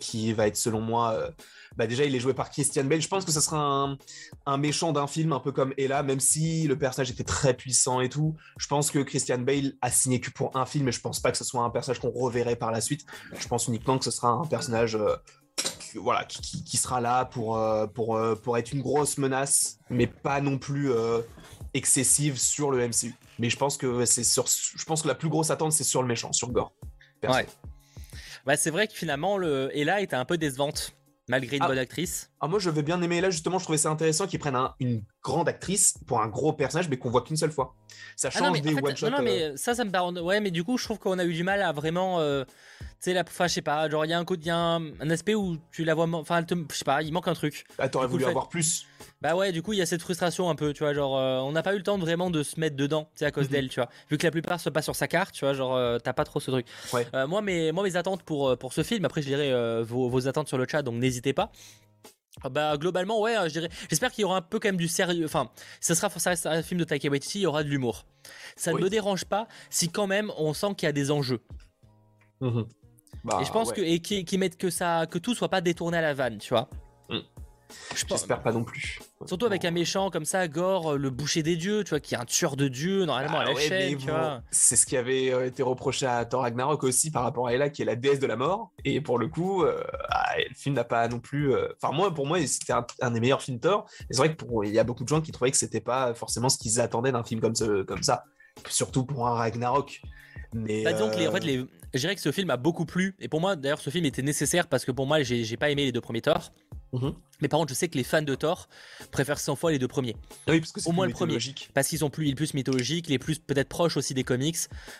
qui 0.00 0.32
va 0.32 0.48
être 0.48 0.56
selon 0.56 0.80
moi. 0.80 1.30
Bah 1.76 1.86
déjà, 1.86 2.04
il 2.04 2.12
est 2.12 2.18
joué 2.18 2.34
par 2.34 2.50
Christian 2.50 2.82
Bale. 2.82 3.00
Je 3.00 3.06
pense 3.06 3.24
que 3.24 3.30
ce 3.30 3.40
sera 3.40 3.96
un, 4.46 4.56
méchant 4.56 4.92
d'un 4.92 5.06
film, 5.06 5.32
un 5.32 5.38
peu 5.38 5.52
comme 5.52 5.72
Ella, 5.78 6.02
même 6.02 6.18
si 6.18 6.66
le 6.66 6.76
personnage 6.76 7.12
était 7.12 7.22
très 7.22 7.54
puissant 7.54 8.00
et 8.00 8.08
tout. 8.08 8.34
Je 8.56 8.66
pense 8.66 8.90
que 8.90 8.98
Christian 8.98 9.38
Bale 9.38 9.74
a 9.80 9.92
signé 9.92 10.20
que 10.20 10.32
pour 10.32 10.56
un 10.56 10.66
film, 10.66 10.88
et 10.88 10.92
je 10.92 11.00
pense 11.00 11.20
pas 11.20 11.30
que 11.30 11.38
ce 11.38 11.44
soit 11.44 11.62
un 11.62 11.70
personnage 11.70 12.00
qu'on 12.00 12.10
reverrait 12.10 12.56
par 12.56 12.72
la 12.72 12.80
suite. 12.80 13.04
Je 13.38 13.46
pense 13.46 13.68
uniquement 13.68 13.98
que 13.98 14.04
ce 14.04 14.10
sera 14.10 14.30
un 14.30 14.46
personnage 14.46 14.98
voilà, 15.94 16.24
qui, 16.24 16.76
sera 16.76 17.00
là 17.00 17.24
pour, 17.24 17.56
euh, 17.56 17.86
pour, 17.86 18.16
euh, 18.16 18.34
pour 18.34 18.58
être 18.58 18.72
une 18.72 18.82
grosse 18.82 19.18
menace, 19.18 19.78
mais 19.90 20.06
pas 20.06 20.40
non 20.40 20.58
plus 20.58 20.90
euh, 20.90 21.20
excessive 21.74 22.38
sur 22.38 22.70
le 22.70 22.86
MCU. 22.86 23.14
Mais 23.38 23.50
je 23.50 23.56
pense 23.56 23.76
que 23.76 24.04
c'est 24.04 24.24
sur, 24.24 24.46
je 24.46 24.84
pense 24.84 25.02
que 25.02 25.08
la 25.08 25.14
plus 25.14 25.28
grosse 25.28 25.50
attente 25.50 25.72
c'est 25.72 25.84
sur 25.84 26.02
le 26.02 26.08
méchant, 26.08 26.32
sur 26.32 26.50
Gore. 26.50 26.72
Ouais. 27.22 27.46
Bah, 28.46 28.56
c'est 28.56 28.70
vrai 28.70 28.86
que 28.88 28.94
finalement 28.94 29.38
le 29.38 29.70
Ella 29.76 30.00
était 30.00 30.16
un 30.16 30.24
peu 30.24 30.38
décevante 30.38 30.94
malgré 31.28 31.56
une 31.56 31.62
ah. 31.62 31.68
bonne 31.68 31.78
actrice. 31.78 32.30
Ah, 32.40 32.48
moi, 32.48 32.58
je 32.58 32.70
vais 32.70 32.82
bien 32.82 33.00
aimer 33.02 33.20
là, 33.20 33.28
justement, 33.28 33.58
je 33.58 33.64
trouvais 33.64 33.78
ça 33.78 33.90
intéressant 33.90 34.26
qu'ils 34.26 34.38
prennent 34.38 34.58
une 34.80 35.02
grande 35.22 35.48
actrice 35.48 35.94
pour 36.06 36.22
un 36.22 36.28
gros 36.28 36.54
personnage, 36.54 36.88
mais 36.88 36.96
qu'on 36.96 37.10
voit 37.10 37.22
qu'une 37.22 37.36
seule 37.36 37.52
fois. 37.52 37.74
Ça 38.16 38.30
ah 38.32 38.38
change 38.38 38.62
des 38.62 38.74
one-shots. 38.74 39.10
Non, 39.10 39.20
mais 39.22 39.56
ça, 39.56 39.74
ça 39.74 39.84
me 39.84 39.90
paraît. 39.90 40.18
Ouais, 40.20 40.40
mais 40.40 40.50
du 40.50 40.64
coup, 40.64 40.78
je 40.78 40.84
trouve 40.84 40.98
qu'on 40.98 41.18
a 41.18 41.24
eu 41.24 41.34
du 41.34 41.44
mal 41.44 41.60
à 41.60 41.72
vraiment 41.72 42.18
sais, 43.00 43.14
la, 43.14 43.22
enfin, 43.22 43.46
je 43.46 43.54
sais 43.54 43.62
pas, 43.62 43.88
genre, 43.88 44.04
il 44.04 44.10
y 44.10 44.12
a 44.12 44.18
un, 44.18 44.24
y 44.24 44.50
a 44.50 44.56
un, 44.56 45.10
aspect 45.10 45.34
où 45.34 45.56
tu 45.70 45.84
la 45.84 45.94
vois, 45.94 46.08
enfin, 46.12 46.44
je 46.48 46.54
sais 46.74 46.84
pas, 46.84 47.02
il 47.02 47.12
manque 47.12 47.28
un 47.28 47.34
truc. 47.34 47.64
Ah, 47.78 47.88
t'aurais 47.88 48.06
voulu 48.06 48.24
avoir 48.24 48.48
plus. 48.48 48.86
Bah 49.20 49.34
ouais, 49.34 49.52
du 49.52 49.62
coup, 49.62 49.72
il 49.72 49.78
y 49.78 49.82
a 49.82 49.86
cette 49.86 50.02
frustration 50.02 50.50
un 50.50 50.54
peu, 50.54 50.72
tu 50.72 50.82
vois, 50.82 50.94
genre, 50.94 51.16
euh, 51.16 51.38
on 51.38 51.52
n'a 51.52 51.62
pas 51.62 51.74
eu 51.74 51.78
le 51.78 51.82
temps 51.82 51.98
de 51.98 52.02
vraiment 52.02 52.30
de 52.30 52.42
se 52.42 52.58
mettre 52.58 52.76
dedans, 52.76 53.04
tu 53.04 53.20
sais, 53.20 53.24
à 53.24 53.30
cause 53.30 53.46
mhm. 53.46 53.52
d'elle, 53.52 53.68
tu 53.68 53.80
vois. 53.80 53.88
Vu 54.10 54.18
que 54.18 54.26
la 54.26 54.30
plupart 54.30 54.60
se 54.60 54.68
passent 54.70 54.84
sur 54.84 54.96
sa 54.96 55.08
carte, 55.08 55.34
tu 55.34 55.44
vois, 55.44 55.54
genre, 55.54 55.74
euh, 55.76 55.98
t'as 55.98 56.12
pas 56.12 56.24
trop 56.24 56.40
ce 56.40 56.50
truc. 56.50 56.66
Ouais. 56.92 57.06
Euh, 57.14 57.26
moi, 57.26 57.42
mes, 57.42 57.72
moi, 57.72 57.84
mes 57.84 57.96
attentes 57.96 58.22
pour, 58.22 58.56
pour 58.58 58.72
ce 58.72 58.82
film, 58.82 59.04
après, 59.04 59.22
je 59.22 59.28
dirais 59.28 59.82
vos, 59.82 60.08
vos 60.08 60.28
attentes 60.28 60.48
sur 60.48 60.58
le 60.58 60.66
chat, 60.68 60.82
donc 60.82 60.96
n'hésitez 60.96 61.32
pas. 61.32 61.50
Bah 62.48 62.76
globalement 62.76 63.20
ouais 63.20 63.34
je 63.46 63.52
dirais 63.52 63.68
j'espère 63.88 64.12
qu'il 64.12 64.22
y 64.22 64.24
aura 64.24 64.36
un 64.36 64.42
peu 64.42 64.60
quand 64.60 64.68
même 64.68 64.76
du 64.76 64.86
sérieux 64.86 65.24
enfin 65.24 65.50
ça 65.80 65.96
sera 65.96 66.08
ça 66.08 66.30
reste 66.30 66.46
un 66.46 66.62
film 66.62 66.78
de 66.78 66.84
Taika 66.84 67.08
Waititi 67.08 67.40
il 67.40 67.42
y 67.42 67.46
aura 67.46 67.64
de 67.64 67.68
l'humour 67.68 68.06
ça 68.54 68.72
ne 68.72 68.78
me 68.78 68.88
dérange 68.88 69.24
pas 69.24 69.48
si 69.70 69.88
quand 69.88 70.06
même 70.06 70.30
on 70.36 70.54
sent 70.54 70.74
qu'il 70.76 70.86
y 70.86 70.90
a 70.90 70.92
des 70.92 71.10
enjeux 71.10 71.40
mhm 73.34 73.40
et 73.40 73.44
je 73.44 73.52
pense 73.52 73.72
que 73.72 73.80
et 73.80 74.00
qui, 74.00 74.38
mettent 74.38 74.58
que 74.58 74.70
ça, 74.70 75.06
que 75.06 75.18
tout 75.18 75.34
soit 75.34 75.48
pas 75.48 75.60
détourné 75.60 75.98
à 75.98 76.02
la 76.02 76.14
vanne, 76.14 76.38
tu 76.38 76.50
vois. 76.50 76.68
Mm. 77.08 77.18
J'espère 77.94 78.42
pas 78.42 78.52
non 78.52 78.64
plus. 78.64 78.98
Surtout 79.26 79.46
avec 79.46 79.64
un 79.64 79.70
méchant 79.70 80.10
comme 80.10 80.24
ça, 80.24 80.48
Gore, 80.48 80.96
le 80.96 81.10
boucher 81.10 81.42
des 81.42 81.56
dieux, 81.56 81.84
tu 81.84 81.90
vois, 81.90 82.00
qui 82.00 82.14
est 82.14 82.18
un 82.18 82.24
tueur 82.24 82.56
de 82.56 82.68
dieux, 82.68 83.04
normalement 83.04 83.40
à 83.40 83.44
la 83.44 83.54
chaîne, 83.54 83.98
tu 83.98 84.08
vois. 84.08 84.42
C'est 84.50 84.76
ce 84.76 84.86
qui 84.86 84.96
avait 84.96 85.32
euh, 85.32 85.46
été 85.46 85.62
reproché 85.62 86.06
à 86.06 86.24
Thor 86.24 86.42
Ragnarok 86.42 86.82
aussi 86.84 87.10
par 87.10 87.24
rapport 87.24 87.48
à 87.48 87.52
Ella, 87.52 87.68
qui 87.68 87.82
est 87.82 87.84
la 87.84 87.96
déesse 87.96 88.20
de 88.20 88.26
la 88.26 88.36
mort. 88.36 88.72
Et 88.84 89.00
pour 89.00 89.18
le 89.18 89.28
coup, 89.28 89.64
euh, 89.64 89.82
ah, 90.08 90.34
le 90.38 90.54
film 90.54 90.74
n'a 90.76 90.84
pas 90.84 91.08
non 91.08 91.20
plus. 91.20 91.52
Euh, 91.52 91.68
enfin, 91.80 91.94
moi, 91.94 92.14
pour 92.14 92.26
moi, 92.26 92.38
c'était 92.46 92.72
un, 92.72 93.10
des 93.10 93.20
meilleurs 93.20 93.42
films 93.42 93.60
Thor. 93.60 93.86
c'est 94.10 94.16
vrai 94.16 94.34
que 94.34 94.44
il 94.64 94.72
y 94.72 94.78
a 94.78 94.84
beaucoup 94.84 95.04
de 95.04 95.08
gens 95.08 95.20
qui 95.20 95.32
trouvaient 95.32 95.50
que 95.50 95.56
c'était 95.56 95.80
pas 95.80 96.14
forcément 96.14 96.48
ce 96.48 96.58
qu'ils 96.58 96.80
attendaient 96.80 97.12
d'un 97.12 97.24
film 97.24 97.40
comme, 97.40 97.54
ce, 97.54 97.82
comme 97.82 98.02
ça. 98.02 98.24
Surtout 98.68 99.04
pour 99.04 99.26
un 99.28 99.34
Ragnarok. 99.34 100.00
Mais 100.54 100.82
bah, 100.82 100.92
donc, 100.92 101.16
les, 101.16 101.28
en 101.28 101.32
fait, 101.32 101.44
les, 101.44 101.64
je 101.94 102.00
dirais 102.00 102.14
que 102.14 102.20
ce 102.20 102.32
film 102.32 102.50
a 102.50 102.56
beaucoup 102.56 102.86
plu. 102.86 103.14
Et 103.20 103.28
pour 103.28 103.40
moi, 103.40 103.56
d'ailleurs, 103.56 103.80
ce 103.80 103.90
film 103.90 104.04
était 104.04 104.22
nécessaire 104.22 104.66
parce 104.66 104.84
que 104.84 104.92
pour 104.92 105.06
moi, 105.06 105.22
j'ai 105.22 105.56
pas 105.56 105.70
aimé 105.70 105.84
les 105.84 105.92
deux 105.92 106.00
premiers 106.00 106.22
Thor. 106.22 106.52
Mhm. 106.92 107.14
Mais 107.42 107.48
par 107.48 107.60
contre, 107.60 107.70
je 107.70 107.74
sais 107.74 107.88
que 107.88 107.98
les 107.98 108.04
fans 108.04 108.22
de 108.22 108.34
Thor 108.34 108.68
préfèrent 109.10 109.38
100 109.38 109.56
fois 109.56 109.70
les 109.70 109.78
deux 109.78 109.88
premiers. 109.88 110.16
Ah 110.46 110.52
oui, 110.52 110.60
parce 110.60 110.72
que 110.72 110.80
Au 110.88 110.92
moins 110.92 111.06
le 111.06 111.12
premier. 111.12 111.38
Parce 111.74 111.88
qu'ils 111.88 111.98
sont 111.98 112.10
plus, 112.10 112.34
plus 112.34 112.54
mythologiques, 112.54 113.08
les 113.08 113.18
plus 113.18 113.38
peut-être 113.38 113.68
proches 113.68 113.96
aussi 113.96 114.14
des 114.14 114.24
comics 114.24 114.56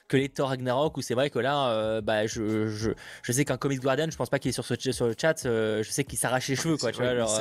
que 0.06 0.16
les 0.16 0.28
Thor 0.28 0.50
Ragnarok, 0.50 0.96
où 0.98 1.02
c'est 1.02 1.14
vrai 1.14 1.30
que 1.30 1.38
là, 1.38 1.70
euh, 1.70 2.00
bah, 2.00 2.26
je, 2.26 2.68
je, 2.68 2.90
je 3.22 3.32
sais 3.32 3.44
qu'un 3.44 3.56
Comics 3.56 3.80
Guardian, 3.80 4.10
je 4.10 4.16
pense 4.16 4.28
pas 4.28 4.38
qu'il 4.38 4.50
est 4.50 4.52
sur, 4.52 4.64
ce, 4.64 4.74
sur 4.92 5.06
le 5.06 5.14
chat, 5.18 5.46
euh, 5.46 5.82
je 5.82 5.90
sais 5.90 6.04
qu'il 6.04 6.18
s'arrache 6.18 6.48
les 6.48 6.56
cheveux, 6.56 6.76
quoi. 6.76 6.92
Tu 6.92 7.00
vois, 7.00 7.10
alors, 7.10 7.40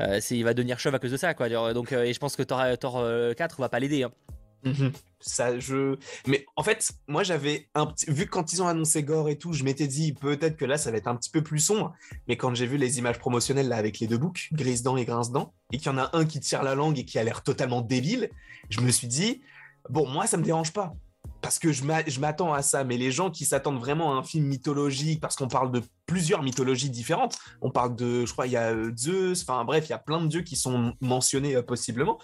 euh, 0.00 0.20
il 0.30 0.44
va 0.44 0.54
devenir 0.54 0.78
chauve 0.78 0.94
à 0.94 0.98
cause 0.98 1.10
de 1.12 1.16
ça, 1.16 1.34
quoi. 1.34 1.48
Donc, 1.74 1.92
et 1.92 2.12
je 2.12 2.18
pense 2.18 2.36
que 2.36 2.42
Thor, 2.42 2.62
Thor 2.78 3.04
4 3.36 3.60
va 3.60 3.68
pas 3.68 3.80
l'aider. 3.80 4.04
Hein. 4.04 4.12
Mhm. 4.64 4.92
Ça, 5.20 5.58
je. 5.58 5.96
Mais 6.26 6.46
en 6.56 6.62
fait, 6.62 6.92
moi, 7.06 7.22
j'avais. 7.22 7.68
Vu 8.08 8.26
quand 8.26 8.52
ils 8.52 8.62
ont 8.62 8.68
annoncé 8.68 9.02
Gore 9.02 9.28
et 9.28 9.36
tout, 9.36 9.52
je 9.52 9.64
m'étais 9.64 9.86
dit 9.86 10.14
peut-être 10.14 10.56
que 10.56 10.64
là, 10.64 10.78
ça 10.78 10.90
va 10.90 10.96
être 10.96 11.08
un 11.08 11.16
petit 11.16 11.30
peu 11.30 11.42
plus 11.42 11.58
sombre. 11.58 11.92
Mais 12.26 12.36
quand 12.36 12.54
j'ai 12.54 12.66
vu 12.66 12.78
les 12.78 12.98
images 12.98 13.18
promotionnelles 13.18 13.68
là 13.68 13.76
avec 13.76 13.98
les 13.98 14.06
deux 14.06 14.18
boucs, 14.18 14.48
Grise-Dents 14.52 14.96
et 14.96 15.04
Grince-Dents, 15.04 15.52
et 15.72 15.78
qu'il 15.78 15.86
y 15.86 15.94
en 15.94 15.98
a 15.98 16.10
un 16.14 16.24
qui 16.24 16.40
tire 16.40 16.62
la 16.62 16.74
langue 16.74 16.98
et 16.98 17.04
qui 17.04 17.18
a 17.18 17.24
l'air 17.24 17.42
totalement 17.42 17.82
débile, 17.82 18.30
je 18.70 18.80
me 18.80 18.90
suis 18.90 19.08
dit 19.08 19.42
bon, 19.88 20.08
moi, 20.08 20.26
ça 20.26 20.36
me 20.36 20.42
dérange 20.42 20.72
pas. 20.72 20.94
Parce 21.42 21.58
que 21.58 21.72
je 21.72 21.84
m'attends 22.20 22.52
à 22.52 22.60
ça, 22.60 22.84
mais 22.84 22.98
les 22.98 23.10
gens 23.10 23.30
qui 23.30 23.46
s'attendent 23.46 23.78
vraiment 23.78 24.12
à 24.14 24.16
un 24.16 24.22
film 24.22 24.44
mythologique, 24.44 25.20
parce 25.20 25.36
qu'on 25.36 25.48
parle 25.48 25.72
de 25.72 25.82
plusieurs 26.04 26.42
mythologies 26.42 26.90
différentes, 26.90 27.38
on 27.62 27.70
parle 27.70 27.96
de, 27.96 28.26
je 28.26 28.32
crois, 28.32 28.46
il 28.46 28.52
y 28.52 28.56
a 28.56 28.72
euh, 28.72 28.92
Zeus, 28.94 29.42
enfin 29.42 29.64
bref, 29.64 29.86
il 29.86 29.90
y 29.90 29.94
a 29.94 29.98
plein 29.98 30.20
de 30.20 30.26
dieux 30.26 30.42
qui 30.42 30.56
sont 30.56 30.94
mentionnés 31.00 31.56
euh, 31.56 31.62
possiblement 31.62 32.18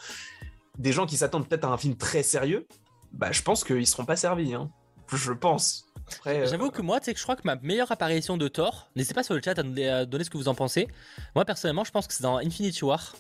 des 0.79 0.93
gens 0.93 1.07
qui 1.07 1.17
s'attendent 1.17 1.49
peut-être 1.49 1.65
à 1.65 1.69
un 1.69 1.77
film 1.77 1.97
très 1.97 2.23
sérieux, 2.23 2.67
bah, 3.13 3.33
je 3.33 3.43
pense 3.43 3.65
qu'ils 3.65 3.87
seront 3.87 4.05
pas 4.05 4.17
servis. 4.17 4.55
Hein. 4.55 4.71
Je 5.13 5.33
pense. 5.33 5.87
Euh, 6.27 6.47
J'avoue 6.47 6.71
que 6.71 6.83
moi, 6.83 7.01
tu 7.01 7.07
sais 7.07 7.15
que 7.15 7.19
je 7.19 7.25
crois 7.25 7.37
que 7.37 7.43
ma 7.45 7.57
meilleure 7.57 7.91
apparition 7.91 8.37
de 8.37 8.49
Thor, 8.49 8.91
n'hésitez 8.97 9.15
pas 9.15 9.23
sur 9.23 9.35
le 9.35 9.41
chat 9.43 9.59
à 9.59 9.63
donner, 10.05 10.25
ce 10.25 10.31
que 10.31 10.37
vous 10.37 10.49
en 10.49 10.55
pensez. 10.55 10.89
Moi, 11.35 11.45
personnellement, 11.45 11.85
je 11.85 11.91
pense 11.91 12.07
que 12.07 12.15
c'est 12.15 12.23
dans 12.23 12.39
Infinity 12.39 12.85
War. 12.85 13.15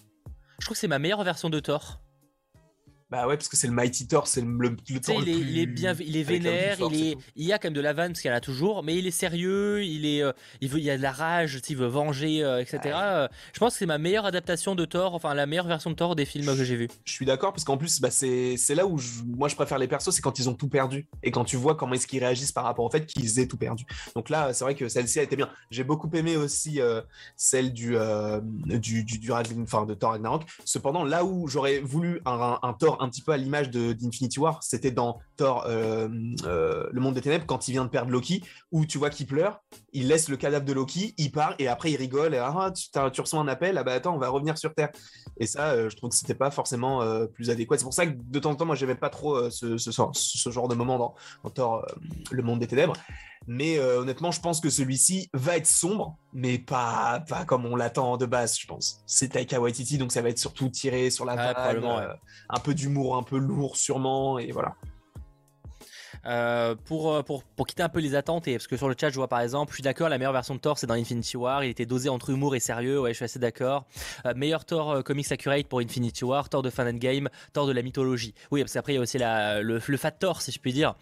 Je 0.59 0.67
trouve 0.67 0.75
que 0.75 0.81
c'est 0.81 0.89
ma 0.89 0.99
meilleure 0.99 1.23
version 1.23 1.51
de 1.51 1.61
Thor. 1.61 2.01
Bah 3.09 3.29
ouais, 3.29 3.37
parce 3.37 3.49
que 3.49 3.57
c'est 3.57 3.69
le 3.69 3.73
Mighty 3.73 4.09
Thor, 4.09 4.27
c'est 4.27 4.41
le, 4.41 4.49
le, 4.49 5.01
Thor 5.01 5.23
il, 5.23 5.29
est, 5.29 5.33
il 5.33 5.59
est 5.61 5.67
bien, 5.67 5.95
il 6.01 6.17
est 6.17 6.25
vénère, 6.25 6.79
il 6.91 7.11
est, 7.11 7.17
il 7.37 7.47
y 7.47 7.53
a 7.53 7.59
quand 7.59 7.69
même 7.69 7.75
de 7.75 7.81
la 7.81 7.93
vanne 7.93 8.11
parce 8.11 8.21
qu'il 8.21 8.33
y 8.33 8.35
en 8.35 8.37
a 8.37 8.41
toujours, 8.41 8.83
mais 8.83 8.97
il 8.97 9.07
est 9.07 9.13
sérieux, 9.13 9.85
il 9.85 10.05
est, 10.07 10.25
euh, 10.25 10.33
il 10.61 10.69
veut, 10.69 10.81
il 10.81 10.85
y 10.85 10.91
a 10.91 10.97
de 10.97 11.03
la 11.03 11.13
rage, 11.13 11.61
il 11.69 11.77
veut 11.77 11.87
venger, 11.87 12.43
euh, 12.43 12.61
etc. 12.61 12.81
Euh, 13.01 13.29
je 13.53 13.61
pense 13.61 13.75
que 13.75 13.79
c'est 13.79 13.87
ma 13.87 13.99
meilleure 13.99 14.27
adaptation 14.27 14.75
de 14.75 14.85
Thor, 14.85 15.15
enfin 15.15 15.35
la 15.35 15.47
meilleure 15.47 15.69
version 15.69 15.91
de 15.91 15.95
Thor 15.95 16.17
des 16.17 16.25
films 16.25 16.47
que 16.47 16.65
j'ai 16.65 16.75
vus. 16.75 16.89
Je 17.05 17.13
suis 17.13 17.25
d'accord 17.25 17.53
parce 17.53 17.63
qu'en 17.63 17.77
plus, 17.77 18.01
bah, 18.01 18.11
c'est, 18.11 18.57
là 18.75 18.85
où 18.85 18.99
moi 19.25 19.47
je 19.47 19.55
préfère 19.55 19.79
les 19.79 19.87
persos, 19.87 20.11
c'est 20.11 20.21
quand 20.21 20.41
ils 20.41 20.49
ont 20.49 20.55
tout 20.55 20.69
perdu 20.69 21.07
et 21.23 21.31
quand 21.31 21.45
tu 21.45 21.57
vois 21.57 21.77
comment 21.77 21.95
est-ce 21.95 22.09
qu'ils 22.09 22.25
réagissent 22.25 22.51
par 22.51 22.65
rapport 22.65 22.87
au 22.87 22.91
fait 22.91 23.07
qu'ils 23.07 23.39
aient 23.39 23.47
tout 23.47 23.57
perdu. 23.57 23.85
Donc 24.17 24.31
là, 24.31 24.53
c'est 24.53 24.65
vrai 24.65 24.75
que 24.75 24.89
celle-ci 24.89 25.21
a 25.21 25.23
été 25.23 25.37
bien. 25.37 25.49
J'ai 25.71 25.85
beaucoup 25.85 26.11
aimé 26.13 26.37
aussi 26.37 26.81
celle 27.37 27.73
du, 27.73 27.97
du, 28.65 29.05
du, 29.05 29.19
du, 29.21 29.31
enfin, 29.31 29.87
de 29.87 29.95
Thor 29.95 30.11
Ragnarok. 30.11 30.43
Cependant, 30.65 31.05
là 31.05 31.25
où 31.25 31.47
j'aurais 31.47 31.79
voulu 31.79 32.21
un, 32.27 32.59
un 32.61 32.73
Thor 32.73 32.96
un 33.01 33.09
petit 33.09 33.23
peu 33.23 33.33
à 33.33 33.37
l'image 33.37 33.71
d'Infinity 33.71 34.39
War, 34.39 34.63
c'était 34.63 34.91
dans 34.91 35.19
Thor, 35.37 35.65
euh, 35.67 36.09
euh, 36.45 36.87
le 36.91 37.01
monde 37.01 37.15
des 37.15 37.21
ténèbres, 37.21 37.47
quand 37.47 37.69
il 37.69 37.73
vient 37.73 37.85
de 37.85 37.91
perdre 37.91 38.11
Loki, 38.11 38.43
où 38.73 38.87
tu 38.87 38.99
vois 38.99 39.11
qu'il 39.11 39.27
pleure, 39.27 39.61
il 39.93 40.09
laisse 40.09 40.29
le 40.29 40.37
cadavre 40.37 40.65
de 40.65 40.73
Loki, 40.73 41.15
il 41.19 41.33
part 41.33 41.55
et 41.59 41.69
après 41.69 41.93
il 41.93 41.97
rigole 41.97 42.35
et 42.35 42.39
ah, 42.39 42.73
tu, 43.11 43.21
reçois 43.21 43.41
un 43.41 43.49
appel, 43.49 43.79
ah 43.79 43.85
bah 43.85 43.93
attends, 43.93 44.15
on 44.15 44.19
va 44.19 44.29
revenir 44.29 44.59
sur 44.59 44.75
Terre. 44.75 44.91
Et 45.39 45.47
ça, 45.47 45.71
euh, 45.71 45.91
je 45.91 45.97
trouve 45.97 46.11
que 46.11 46.17
c'était 46.17 46.35
pas 46.35 46.51
forcément 46.51 47.03
plus 47.29 47.51
adéquat. 47.51 47.79
C'est 47.79 47.85
pour 47.85 47.95
ça 47.95 48.07
que 48.07 48.13
de 48.17 48.39
temps 48.39 48.51
en 48.51 48.57
temps, 48.57 48.67
moi, 48.67 48.75
j'aimais 48.75 48.95
pas 48.95 49.11
trop 49.11 49.51
ce, 49.51 50.51
genre 50.51 50.69
de 50.69 50.75
moment 50.75 50.99
dans, 50.99 51.15
dans 51.45 51.51
Thor, 51.51 51.87
le 52.31 52.43
monde 52.43 52.61
des 52.61 52.67
ténèbres. 52.67 52.95
Mais 53.47 53.79
euh, 53.79 54.01
honnêtement, 54.01 54.33
je 54.33 54.41
pense 54.41 54.61
que 54.61 54.71
celui-ci 54.71 55.31
va 55.33 55.57
être 55.57 55.67
sombre, 55.67 56.17
mais 56.33 56.59
pas, 56.59 57.25
pas 57.29 57.45
comme 57.45 57.65
on 57.65 57.77
l'attend 57.77 58.17
de 58.17 58.27
base, 58.27 58.59
je 58.59 58.67
pense. 58.67 59.03
C'est 59.07 59.29
Taika 59.29 59.61
Waititi, 59.61 59.99
donc 59.99 60.13
ça 60.13 60.23
va 60.23 60.31
être 60.31 60.39
surtout 60.39 60.69
tiré 60.69 61.11
sur 61.11 61.25
la 61.25 61.35
ah, 61.39 61.71
euh, 61.73 62.15
un 62.51 62.61
peu 62.61 62.75
d'humour, 62.75 63.17
un 63.17 63.23
peu 63.23 63.39
lourd 63.39 63.77
sûrement, 63.77 64.39
et 64.39 64.51
voilà. 64.51 64.75
Euh, 66.27 66.75
pour, 66.87 67.15
euh, 67.15 67.23
pour, 67.23 67.45
pour, 67.45 67.67
quitter 67.67 67.83
un 67.83 67.89
peu 67.89 68.01
les 68.01 68.15
attentes, 68.15 68.49
et 68.49 68.55
parce 68.55 68.67
que 68.67 68.77
sur 68.77 68.89
le 68.89 68.97
chat, 68.99 69.11
je 69.11 69.15
vois 69.15 69.29
par 69.29 69.41
exemple, 69.41 69.71
je 69.71 69.77
suis 69.77 69.83
d'accord, 69.83 70.09
la 70.09 70.19
meilleure 70.19 70.33
version 70.33 70.55
de 70.55 70.61
Thor, 70.61 70.79
c'est 70.79 70.87
dans 70.87 70.95
Infinity 70.95 71.37
War. 71.37 71.63
Il 71.63 71.71
était 71.71 71.87
dosé 71.87 72.09
entre 72.09 72.31
humour 72.31 72.57
et 72.57 72.61
sérieux, 72.61 73.01
ouais, 73.01 73.11
je 73.11 73.17
suis 73.17 73.25
assez 73.25 73.39
d'accord. 73.39 73.85
Euh, 74.25 74.35
meilleur 74.35 74.65
Thor 74.65 75.05
comics 75.05 75.31
accurate 75.31 75.67
pour 75.67 75.81
Infinity 75.81 76.25
War, 76.25 76.49
Thor 76.49 76.63
de 76.63 76.71
Fan 76.71 76.99
Game, 76.99 77.29
Thor 77.53 77.67
de 77.67 77.73
la 77.73 77.83
mythologie. 77.83 78.35
Oui, 78.51 78.61
parce 78.61 78.73
qu'après, 78.73 78.93
il 78.93 78.97
y 78.97 78.99
a 78.99 79.03
aussi 79.03 79.19
la, 79.19 79.63
le, 79.63 79.81
le, 79.87 79.97
Fat 79.97 80.11
Thor, 80.11 80.43
si 80.43 80.51
je 80.51 80.59
puis 80.59 80.73
dire, 80.73 80.95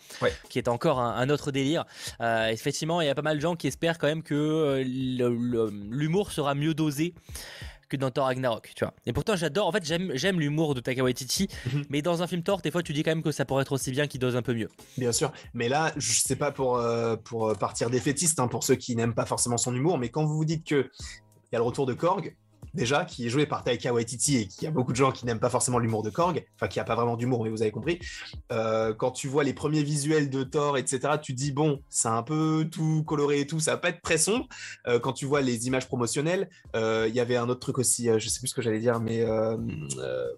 qui 0.51 0.59
est 0.59 0.69
encore 0.69 1.01
un, 1.01 1.31
autre 1.31 1.51
délire. 1.51 1.85
effectivement, 2.21 3.01
il 3.01 3.07
y 3.07 3.11
a 3.11 3.15
pas 3.15 3.23
mal 3.23 3.37
de 3.37 3.43
gens 3.43 3.57
qui 3.57 3.67
espèrent 3.67 3.99
quand 3.99 4.07
même 4.07 4.23
que 4.23 4.83
l'humour 4.85 6.33
sera 6.33 6.55
mieux 6.55 6.75
dosé 6.75 7.15
que 7.97 8.01
dans 8.01 8.11
Thor 8.11 8.27
Ragnarok, 8.27 8.73
tu 8.75 8.85
vois. 8.85 8.95
Et 9.07 9.13
pourtant, 9.13 9.37
j'adore, 9.37 9.67
en 9.67 9.73
fait, 9.73 9.85
j'aime 9.85 10.41
l'humour 10.41 10.75
de 10.75 10.81
Taika 10.81 11.03
Waititi, 11.03 11.49
mhm. 11.73 11.85
mais 11.89 12.03
dans 12.03 12.23
un 12.23 12.27
film 12.27 12.43
Thor, 12.43 12.61
des 12.61 12.71
fois, 12.71 12.83
tu 12.83 12.93
dis 12.93 13.03
quand 13.03 13.11
même 13.11 13.23
que 13.23 13.33
ça 13.33 13.45
pourrait 13.45 13.63
être 13.63 13.73
aussi 13.73 13.91
bien 13.91 14.07
qu'il 14.07 14.21
dose 14.21 14.37
un 14.37 14.43
peu 14.43 14.55
mieux. 14.55 14.69
Bien 14.99 15.13
sûr, 15.13 15.33
mais 15.53 15.69
là, 15.69 15.93
je 15.97 16.13
sais 16.13 16.37
pas 16.37 16.51
pour, 16.51 16.77
euh, 16.77 17.17
pour 17.17 17.57
partir 17.59 17.91
défaitiste, 17.91 18.41
hein, 18.41 18.49
pour 18.49 18.65
ceux 18.65 18.77
qui 18.77 18.97
n'aiment 18.97 19.15
pas 19.15 19.27
forcément 19.27 19.57
son 19.57 19.75
humour, 19.75 19.99
mais 19.99 20.09
quand 20.09 20.25
vous 20.25 20.37
vous 20.37 20.45
dites 20.45 20.67
que 20.67 20.91
il 21.53 21.55
y 21.55 21.57
a 21.57 21.59
le 21.59 21.65
retour 21.65 21.87
de 21.87 21.95
Korg, 21.95 22.37
déjà, 22.75 23.05
qui 23.05 23.27
est 23.27 23.29
joué 23.29 23.47
par 23.47 23.65
Taika 23.65 23.93
Waititi 23.93 24.37
et 24.37 24.47
qui 24.47 24.67
a 24.67 24.71
beaucoup 24.71 24.93
de 24.93 24.97
gens 24.97 25.13
qui 25.13 25.25
n'aiment 25.25 25.41
pas 25.41 25.51
forcément 25.51 25.79
l'humour 25.79 26.03
de 26.03 26.11
Korg, 26.11 26.45
enfin 26.57 26.69
qui 26.69 26.81
a 26.81 26.85
pas 26.85 26.95
vraiment 26.95 27.17
d'humour, 27.17 27.45
mais 27.45 27.51
vous 27.51 27.63
avez 27.63 27.71
compris. 27.71 27.99
Euh, 28.53 28.93
quand 28.93 29.13
tu 29.13 29.29
vois 29.29 29.45
les 29.45 29.55
premiers 29.55 29.83
visuels 29.83 30.31
de 30.31 30.43
Thor, 30.43 30.77
etc., 30.77 31.15
tu 31.23 31.33
dis 31.33 31.53
bon, 31.53 31.81
c'est 31.89 32.09
un 32.09 32.23
peu 32.23 32.69
tout 32.71 33.05
coloré 33.05 33.41
et 33.41 33.47
tout, 33.47 33.61
ça 33.61 33.73
va 33.73 33.77
pas 33.79 33.91
être 33.91 34.03
très 34.03 34.19
sombre. 34.19 34.47
Euh, 34.87 34.99
quand 34.99 35.13
tu 35.13 35.27
vois 35.27 35.41
les 35.41 35.67
images 35.67 35.87
promotionnelles, 35.87 36.49
euh, 36.77 37.07
il 37.09 37.15
y 37.15 37.21
avait 37.21 37.37
un 37.37 37.49
autre 37.49 37.61
truc 37.61 37.79
aussi, 37.79 38.09
je 38.19 38.29
sais 38.29 38.41
plus 38.41 38.49
ce 38.49 38.55
que 38.55 38.63
j'allais 38.63 38.81
dire, 38.81 39.01
mais 39.01 39.25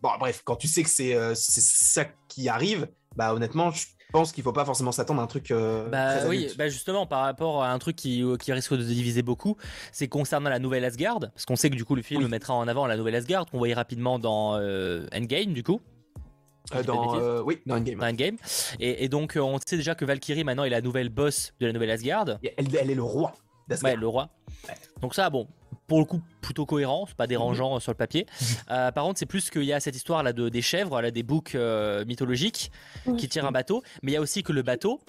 bon, 0.03 0.11
bref, 0.19 0.43
quand 0.45 0.57
tu 0.57 0.69
sais 0.69 0.83
que 0.83 0.89
c'est 0.91 1.35
ça 1.35 2.05
qui 2.29 2.49
arrive, 2.49 2.89
bah 3.17 3.33
honnêtement, 3.33 3.71
je 3.71 3.87
pense 4.17 4.33
qu'il 4.33 4.43
faut 4.43 4.53
pas 4.53 4.65
forcément 4.65 4.93
s'attendre 4.93 5.21
à 5.21 5.25
un 5.25 5.27
truc. 5.27 5.51
Euh, 5.51 5.89
bah 5.91 6.27
oui, 6.27 6.49
bah 6.57 6.69
justement, 6.69 7.05
par 7.05 7.21
rapport 7.21 7.63
à 7.63 7.71
un 7.71 7.79
truc 7.79 7.97
qui, 7.97 8.23
euh, 8.23 8.37
qui 8.39 8.51
risque 8.51 8.73
de 8.73 8.83
diviser 8.83 9.21
beaucoup, 9.21 9.59
c'est 9.93 10.09
concernant 10.09 10.49
la 10.49 10.59
nouvelle 10.59 10.87
Asgard, 10.87 11.21
parce 11.21 11.45
qu'on 11.45 11.57
sait 11.57 11.69
que 11.69 11.77
du 11.77 11.85
coup 11.85 11.95
le 11.95 12.03
film 12.03 12.27
mettra 12.29 12.55
en 12.55 12.67
avant 12.67 12.87
la 12.87 12.97
nouvelle 12.97 13.15
Asgard, 13.15 13.45
qu'on 13.45 13.59
voyait 13.59 13.75
rapidement 13.75 14.19
dans 14.19 14.57
euh, 14.57 15.07
Endgame, 15.15 15.53
du 15.53 15.63
coup. 15.63 15.83
dans, 16.87 17.43
oui, 17.43 17.61
dans 17.67 17.77
Endgame. 17.77 18.03
Endgame. 18.03 18.37
Et, 18.81 19.05
et, 19.05 19.09
donc, 19.11 19.37
on 19.39 19.59
sait 19.59 19.77
déjà 19.77 19.95
que 19.95 20.07
Valkyrie, 20.07 20.45
maintenant, 20.45 20.65
est 20.65 20.71
la 20.71 20.81
nouvelle 20.81 21.11
boss 21.11 21.53
de 21.61 21.67
la 21.67 21.75
nouvelle 21.75 21.91
Asgard. 21.91 22.39
Elle, 22.57 22.75
elle 22.75 22.91
est 22.91 22.95
le 22.95 23.03
roi 23.03 23.35
d'Asgard. 23.69 23.93
Ouais, 23.93 24.01
le 24.01 24.09
roi. 24.09 24.31
Donc 25.03 25.15
ça, 25.15 25.29
bon, 25.29 25.47
pour 25.87 25.99
le 25.99 26.05
coup 26.05 26.21
plutôt 26.41 26.67
cohérent, 26.67 27.07
c'est 27.09 27.17
pas 27.17 27.27
dérangeant 27.27 27.75
mhm. 27.75 27.81
sur 27.81 27.93
le 27.93 27.97
papier. 27.97 28.27
Euh, 28.71 28.91
par 28.91 29.05
contre, 29.05 29.19
c'est 29.19 29.27
plus 29.27 29.51
qu'il 29.51 29.65
y 29.65 29.73
a 29.73 29.81
cette 29.81 29.97
histoire 29.97 30.23
là 30.23 30.33
de 30.33 30.49
des 30.49 30.63
chèvres, 30.63 31.01
là 31.01 31.11
des 31.11 31.23
boucs 31.23 31.55
euh, 31.55 32.05
mythologiques 32.05 32.71
qui 33.17 33.29
tirent 33.29 33.47
un 33.47 33.53
bateau, 33.53 33.83
mais 34.03 34.13
il 34.13 34.15
y 34.15 34.19
a 34.19 34.21
aussi 34.21 34.43
que 34.43 34.53
le 34.53 34.63
bateau, 34.63 35.01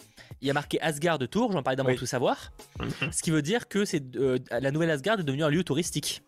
il 0.42 0.48
y 0.48 0.52
a 0.52 0.54
marqué 0.54 0.80
Asgard 0.82 1.20
de 1.20 1.26
Tours, 1.26 1.52
j'en 1.52 1.64
parlais 1.64 1.76
dans 1.76 1.84
mon 1.84 1.96
tout 1.96 2.06
savoir, 2.06 2.52
mhm. 2.80 3.12
ce 3.12 3.22
qui 3.22 3.32
veut 3.32 3.42
dire 3.42 3.68
que 3.68 3.86
c'est 3.86 4.16
euh, 4.16 4.38
la 4.50 4.72
nouvelle 4.72 4.92
Asgard 4.92 5.20
est 5.20 5.24
devenue 5.24 5.44
un 5.44 5.50
lieu 5.50 5.64
touristique. 5.64 6.24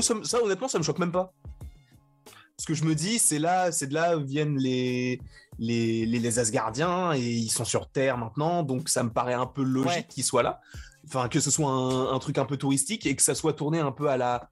ça, 0.00 0.42
honnêtement, 0.42 0.68
ça 0.68 0.78
me 0.78 0.82
choque 0.82 0.98
même 0.98 1.12
pas. 1.12 1.32
Ce 2.58 2.66
que 2.66 2.74
je 2.74 2.84
me 2.84 2.94
dis, 2.94 3.18
c'est 3.18 3.38
là, 3.38 3.72
c'est 3.72 3.88
de 3.88 3.94
là 3.94 4.16
où 4.16 4.24
viennent 4.24 4.56
les, 4.58 5.20
les, 5.58 6.06
les, 6.06 6.38
Asgardiens 6.38 7.12
et 7.12 7.20
ils 7.20 7.50
sont 7.50 7.64
sur 7.64 7.88
Terre 7.88 8.18
maintenant, 8.18 8.62
donc 8.62 8.88
ça 8.88 9.02
me 9.02 9.10
paraît 9.10 9.34
un 9.34 9.46
peu 9.46 9.62
logique 9.62 10.08
qu'ils 10.08 10.24
soient 10.24 10.42
là 10.42 10.60
enfin 11.06 11.28
que 11.28 11.40
ce 11.40 11.50
soit 11.50 11.70
un, 11.70 12.18
truc 12.18 12.38
un 12.38 12.44
peu 12.44 12.56
touristique 12.56 13.06
et 13.06 13.16
que 13.16 13.22
ça 13.22 13.34
soit 13.34 13.52
tourné 13.52 13.78
un 13.80 13.92
peu 13.92 14.08
à 14.08 14.16
la 14.16 14.48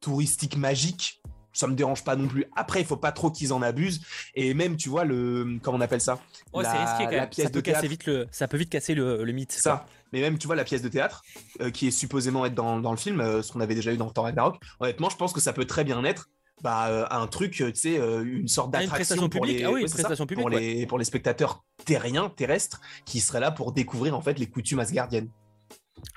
touristique 0.00 0.56
magique 0.56 1.20
ça 1.52 1.66
me 1.66 1.74
dérange 1.74 2.04
pas 2.04 2.14
non 2.14 2.28
plus. 2.28 2.44
Après, 2.54 2.80
il 2.80 2.86
faut 2.86 2.96
pas 2.96 3.10
trop 3.10 3.30
qu'ils 3.30 3.52
en 3.52 3.62
abusent. 3.62 4.00
Et 4.34 4.54
même, 4.54 4.76
tu 4.76 4.88
vois, 4.88 5.04
le. 5.04 5.58
Comment 5.60 5.78
on 5.78 5.80
appelle 5.80 6.00
ça? 6.00 6.20
La, 6.54 6.70
risqué, 6.72 7.04
quand 7.04 7.10
même. 7.10 7.28
pièce 7.28 7.46
ça 7.48 7.52
de 7.52 7.60
théâtre. 7.60 7.88
Vite 7.88 8.06
le, 8.06 8.28
ça 8.30 8.46
peut 8.46 8.56
vite 8.56 8.70
casser 8.70 8.94
le, 8.94 9.24
le 9.24 9.32
mythe. 9.32 9.52
Ça. 9.52 9.86
Mais 10.12 10.20
même, 10.20 10.38
tu 10.38 10.46
vois, 10.46 10.56
la 10.56 10.64
pièce 10.64 10.82
de 10.82 10.88
théâtre, 10.88 11.22
euh, 11.60 11.70
qui 11.70 11.88
est 11.88 11.90
supposément 11.90 12.46
être 12.46 12.54
dans, 12.54 12.78
dans 12.78 12.92
le 12.92 12.96
film, 12.96 13.20
euh, 13.20 13.42
ce 13.42 13.52
qu'on 13.52 13.60
avait 13.60 13.74
déjà 13.74 13.92
eu 13.92 13.96
dans 13.96 14.10
Thor 14.10 14.24
Ragnarok, 14.24 14.56
honnêtement, 14.80 15.10
je 15.10 15.16
pense 15.16 15.32
que 15.32 15.40
ça 15.40 15.52
peut 15.52 15.64
très 15.64 15.84
bien 15.84 16.02
être 16.04 16.28
bah, 16.62 16.88
euh, 16.88 17.06
un 17.10 17.26
truc, 17.26 17.52
tu 17.52 17.72
sais, 17.74 17.96
une 17.96 18.48
sorte 18.48 18.70
ah, 18.74 18.80
d'attraction 18.80 19.28
pour, 19.28 19.44
les, 19.44 19.62
ah 19.64 19.70
oui, 19.70 19.84
publique, 19.84 20.40
pour, 20.40 20.50
les, 20.50 20.86
pour 20.86 20.98
les 20.98 21.04
spectateurs 21.04 21.64
terriens, 21.84 22.30
terrestres, 22.30 22.80
qui 23.04 23.20
seraient 23.20 23.40
là 23.40 23.50
pour 23.50 23.72
découvrir 23.72 24.16
en 24.16 24.20
fait 24.20 24.38
les 24.38 24.46
coutumes 24.46 24.80
asgardiennes. 24.80 25.30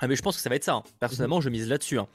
Ah 0.00 0.08
mais 0.08 0.16
je 0.16 0.22
pense 0.22 0.36
que 0.36 0.42
ça 0.42 0.48
va 0.48 0.56
être 0.56 0.64
ça. 0.64 0.74
Hein. 0.74 0.82
Personnellement, 1.00 1.40
je 1.40 1.48
mise 1.48 1.68
là-dessus. 1.68 1.98
Hein. 1.98 2.08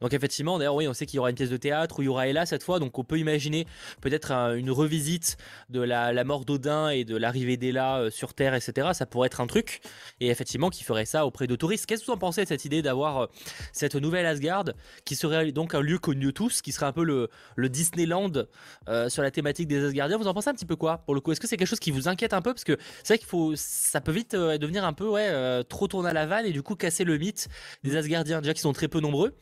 Donc 0.00 0.12
effectivement, 0.14 0.58
d'ailleurs, 0.58 0.76
oui, 0.76 0.86
on 0.86 0.94
sait 0.94 1.06
qu'il 1.06 1.16
y 1.16 1.18
aura 1.18 1.30
une 1.30 1.36
pièce 1.36 1.50
de 1.50 1.56
théâtre 1.56 1.98
où 1.98 2.02
il 2.02 2.06
y 2.06 2.08
aura 2.08 2.28
Ella 2.28 2.46
cette 2.46 2.62
fois, 2.62 2.78
donc 2.78 2.96
on 2.98 3.04
peut 3.04 3.18
imaginer 3.18 3.66
peut-être 4.00 4.30
une 4.56 4.70
revisite 4.70 5.36
de 5.70 5.80
la, 5.80 6.24
mort 6.24 6.44
d'Odin 6.44 6.90
et 6.90 7.04
de 7.04 7.16
l'arrivée 7.16 7.56
d'Ella 7.56 7.98
euh, 7.98 8.10
sur 8.10 8.34
Terre, 8.34 8.54
etc. 8.54 8.88
Ça 8.92 9.06
pourrait 9.06 9.26
être 9.26 9.40
un 9.40 9.46
truc, 9.46 9.80
et 10.20 10.28
effectivement, 10.28 10.70
qui 10.70 10.84
ferait 10.84 11.04
ça 11.04 11.26
auprès 11.26 11.46
de 11.46 11.56
touristes. 11.56 11.86
Qu'est-ce 11.86 12.02
que 12.02 12.06
vous 12.06 12.12
en 12.12 12.18
pensez 12.18 12.44
de 12.44 12.48
cette 12.48 12.64
idée 12.64 12.82
d'avoir 12.82 13.18
euh, 13.18 13.26
cette 13.72 13.96
nouvelle 13.96 14.26
Asgard, 14.26 14.66
qui 15.04 15.16
serait 15.16 15.50
donc 15.52 15.74
un 15.74 15.80
lieu 15.80 15.98
connu 15.98 16.26
de 16.26 16.30
tous, 16.30 16.62
qui 16.62 16.72
serait 16.72 16.86
un 16.86 16.92
peu 16.92 17.04
le, 17.04 17.28
Disneyland 17.68 18.32
euh, 18.88 19.08
sur 19.08 19.22
la 19.22 19.30
thématique 19.30 19.68
des 19.68 19.84
Asgardiens? 19.84 20.16
Vous 20.16 20.28
en 20.28 20.34
pensez 20.34 20.50
un 20.50 20.54
petit 20.54 20.66
peu 20.66 20.76
quoi 20.76 20.98
pour 20.98 21.14
le 21.14 21.20
coup? 21.20 21.32
Est-ce 21.32 21.40
que 21.40 21.48
c'est 21.48 21.56
quelque 21.56 21.68
chose 21.68 21.80
qui 21.80 21.90
vous 21.90 22.08
inquiète 22.08 22.34
un 22.34 22.42
peu? 22.42 22.52
Parce 22.52 22.64
que 22.64 22.76
c'est 23.02 23.14
vrai 23.14 23.18
qu'il 23.18 23.26
faut, 23.26 23.54
ça 23.56 24.00
peut 24.00 24.12
vite 24.12 24.34
devenir 24.34 24.84
un 24.84 24.92
peu 24.92 25.12
trop 25.68 25.88
tourner 25.88 26.10
à 26.10 26.12
la 26.12 26.26
vanne 26.26 26.46
et 26.46 26.52
du 26.52 26.62
coup 26.62 26.76
casser 26.76 27.04
le 27.04 27.18
mythe 27.18 27.48
des 27.82 27.96
Asgardiens, 27.96 28.40
déjà 28.40 28.54
qui 28.54 28.60
sont 28.60 28.72
très 28.72 28.88
peu 28.88 29.00
nombreux. 29.00 29.34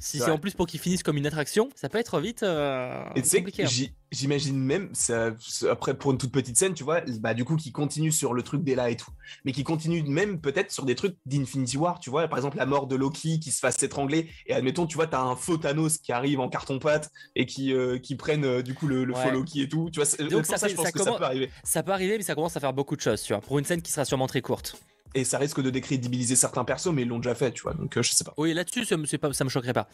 Si 0.00 0.18
c'est 0.18 0.30
en 0.30 0.38
plus 0.38 0.54
pour 0.54 0.66
qu'ils 0.66 0.80
finissent 0.80 1.02
comme 1.02 1.16
une 1.16 1.26
attraction, 1.26 1.68
ça 1.74 1.88
peut 1.88 1.98
être 1.98 2.20
vite 2.20 2.42
euh, 2.42 3.04
compliqué. 3.14 3.64
Hein. 3.64 3.88
J'imagine 4.12 4.56
même, 4.56 4.88
ça, 4.92 5.32
après 5.68 5.94
pour 5.98 6.12
une 6.12 6.18
toute 6.18 6.30
petite 6.30 6.56
scène, 6.56 6.74
tu 6.74 6.84
vois, 6.84 7.00
bah 7.18 7.34
du 7.34 7.44
coup 7.44 7.56
qui 7.56 7.72
continue 7.72 8.12
sur 8.12 8.34
le 8.34 8.42
truc 8.42 8.62
d'Ella 8.62 8.88
et 8.88 8.96
tout, 8.96 9.10
mais 9.44 9.50
qui 9.50 9.64
continue 9.64 10.02
même 10.04 10.40
peut-être 10.40 10.70
sur 10.70 10.84
des 10.84 10.94
trucs 10.94 11.16
d'Infinity 11.26 11.76
War, 11.76 11.98
tu 11.98 12.08
vois, 12.08 12.28
par 12.28 12.38
exemple 12.38 12.56
la 12.56 12.66
mort 12.66 12.86
de 12.86 12.94
Loki 12.94 13.40
qui 13.40 13.50
se 13.50 13.58
fasse 13.58 13.82
étrangler, 13.82 14.30
et 14.46 14.54
admettons, 14.54 14.86
tu 14.86 14.94
vois, 14.94 15.08
t'as 15.08 15.20
un 15.20 15.34
faux 15.34 15.56
Thanos 15.56 15.98
qui 15.98 16.12
arrive 16.12 16.38
en 16.38 16.48
carton-pâte 16.48 17.10
et 17.34 17.46
qui, 17.46 17.72
euh, 17.72 17.98
qui 17.98 18.14
prennent 18.14 18.44
euh, 18.44 18.62
du 18.62 18.74
coup 18.74 18.86
le, 18.86 19.12
faux 19.12 19.30
Loki 19.30 19.62
et 19.62 19.68
tout, 19.68 19.90
tu 19.92 20.00
vois, 20.00 20.28
Donc 20.28 20.46
ça, 20.46 20.68
je 20.68 20.74
pense 20.74 20.92
que 20.92 21.02
ça 21.02 21.12
peut 21.12 21.24
arriver. 21.24 21.50
Ça 21.64 21.82
peut 21.82 21.92
arriver, 21.92 22.16
mais 22.16 22.22
ça 22.24 22.36
commence 22.36 22.56
à 22.56 22.60
faire 22.60 22.72
beaucoup 22.72 22.94
de 22.94 23.00
choses, 23.00 23.22
tu 23.22 23.32
vois, 23.32 23.42
pour 23.42 23.58
une 23.58 23.64
scène 23.64 23.82
qui 23.82 23.90
sera 23.90 24.04
sûrement 24.04 24.28
très 24.28 24.40
courte 24.40 24.76
et 25.16 25.24
ça 25.24 25.38
risque 25.38 25.62
de 25.62 25.70
décrédibiliser 25.70 26.36
certains 26.36 26.64
persos, 26.64 26.92
mais 26.92 27.02
ils 27.02 27.08
l'ont 27.08 27.18
déjà 27.18 27.34
fait, 27.34 27.50
tu 27.50 27.62
vois. 27.62 27.72
Donc 27.72 27.96
euh, 27.96 28.02
je 28.02 28.12
sais 28.12 28.24
pas. 28.24 28.34
Oui, 28.36 28.52
là-dessus, 28.52 28.84
ça, 28.84 28.96
ça 29.32 29.44
me 29.44 29.48
choquerait 29.48 29.72
pas. 29.72 29.88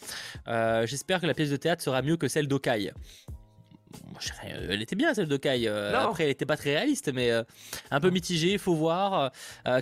Euh, 0.47 0.85
j'espère 0.85 1.21
que 1.21 1.25
la 1.25 1.33
pièce 1.33 1.49
de 1.49 1.55
théâtre 1.55 1.81
sera 1.81 2.01
mieux 2.01 2.17
que 2.17 2.27
celle 2.27 2.47
d'Okai. 2.47 2.91
Euh, 4.45 4.67
elle 4.69 4.81
était 4.81 4.95
bien 4.95 5.13
celle 5.13 5.27
de 5.27 5.37
Kai. 5.37 5.67
Euh, 5.67 5.97
après, 5.97 6.25
elle 6.25 6.29
était 6.29 6.45
pas 6.45 6.57
très 6.57 6.75
réaliste, 6.75 7.11
mais 7.13 7.31
euh, 7.31 7.43
un 7.91 7.99
peu 7.99 8.09
mitigée, 8.09 8.57
faut 8.57 8.75
voir. 8.75 9.31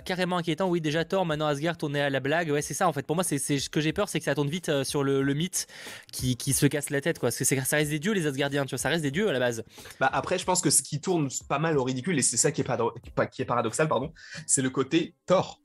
carrément 0.04 0.38
inquiétant. 0.38 0.68
Oui, 0.68 0.80
déjà 0.80 1.04
Thor, 1.04 1.26
maintenant 1.26 1.46
Asgard, 1.46 1.76
est 1.94 2.00
à 2.00 2.10
la 2.10 2.20
blague. 2.20 2.50
Ouais, 2.50 2.62
c'est 2.62 2.74
ça 2.74 2.88
en 2.88 2.92
fait. 2.92 3.06
Pour 3.06 3.16
moi, 3.16 3.24
c'est 3.24 3.38
ce 3.38 3.68
que 3.70 3.80
j'ai 3.80 3.92
peur, 3.92 4.08
c'est 4.08 4.18
que 4.18 4.24
ça 4.24 4.34
tourne 4.34 4.48
vite 4.48 4.82
sur 4.84 5.02
le, 5.02 5.34
mythe 5.34 5.66
qui, 6.12 6.36
se 6.52 6.66
casse 6.66 6.90
la 6.90 7.00
tête, 7.00 7.18
quoi. 7.18 7.28
Parce 7.28 7.38
que 7.38 7.44
ça 7.44 7.76
reste 7.76 7.90
des 7.90 7.98
dieux, 7.98 8.12
les 8.12 8.26
Asgardiens, 8.26 8.64
tu 8.64 8.70
vois, 8.70 8.78
ça 8.78 8.88
reste 8.88 9.02
des 9.02 9.10
dieux 9.10 9.28
à 9.28 9.32
la 9.32 9.38
base. 9.38 9.64
Bah 10.00 10.10
après, 10.12 10.38
je 10.38 10.44
pense 10.44 10.60
que 10.60 10.70
ce 10.70 10.82
qui 10.82 11.00
tourne 11.00 11.28
pas 11.48 11.58
mal 11.58 11.78
au 11.78 11.84
ridicule, 11.84 12.18
et 12.18 12.22
c'est 12.22 12.36
ça 12.36 12.52
qui 12.52 12.60
est, 12.60 13.28
qui 13.30 13.42
est 13.42 13.44
paradoxal, 13.44 13.88
pardon, 13.88 14.12
c'est 14.46 14.62
le 14.62 14.70
côté 14.70 15.14
Thor. 15.26 15.60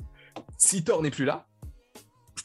Si 0.58 0.84
Thor 0.84 1.02
n'est 1.02 1.12
plus 1.12 1.26
là, 1.26 1.48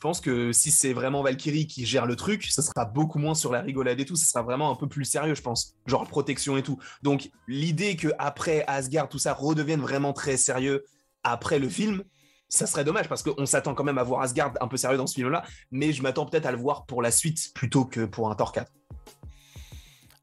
pense 0.03 0.20
que 0.20 0.53
si 0.53 0.70
c'est 0.70 0.92
vraiment 0.92 1.22
Valkyrie 1.22 1.66
qui 1.66 1.86
gère 1.86 2.07
le 2.07 2.16
truc, 2.16 2.44
ça 2.46 2.61
sera 2.61 2.84
beaucoup 2.84 3.18
moins 3.18 3.34
sur 3.34 3.53
la 3.53 3.61
rigolade 3.61 4.00
et 4.00 4.05
tout, 4.05 4.16
ça 4.16 4.26
sera 4.26 4.42
vraiment 4.42 4.70
un 4.70 4.74
peu 4.74 4.88
plus 4.88 5.05
sérieux, 5.05 5.34
je 5.34 5.42
pense. 5.42 5.76
Genre 5.86 6.07
protection 6.07 6.57
et 6.57 6.62
tout. 6.62 6.78
Donc 7.03 7.30
l'idée 7.46 7.96
que 7.96 8.09
après 8.18 8.64
Asgard, 8.66 9.09
tout 9.09 9.18
ça 9.18 9.32
redevienne 9.32 9.80
vraiment 9.80 10.12
très 10.12 10.36
sérieux 10.36 10.84
après 11.22 11.59
le 11.61 11.68
film, 11.68 12.03
ça 12.48 12.66
serait 12.66 12.84
dommage 12.84 13.09
parce 13.09 13.22
qu'on 13.22 13.46
s'attend 13.46 13.74
quand 13.74 13.84
même 13.84 13.98
à 13.98 14.03
voir 14.03 14.22
Asgard 14.22 14.53
un 14.61 14.68
peu 14.68 14.76
sérieux 14.76 14.98
dans 14.98 15.07
ce 15.07 15.14
film-là, 15.14 15.44
mais 15.70 15.92
je 15.92 16.03
m'attends 16.03 16.26
peut-être 16.26 16.46
à 16.46 16.53
le 16.53 16.59
voir 16.59 16.84
pour 16.84 17.00
la 17.00 17.11
suite 17.11 17.53
plutôt 17.55 17.84
que 17.84 18.05
pour 18.05 18.30
un 18.30 18.34
Thor 18.34 18.53
4. 18.53 18.70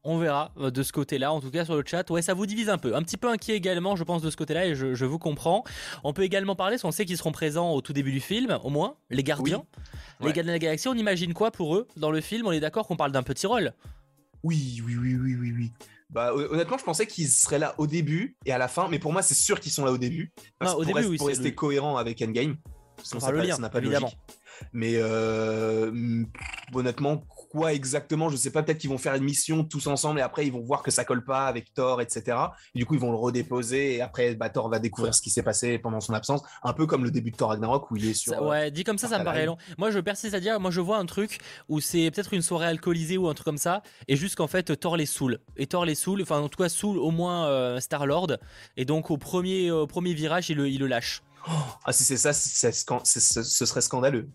On 0.02 0.18
verra 0.18 0.52
euh, 0.58 0.70
de 0.70 0.82
ce 0.82 0.92
côté-là, 0.92 1.32
en 1.32 1.40
tout 1.40 1.50
cas 1.50 1.64
sur 1.64 1.76
le 1.76 1.82
chat. 1.86 2.08
Ouais, 2.10 2.22
ça 2.22 2.32
vous 2.32 2.46
divise 2.46 2.70
un 2.70 2.78
peu. 2.78 2.94
Un 2.94 3.02
petit 3.02 3.18
peu 3.18 3.28
inquiet 3.28 3.54
également, 3.54 3.96
je 3.96 4.04
pense, 4.04 4.22
de 4.22 4.30
ce 4.30 4.36
côté-là, 4.36 4.66
et 4.66 4.74
je, 4.74 5.04
vous 5.04 5.18
comprends. 5.18 5.62
On 6.04 6.12
peut 6.12 6.22
également 6.22 6.56
parler, 6.56 6.74
parce 6.74 6.82
qu'on 6.82 6.90
sait 6.90 7.04
qu'ils 7.04 7.18
seront 7.18 7.32
présents 7.32 7.72
au 7.72 7.82
tout 7.82 7.92
début 7.92 8.12
du 8.12 8.20
film, 8.20 8.58
au 8.62 8.70
moins, 8.70 8.96
les 9.10 9.22
gardiens. 9.22 9.64
Les 10.20 10.32
gardiens 10.32 10.44
de 10.44 10.52
la 10.52 10.58
galaxie, 10.58 10.88
on 10.88 10.94
imagine 10.94 11.34
quoi 11.34 11.50
pour 11.50 11.76
eux 11.76 11.86
dans 11.96 12.10
le 12.10 12.20
film? 12.20 12.46
On 12.46 12.52
est 12.52 12.60
d'accord 12.60 12.86
qu'on 12.86 12.96
parle 12.96 13.12
d'un 13.12 13.22
petit 13.22 13.46
rôle? 13.46 13.74
Oui, 14.42 14.82
oui, 14.86 14.96
oui, 14.96 15.16
oui, 15.16 15.36
oui, 15.38 15.52
oui. 15.54 15.72
Bah, 16.08 16.34
honnêtement, 16.34 16.78
je 16.78 16.84
pensais 16.84 17.06
qu'ils 17.06 17.28
seraient 17.28 17.58
là 17.58 17.74
au 17.78 17.86
début 17.86 18.36
et 18.44 18.52
à 18.52 18.58
la 18.58 18.68
fin, 18.68 18.88
mais 18.88 18.98
pour 18.98 19.12
moi, 19.12 19.22
c'est 19.22 19.34
sûr 19.34 19.60
qu'ils 19.60 19.70
sont 19.70 19.84
là 19.84 19.92
au 19.92 19.98
début. 19.98 20.32
Parce 20.58 20.74
au 20.74 20.84
début, 20.84 21.16
pour 21.16 21.28
rester 21.28 21.54
cohérent 21.54 21.98
avec 21.98 22.20
Endgame. 22.22 22.56
Sinon, 23.02 23.20
ça 23.20 23.32
n'a 23.58 23.70
pas, 23.70 23.80
logique. 23.80 24.18
Mais 24.72 24.94
euh, 24.96 26.24
honnêtement, 26.74 27.22
quoi 27.50 27.74
exactement, 27.74 28.28
je 28.28 28.36
sais 28.36 28.50
pas, 28.50 28.62
peut-être 28.62 28.78
qu'ils 28.78 28.90
vont 28.90 28.98
faire 28.98 29.14
une 29.14 29.24
mission 29.24 29.64
tous 29.64 29.88
ensemble 29.88 30.20
et 30.20 30.22
après 30.22 30.46
ils 30.46 30.52
vont 30.52 30.62
voir 30.62 30.82
que 30.82 30.90
ça 30.90 31.04
colle 31.04 31.24
pas 31.24 31.46
avec 31.46 31.74
Thor, 31.74 32.00
etc. 32.00 32.36
du 32.74 32.86
coup, 32.86 32.94
ils 32.94 33.00
vont 33.00 33.10
le 33.10 33.16
redéposer 33.16 33.96
et 33.96 34.00
après, 34.00 34.34
bah, 34.36 34.48
Thor 34.48 34.68
va 34.68 34.78
découvrir 34.78 35.14
ce 35.14 35.20
qui 35.20 35.30
s'est 35.30 35.42
passé 35.42 35.78
pendant 35.78 36.00
son 36.00 36.14
absence, 36.14 36.42
un 36.62 36.72
peu 36.72 36.86
comme 36.86 37.04
le 37.04 37.10
début 37.10 37.32
de 37.32 37.36
Thor 37.36 37.50
Ragnarok 37.50 37.90
où 37.90 37.96
il 37.96 38.08
est 38.08 38.14
sur. 38.14 38.40
ouais, 38.42 38.70
dit 38.70 38.84
comme 38.84 38.98
ça, 38.98 39.08
ça 39.08 39.18
me 39.18 39.24
paraît 39.24 39.46
long. 39.46 39.58
Moi, 39.78 39.90
je 39.90 39.98
persiste 39.98 40.34
à 40.34 40.40
dire, 40.40 40.60
moi, 40.60 40.70
je 40.70 40.80
vois 40.80 40.98
un 40.98 41.06
truc 41.06 41.40
où 41.68 41.80
c'est 41.80 42.10
peut-être 42.10 42.32
une 42.32 42.42
soirée 42.42 42.66
alcoolisée 42.66 43.18
ou 43.18 43.28
un 43.28 43.34
truc 43.34 43.44
comme 43.44 43.58
ça, 43.58 43.82
et 44.06 44.16
juste 44.16 44.36
qu'en 44.36 44.46
fait, 44.46 44.78
Thor 44.78 44.96
les 44.96 45.06
saoule. 45.06 45.40
Et 45.56 45.66
Thor 45.66 45.84
les 45.84 45.96
saoule, 45.96 46.22
enfin, 46.22 46.38
en 46.38 46.48
tout 46.48 46.62
cas, 46.62 46.68
saoule 46.68 46.98
au 46.98 47.10
moins 47.10 47.48
euh, 47.48 47.80
Star 47.80 48.06
Lord. 48.06 48.38
Et 48.76 48.84
donc, 48.84 49.10
au 49.10 49.18
premier, 49.18 49.70
au 49.70 49.86
premier 49.86 50.14
virage, 50.14 50.50
il 50.50 50.56
le, 50.56 50.68
il 50.68 50.78
le 50.78 50.86
lâche. 50.86 51.22
ah, 51.84 51.92
si 51.92 52.04
c'est 52.04 52.16
ça, 52.16 52.32
ce 52.32 53.66
serait 53.66 53.80
scandaleux. 53.80 54.28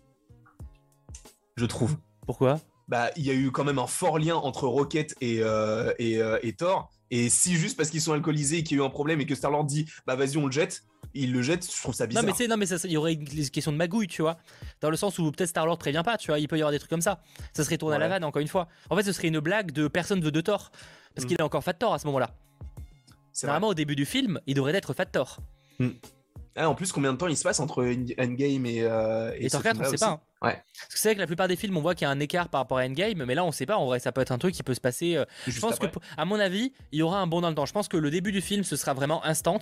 Je 1.56 1.64
trouve. 1.64 1.96
Pourquoi? 2.26 2.60
Bah, 2.88 3.10
il 3.16 3.24
y 3.24 3.30
a 3.30 3.34
eu 3.34 3.50
quand 3.50 3.64
même 3.64 3.78
un 3.78 3.86
fort 3.86 4.18
lien 4.18 4.36
entre 4.36 4.66
Rocket 4.66 5.14
et, 5.20 5.40
euh, 5.40 5.92
euh, 6.00 6.38
et, 6.42 6.52
Thor. 6.52 6.90
Et 7.10 7.28
si 7.28 7.56
juste 7.56 7.76
parce 7.76 7.90
qu'ils 7.90 8.00
sont 8.00 8.12
alcoolisés 8.12 8.58
et 8.58 8.62
qu'il 8.62 8.76
y 8.76 8.80
a 8.80 8.84
eu 8.84 8.86
un 8.86 8.90
problème 8.90 9.20
et 9.20 9.26
que 9.26 9.34
Star-Lord 9.34 9.64
dit 9.64 9.86
bah 10.06 10.16
vas-y 10.16 10.36
on 10.36 10.46
le 10.46 10.52
jette, 10.52 10.84
il 11.14 11.32
le 11.32 11.42
jette, 11.42 11.64
je 11.64 11.82
trouve 11.82 11.94
ça 11.94 12.06
bizarre. 12.06 12.24
Non 12.24 12.32
mais 12.38 12.46
non 12.48 12.56
mais 12.56 12.66
il 12.66 12.90
y 12.90 12.96
aurait 12.96 13.14
une 13.14 13.50
question 13.50 13.72
de 13.72 13.76
magouille, 13.76 14.08
tu 14.08 14.22
vois. 14.22 14.38
Dans 14.80 14.90
le 14.90 14.96
sens 14.96 15.18
où 15.18 15.30
peut-être 15.30 15.50
Star-Lord 15.50 15.78
prévient 15.78 16.02
pas, 16.04 16.16
tu 16.16 16.28
vois, 16.28 16.38
il 16.38 16.48
peut 16.48 16.56
y 16.56 16.60
avoir 16.60 16.72
des 16.72 16.78
trucs 16.78 16.90
comme 16.90 17.00
ça. 17.00 17.20
Ça 17.52 17.64
serait 17.64 17.78
tourné 17.78 17.96
à 17.96 17.98
la 17.98 18.08
vanne 18.08 18.24
encore 18.24 18.42
une 18.42 18.48
fois. 18.48 18.68
En 18.90 18.96
fait, 18.96 19.02
ce 19.02 19.12
serait 19.12 19.28
une 19.28 19.40
blague 19.40 19.72
de 19.72 19.88
personne 19.88 20.20
veut 20.20 20.32
de 20.32 20.40
Thor 20.40 20.70
parce 21.14 21.24
mm. 21.24 21.28
qu'il 21.28 21.38
est 21.38 21.42
encore 21.42 21.64
Fat 21.64 21.74
Thor 21.74 21.94
à 21.94 21.98
ce 21.98 22.06
moment-là. 22.06 22.34
Normalement 23.42 23.68
au 23.68 23.74
début 23.74 23.96
du 23.96 24.06
film, 24.06 24.40
il 24.46 24.54
devrait 24.54 24.74
être 24.74 24.94
Fat 24.94 25.06
Thor. 25.06 25.38
Mm. 25.78 25.90
Ah, 26.56 26.70
en 26.70 26.74
plus, 26.74 26.90
combien 26.90 27.12
de 27.12 27.18
temps 27.18 27.28
il 27.28 27.36
se 27.36 27.42
passe 27.42 27.60
entre 27.60 27.84
Endgame 27.84 28.64
et, 28.64 28.82
euh, 28.82 29.30
et, 29.38 29.50
Thor 29.50 29.62
4 29.62 29.78
On 29.78 29.84
sait 29.84 29.98
pas. 29.98 30.10
Hein. 30.10 30.20
Ouais. 30.42 30.62
Parce 30.78 30.92
que 30.92 30.98
c'est 30.98 31.08
vrai 31.08 31.14
que 31.14 31.20
la 31.20 31.26
plupart 31.26 31.48
des 31.48 31.56
films, 31.56 31.76
on 31.76 31.80
voit 31.80 31.94
qu'il 31.94 32.04
y 32.04 32.08
a 32.08 32.10
un 32.10 32.20
écart 32.20 32.48
par 32.48 32.60
rapport 32.60 32.78
à 32.78 32.84
Endgame, 32.84 33.24
mais 33.24 33.34
là, 33.34 33.44
on 33.44 33.52
sait 33.52 33.66
pas. 33.66 33.76
En 33.76 33.86
vrai, 33.86 33.98
ça 34.00 34.12
peut 34.12 34.20
être 34.20 34.32
un 34.32 34.38
truc 34.38 34.54
qui 34.54 34.62
peut 34.62 34.74
se 34.74 34.80
passer. 34.80 35.16
Euh, 35.16 35.24
je 35.46 35.58
pense 35.60 35.78
que, 35.78 35.86
à 36.16 36.24
mon 36.24 36.38
avis, 36.38 36.72
il 36.92 36.98
y 36.98 37.02
aura 37.02 37.20
un 37.20 37.26
bon 37.26 37.40
dans 37.40 37.48
le 37.48 37.54
temps. 37.54 37.66
Je 37.66 37.72
pense 37.72 37.88
que 37.88 37.96
le 37.96 38.10
début 38.10 38.32
du 38.32 38.40
film, 38.40 38.62
ce 38.62 38.76
sera 38.76 38.92
vraiment 38.92 39.24
instant. 39.24 39.58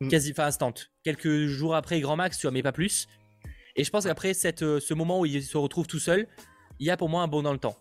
Mm. 0.00 0.08
Quasi, 0.08 0.30
enfin, 0.32 0.46
instant. 0.46 0.74
Quelques 1.02 1.46
jours 1.46 1.74
après, 1.74 2.00
grand 2.00 2.16
max, 2.16 2.38
tu 2.38 2.42
vois, 2.42 2.52
mais 2.52 2.62
pas 2.62 2.72
plus. 2.72 3.08
Et 3.74 3.84
je 3.84 3.90
pense 3.90 4.04
qu'après 4.04 4.32
euh, 4.62 4.80
ce 4.80 4.94
moment 4.94 5.20
où 5.20 5.26
il 5.26 5.42
se 5.42 5.56
retrouve 5.56 5.86
tout 5.86 5.98
seul, 5.98 6.28
il 6.78 6.86
y 6.86 6.90
a 6.90 6.96
pour 6.96 7.08
moi 7.08 7.22
un 7.22 7.28
bon 7.28 7.42
dans 7.42 7.52
le 7.52 7.58
temps. 7.58 7.76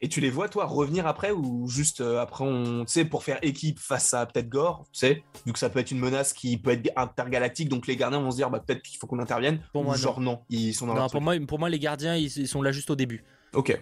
Et 0.00 0.08
tu 0.08 0.20
les 0.20 0.30
vois, 0.30 0.48
toi, 0.48 0.66
revenir 0.66 1.06
après 1.06 1.30
ou 1.30 1.68
juste 1.68 2.00
euh, 2.00 2.20
après, 2.20 2.44
on, 2.44 2.84
tu 2.84 2.92
sais, 2.92 3.04
pour 3.04 3.24
faire 3.24 3.38
équipe 3.42 3.78
face 3.78 4.14
à 4.14 4.26
peut-être 4.26 4.48
Gore, 4.48 4.84
tu 4.92 5.00
sais, 5.00 5.22
vu 5.44 5.52
que 5.52 5.58
ça 5.58 5.70
peut 5.70 5.78
être 5.78 5.90
une 5.90 5.98
menace 5.98 6.32
qui 6.32 6.56
peut 6.58 6.70
être 6.70 6.90
intergalactique, 6.96 7.68
donc 7.68 7.86
les 7.86 7.96
gardiens 7.96 8.20
vont 8.20 8.30
se 8.30 8.36
dire, 8.36 8.50
bah, 8.50 8.62
peut-être 8.64 8.82
qu'il 8.82 8.98
faut 8.98 9.06
qu'on 9.06 9.18
intervienne. 9.18 9.60
Pour 9.72 9.84
moi, 9.84 9.96
genre, 9.96 10.20
non. 10.20 10.40
ils 10.50 10.74
sont 10.74 10.86
dans 10.86 10.94
Non, 10.94 11.08
pour 11.08 11.20
moi, 11.20 11.34
pour 11.46 11.58
moi, 11.58 11.68
les 11.68 11.78
gardiens, 11.78 12.16
ils, 12.16 12.48
sont 12.48 12.62
là 12.62 12.72
juste 12.72 12.90
au 12.90 12.96
début. 12.96 13.24
Ok. 13.54 13.78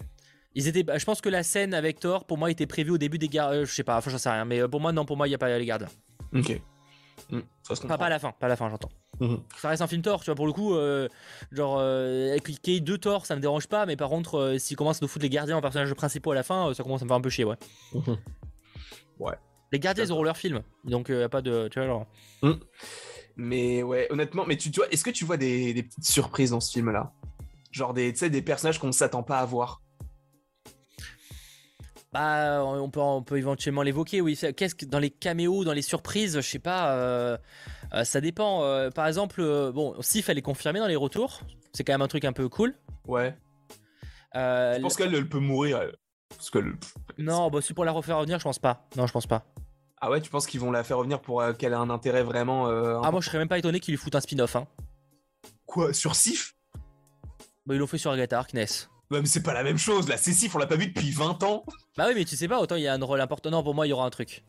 Ils 0.55 0.69
étaient, 0.69 0.85
bah, 0.85 0.99
je 0.99 1.05
pense 1.05 1.21
que 1.21 1.29
la 1.29 1.43
scène 1.43 1.75
avec 1.75 1.99
Thor, 1.99 2.27
pour 2.27 2.39
moi, 2.39 2.51
était 2.51 2.67
prévue 2.67 2.93
au 2.93 2.99
début 2.99 3.19
des 3.19 3.29
gardiens. 3.29 3.61
Euh, 3.61 3.65
je 3.65 3.75
sais 3.75 3.85
pas, 3.85 3.97
enfin, 3.97 4.11
j'en 4.11 4.19
sais 4.19 4.31
rien, 4.31 4.45
mais 4.45 4.61
euh, 4.61 4.69
pour 4.69 4.81
moi, 4.81 4.93
non, 4.93 5.05
pour 5.05 5.17
moi, 5.17 5.27
il 5.27 5.31
n'y 5.31 5.35
a 5.35 5.39
pas 5.39 5.59
les 5.59 5.67
gardiens. 5.67 5.89
Ok. 6.33 6.61
Hmm, 7.31 7.41
pas 7.89 7.95
à 8.07 8.09
la 8.09 8.19
fin, 8.19 8.33
pas 8.33 8.47
à 8.47 8.49
la 8.49 8.57
fin, 8.57 8.69
j'entends. 8.69 8.91
Mhm. 9.21 9.43
Ça 9.57 9.69
reste 9.69 9.83
un 9.83 9.87
film 9.87 10.03
Thor, 10.03 10.21
tu 10.21 10.27
vois, 10.27 10.35
pour 10.35 10.47
le 10.47 10.53
coup, 10.53 10.75
euh, 10.75 11.09
genre, 11.53 11.77
euh, 11.79 12.37
qu'il 12.39 12.75
y 12.75 12.77
ait 12.77 12.81
deux 12.81 12.99
Thor, 12.99 13.27
ça 13.27 13.37
me 13.37 13.41
dérange 13.41 13.67
pas, 13.69 13.87
mais 13.87 13.97
par 13.97 14.09
contre, 14.09 14.39
euh, 14.39 14.59
s'ils 14.59 14.77
commencent 14.77 14.99
à 14.99 15.05
nous 15.05 15.09
foutre 15.09 15.23
les 15.23 15.31
gardiens 15.31 15.57
en 15.57 15.61
personnages 15.61 15.93
principaux 15.95 16.33
à 16.33 16.35
la 16.35 16.43
fin, 16.43 16.73
ça 16.75 16.83
commence 16.83 17.03
à 17.03 17.05
me 17.05 17.09
faire 17.09 17.17
un 17.17 17.21
peu 17.21 17.31
chier, 17.31 17.45
ouais. 17.45 17.57
Mhm. 17.95 18.17
Ouais. 19.21 19.35
Les 19.73 19.79
gardiens, 19.79 20.05
ils 20.05 20.13
auront 20.13 20.23
leur 20.23 20.37
film, 20.37 20.63
donc 20.85 21.09
il 21.09 21.23
a 21.23 21.29
pas 21.29 21.43
de. 21.43 21.69
Tu 21.69 21.79
vois, 21.79 21.89
genre. 21.89 22.07
Mhm. 22.43 22.61
Mais 23.37 23.83
ouais, 23.83 24.07
honnêtement, 24.11 24.45
mais 24.47 24.57
tu, 24.57 24.71
vois, 24.71 24.89
est-ce 24.91 25.03
que 25.03 25.11
tu 25.11 25.25
vois 25.25 25.37
des, 25.37 25.83
petites 25.83 26.05
surprises 26.05 26.51
dans 26.51 26.61
ce 26.61 26.73
film-là? 26.73 27.13
Genre 27.73 27.93
des, 27.93 28.13
des 28.13 28.43
personnages 28.43 28.79
qu'on 28.79 28.87
ne 28.87 28.93
s'attend 28.93 29.25
pas 29.25 29.39
à 29.39 29.45
voir 29.45 29.83
bah, 32.15 32.63
on 32.65 32.89
peut, 32.91 33.01
on 33.01 33.25
peut 33.25 33.39
éventuellement 33.39 33.83
l'évoquer, 33.83 34.21
oui. 34.21 34.39
Qu'est-ce 34.57 34.77
que 34.77 34.87
dans 34.87 35.01
les 35.01 35.11
caméos, 35.11 35.65
dans 35.65 35.73
les 35.73 35.83
surprises, 35.83 36.37
je 36.37 36.49
sais 36.49 36.61
pas, 36.61 36.93
euh, 36.93 37.37
euh, 37.93 38.05
ça 38.05 38.21
dépend. 38.21 38.63
Euh, 38.63 38.89
par 38.91 39.09
exemple, 39.09 39.43
bon, 39.75 40.01
Sif, 40.01 40.29
elle 40.29 40.39
est 40.39 40.43
confirmée 40.43 40.79
dans 40.79 40.87
les 40.87 40.95
retours. 40.95 41.41
C'est 41.73 41.83
quand 41.83 41.93
même 41.93 42.03
un 42.03 42.07
truc 42.09 42.25
un 42.25 42.33
peu 42.33 42.49
cool. 42.49 42.77
Ouais. 43.09 43.37
je 44.33 44.81
pense 44.81 44.95
qu'elle 44.95 45.29
peut 45.29 45.41
mourir. 45.41 45.91
Parce 46.29 46.51
que 46.51 46.61
non, 47.19 47.51
bah, 47.51 47.61
si 47.61 47.75
pour 47.75 47.85
la 47.85 47.91
refaire 47.91 48.19
revenir, 48.19 48.39
je 48.39 48.45
pense 48.45 48.61
pas. 48.61 48.87
Non, 48.97 49.09
je 49.09 49.13
pense 49.13 49.27
pas. 49.27 49.45
Ah 50.01 50.09
ouais, 50.09 50.21
tu 50.21 50.31
penses 50.31 50.47
qu'ils 50.47 50.61
vont 50.61 50.71
la 50.71 50.85
faire 50.85 50.99
revenir 50.99 51.21
pour 51.21 51.43
qu'elle 51.59 51.73
ait 51.73 51.77
un 51.77 51.91
intérêt 51.91 52.23
vraiment. 52.23 52.69
ah, 52.69 53.11
moi, 53.11 53.23
je 53.23 53.27
serais 53.27 53.39
même 53.39 53.49
pas 53.49 53.59
étonné 53.59 53.81
qu'ils 53.81 53.91
lui 53.91 53.99
foutent 53.99 54.15
un 54.15 54.21
spin-off. 54.21 54.55
Hein. 54.55 54.69
Quoi 55.67 55.93
Sur 55.93 56.15
Sif? 56.15 56.55
Bah, 57.67 57.75
ils 57.75 57.79
l'ont 57.79 57.89
fait 57.89 57.99
sur 57.99 58.13
Agatha 58.13 58.39
Harkness. 58.39 58.89
Mais 59.21 59.27
c'est 59.27 59.43
pas 59.43 59.55
la 59.55 59.63
même 59.63 59.79
chose. 59.79 60.09
La 60.09 60.17
Sif, 60.17 60.55
on 60.55 60.59
l'a 60.59 60.67
pas 60.67 60.77
vu 60.77 60.89
depuis 60.89 61.11
20 61.11 61.43
ans. 61.43 61.65
Bah 61.97 62.07
oui, 62.09 62.15
mais 62.15 62.25
tu 62.25 62.37
sais 62.37 62.49
pas, 62.49 62.61
autant 62.61 62.77
il 62.77 62.83
y 62.83 62.89
a 62.89 62.95
un 62.95 63.05
rôle 63.05 63.21
important. 63.21 63.51
Non, 63.51 63.63
pour 63.63 63.75
moi, 63.75 63.87
il 63.87 63.91
y 63.91 63.93
aura 63.93 64.07
un 64.07 64.11
truc. 64.11 64.45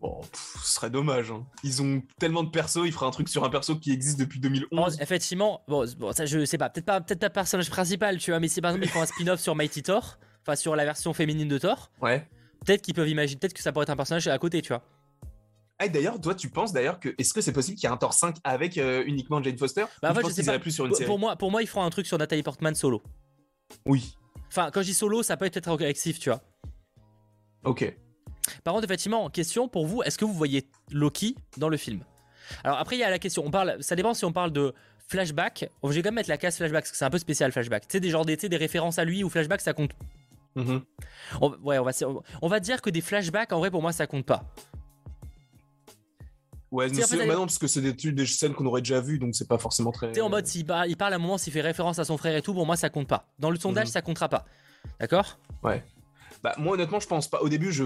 Bon, 0.00 0.20
ce 0.34 0.74
serait 0.74 0.90
dommage. 0.90 1.30
Hein. 1.30 1.46
Ils 1.62 1.80
ont 1.80 2.02
tellement 2.18 2.42
de 2.42 2.50
persos, 2.50 2.82
ils 2.84 2.92
feraient 2.92 3.06
un 3.06 3.10
truc 3.10 3.28
sur 3.28 3.42
un 3.42 3.48
perso 3.48 3.76
qui 3.76 3.90
existe 3.90 4.18
depuis 4.18 4.38
2011. 4.38 4.98
effectivement, 5.00 5.62
bon, 5.66 5.86
bon, 5.98 6.12
ça 6.12 6.26
je 6.26 6.44
sais 6.44 6.58
pas, 6.58 6.68
peut-être 6.68 6.84
pas, 6.84 7.00
peut-être 7.00 7.20
pas 7.20 7.30
personnage 7.30 7.70
principal, 7.70 8.18
tu 8.18 8.30
vois, 8.30 8.38
mais 8.38 8.48
si 8.48 8.60
par 8.60 8.72
exemple 8.72 8.86
ils 8.86 8.90
font 8.90 9.00
un 9.00 9.06
spin-off 9.06 9.40
sur 9.40 9.54
Mighty 9.54 9.82
Thor, 9.82 10.18
enfin 10.42 10.56
sur 10.56 10.76
la 10.76 10.84
version 10.84 11.14
féminine 11.14 11.48
de 11.48 11.56
Thor, 11.56 11.90
ouais. 12.02 12.28
Peut-être 12.64 12.82
qu'ils 12.82 12.94
peuvent 12.94 13.08
imaginer, 13.08 13.38
peut-être 13.38 13.54
que 13.54 13.62
ça 13.62 13.72
pourrait 13.72 13.84
être 13.84 13.90
un 13.90 13.96
personnage 13.96 14.26
à 14.26 14.38
côté, 14.38 14.62
tu 14.62 14.68
vois. 14.68 14.82
Ah, 15.78 15.88
d'ailleurs, 15.88 16.20
toi, 16.20 16.34
tu 16.34 16.48
penses 16.48 16.72
d'ailleurs 16.72 17.00
que 17.00 17.14
est-ce 17.18 17.34
que 17.34 17.40
c'est 17.40 17.52
possible 17.52 17.76
qu'il 17.76 17.88
y 17.88 17.90
ait 17.90 17.94
un 17.94 17.98
Thor 17.98 18.14
5 18.14 18.36
avec 18.44 18.78
euh, 18.78 19.02
uniquement 19.06 19.42
Jane 19.42 19.58
Foster? 19.58 19.84
Bah, 20.00 20.12
en 20.12 20.14
fait, 20.14 20.26
je 20.26 20.32
sais 20.32 20.44
pas. 20.44 20.58
Plus 20.58 20.70
sur 20.70 20.86
une 20.86 20.94
série? 20.94 21.06
pour 21.06 21.18
moi, 21.18 21.36
pour 21.36 21.50
moi, 21.50 21.62
ils 21.62 21.66
feront 21.66 21.82
un 21.82 21.90
truc 21.90 22.06
sur 22.06 22.16
Nathalie 22.16 22.42
Portman 22.42 22.74
solo. 22.74 23.02
Oui. 23.86 24.16
Enfin, 24.48 24.70
quand 24.72 24.82
je 24.82 24.86
dis 24.86 24.94
solo, 24.94 25.22
ça 25.22 25.36
peut 25.36 25.46
être 25.46 25.68
agressif, 25.68 26.18
tu 26.18 26.30
vois. 26.30 26.42
Ok. 27.64 27.94
Par 28.62 28.74
contre, 28.74 28.84
effectivement, 28.84 29.30
question 29.30 29.68
pour 29.68 29.86
vous, 29.86 30.02
est-ce 30.02 30.18
que 30.18 30.24
vous 30.24 30.34
voyez 30.34 30.68
Loki 30.90 31.34
dans 31.56 31.68
le 31.68 31.76
film? 31.76 32.04
Alors 32.62 32.78
après, 32.78 32.96
il 32.96 33.00
y 33.00 33.04
a 33.04 33.10
la 33.10 33.18
question, 33.18 33.42
on 33.44 33.50
parle, 33.50 33.82
ça 33.82 33.96
dépend 33.96 34.12
si 34.14 34.24
on 34.24 34.32
parle 34.32 34.52
de 34.52 34.74
flashback. 35.08 35.70
Je 35.82 35.88
vais 35.88 36.02
quand 36.02 36.08
même 36.08 36.16
mettre 36.16 36.28
la 36.28 36.36
case 36.36 36.56
flashback, 36.56 36.84
parce 36.84 36.92
que 36.92 36.96
c'est 36.96 37.04
un 37.04 37.10
peu 37.10 37.18
spécial 37.18 37.52
flashback. 37.52 37.88
Tu 37.88 37.92
sais, 37.92 38.00
des 38.00 38.10
genres 38.10 38.24
des, 38.24 38.36
des 38.36 38.56
références 38.56 38.98
à 38.98 39.04
lui 39.04 39.24
ou 39.24 39.30
flashback, 39.30 39.60
ça 39.60 39.72
compte. 39.72 39.92
Mm-hmm. 40.56 40.82
ouais, 41.62 41.78
on 41.78 41.84
va, 41.84 41.92
on 42.42 42.48
va 42.48 42.60
dire 42.60 42.80
que 42.80 42.90
des 42.90 43.00
flashbacks, 43.00 43.52
en 43.52 43.58
vrai, 43.58 43.70
pour 43.70 43.82
moi, 43.82 43.92
ça 43.92 44.06
compte 44.06 44.26
pas. 44.26 44.44
Ouais, 46.74 46.88
bah 46.90 47.34
non, 47.36 47.42
parce 47.42 47.58
que 47.60 47.68
c'est 47.68 47.80
des, 47.80 47.92
des, 47.92 48.26
scènes 48.26 48.52
qu'on 48.52 48.66
aurait 48.66 48.80
déjà 48.80 49.00
vues, 49.00 49.20
donc 49.20 49.36
c'est 49.36 49.46
pas 49.46 49.58
forcément 49.58 49.92
très. 49.92 50.10
Tu 50.10 50.20
en 50.20 50.28
mode, 50.28 50.44
s'il 50.44 50.66
parle, 50.66 50.90
il 50.90 50.96
parle 50.96 51.12
à 51.12 51.16
un 51.16 51.20
moment, 51.20 51.38
s'il 51.38 51.52
fait 51.52 51.60
référence 51.60 52.00
à 52.00 52.04
son 52.04 52.16
frère 52.16 52.34
et 52.34 52.42
tout, 52.42 52.52
pour 52.52 52.66
moi, 52.66 52.74
ça 52.74 52.90
compte 52.90 53.06
pas. 53.06 53.28
Dans 53.38 53.50
le 53.50 53.56
sondage, 53.60 53.86
mhm. 53.86 53.92
ça 53.92 54.02
comptera 54.02 54.28
pas. 54.28 54.44
D'accord? 54.98 55.38
Ouais. 55.62 55.84
Bah, 56.44 56.54
moi, 56.58 56.74
honnêtement, 56.74 57.00
je 57.00 57.06
pense 57.06 57.26
pas. 57.26 57.40
Au 57.40 57.48
début, 57.48 57.72
je, 57.72 57.84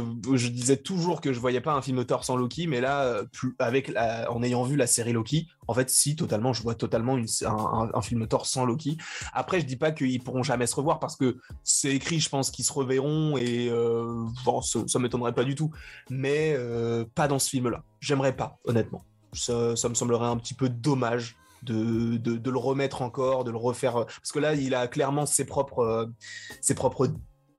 disais 0.48 0.76
toujours 0.76 1.20
que 1.20 1.32
je 1.32 1.38
voyais 1.38 1.60
pas 1.60 1.74
un 1.74 1.80
film 1.80 2.04
Thor 2.04 2.24
sans 2.24 2.34
Loki, 2.34 2.66
mais 2.66 2.80
là, 2.80 3.04
euh, 3.04 3.24
plus, 3.30 3.54
avec 3.60 3.92
en 3.96 4.42
ayant 4.42 4.64
vu 4.64 4.74
la 4.74 4.88
série 4.88 5.12
Loki, 5.12 5.46
en 5.68 5.74
fait, 5.74 5.88
si, 5.88 6.16
totalement, 6.16 6.52
je 6.52 6.64
vois 6.64 6.74
totalement 6.74 7.16
une, 7.16 7.28
un, 7.46 8.02
film 8.02 8.26
Thor 8.26 8.46
sans 8.46 8.64
Loki. 8.64 8.98
Après, 9.32 9.60
je 9.60 9.64
dis 9.64 9.76
pas 9.76 9.92
qu'ils 9.92 10.20
pourront 10.24 10.42
jamais 10.42 10.66
se 10.66 10.74
revoir 10.74 10.98
parce 10.98 11.14
que 11.14 11.38
c'est 11.62 11.94
écrit, 11.94 12.18
je 12.18 12.28
pense 12.30 12.50
qu'ils 12.50 12.64
se 12.64 12.72
reverront 12.72 13.36
et 13.36 13.68
euh, 13.70 14.26
ça, 14.64 14.80
ça 14.88 14.98
m'étonnerait 14.98 15.34
pas 15.34 15.44
du 15.44 15.54
tout, 15.54 15.70
mais 16.10 16.52
euh, 16.56 17.04
pas 17.14 17.28
dans 17.28 17.38
ce 17.38 17.50
film-là. 17.50 17.84
J'aimerais 18.00 18.34
pas, 18.34 18.58
honnêtement. 18.64 19.04
Ça, 19.34 19.76
ça, 19.76 19.88
me 19.88 19.94
semblerait 19.94 20.26
un 20.26 20.36
petit 20.36 20.54
peu 20.54 20.68
dommage 20.68 21.36
de, 21.62 22.16
de, 22.16 22.36
de, 22.36 22.50
le 22.50 22.58
remettre 22.58 23.02
encore, 23.02 23.44
de 23.44 23.52
le 23.52 23.56
refaire. 23.56 24.04
Parce 24.04 24.32
que 24.32 24.40
là, 24.40 24.54
il 24.54 24.74
a 24.74 24.88
clairement 24.88 25.26
ses 25.26 25.44
propres, 25.44 26.10
ses 26.60 26.74
propres 26.74 27.08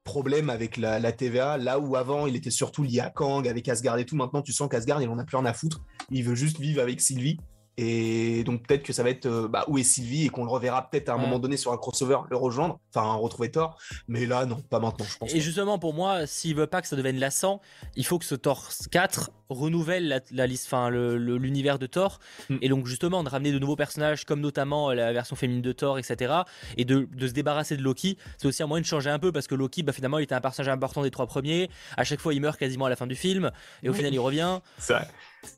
problème 0.04 0.50
avec 0.50 0.78
la, 0.78 1.12
TVA, 1.12 1.58
là 1.58 1.80
où 1.80 1.95
avant 1.95 2.26
il 2.28 2.36
était 2.36 2.52
surtout 2.52 2.84
lié 2.84 3.00
à 3.00 3.10
Kang, 3.10 3.47
avec 3.47 3.68
Asgard 3.68 3.97
et 3.97 4.06
tout. 4.06 4.16
Maintenant, 4.16 4.41
tu 4.41 4.54
sens 4.54 4.70
qu'Asgard, 4.70 5.02
il 5.02 5.10
en 5.10 5.20
a 5.20 5.24
plus 5.24 5.38
rien 5.38 5.45
à 5.45 5.54
foutre. 5.54 5.82
Il 6.10 6.24
veut 6.24 6.36
juste 6.36 6.60
vivre 6.60 6.82
avec 6.82 7.02
Sylvie. 7.02 7.38
Et 7.82 8.44
donc 8.44 8.68
peut-être 8.68 8.84
que 8.84 8.92
ça 8.92 9.04
va 9.04 9.10
être 9.10 9.26
euh, 9.26 9.48
bah, 9.48 9.64
où 9.70 9.78
est 9.78 9.84
Sylvie 9.84 10.26
et 10.26 10.30
qu'on 10.30 10.44
le 10.44 10.50
reverra 10.52 10.90
peut-être 10.90 11.08
à 11.08 11.14
un 11.14 11.18
Mm. 11.18 11.22
moment 11.22 11.40
donné 11.40 11.56
sur 11.56 11.72
un 11.72 11.78
crossover, 11.78 12.18
le 12.30 12.36
rejoindre, 12.36 12.78
enfin 12.94 13.14
retrouver 13.14 13.52
Thor. 13.52 13.78
Mais 14.10 14.26
là, 14.26 14.46
non, 14.46 14.58
pas 14.70 14.80
maintenant, 14.80 15.06
je 15.06 15.18
pense. 15.18 15.34
Et 15.34 15.40
justement, 15.40 15.80
pour 15.80 15.94
moi, 15.94 16.28
s'il 16.28 16.56
veut 16.56 16.68
pas 16.68 16.82
que 16.82 16.88
ça 16.90 16.98
devienne 16.98 17.20
lassant, 17.20 17.62
il 17.96 18.06
faut 18.06 18.20
que 18.20 18.26
ce 18.26 18.36
Thor 18.36 18.68
4 18.92 19.32
renouvelle 19.50 20.08
la, 20.10 20.20
la 20.32 20.46
liste, 20.46 20.66
enfin 20.68 20.90
le- 20.90 21.18
le- 21.18 21.38
l'univers 21.38 21.80
de 21.80 21.88
Thor, 21.88 22.20
Mm. 22.50 22.58
et 22.62 22.70
donc 22.70 22.86
justement 22.86 23.24
de 23.24 23.30
ramener 23.30 23.52
de 23.54 23.60
nouveaux 23.60 23.78
personnages, 23.78 24.26
comme 24.26 24.42
notamment 24.42 24.90
euh, 24.92 24.94
la 24.94 25.14
version 25.14 25.36
féminine 25.38 25.62
de 25.62 25.72
Thor, 25.72 25.98
etc. 25.98 26.34
Et 26.78 26.84
de, 26.86 27.08
de 27.14 27.28
se 27.28 27.34
débarrasser 27.34 27.78
de 27.78 27.82
Loki. 27.82 28.18
C'est 28.38 28.48
aussi 28.48 28.62
un 28.62 28.68
moyen 28.68 28.82
de 28.82 28.86
changer 28.88 29.10
un 29.10 29.20
peu 29.20 29.32
parce 29.32 29.48
que 29.48 29.56
Loki, 29.56 29.84
bah, 29.84 29.94
finalement, 29.94 30.20
il 30.20 30.24
était 30.24 30.36
un 30.36 30.42
personnage 30.42 30.70
important 30.72 31.02
des 31.02 31.12
trois 31.12 31.28
premiers. 31.28 31.70
À 31.98 32.04
chaque 32.04 32.20
fois, 32.20 32.34
il 32.34 32.42
meurt 32.42 32.60
quasiment 32.60 32.86
à 32.86 32.90
la 32.90 32.96
fin 32.98 33.08
du 33.08 33.16
film, 33.16 33.52
et 33.84 33.90
au 33.90 33.94
final, 33.94 34.14
il 34.14 34.20
revient. 34.20 34.60
C'est 34.78 34.94
vrai. 34.94 35.08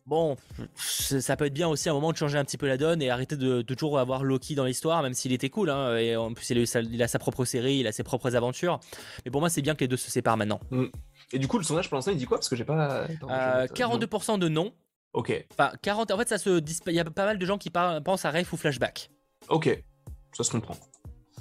Bon, 0.05 0.35
ça 0.75 1.35
peut 1.35 1.45
être 1.45 1.53
bien 1.53 1.67
aussi 1.67 1.89
à 1.89 1.91
un 1.91 1.95
moment 1.95 2.11
de 2.11 2.17
changer 2.17 2.37
un 2.37 2.45
petit 2.45 2.57
peu 2.57 2.67
la 2.67 2.77
donne 2.77 3.01
et 3.01 3.09
arrêter 3.09 3.35
de, 3.35 3.61
de 3.61 3.73
toujours 3.73 3.97
avoir 3.99 4.23
Loki 4.23 4.55
dans 4.55 4.65
l'histoire, 4.65 5.01
même 5.03 5.13
s'il 5.13 5.31
était 5.33 5.49
cool. 5.49 5.69
hein, 5.69 5.97
et 5.97 6.15
en 6.15 6.33
plus, 6.33 6.49
il 6.51 6.61
a, 6.61 6.65
sa, 6.65 6.81
il 6.81 7.01
a 7.01 7.07
sa 7.07 7.19
propre 7.19 7.45
série, 7.45 7.77
il 7.77 7.87
a 7.87 7.91
ses 7.91 8.03
propres 8.03 8.35
aventures. 8.35 8.79
Mais 9.25 9.31
pour 9.31 9.41
moi, 9.41 9.49
c'est 9.49 9.61
bien 9.61 9.73
que 9.75 9.79
les 9.81 9.87
deux 9.87 9.97
se 9.97 10.11
séparent 10.11 10.37
maintenant. 10.37 10.59
Et 11.33 11.39
du 11.39 11.47
coup, 11.47 11.57
le 11.57 11.63
sondage 11.63 11.89
pour 11.89 11.95
l'instant, 11.95 12.11
il 12.11 12.17
dit 12.17 12.25
quoi? 12.25 12.37
Parce 12.37 12.49
que 12.49 12.55
j'ai 12.55 12.65
pas. 12.65 13.03
Attends, 13.03 13.27
je 13.29 13.33
Euh, 13.33 13.61
note. 13.61 13.71
42% 13.73 14.37
de 14.39 14.47
non. 14.49 14.73
Ok, 15.13 15.45
Enfin, 15.51 15.71
40. 15.81 16.11
En 16.11 16.17
fait, 16.17 16.29
ça 16.29 16.37
se 16.37 16.59
disp- 16.59 16.83
Il 16.87 16.93
y 16.93 16.99
a 16.99 17.03
pas 17.05 17.25
mal 17.25 17.37
de 17.37 17.45
gens 17.45 17.57
qui 17.57 17.69
par- 17.69 18.01
pensent 18.01 18.23
à 18.25 18.31
Ref 18.31 18.53
ou 18.53 18.57
Flashback. 18.57 19.09
ok, 19.49 19.83
ça 20.31 20.43
se 20.43 20.51
comprend. 20.51 20.75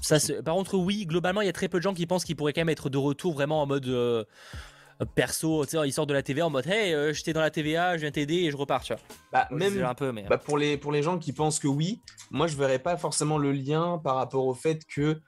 Ça, 0.02 0.18
se- 0.18 0.32
par 0.40 0.54
contre, 0.54 0.76
oui, 0.76 1.06
globalement, 1.06 1.40
il 1.42 1.46
y 1.46 1.50
a 1.50 1.52
très 1.52 1.68
peu 1.68 1.78
de 1.78 1.82
gens 1.82 1.94
qui 1.94 2.06
pensent 2.06 2.24
qu'ils 2.24 2.34
pourraient 2.36 2.52
quand 2.54 2.62
même 2.62 2.68
être 2.70 2.88
de 2.88 2.98
retour 2.98 3.34
vraiment 3.34 3.62
en 3.62 3.66
mode 3.66 3.86
euh, 3.86 4.24
perso. 5.06 5.64
Tu 5.64 5.72
sais, 5.72 5.88
ils 5.88 5.92
sortent 5.92 6.08
de 6.08 6.14
la 6.14 6.22
TVA 6.22 6.46
en 6.46 6.50
mode 6.50 6.66
Hey, 6.66 6.92
euh, 6.94 7.12
j'étais 7.12 7.32
dans 7.32 7.40
la 7.40 7.50
TVA, 7.50 7.96
je 7.96 8.02
viens 8.02 8.10
t'aider 8.10 8.36
et 8.36 8.50
je 8.50 8.56
repars. 8.56 8.82
Tu 8.82 8.92
vois. 8.92 9.02
Bah, 9.32 9.48
même 9.50 9.68
exagère 9.68 9.88
un 9.88 9.94
peu, 9.94 10.12
mais. 10.12 10.24
Bah, 10.28 10.38
pour, 10.38 10.58
les, 10.58 10.76
pour 10.76 10.92
les 10.92 11.02
gens 11.02 11.18
qui 11.18 11.32
pensent 11.32 11.58
que 11.58 11.68
oui, 11.68 12.00
moi 12.30 12.46
je 12.46 12.56
verrais 12.56 12.78
pas 12.78 12.96
forcément 12.96 13.38
le 13.38 13.52
lien 13.52 14.00
par 14.02 14.16
rapport 14.16 14.46
au 14.46 14.54
fait 14.54 14.84
que 14.86 15.20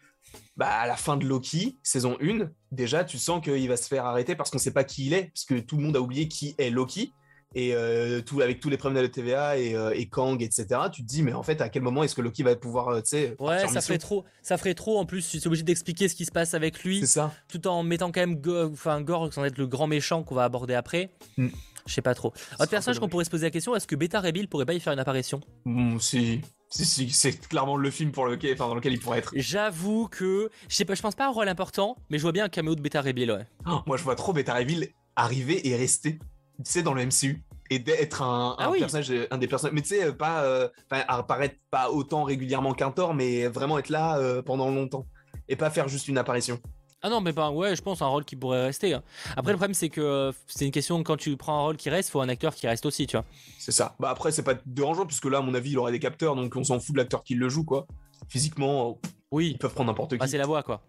bah, 0.57 0.69
à 0.69 0.87
la 0.87 0.97
fin 0.97 1.17
de 1.17 1.27
Loki, 1.27 1.79
saison 1.83 2.17
1, 2.23 2.51
déjà 2.71 3.05
tu 3.05 3.19
sens 3.19 3.43
qu'il 3.43 3.69
va 3.69 3.77
se 3.77 3.89
faire 3.89 4.07
arrêter 4.07 4.37
parce 4.37 4.51
qu'on 4.51 4.59
sait 4.59 4.73
pas 4.73 4.85
qui 4.85 5.07
il 5.07 5.15
est, 5.15 5.33
parce 5.35 5.45
que 5.45 5.59
tout 5.59 5.77
le 5.77 5.83
monde 5.83 5.97
a 5.97 6.01
oublié 6.01 6.29
qui 6.29 6.55
est 6.59 6.71
Loki. 6.71 7.13
Et 7.55 7.75
euh, 7.75 8.21
tout, 8.23 8.41
avec 8.41 8.61
tous 8.61 8.71
les 8.71 8.77
problèmes 8.77 8.97
de 9.03 9.07
la 9.07 9.13
TVA 9.13 9.59
et, 9.59 9.75
euh, 9.75 9.93
et 9.95 10.07
Kang, 10.09 10.41
etc., 10.43 10.67
tu 10.93 11.03
te 11.03 11.07
dis, 11.09 11.23
mais 11.23 11.33
en 11.33 11.43
fait, 11.43 11.61
à 11.61 11.69
quel 11.69 11.83
moment 11.83 12.03
est-ce 12.03 12.15
que 12.15 12.21
Loki 12.23 12.43
va 12.43 12.55
pouvoir, 12.57 12.89
euh, 12.89 13.01
tu 13.01 13.09
sais, 13.11 13.37
Ouais, 13.39 13.67
ça 13.69 13.81
ferait 13.81 13.99
trop. 13.99 14.25
Ça 14.43 14.57
ferait 14.59 14.75
trop. 14.75 14.99
En 14.99 15.07
plus, 15.07 15.29
tu 15.29 15.37
es 15.37 15.47
obligé 15.47 15.63
d'expliquer 15.63 16.09
ce 16.09 16.15
qui 16.15 16.25
se 16.25 16.33
passe 16.33 16.55
avec 16.55 16.83
lui, 16.83 17.01
C'est 17.01 17.07
ça. 17.07 17.33
tout 17.49 17.67
en 17.67 17.83
mettant 17.83 18.11
quand 18.13 18.21
même 18.21 18.37
Go- 18.37 18.71
enfin 18.73 19.01
Gore 19.03 19.33
sans 19.33 19.45
être 19.45 19.59
le 19.59 19.67
grand 19.67 19.87
méchant 19.87 20.23
qu'on 20.23 20.35
va 20.35 20.45
aborder 20.45 20.75
après. 20.75 21.11
Mm. 21.37 21.49
Je 21.87 21.95
sais 21.95 22.01
pas 22.03 22.15
trop. 22.15 22.33
Autre 22.61 22.71
personnage 22.71 23.01
qu'on 23.01 23.09
pourrait 23.09 23.25
se 23.25 23.31
poser 23.31 23.47
la 23.47 23.51
question 23.51 23.75
est-ce 23.75 23.89
que 23.89 23.97
Beta 23.97 24.21
Ray 24.21 24.31
Bill 24.31 24.47
pourrait 24.49 24.67
pas 24.67 24.75
y 24.75 24.79
faire 24.79 24.93
une 24.93 25.01
apparition? 25.01 25.41
Bon, 25.67 25.99
si, 25.99 26.41
si, 26.71 26.85
si, 26.85 27.11
c'est 27.11 27.49
clairement 27.49 27.77
le 27.77 27.91
film 27.91 28.13
pour 28.13 28.27
lequel, 28.27 28.53
enfin, 28.55 28.69
dans 28.69 28.77
lequel 28.77 28.93
il 28.93 29.01
pourrait 29.01 29.19
être. 29.19 29.33
J'avoue 29.35 30.07
que 30.07 30.49
je 30.69 30.77
sais 30.77 30.85
pas, 30.85 30.95
je 30.95 31.03
pense 31.03 31.17
pas 31.17 31.25
à 31.25 31.27
un 31.27 31.33
rôle 31.33 31.49
important, 31.49 31.97
mais 32.09 32.19
je 32.19 32.23
vois 32.23 32.31
bien 32.31 32.45
un 32.45 32.49
caméo 32.49 32.77
de 32.77 32.81
Beta 32.81 33.01
Ray 33.01 33.13
Bill, 33.13 33.33
ouais. 33.33 33.47
Oh, 33.67 33.81
moi, 33.87 33.97
je 33.97 34.05
vois 34.05 34.15
trop 34.15 34.33
Beta 34.33 34.55
Ray 34.55 34.65
Bill 34.65 34.89
arriver 35.17 35.67
et 35.69 35.75
rester, 35.75 36.21
tu 36.65 36.71
sais, 36.71 36.83
dans 36.83 36.95
le 36.95 37.05
MCU. 37.07 37.43
Et 37.71 37.79
d'être 37.79 38.21
un, 38.23 38.55
Ah 38.59 38.67
un 38.67 38.71
oui. 38.71 38.81
personnage, 38.81 39.11
un 39.31 39.39
des 39.39 39.47
personnages, 39.49 39.75
mais 39.75 39.81
tu 39.81 39.89
sais, 39.89 40.05
euh, 40.05 40.13
pas, 40.13 40.43
euh, 40.45 40.69
apparaître 40.91 41.55
pas 41.71 41.91
autant 41.91 42.23
régulièrement 42.25 42.75
qu'un 42.75 42.91
Thor, 42.91 43.15
mais 43.15 43.47
vraiment 43.49 43.79
être 43.79 43.89
là 43.89 44.19
euh, 44.19 44.43
pendant 44.43 44.69
longtemps. 44.71 45.07
Et 45.49 45.57
pas 45.57 45.71
faire 45.71 45.89
juste 45.89 46.07
une 46.09 46.19
apparition. 46.19 46.61
Ah 47.05 47.09
non, 47.09 47.21
mais 47.21 47.33
bah, 47.33 47.51
ouais, 47.51 47.75
je 47.75 47.81
pense 47.83 48.01
un 48.03 48.07
rôle 48.07 48.25
qui 48.25 48.37
pourrait 48.37 48.67
rester. 48.67 48.93
hein. 48.95 49.03
Après, 49.37 49.53
le 49.53 49.57
problème, 49.59 49.75
c'est 49.75 49.89
que 49.89 50.01
euh, 50.01 50.33
c'est 50.47 50.67
une 50.67 50.71
question 50.71 51.03
quand 51.03 51.17
tu 51.17 51.37
prends 51.37 51.59
un 51.59 51.63
rôle 51.63 51.77
qui 51.77 51.89
reste, 51.91 52.11
faut 52.11 52.21
un 52.21 52.29
acteur 52.29 52.55
qui 52.55 52.67
reste 52.69 52.85
aussi, 52.87 53.07
tu 53.07 53.17
vois. 53.17 53.25
C'est 53.59 53.73
ça. 53.73 53.97
Bah 53.99 54.11
après, 54.11 54.31
c'est 54.33 54.43
pas 54.45 54.55
dérangeant, 54.67 55.07
puisque 55.07 55.25
là, 55.25 55.39
à 55.39 55.41
mon 55.41 55.55
avis, 55.55 55.71
il 55.71 55.79
aurait 55.79 55.93
des 55.93 55.99
capteurs, 55.99 56.37
donc 56.37 56.55
on 56.55 56.63
s'en 56.65 56.79
fout 56.79 56.95
de 56.95 57.01
l'acteur 57.01 57.25
qui 57.25 57.35
le 57.35 57.49
joue, 57.49 57.65
quoi. 57.65 57.87
Physiquement, 58.29 59.01
Oui, 59.33 59.51
ils 59.53 59.59
peuvent 59.59 59.73
prendre 59.75 59.91
n'importe 59.91 60.11
qui. 60.13 60.19
bah, 60.19 60.27
c'est 60.29 60.39
la 60.39 60.47
voix, 60.47 60.63
quoi. 60.63 60.81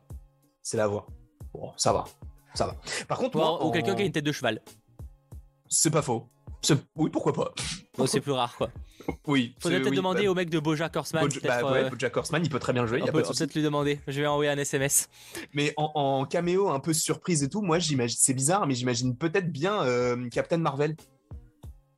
C'est 0.61 0.78
la 0.78 0.88
voix. 0.88 1.07
Bon, 1.53 1.72
ça 1.78 1.93
va. 1.93 2.03
Ça 2.53 2.68
va. 2.68 2.76
Par 3.07 3.18
contre, 3.18 3.36
Ou, 3.38 3.39
moi, 3.39 3.66
ou 3.66 3.72
quelqu'un 3.72 3.95
qui 3.95 4.03
a 4.03 4.05
une 4.05 4.11
tête 4.11 4.24
de 4.26 4.32
cheval. 4.32 4.61
C'est 5.74 5.91
pas 5.91 6.01
faux. 6.01 6.30
Oui, 6.95 7.09
pourquoi 7.09 7.34
pas. 7.34 7.53
Bon, 7.97 8.07
c'est 8.07 8.21
plus 8.21 8.32
rare, 8.32 8.55
quoi. 8.55 8.69
Oui. 9.28 9.55
Faudrait 9.59 9.80
peut-être 9.80 9.91
oui, 9.91 9.97
demander 9.97 10.24
bah, 10.24 10.32
au 10.32 10.34
mec 10.34 10.49
de 10.49 10.59
Bojack 10.59 10.95
Horseman. 10.95 11.28
Bah, 11.43 11.71
ouais, 11.71 11.84
euh, 11.84 11.89
Bojack 11.89 12.15
Horseman, 12.15 12.41
il 12.43 12.49
peut 12.49 12.59
très 12.59 12.71
bien 12.71 12.86
jouer, 12.86 12.99
il 12.99 13.03
on 13.03 13.05
y 13.07 13.09
a 13.09 13.11
peut, 13.11 13.21
peut-être 13.21 13.53
lui 13.53 13.61
demander. 13.61 13.99
Je 14.07 14.21
vais 14.21 14.28
envoyer 14.28 14.49
un 14.49 14.57
SMS. 14.57 15.09
Mais 15.53 15.74
en, 15.76 15.91
en 15.93 16.26
caméo 16.26 16.69
un 16.69 16.80
peu 16.80 16.93
surprise 16.93 17.43
et 17.43 17.49
tout, 17.49 17.61
moi 17.61 17.80
j'imagine, 17.80 18.17
c'est 18.17 18.34
bizarre, 18.34 18.65
mais 18.65 18.76
j'imagine 18.76 19.17
peut-être 19.17 19.51
bien 19.51 19.84
euh, 19.84 20.30
Captain 20.30 20.57
Marvel. 20.57 20.95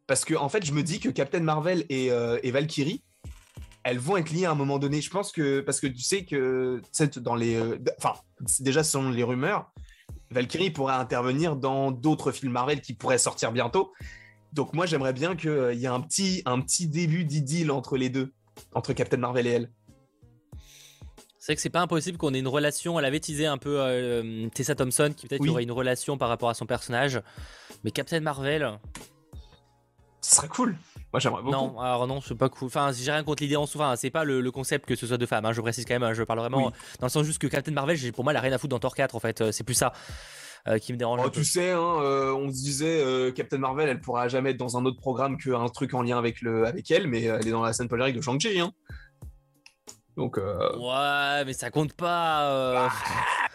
Parce 0.07 0.25
que 0.25 0.33
en 0.33 0.49
fait, 0.49 0.65
je 0.65 0.71
me 0.71 0.81
dis 0.81 0.99
que 0.99 1.09
Captain 1.09 1.41
Marvel 1.41 1.85
et, 1.89 2.11
euh, 2.11 2.39
et 2.41 2.49
Valkyrie, 2.49 3.03
elles 3.83 3.99
vont 3.99 4.17
être 4.17 4.31
liées 4.31 4.45
à 4.45 4.51
un 4.51 4.55
moment 4.55 4.79
donné. 4.79 5.01
Je 5.01 5.11
pense 5.11 5.31
que 5.31 5.59
parce 5.59 5.79
que 5.79 5.87
tu 5.87 6.01
sais 6.01 6.25
que 6.25 6.81
dans 7.17 7.35
les, 7.35 7.61
enfin 7.99 8.13
déjà 8.59 8.83
selon 8.83 9.11
les 9.11 9.23
rumeurs, 9.23 9.71
Valkyrie 10.35 10.69
pourrait 10.69 10.95
intervenir 10.95 11.55
dans 11.55 11.91
d'autres 11.91 12.31
films 12.31 12.51
Marvel 12.51 12.81
qui 12.81 12.93
pourraient 12.93 13.17
sortir 13.17 13.51
bientôt. 13.53 13.93
Donc 14.51 14.73
moi 14.73 14.85
j'aimerais 14.85 15.13
bien 15.13 15.35
qu'il 15.35 15.73
y 15.73 15.85
ait 15.85 15.87
un 15.87 16.01
petit, 16.01 16.43
un 16.45 16.59
petit 16.59 16.87
début 16.87 17.23
d'idylle 17.23 17.71
entre 17.71 17.95
les 17.97 18.09
deux, 18.09 18.33
entre 18.73 18.93
Captain 18.93 19.17
Marvel 19.17 19.47
et 19.47 19.51
elle. 19.51 19.71
C'est 21.39 21.51
vrai 21.51 21.55
que 21.55 21.61
c'est 21.61 21.69
pas 21.69 21.81
impossible 21.81 22.17
qu'on 22.17 22.33
ait 22.33 22.39
une 22.39 22.47
relation. 22.47 22.99
Elle 22.99 23.05
avait 23.05 23.19
teasé 23.19 23.45
un 23.45 23.57
peu 23.57 23.79
euh, 23.79 24.49
Tessa 24.49 24.75
Thompson, 24.75 25.13
qui 25.15 25.27
peut-être 25.27 25.41
Oui. 25.41 25.47
y 25.47 25.51
aurait 25.51 25.63
une 25.63 25.71
relation 25.71 26.17
par 26.17 26.27
rapport 26.27 26.49
à 26.49 26.53
son 26.53 26.65
personnage. 26.65 27.21
Mais 27.83 27.91
Captain 27.91 28.19
Marvel, 28.19 28.79
Ce 30.27 30.35
serait 30.37 30.47
cool. 30.47 30.75
Moi 31.13 31.19
j'aimerais 31.19 31.43
beaucoup. 31.43 31.55
non, 31.55 31.79
alors 31.79 32.07
non, 32.07 32.19
c'est 32.19 32.35
pas 32.35 32.49
cool. 32.49 32.65
Enfin, 32.67 32.91
j'ai 32.91 33.11
rien 33.11 33.23
contre 33.23 33.43
l'idée 33.43 33.55
en 33.55 33.65
soi. 33.67 33.85
Enfin, 33.85 33.95
c'est 33.95 34.09
pas 34.09 34.23
le, 34.23 34.41
le 34.41 34.51
concept 34.51 34.85
que 34.87 34.95
ce 34.95 35.05
soit 35.05 35.17
de 35.17 35.25
femme. 35.25 35.45
hein, 35.45 35.53
je 35.53 35.61
précise 35.61 35.85
quand 35.85 35.93
même. 35.93 36.03
hein, 36.03 36.13
Je 36.13 36.23
parle 36.23 36.39
vraiment 36.39 36.65
Oui. 36.67 36.73
dans 36.99 37.05
le 37.05 37.11
sens 37.11 37.23
juste 37.25 37.39
que 37.39 37.47
Captain 37.47 37.71
Marvel, 37.71 37.95
j'ai- 37.95 38.11
pour 38.11 38.23
moi, 38.23 38.33
elle 38.33 38.37
a 38.37 38.41
rien 38.41 38.51
à 38.53 38.57
foutre 38.57 38.71
dans 38.71 38.79
Thor 38.79 38.95
4 38.95 39.15
en 39.15 39.19
fait. 39.19 39.41
Euh, 39.41 39.51
C'est 39.51 39.63
plus 39.63 39.75
ça 39.75 39.93
euh, 40.67 40.79
qui 40.79 40.93
me 40.93 40.97
dérange. 40.97 41.19
Oh, 41.23 41.27
un 41.27 41.29
peu. 41.29 41.39
tu 41.41 41.45
sais, 41.45 41.71
hein, 41.71 41.79
euh, 42.01 42.33
on 42.33 42.47
se 42.49 42.55
disait 42.55 42.99
euh, 43.03 43.31
Captain 43.31 43.59
Marvel, 43.59 43.87
elle 43.87 44.01
pourra 44.01 44.27
jamais 44.27 44.49
être 44.49 44.57
dans 44.57 44.77
un 44.77 44.85
autre 44.85 44.99
programme 44.99 45.37
qu'un 45.37 45.67
truc 45.69 45.93
en 45.93 46.01
lien 46.01 46.17
avec, 46.17 46.41
le, 46.41 46.65
avec 46.65 46.89
elle, 46.89 47.07
mais 47.07 47.21
elle 47.23 47.47
est 47.47 47.51
dans 47.51 47.61
la 47.63 47.71
scène 47.73 47.87
polyrique 47.87 48.15
de 48.15 48.21
Shang-Chi. 48.21 48.59
Hein. 48.59 48.71
Donc, 50.17 50.37
Ouais, 50.37 51.45
mais 51.45 51.53
ça 51.53 51.69
compte 51.69 51.93
pas. 51.93 52.49
euh, 52.49 52.87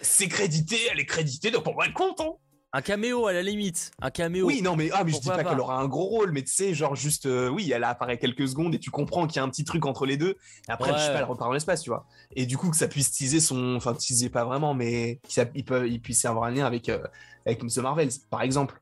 c'est 0.02 0.28
crédité, 0.28 0.76
elle 0.92 1.00
est 1.00 1.06
créditée, 1.06 1.50
donc 1.50 1.64
pour 1.64 1.74
moi, 1.74 1.84
elle 1.86 1.92
compte. 1.94 2.20
hein. 2.20 2.32
Un 2.72 2.82
caméo 2.82 3.26
à 3.26 3.32
la 3.32 3.42
limite. 3.42 3.90
Un 4.00 4.10
caméo. 4.10 4.46
Oui, 4.46 4.62
non, 4.62 4.76
mais, 4.76 4.90
ah, 4.92 5.02
mais 5.02 5.10
je 5.10 5.18
dis 5.18 5.28
pas, 5.28 5.38
pas 5.38 5.44
qu'elle 5.44 5.58
aura 5.58 5.76
un 5.80 5.88
gros 5.88 6.04
rôle, 6.04 6.30
mais 6.30 6.42
tu 6.44 6.52
sais, 6.52 6.72
genre 6.72 6.94
juste, 6.94 7.26
euh, 7.26 7.48
oui, 7.48 7.72
elle 7.72 7.82
apparaît 7.82 8.16
quelques 8.16 8.46
secondes 8.46 8.74
et 8.76 8.78
tu 8.78 8.90
comprends 8.92 9.26
qu'il 9.26 9.36
y 9.36 9.38
a 9.40 9.42
un 9.42 9.48
petit 9.48 9.64
truc 9.64 9.86
entre 9.86 10.06
les 10.06 10.16
deux. 10.16 10.36
Et 10.68 10.70
après, 10.72 10.92
Ouais. 10.92 10.98
je 10.98 11.02
sais 11.02 11.12
pas, 11.12 11.18
elle 11.18 11.24
repart 11.24 11.48
dans 11.48 11.52
l'espace, 11.52 11.82
tu 11.82 11.90
vois. 11.90 12.06
Et 12.36 12.46
du 12.46 12.56
coup, 12.56 12.70
que 12.70 12.76
ça 12.76 12.86
puisse 12.86 13.10
teaser 13.10 13.40
son. 13.40 13.74
Enfin, 13.74 13.92
teaser 13.94 14.28
pas 14.30 14.44
vraiment, 14.44 14.72
mais 14.74 15.20
qu'il 15.24 15.64
peut, 15.64 15.88
il 15.88 16.00
puisse 16.00 16.24
avoir 16.24 16.44
un 16.44 16.52
lien 16.52 16.64
avec, 16.64 16.88
euh, 16.88 17.02
avec 17.44 17.58
The 17.66 17.78
Marvels, 17.78 18.10
par 18.30 18.42
exemple. 18.42 18.80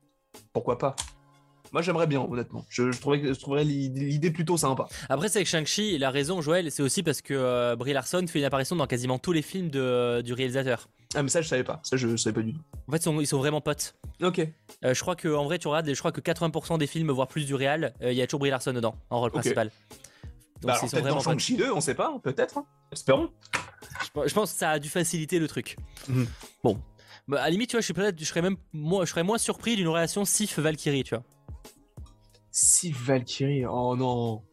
Pourquoi 0.53 0.77
pas? 0.77 0.95
Moi, 1.71 1.81
j'aimerais 1.81 2.07
bien, 2.07 2.21
honnêtement. 2.21 2.65
Je, 2.69 2.91
je, 2.91 2.99
trouvais, 2.99 3.21
je 3.23 3.39
trouverais 3.39 3.63
l'idée 3.63 4.31
plutôt 4.31 4.57
sympa. 4.57 4.87
Après, 5.07 5.29
c'est 5.29 5.39
avec 5.39 5.47
Shang-Chi, 5.47 5.93
il 5.95 6.03
a 6.03 6.09
raison, 6.09 6.41
Joël, 6.41 6.71
c'est 6.71 6.81
aussi 6.83 7.03
parce 7.03 7.21
que 7.21 7.33
euh, 7.33 7.75
Brie 7.75 7.93
Larson 7.93 8.25
fait 8.27 8.39
une 8.39 8.45
apparition 8.45 8.75
dans 8.75 8.87
quasiment 8.87 9.19
tous 9.19 9.31
les 9.31 9.41
films 9.41 9.69
de, 9.69 10.21
du 10.21 10.33
réalisateur. 10.33 10.89
Ah, 11.15 11.23
mais 11.23 11.29
ça, 11.29 11.41
je 11.41 11.47
savais 11.47 11.63
pas. 11.63 11.79
Ça, 11.83 11.97
je 11.97 12.15
savais 12.17 12.33
pas 12.33 12.41
du 12.41 12.53
tout. 12.53 12.59
En 12.87 12.91
fait, 12.91 12.97
ils 12.97 13.03
sont, 13.03 13.21
ils 13.21 13.27
sont 13.27 13.37
vraiment 13.39 13.61
potes. 13.61 13.95
Ok. 14.21 14.39
Euh, 14.39 14.93
je 14.93 14.99
crois 15.01 15.15
que 15.15 15.27
en 15.27 15.43
vrai, 15.45 15.57
tu 15.59 15.67
regardes, 15.67 15.91
je 15.91 15.99
crois 15.99 16.11
que 16.11 16.21
80% 16.21 16.77
des 16.77 16.87
films, 16.87 17.11
voire 17.11 17.27
plus 17.27 17.45
du 17.45 17.55
réal, 17.55 17.93
euh, 18.01 18.11
il 18.11 18.17
y 18.17 18.21
a 18.21 18.27
toujours 18.27 18.39
Brie 18.41 18.49
Larson 18.49 18.73
dedans, 18.73 18.95
en 19.09 19.19
rôle 19.19 19.31
principal. 19.31 19.71
Donc, 20.61 20.67
Bah, 20.67 20.73
alors, 20.73 20.89
peut-être 20.91 21.07
dans. 21.07 21.19
Shang-Chi 21.19 21.55
2, 21.55 21.71
on 21.71 21.81
sait 21.81 21.95
pas, 21.95 22.11
hein, 22.13 22.19
peut-être. 22.21 22.57
hein. 22.57 22.65
Espérons. 22.91 23.29
Je, 24.25 24.33
pense 24.33 24.51
que 24.53 24.57
ça 24.59 24.71
a 24.71 24.79
dû 24.79 24.89
faciliter 24.89 25.39
le 25.39 25.47
truc. 25.47 25.77
Mhm. 26.07 26.27
Bon. 26.63 26.81
Bah, 27.27 27.41
à 27.41 27.45
la 27.45 27.49
limite, 27.51 27.69
tu 27.69 27.75
vois, 27.77 27.81
je, 27.81 27.85
suis 27.85 27.93
je 28.19 28.25
serais 28.25 28.41
même 28.41 28.57
moi, 28.73 29.05
je 29.05 29.11
serais 29.11 29.23
moins 29.23 29.37
surpris 29.37 29.75
d'une 29.75 29.87
relation 29.87 30.25
Sif-Valkyrie, 30.25 31.03
tu 31.03 31.15
vois. 31.15 31.23
Si 32.51 32.91
Valkyrie, 32.91 33.65
oh 33.65 33.95
non. 33.95 34.43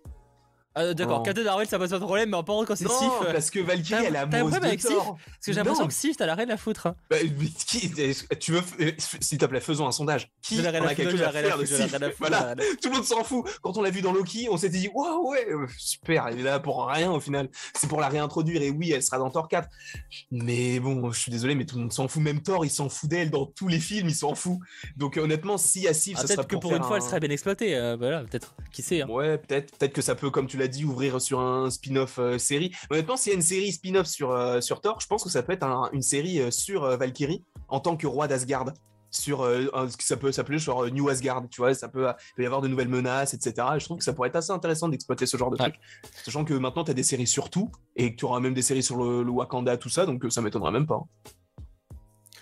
Euh, 0.79 0.93
D'accord, 0.95 1.19
Non. 1.19 1.23
Captain 1.25 1.43
Marvel, 1.45 1.67
ça 1.67 1.79
passe 1.79 1.91
pas 1.91 1.99
de 1.99 2.05
problème, 2.05 2.29
mais 2.31 2.37
par 2.43 2.45
contre, 2.45 2.69
quand 2.69 2.77
c'est 2.77 2.85
Non, 2.85 2.99
Sif. 2.99 3.09
euh, 3.29 3.33
parce 3.33 3.51
que 3.51 3.61
Valkyrie, 3.61 4.05
elle 4.07 4.13
t'as 4.13 4.23
un 4.23 4.27
problème 4.29 4.61
de 4.61 4.67
avec 4.67 4.81
Sif. 4.81 4.91
Parce 4.95 5.07
que 5.17 5.17
j'ai 5.47 5.53
l'impression 5.55 5.83
Non. 5.83 5.89
que 5.89 5.95
Sif, 5.95 6.17
t'as 6.17 6.27
la 6.27 6.35
rien 6.35 6.49
à 6.51 6.57
foutre. 6.57 6.87
hein. 6.89 6.97
Bah, 7.11 7.17
mais 7.23 7.47
qui- 7.67 7.91
tu 8.39 8.53
veux, 8.53 8.63
euh, 8.81 8.93
s'il 9.21 9.39
te 9.39 9.47
plaît, 9.47 9.61
faisons 9.61 9.87
un 9.87 9.93
sondage. 9.93 10.31
Qui 10.43 10.65
à 10.65 10.69
a 10.69 10.73
foutre, 10.81 10.95
quelque 10.95 11.11
chose 11.13 11.23
à 11.23 11.29
à 11.29 11.33
faire 11.33 11.59
de 11.59 11.65
Sif? 11.65 11.95
à 11.95 11.99
Voilà. 12.19 12.51
à 12.51 12.55
Tout 12.57 12.63
le 12.85 12.91
monde 12.91 13.05
s'en 13.05 13.25
fout. 13.25 13.47
Quand 13.63 13.77
on 13.79 13.83
l'a 13.83 13.91
vu 13.91 14.03
dans 14.03 14.13
Loki, 14.13 14.49
on 14.51 14.57
s'était 14.57 14.79
dit, 14.79 14.89
waouh, 14.95 15.31
ouais, 15.31 15.47
euh, 15.51 15.67
super, 15.79 16.29
il 16.31 16.41
est 16.41 16.43
là 16.43 16.61
pour 16.61 16.87
rien 16.87 17.11
au 17.11 17.21
final. 17.21 17.49
C'est 17.75 17.89
pour 17.89 18.01
la 18.01 18.09
réintroduire 18.09 18.61
et 18.63 18.71
oui, 18.71 18.93
elle 18.93 19.03
sera 19.03 19.19
dans 19.19 19.31
Thor 19.31 19.49
4. 19.49 19.69
Mais 20.31 20.81
bon, 20.81 21.11
je 21.11 21.19
suis 21.19 21.31
désolé, 21.31 21.55
mais 21.55 21.65
tout 21.65 21.77
le 21.77 21.83
monde 21.83 21.93
s'en 21.93 22.09
fout. 22.09 22.23
Même 22.23 22.43
Thor, 22.43 22.65
il 22.65 22.71
s'en 22.71 22.89
fout 22.89 23.09
d'elle 23.09 23.31
dans 23.31 23.47
tous 23.47 23.69
les 23.69 23.81
films, 23.81 24.09
il 24.09 24.15
s'en 24.15 24.35
fout. 24.35 24.59
Donc 24.97 25.17
honnêtement, 25.17 25.57
si 25.59 25.81
y 25.83 25.89
a 25.89 25.95
Sif, 25.95 26.17
Ah, 26.19 26.23
ça 26.23 26.27
serait 26.27 26.37
peut-être 26.37 26.49
que 26.49 26.57
pour, 26.57 26.75
une 26.75 26.83
fois, 26.83 26.97
elle 26.97 27.03
serait 27.03 27.21
bien 27.21 27.31
exploitée. 27.31 27.73
voilà, 27.99 28.21
peut-être. 28.25 28.55
Qui 28.73 28.83
sait. 28.83 29.03
hein. 29.03 29.09
Ouais, 29.09 29.39
peut-être 29.39 29.77
peut-être 29.79 29.93
que 29.93 30.03
ça 30.03 30.15
peut, 30.15 30.31
comme 30.31 30.47
tu 30.47 30.57
l'as 30.59 30.66
dit, 30.69 30.85
ouvrir 30.85 31.21
sur 31.21 31.41
un 31.41 31.71
spin-off 31.71 32.19
euh, 32.19 32.39
série. 32.39 32.73
Honnêtement, 32.91 33.17
s'il 33.17 33.33
y 33.33 33.35
a 33.35 33.37
une 33.37 33.43
série 33.43 33.73
spin-off 33.73 34.07
sur, 34.07 34.31
euh, 34.31 34.61
sur 34.61 34.81
Thor, 34.81 35.01
je 35.01 35.07
pense 35.07 35.23
que 35.25 35.31
ça 35.31 35.43
peut 35.43 35.53
être 35.53 35.63
un- 35.65 35.89
une 35.93 36.03
série 36.03 36.41
euh, 36.41 36.51
sur 36.51 36.85
euh, 36.85 36.97
Valkyrie 36.97 37.43
en 37.69 37.81
tant 37.81 37.97
que 37.97 38.07
roi 38.07 38.29
d'Asgard. 38.29 38.73
sur 39.11 39.49
ça 39.99 40.17
peut 40.17 40.31
s'appeler 40.33 40.59
genre 40.59 40.87
New 40.91 41.09
Asgard, 41.09 41.45
tu 41.51 41.61
vois, 41.63 41.73
ça 41.75 41.89
peut, 41.89 42.07
peut, 42.37 42.43
y 42.43 42.47
avoir 42.47 42.61
de 42.61 42.69
nouvelles 42.69 42.89
menaces, 42.89 43.33
etc. 43.33 43.67
Et 43.77 43.81
je 43.81 43.85
trouve 43.87 43.97
que 43.99 44.05
ça 44.05 44.13
pourrait 44.13 44.29
être 44.29 44.37
assez 44.37 44.51
intéressant 44.53 44.89
d'exploiter 44.89 45.25
ce 45.27 45.37
genre 45.39 45.51
de 45.51 45.57
truc, 45.57 45.75
sachant 46.25 46.45
que 46.45 46.53
maintenant 46.53 46.85
tu 46.85 46.91
as 46.91 46.95
des 46.95 47.03
séries 47.05 47.27
sur 47.27 47.49
tout 47.49 47.71
et 47.95 48.13
que 48.13 48.17
tu 48.17 48.25
auras 48.27 48.41
même 48.41 48.53
des 48.53 48.63
séries 48.63 48.83
sur 48.83 48.97
le, 48.97 49.23
le 49.23 49.31
Wakanda, 49.31 49.77
tout 49.79 49.89
ça, 49.89 50.05
donc 50.05 50.25
ça 50.29 50.43
m'étonnerait 50.43 50.73
même 50.73 50.87
pas. 50.87 51.01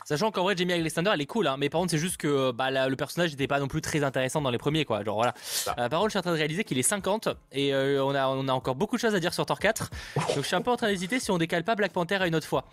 Sachant 0.05 0.31
qu'en 0.31 0.43
vrai, 0.43 0.55
Jamie 0.57 0.73
Alexander, 0.73 1.11
elle 1.15 1.21
est 1.21 1.27
cool, 1.27 1.47
hein, 1.47 1.57
mais 1.59 1.69
par 1.69 1.81
contre, 1.81 1.93
c'est 1.93 1.99
juste 1.99 2.17
que 2.17 2.51
bah, 2.53 2.71
le 2.89 2.97
personnage 2.97 3.31
n'était 3.31 3.47
pas 3.47 3.59
non 3.59 3.69
plus 3.69 3.81
très 3.81 4.05
intéressant 4.05 4.41
dans 4.41 4.51
les 4.51 4.59
premiers, 4.59 4.85
quoi. 4.85 5.03
Genre 5.05 5.17
voilà. 5.17 5.35
Euh, 5.79 5.89
par 5.89 6.01
contre, 6.01 6.07
je 6.07 6.11
suis 6.11 6.19
en 6.19 6.23
train 6.23 6.33
de 6.33 6.37
réaliser 6.37 6.65
qu'il 6.65 6.79
est 6.79 6.83
50 6.83 7.29
et 7.53 7.75
euh, 7.75 8.05
on, 8.05 8.15
a, 8.15 8.27
on 8.29 8.49
a 8.49 8.53
encore 8.53 8.75
beaucoup 8.75 8.97
de 8.97 9.01
choses 9.01 9.15
à 9.15 9.21
dire 9.21 9.33
sur 9.33 9.47
Thor 9.47 9.59
4. 9.59 9.91
Donc 10.17 10.37
je 10.37 10.43
suis 10.43 10.57
un 10.57 10.63
peu 10.63 10.71
en 10.71 10.77
train 10.77 10.89
d'hésiter 10.89 11.21
si 11.21 11.31
on 11.31 11.39
décale 11.39 11.65
pas 11.65 11.75
Black 11.75 11.93
Panther 11.93 12.17
à 12.17 12.27
une 12.27 12.35
autre 12.35 12.47
fois. 12.47 12.65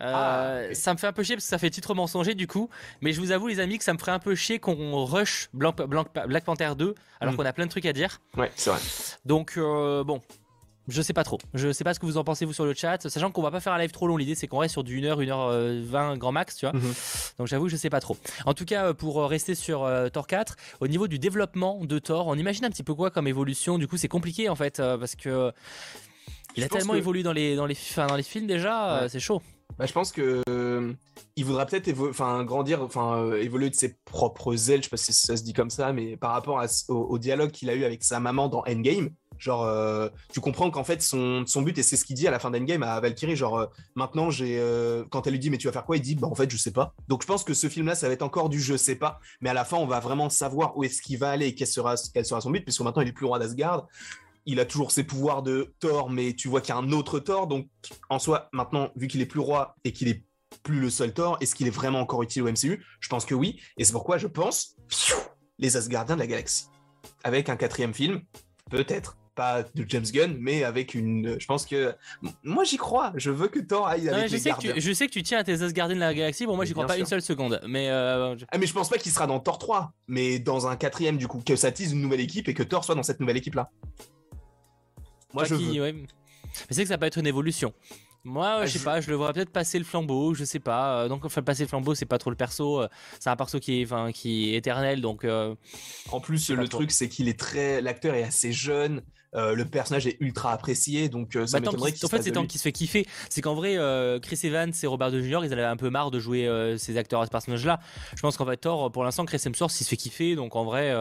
Euh, 0.00 0.70
ah, 0.70 0.74
Ça 0.74 0.92
me 0.92 0.98
fait 0.98 1.06
un 1.06 1.12
peu 1.12 1.22
chier 1.22 1.36
parce 1.36 1.44
que 1.44 1.50
ça 1.50 1.58
fait 1.58 1.70
titre 1.70 1.94
mensonger 1.94 2.34
du 2.34 2.46
coup, 2.46 2.70
mais 3.00 3.12
je 3.12 3.20
vous 3.20 3.32
avoue, 3.32 3.48
les 3.48 3.60
amis, 3.60 3.78
que 3.78 3.84
ça 3.84 3.92
me 3.92 3.98
ferait 3.98 4.12
un 4.12 4.18
peu 4.18 4.34
chier 4.34 4.58
qu'on 4.58 5.04
rush 5.04 5.48
Black 5.52 6.44
Panther 6.44 6.72
2 6.76 6.94
alors 7.20 7.34
hmm. 7.34 7.36
qu'on 7.36 7.44
a 7.44 7.52
plein 7.52 7.66
de 7.66 7.70
trucs 7.70 7.86
à 7.86 7.92
dire. 7.92 8.20
Ouais, 8.36 8.50
c'est 8.56 8.70
vrai. 8.70 8.80
Donc 9.24 9.58
bon, 9.58 10.20
je 10.88 11.00
sais 11.00 11.12
pas 11.12 11.24
trop. 11.24 11.38
Je 11.54 11.72
sais 11.72 11.84
pas 11.84 11.94
ce 11.94 12.00
que 12.00 12.06
vous 12.06 12.16
en 12.16 12.24
pensez 12.24 12.44
vous 12.44 12.52
sur 12.52 12.64
le 12.64 12.74
chat. 12.74 13.08
Sachant 13.08 13.30
qu'on 13.30 13.42
va 13.42 13.50
pas 13.50 13.60
faire 13.60 13.72
un 13.72 13.78
live 13.78 13.92
trop 13.92 14.06
long. 14.06 14.16
L'idée 14.16 14.34
c'est 14.34 14.48
qu'on 14.48 14.58
reste 14.58 14.72
sur 14.72 14.82
du 14.82 15.00
1h, 15.00 15.16
1h20 15.16 16.18
grand 16.18 16.32
max, 16.32 16.56
tu 16.56 16.66
vois. 16.66 16.74
Mhm. 16.74 16.92
Donc 17.38 17.46
j'avoue, 17.46 17.68
je 17.68 17.76
sais 17.76 17.90
pas 17.90 18.00
trop. 18.00 18.16
En 18.46 18.54
tout 18.54 18.64
cas, 18.64 18.92
pour 18.92 19.20
euh, 19.20 19.26
rester 19.26 19.54
sur 19.54 19.84
euh, 19.84 20.08
Thor 20.08 20.26
4, 20.26 20.56
au 20.80 20.88
niveau 20.88 21.06
du 21.06 21.18
développement 21.18 21.84
de 21.84 21.98
Thor, 21.98 22.26
on 22.26 22.34
imagine 22.34 22.64
un 22.64 22.70
petit 22.70 22.82
peu 22.82 22.94
quoi 22.94 23.10
comme 23.10 23.28
évolution? 23.28 23.78
Du 23.78 23.86
coup, 23.86 23.96
c'est 23.96 24.08
compliqué 24.08 24.48
en 24.48 24.56
fait 24.56 24.80
euh, 24.80 24.98
parce 24.98 25.14
que 25.14 25.52
il 26.56 26.64
a 26.64 26.68
tellement 26.68 26.94
évolué 26.94 27.22
dans 27.22 27.32
les 27.32 27.56
dans 27.56 27.66
les 27.66 27.76
dans 27.96 28.16
les 28.16 28.22
films 28.22 28.46
déjà, 28.46 29.06
c'est 29.08 29.20
chaud. 29.20 29.40
Bah, 29.78 29.86
je 29.86 29.92
pense 29.92 30.12
que 30.12 30.42
il 31.36 31.44
voudra 31.46 31.64
peut-être 31.64 31.90
enfin 32.10 32.44
grandir, 32.44 32.82
enfin 32.82 33.32
évoluer 33.36 33.70
de 33.70 33.74
ses 33.74 33.96
propres 34.04 34.70
ailes. 34.70 34.80
Je 34.80 34.84
sais 34.84 34.90
pas 34.90 34.96
si 34.98 35.12
ça 35.12 35.36
se 35.36 35.44
dit 35.44 35.54
comme 35.54 35.70
ça, 35.70 35.92
mais 35.92 36.16
par 36.16 36.32
rapport 36.32 36.62
au 36.88 37.18
dialogue 37.18 37.52
qu'il 37.52 37.70
a 37.70 37.74
eu 37.74 37.84
avec 37.84 38.02
sa 38.02 38.20
maman 38.20 38.48
dans 38.48 38.64
Endgame 38.68 39.10
Genre, 39.42 39.64
euh, 39.64 40.08
tu 40.32 40.38
comprends 40.38 40.70
qu'en 40.70 40.84
fait, 40.84 41.02
son, 41.02 41.44
son, 41.46 41.62
but, 41.62 41.76
et 41.76 41.82
c'est 41.82 41.96
ce 41.96 42.04
qu'il 42.04 42.14
dit 42.14 42.28
à 42.28 42.30
la 42.30 42.38
fin 42.38 42.52
d'Endgame 42.52 42.84
à 42.84 43.00
Valkyrie, 43.00 43.34
genre, 43.34 43.58
euh, 43.58 43.66
maintenant, 43.96 44.30
j'ai. 44.30 44.56
Euh, 44.60 45.04
quand 45.10 45.26
elle 45.26 45.32
lui 45.32 45.40
dit, 45.40 45.50
mais 45.50 45.58
tu 45.58 45.66
vas 45.66 45.72
faire 45.72 45.84
quoi? 45.84 45.96
Il 45.96 46.00
dit, 46.00 46.14
bah, 46.14 46.28
en 46.28 46.34
fait, 46.36 46.48
je 46.48 46.56
sais 46.56 46.70
pas. 46.70 46.94
Donc, 47.08 47.22
je 47.22 47.26
pense 47.26 47.42
que 47.42 47.52
ce 47.52 47.68
film-là, 47.68 47.96
ça 47.96 48.06
va 48.06 48.14
être 48.14 48.22
encore 48.22 48.48
du 48.48 48.60
je 48.60 48.76
sais 48.76 48.94
pas, 48.94 49.18
mais 49.40 49.50
à 49.50 49.52
la 49.52 49.64
fin, 49.64 49.78
on 49.78 49.86
va 49.86 49.98
vraiment 49.98 50.30
savoir 50.30 50.76
où 50.78 50.84
est-ce 50.84 51.02
qu'il 51.02 51.18
va 51.18 51.30
aller 51.30 51.48
et 51.48 51.54
quel 51.56 51.66
sera, 51.66 51.96
sera 51.96 52.40
son 52.40 52.50
but, 52.50 52.60
puisque 52.60 52.82
maintenant, 52.82 53.02
il 53.02 53.08
est 53.08 53.12
plus 53.12 53.26
roi 53.26 53.40
d'Asgard. 53.40 53.88
Il 54.46 54.60
a 54.60 54.64
toujours 54.64 54.92
ses 54.92 55.02
pouvoirs 55.02 55.42
de 55.42 55.74
Thor, 55.80 56.08
mais 56.08 56.34
tu 56.34 56.46
vois 56.46 56.60
qu'il 56.60 56.72
y 56.72 56.78
a 56.78 56.80
un 56.80 56.92
autre 56.92 57.18
Thor. 57.18 57.48
Donc, 57.48 57.66
en 58.10 58.20
soi, 58.20 58.48
maintenant, 58.52 58.90
vu 58.94 59.08
qu'il 59.08 59.20
est 59.22 59.26
plus 59.26 59.40
roi 59.40 59.74
et 59.82 59.92
qu'il 59.92 60.06
est 60.06 60.24
plus 60.62 60.78
le 60.78 60.90
seul 60.90 61.12
Thor, 61.12 61.36
est-ce 61.40 61.56
qu'il 61.56 61.66
est 61.66 61.70
vraiment 61.70 61.98
encore 61.98 62.22
utile 62.22 62.42
au 62.44 62.46
MCU 62.46 62.84
Je 63.00 63.08
pense 63.08 63.24
que 63.24 63.34
oui. 63.34 63.60
Et 63.76 63.82
c'est 63.82 63.92
pourquoi 63.92 64.18
je 64.18 64.28
pense 64.28 64.76
les 65.58 65.76
Asgardiens 65.76 66.14
de 66.14 66.20
la 66.20 66.28
galaxie. 66.28 66.66
Avec 67.24 67.48
un 67.48 67.56
quatrième 67.56 67.92
film, 67.94 68.22
peut-être 68.70 69.16
pas 69.34 69.62
de 69.62 69.84
James 69.88 70.04
Gunn, 70.04 70.36
mais 70.38 70.64
avec 70.64 70.94
une. 70.94 71.36
Je 71.38 71.46
pense 71.46 71.66
que. 71.66 71.94
Moi, 72.42 72.64
j'y 72.64 72.76
crois. 72.76 73.12
Je 73.16 73.30
veux 73.30 73.48
que 73.48 73.60
Thor 73.60 73.86
aille 73.86 74.08
avec 74.08 74.28
je 74.28 74.32
les 74.32 74.38
sais 74.38 74.50
Que 74.50 74.72
tu, 74.72 74.80
je 74.80 74.92
sais 74.92 75.06
que 75.06 75.12
tu 75.12 75.22
tiens 75.22 75.38
à 75.38 75.44
tes 75.44 75.62
Asgardiens 75.62 75.94
de 75.96 76.00
la 76.00 76.14
galaxie. 76.14 76.46
Bon, 76.46 76.56
moi, 76.56 76.64
j'y 76.64 76.72
crois 76.72 76.86
pas 76.86 76.98
une 76.98 77.06
seule 77.06 77.22
seconde. 77.22 77.60
Mais. 77.66 77.88
Euh, 77.90 78.36
ah, 78.50 78.58
mais 78.58 78.66
je 78.66 78.72
pense 78.72 78.88
pas 78.88 78.98
qu'il 78.98 79.12
sera 79.12 79.26
dans 79.26 79.40
Thor 79.40 79.58
3, 79.58 79.92
mais 80.08 80.38
dans 80.38 80.66
un 80.66 80.76
quatrième, 80.76 81.16
du 81.16 81.28
coup. 81.28 81.42
Que 81.44 81.56
ça 81.56 81.72
tease 81.72 81.92
une 81.92 82.00
nouvelle 82.00 82.20
équipe 82.20 82.48
et 82.48 82.54
que 82.54 82.62
Thor 82.62 82.84
soit 82.84 82.94
dans 82.94 83.02
cette 83.02 83.20
nouvelle 83.20 83.36
équipe-là. 83.36 83.70
Moi, 85.32 85.44
je 85.44 85.54
veux. 85.54 85.92
Mais 85.92 86.06
c'est 86.70 86.82
que 86.82 86.88
ça 86.88 86.98
peut 86.98 87.06
être 87.06 87.18
une 87.18 87.26
évolution. 87.26 87.72
Moi, 88.24 88.58
ah, 88.60 88.66
je 88.66 88.78
sais 88.78 88.84
pas, 88.84 89.00
je 89.00 89.10
le 89.10 89.16
vois 89.16 89.32
peut-être 89.32 89.50
passer 89.50 89.78
le 89.78 89.84
flambeau, 89.84 90.32
je 90.34 90.44
sais 90.44 90.60
pas. 90.60 91.02
Euh, 91.02 91.08
donc, 91.08 91.24
enfin, 91.24 91.42
passer 91.42 91.64
le 91.64 91.68
flambeau, 91.68 91.96
c'est 91.96 92.06
pas 92.06 92.18
trop 92.18 92.30
le 92.30 92.36
perso. 92.36 92.82
Euh, 92.82 92.88
c'est 93.18 93.30
un 93.30 93.36
perso 93.36 93.58
qui 93.58 93.80
est, 93.80 93.84
enfin, 93.84 94.12
qui 94.12 94.50
est 94.50 94.58
éternel, 94.58 95.00
donc. 95.00 95.24
en 95.24 96.20
plus, 96.20 96.50
le 96.50 96.68
truc, 96.68 96.92
c'est 96.92 97.08
qu'il 97.08 97.28
est 97.28 97.38
très, 97.38 97.80
l'acteur 97.80 98.14
est 98.14 98.22
assez 98.22 98.52
jeune. 98.52 99.02
Euh, 99.34 99.54
le 99.54 99.64
personnage 99.64 100.06
est 100.06 100.16
ultra 100.20 100.52
apprécié, 100.52 101.08
donc 101.08 101.36
euh, 101.36 101.46
ça 101.46 101.58
bah, 101.58 101.70
m'étonnerait 101.70 101.94
En 102.04 102.08
fait, 102.08 102.22
c'est 102.22 102.32
tant 102.32 102.46
qu'il 102.46 102.58
se 102.58 102.64
fait 102.64 102.72
kiffer. 102.72 103.06
C'est 103.30 103.40
qu'en 103.40 103.54
vrai, 103.54 103.78
euh, 103.78 104.20
Chris 104.20 104.38
Evans 104.44 104.72
et 104.82 104.86
Robert 104.86 105.10
De 105.10 105.22
Jr. 105.22 105.40
ils 105.44 105.52
avaient 105.52 105.62
un 105.62 105.76
peu 105.76 105.88
marre 105.88 106.10
de 106.10 106.18
jouer 106.18 106.48
ces 106.78 106.96
acteurs 106.98 107.20
à 107.20 107.26
ce 107.26 107.30
personnage-là. 107.30 107.80
Je 108.14 108.20
pense 108.20 108.36
qu'en 108.36 108.46
fait, 108.46 108.58
Thor, 108.58 108.92
pour 108.92 109.04
l'instant, 109.04 109.24
Chris 109.24 109.40
Hemsworth, 109.44 109.80
il 109.80 109.84
se 109.84 109.88
fait 109.88 109.96
kiffer, 109.96 110.36
donc 110.36 110.56
en 110.56 110.64
vrai. 110.64 110.94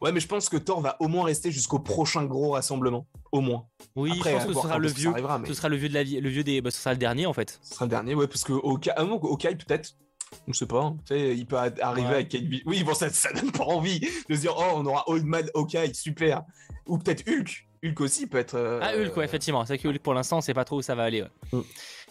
Ouais, 0.00 0.12
mais 0.12 0.20
je 0.20 0.28
pense 0.28 0.48
que 0.48 0.56
Thor 0.56 0.80
va 0.80 0.96
au 1.00 1.08
moins 1.08 1.24
rester 1.24 1.50
jusqu'au 1.50 1.80
prochain 1.80 2.24
gros 2.24 2.52
rassemblement, 2.52 3.06
au 3.32 3.40
moins. 3.40 3.66
Oui, 3.96 4.12
je 4.16 4.30
pense 4.30 4.46
que 4.46 4.54
ce 4.54 4.60
sera 4.60 4.78
le 4.78 4.88
vieux. 4.88 5.12
Ce 5.46 5.54
sera 5.54 5.68
le 5.68 5.76
vieux 5.76 5.88
de 5.88 5.94
la 5.94 6.02
vie, 6.02 6.20
le 6.20 6.28
vieux 6.28 6.44
des. 6.44 6.60
Bah, 6.60 6.70
ce 6.70 6.80
sera 6.80 6.92
le 6.92 6.98
dernier 6.98 7.26
en 7.26 7.32
fait. 7.32 7.58
Ce 7.62 7.74
sera 7.74 7.86
le 7.86 7.90
dernier, 7.90 8.14
ouais, 8.14 8.28
parce 8.28 8.44
que 8.44 8.52
au 8.52 8.78
Hawkeye 8.78 9.56
peut-être. 9.56 9.94
On 10.48 10.52
sait 10.54 10.66
pas. 10.66 10.94
Tu 11.04 11.14
sais, 11.14 11.36
il 11.36 11.46
peut 11.46 11.56
arriver 11.56 12.08
avec 12.08 12.30
Kate 12.30 12.44
Oui, 12.64 12.82
bon, 12.84 12.94
ça, 12.94 13.10
ça 13.10 13.32
donne 13.34 13.52
pas 13.52 13.64
envie 13.64 14.00
de 14.00 14.34
se 14.34 14.40
dire, 14.40 14.54
oh, 14.56 14.72
on 14.76 14.86
aura 14.86 15.04
Old 15.06 15.26
Man 15.26 15.46
Hawkeye, 15.54 15.94
super. 15.94 16.42
Ou 16.86 16.96
peut-être 16.96 17.28
Hulk. 17.28 17.66
Hulk 17.84 18.00
aussi 18.00 18.26
peut 18.26 18.38
être. 18.38 18.54
Euh, 18.54 18.80
ah, 18.82 18.92
Hulk, 18.96 19.16
ouais, 19.16 19.24
effectivement. 19.24 19.64
C'est 19.66 19.76
que 19.78 19.88
Hulk, 19.88 19.98
pour 20.00 20.14
l'instant, 20.14 20.38
on 20.38 20.40
sait 20.40 20.54
pas 20.54 20.64
trop 20.64 20.76
où 20.76 20.82
ça 20.82 20.94
va 20.94 21.04
aller. 21.04 21.24
Mm. 21.52 21.60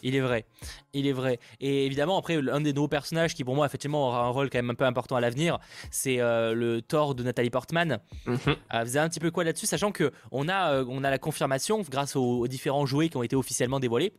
Il 0.04 0.16
est 0.16 0.20
vrai. 0.20 0.46
Il 0.94 1.08
est 1.08 1.14
vrai. 1.14 1.40
Et 1.60 1.86
évidemment, 1.86 2.18
après, 2.18 2.36
un 2.36 2.62
des 2.62 2.74
nouveaux 2.74 2.88
personnages 2.88 3.36
qui, 3.36 3.44
pour 3.44 3.56
moi, 3.56 3.66
effectivement, 3.66 4.08
aura 4.08 4.26
un 4.26 4.30
rôle 4.30 4.50
quand 4.50 4.58
même 4.58 4.72
un 4.72 4.76
peu 4.76 4.86
important 4.86 5.16
à 5.16 5.22
l'avenir, 5.22 5.60
c'est 5.92 6.20
euh, 6.20 6.54
le 6.54 6.82
Thor 6.82 7.16
de 7.16 7.24
Nathalie 7.24 7.50
Portman. 7.50 8.00
Mm 8.26 8.36
-hmm. 8.36 8.56
vous 8.84 8.98
avez 8.98 9.00
un 9.00 9.10
petit 9.10 9.20
peu 9.20 9.32
quoi 9.32 9.44
là-dessus, 9.44 9.68
sachant 9.68 9.92
que 9.92 10.12
on 10.32 10.50
a, 10.50 10.74
euh, 10.74 10.86
on 10.90 11.04
a 11.04 11.10
la 11.10 11.20
confirmation 11.20 11.82
grâce 11.90 12.16
aux 12.16 12.48
différents 12.48 12.86
jouets 12.86 13.10
qui 13.10 13.18
ont 13.18 13.24
été 13.24 13.36
officiellement 13.36 13.80
dévoilés 13.80 14.14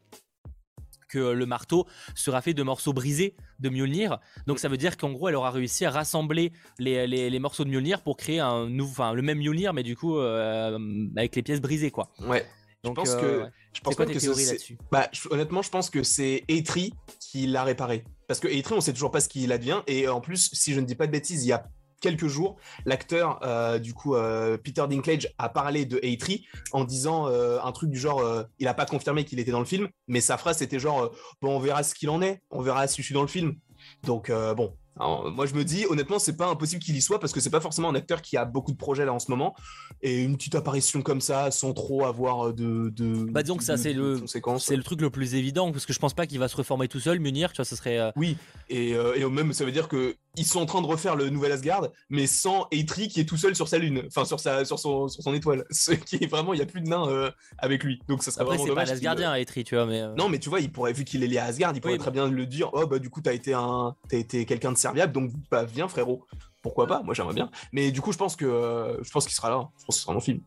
que 1.13 1.33
le 1.33 1.47
marteau 1.47 1.87
sera 2.15 2.41
fait 2.41 2.55
de 2.55 2.63
morceaux 2.63 2.93
brisés 2.93 3.37
de 3.61 3.69
Mjolnir. 3.69 4.19
Donc 4.47 4.59
ça 4.59 4.69
veut 4.69 4.77
dire 4.77 4.97
qu'en 4.97 5.13
gros, 5.13 5.29
elle 5.29 5.37
aura 5.37 5.51
réussi 5.51 5.85
à 5.85 5.91
rassembler 5.91 6.53
les, 6.79 7.07
les, 7.07 7.39
morceaux 7.39 7.65
de 7.65 7.71
Mjolnir 7.71 8.03
pour 8.03 8.17
créer 8.17 8.41
un 8.41 8.69
nouveau, 8.69 8.91
enfin 8.91 9.13
le 9.13 9.23
même 9.23 9.39
Mjolnir, 9.39 9.73
mais 9.73 9.83
du 9.83 9.97
coup 9.97 10.19
euh, 10.19 10.79
avec 11.17 11.37
les 11.37 11.43
pièces 11.43 11.61
brisées, 11.61 11.91
quoi. 11.91 12.11
Ouais. 12.21 12.47
Donc, 12.83 12.99
je 12.99 13.13
pense 13.13 13.15
que 13.15 13.45
je 13.73 13.81
pense 13.81 13.95
quoi 13.95 14.07
théories 14.07 14.47
là-dessus? 14.47 14.79
Bah, 14.91 15.09
honnêtement, 15.31 15.63
je 15.63 15.71
pense 15.71 15.89
que 15.89 16.03
c'est 16.03 16.45
Eitri 16.49 16.93
qui 17.21 17.47
l'a 17.47 17.63
réparé. 17.63 18.05
Parce 18.27 18.41
que 18.41 18.49
Eitri, 18.49 18.75
on 18.75 18.81
sait 18.81 18.93
toujours 18.93 19.11
pas 19.11 19.21
ce 19.21 19.29
qu'il 19.29 19.53
advient. 19.53 19.83
Et 19.87 20.09
en 20.09 20.21
plus, 20.21 20.51
si 20.53 20.75
je 20.75 20.81
ne 20.81 20.87
dis 20.87 20.97
pas 20.97 21.07
de 21.07 21.13
bêtises, 21.13 21.45
il 21.45 21.49
y 21.49 21.53
a 21.53 21.65
quelques 22.03 22.27
jours, 22.27 22.57
l'acteur, 22.85 23.41
euh, 23.45 23.79
du 23.79 23.95
coup, 23.95 24.15
euh, 24.15 24.59
Peter 24.59 24.85
Dinklage, 24.87 25.33
a 25.39 25.49
parlé 25.49 25.87
de 25.87 25.99
A3 25.99 26.45
en 26.73 26.85
disant 26.85 27.29
euh, 27.29 27.59
un 27.63 27.73
truc 27.73 27.89
du 27.89 27.99
genre, 27.99 28.23
il 28.59 28.67
n'a 28.67 28.75
pas 28.75 28.85
confirmé 28.85 29.25
qu'il 29.25 29.41
était 29.41 29.53
dans 29.53 29.61
le 29.61 29.65
film, 29.65 29.89
mais 30.09 30.21
sa 30.21 30.37
phrase 30.37 30.59
c'était 30.59 30.79
genre, 30.79 31.11
bon, 31.41 31.57
on 31.57 31.59
verra 31.59 31.83
ce 31.83 31.95
qu'il 31.95 32.11
en 32.11 32.21
est, 32.21 32.43
on 32.51 32.61
verra 32.61 32.87
si 32.87 33.01
je 33.01 33.07
suis 33.07 33.15
dans 33.15 33.23
le 33.23 33.29
film. 33.29 33.55
Donc, 34.03 34.31
bon, 34.31 34.77
moi, 34.99 35.47
je 35.47 35.55
me 35.55 35.65
dis, 35.65 35.87
honnêtement, 35.89 36.19
c'est 36.19 36.37
pas 36.37 36.49
impossible 36.49 36.83
qu'il 36.83 36.97
y 36.97 37.03
soit 37.03 37.19
parce 37.19 37.33
que 37.33 37.41
c'est 37.41 37.51
pas 37.51 37.61
forcément 37.61 37.89
un 37.89 37.95
acteur 37.95 38.23
qui 38.23 38.37
a 38.37 38.45
beaucoup 38.45 38.73
de 38.73 38.77
projets 38.77 39.05
là 39.05 39.13
en 39.13 39.19
ce 39.19 39.31
moment. 39.31 39.55
Et 40.03 40.23
une 40.23 40.37
petite 40.37 40.55
apparition 40.55 41.03
comme 41.03 41.21
ça, 41.21 41.51
sans 41.51 41.73
trop 41.73 42.05
avoir 42.05 42.53
de. 42.53 42.91
de 42.91 43.25
bah, 43.31 43.43
disons 43.43 43.57
que 43.57 43.65
ça, 43.65 43.77
c'est 43.77 43.93
le, 43.93 44.25
c'est 44.27 44.77
le 44.77 44.83
truc 44.83 45.01
le 45.01 45.11
plus 45.11 45.35
évident 45.35 45.73
parce 45.73 45.87
que 45.87 45.93
je 45.93 45.99
pense 45.99 46.15
pas 46.15 46.27
qu'il 46.27 46.39
va 46.39 46.49
se 46.49 46.57
reformer 46.57 46.89
tout 46.89 47.01
seul, 47.01 47.21
Munir, 47.21 47.53
tu 47.53 47.57
vois, 47.57 47.65
ça 47.65 47.77
serait. 47.77 47.99
Euh, 47.99 48.11
oui, 48.17 48.37
et, 48.69 48.95
euh, 48.95 49.15
et, 49.15 49.25
même, 49.25 49.53
ça 49.53 49.65
veut 49.65 49.73
dire 49.73 49.89
que 49.89 50.17
ils 50.37 50.47
sont 50.47 50.61
en 50.61 50.67
train 50.67 50.81
de 50.81 50.87
refaire 50.87 51.15
le 51.15 51.29
nouvel 51.29 51.53
Asgard, 51.53 51.89
mais 52.09 52.27
sans 52.27 52.67
Eitri 52.71 53.09
qui 53.09 53.21
est 53.21 53.25
tout 53.25 53.37
seul 53.37 53.55
sur 53.55 53.69
sa 53.69 53.79
lune, 53.79 54.03
enfin, 54.07 54.25
sur, 54.25 54.41
sa, 54.41 54.65
sur, 54.65 54.79
son, 54.79 55.09
sur 55.09 55.23
son 55.23 55.35
étoile. 55.35 55.65
Ce 55.71 55.93
qui 55.93 56.17
est 56.17 56.27
vraiment, 56.27 56.55
il 56.55 56.59
y 56.59 56.63
a 56.63 56.67
plus 56.67 56.81
de 56.81 56.89
nains 56.89 57.07
euh, 57.09 57.31
avec 57.59 57.85
lui. 57.85 58.01
Donc, 58.09 58.23
ça 58.23 58.31
serait 58.31 58.43
Après, 58.43 58.57
vraiment 58.57 58.69
dommage. 58.69 58.89
c'est 58.89 58.93
pas 58.93 58.95
l'Asgardien, 58.95 59.35
Eitri, 59.35 59.65
tu 59.65 59.75
vois, 59.75 59.87
mais. 59.87 60.03
Non, 60.17 60.29
mais 60.29 60.39
tu 60.39 60.49
vois, 60.49 60.61
il 60.61 60.73
pourrait, 60.73 60.93
vu 60.93 61.05
qu'il 61.05 61.23
est 61.23 61.27
lié 61.27 61.39
à 61.39 61.45
Asgard, 61.45 61.73
il 61.75 61.81
pourrait 61.81 61.99
très 61.99 62.11
bien 62.11 62.29
le 62.29 62.47
dire, 62.47 62.71
oh, 62.73 62.87
bah, 62.87 62.99
du 62.99 63.11
coup, 63.11 63.21
t'as 63.21 63.35
été, 63.35 63.53
un... 63.53 63.95
as 64.11 64.17
été 64.17 64.47
quelqu'un 64.47 64.73
de 64.73 64.79
serviable, 64.83 65.13
donc, 65.13 65.31
bah, 65.51 65.65
viens 65.65 65.89
frérot. 65.89 66.27
Pourquoi 66.63 66.87
pas? 66.87 67.03
Moi 67.03 67.13
j'aimerais 67.13 67.35
bien. 67.35 67.51
Mais 67.73 67.91
du 67.91 68.01
coup, 68.01 68.13
je 68.13 68.19
pense 68.19 68.37
que 68.37 68.45
euh, 68.45 69.03
je 69.03 69.11
pense 69.11 69.27
qu'il 69.27 69.35
sera 69.35 69.51
là. 69.51 69.69
Je 69.79 69.85
pense 69.85 69.97
que 69.97 69.99
ce 69.99 70.03
sera 70.03 70.15
mon 70.15 70.21
film. 70.21 70.41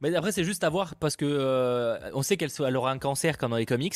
Mais 0.00 0.14
après, 0.14 0.32
c'est 0.32 0.44
juste 0.44 0.64
à 0.64 0.70
voir 0.70 0.96
parce 0.96 1.16
que 1.16 1.24
euh, 1.26 1.98
on 2.14 2.22
sait 2.22 2.36
qu'elle 2.36 2.76
aura 2.76 2.90
un 2.90 2.98
cancer 2.98 3.38
comme 3.38 3.50
dans 3.50 3.56
les 3.56 3.66
comics. 3.66 3.94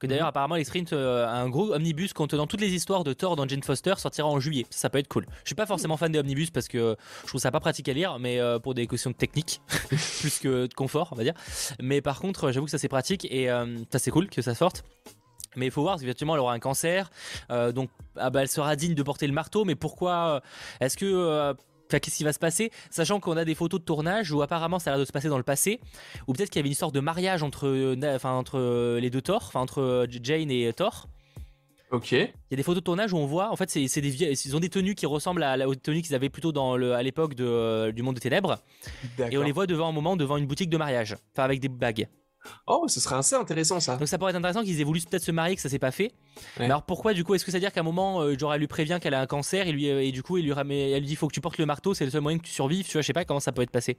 Que 0.00 0.06
d'ailleurs, 0.06 0.24
mhm. 0.24 0.30
apparemment, 0.30 0.54
les 0.54 0.64
Sprint, 0.64 0.94
euh, 0.94 1.28
un 1.28 1.48
gros 1.50 1.74
omnibus 1.74 2.14
contenant 2.14 2.46
toutes 2.46 2.62
les 2.62 2.70
histoires 2.70 3.04
de 3.04 3.12
Thor 3.12 3.36
dans 3.36 3.46
Jane 3.46 3.62
Foster 3.62 3.94
sortira 3.98 4.26
en 4.26 4.40
juillet. 4.40 4.64
Ça, 4.70 4.88
peut 4.88 4.98
être 4.98 5.08
cool. 5.08 5.26
Je 5.44 5.48
suis 5.48 5.54
pas 5.54 5.66
forcément 5.66 5.98
fan 5.98 6.10
des 6.10 6.18
omnibus 6.18 6.50
parce 6.50 6.68
que 6.68 6.96
je 7.22 7.26
trouve 7.28 7.40
ça 7.40 7.50
pas 7.50 7.60
pratique 7.60 7.88
à 7.88 7.92
lire, 7.92 8.18
mais 8.18 8.40
pour 8.62 8.72
des 8.72 8.86
questions 8.86 9.12
techniques, 9.12 9.60
plus 10.20 10.38
que 10.38 10.66
de 10.66 10.74
confort, 10.74 11.10
on 11.12 11.16
va 11.16 11.22
dire. 11.22 11.34
Mais 11.82 12.00
par 12.00 12.18
contre, 12.18 12.50
j'avoue 12.50 12.64
que 12.64 12.70
ça 12.70 12.78
c'est 12.78 12.88
pratique 12.88 13.26
et 13.30 13.48
ça 13.90 13.98
c'est 13.98 14.10
cool 14.10 14.30
que 14.30 14.40
ça 14.40 14.54
sorte. 14.54 14.84
Mais 15.56 15.66
il 15.66 15.72
faut 15.72 15.82
voir, 15.82 16.00
effectivement, 16.00 16.34
elle 16.34 16.40
aura 16.40 16.52
un 16.52 16.58
cancer. 16.58 17.10
Euh, 17.50 17.72
donc, 17.72 17.90
ah 18.16 18.30
bah, 18.30 18.42
elle 18.42 18.48
sera 18.48 18.76
digne 18.76 18.94
de 18.94 19.02
porter 19.02 19.26
le 19.26 19.32
marteau. 19.32 19.64
Mais 19.64 19.74
pourquoi 19.74 20.12
euh, 20.12 20.40
Est-ce 20.80 20.96
que. 20.96 21.06
Euh, 21.06 21.54
qu'est-ce 21.88 22.18
qui 22.18 22.24
va 22.24 22.32
se 22.32 22.38
passer? 22.38 22.70
Sachant 22.90 23.18
qu'on 23.18 23.36
a 23.36 23.44
des 23.44 23.56
photos 23.56 23.80
de 23.80 23.84
tournage 23.84 24.30
où 24.30 24.42
apparemment 24.42 24.78
ça 24.78 24.90
a 24.90 24.92
l'air 24.92 25.00
de 25.00 25.04
se 25.04 25.12
passer 25.12 25.28
dans 25.28 25.38
le 25.38 25.42
passé. 25.42 25.80
Ou 26.28 26.32
peut-être 26.32 26.50
qu'il 26.50 26.60
y 26.60 26.62
avait 26.62 26.68
une 26.68 26.72
histoire 26.72 26.92
de 26.92 27.00
mariage 27.00 27.42
entre, 27.42 27.96
enfin, 28.14 28.30
entre 28.30 28.98
les 29.00 29.10
deux 29.10 29.22
Thor, 29.22 29.42
enfin, 29.48 29.58
entre 29.58 30.06
Jane 30.22 30.52
et 30.52 30.72
Thor. 30.72 31.08
Ok. 31.90 32.12
Il 32.12 32.28
y 32.52 32.54
a 32.54 32.56
des 32.56 32.62
photos 32.62 32.80
de 32.80 32.84
tournage 32.84 33.12
où 33.12 33.16
on 33.16 33.26
voit, 33.26 33.50
en 33.50 33.56
fait, 33.56 33.68
c'est 33.68 34.00
des 34.00 34.22
ils 34.22 34.56
ont 34.56 34.60
des 34.60 34.68
tenues 34.68 34.94
qui 34.94 35.06
ressemblent 35.06 35.42
à 35.42 35.56
la 35.56 35.66
tenue 35.74 36.02
qu'ils 36.02 36.14
avaient 36.14 36.28
plutôt 36.28 36.52
dans 36.52 36.76
le, 36.76 36.94
à 36.94 37.02
l'époque 37.02 37.34
du 37.34 38.02
Monde 38.02 38.14
des 38.14 38.20
Ténèbres. 38.20 38.58
Et 39.28 39.36
on 39.36 39.42
les 39.42 39.50
voit 39.50 39.66
devant 39.66 39.88
un 39.88 39.92
moment 39.92 40.16
devant 40.16 40.36
une 40.36 40.46
boutique 40.46 40.70
de 40.70 40.76
mariage, 40.76 41.16
enfin 41.32 41.42
avec 41.42 41.58
des 41.58 41.68
bagues. 41.68 42.06
Oh, 42.66 42.86
ce 42.88 43.00
serait 43.00 43.16
assez 43.16 43.34
intéressant 43.36 43.80
ça. 43.80 43.96
Donc 43.96 44.08
ça 44.08 44.16
pourrait 44.18 44.30
être 44.30 44.36
intéressant 44.36 44.62
qu'ils 44.62 44.80
aient 44.80 44.84
voulu 44.84 45.00
peut-être 45.00 45.22
se 45.22 45.30
marier, 45.32 45.56
que 45.56 45.62
ça 45.62 45.68
s'est 45.68 45.78
pas 45.78 45.90
fait. 45.90 46.04
Ouais. 46.36 46.42
Mais 46.60 46.64
alors 46.66 46.82
pourquoi 46.84 47.12
du 47.12 47.24
coup 47.24 47.34
Est-ce 47.34 47.44
que 47.44 47.50
ça 47.50 47.58
veut 47.58 47.60
dire 47.60 47.72
qu'à 47.72 47.80
un 47.80 47.84
moment, 47.84 48.20
euh, 48.22 48.36
genre 48.38 48.54
elle 48.54 48.60
lui 48.60 48.66
prévient 48.66 48.98
qu'elle 49.00 49.14
a 49.14 49.20
un 49.20 49.26
cancer 49.26 49.66
et, 49.66 49.72
lui, 49.72 49.90
euh, 49.90 50.02
et 50.02 50.12
du 50.12 50.22
coup 50.22 50.38
il 50.38 50.44
lui 50.44 50.52
ramène- 50.52 50.92
elle 50.94 51.00
lui 51.00 51.06
dit 51.08 51.16
faut 51.16 51.28
que 51.28 51.34
tu 51.34 51.40
portes 51.40 51.58
le 51.58 51.66
marteau, 51.66 51.92
c'est 51.94 52.04
le 52.04 52.10
seul 52.10 52.20
moyen 52.22 52.38
que 52.38 52.44
tu 52.44 52.52
survives. 52.52 52.86
Tu 52.86 52.92
vois, 52.92 53.02
je 53.02 53.06
sais 53.06 53.12
pas 53.12 53.24
comment 53.24 53.40
ça 53.40 53.52
peut 53.52 53.62
être 53.62 53.70
passé. 53.70 53.98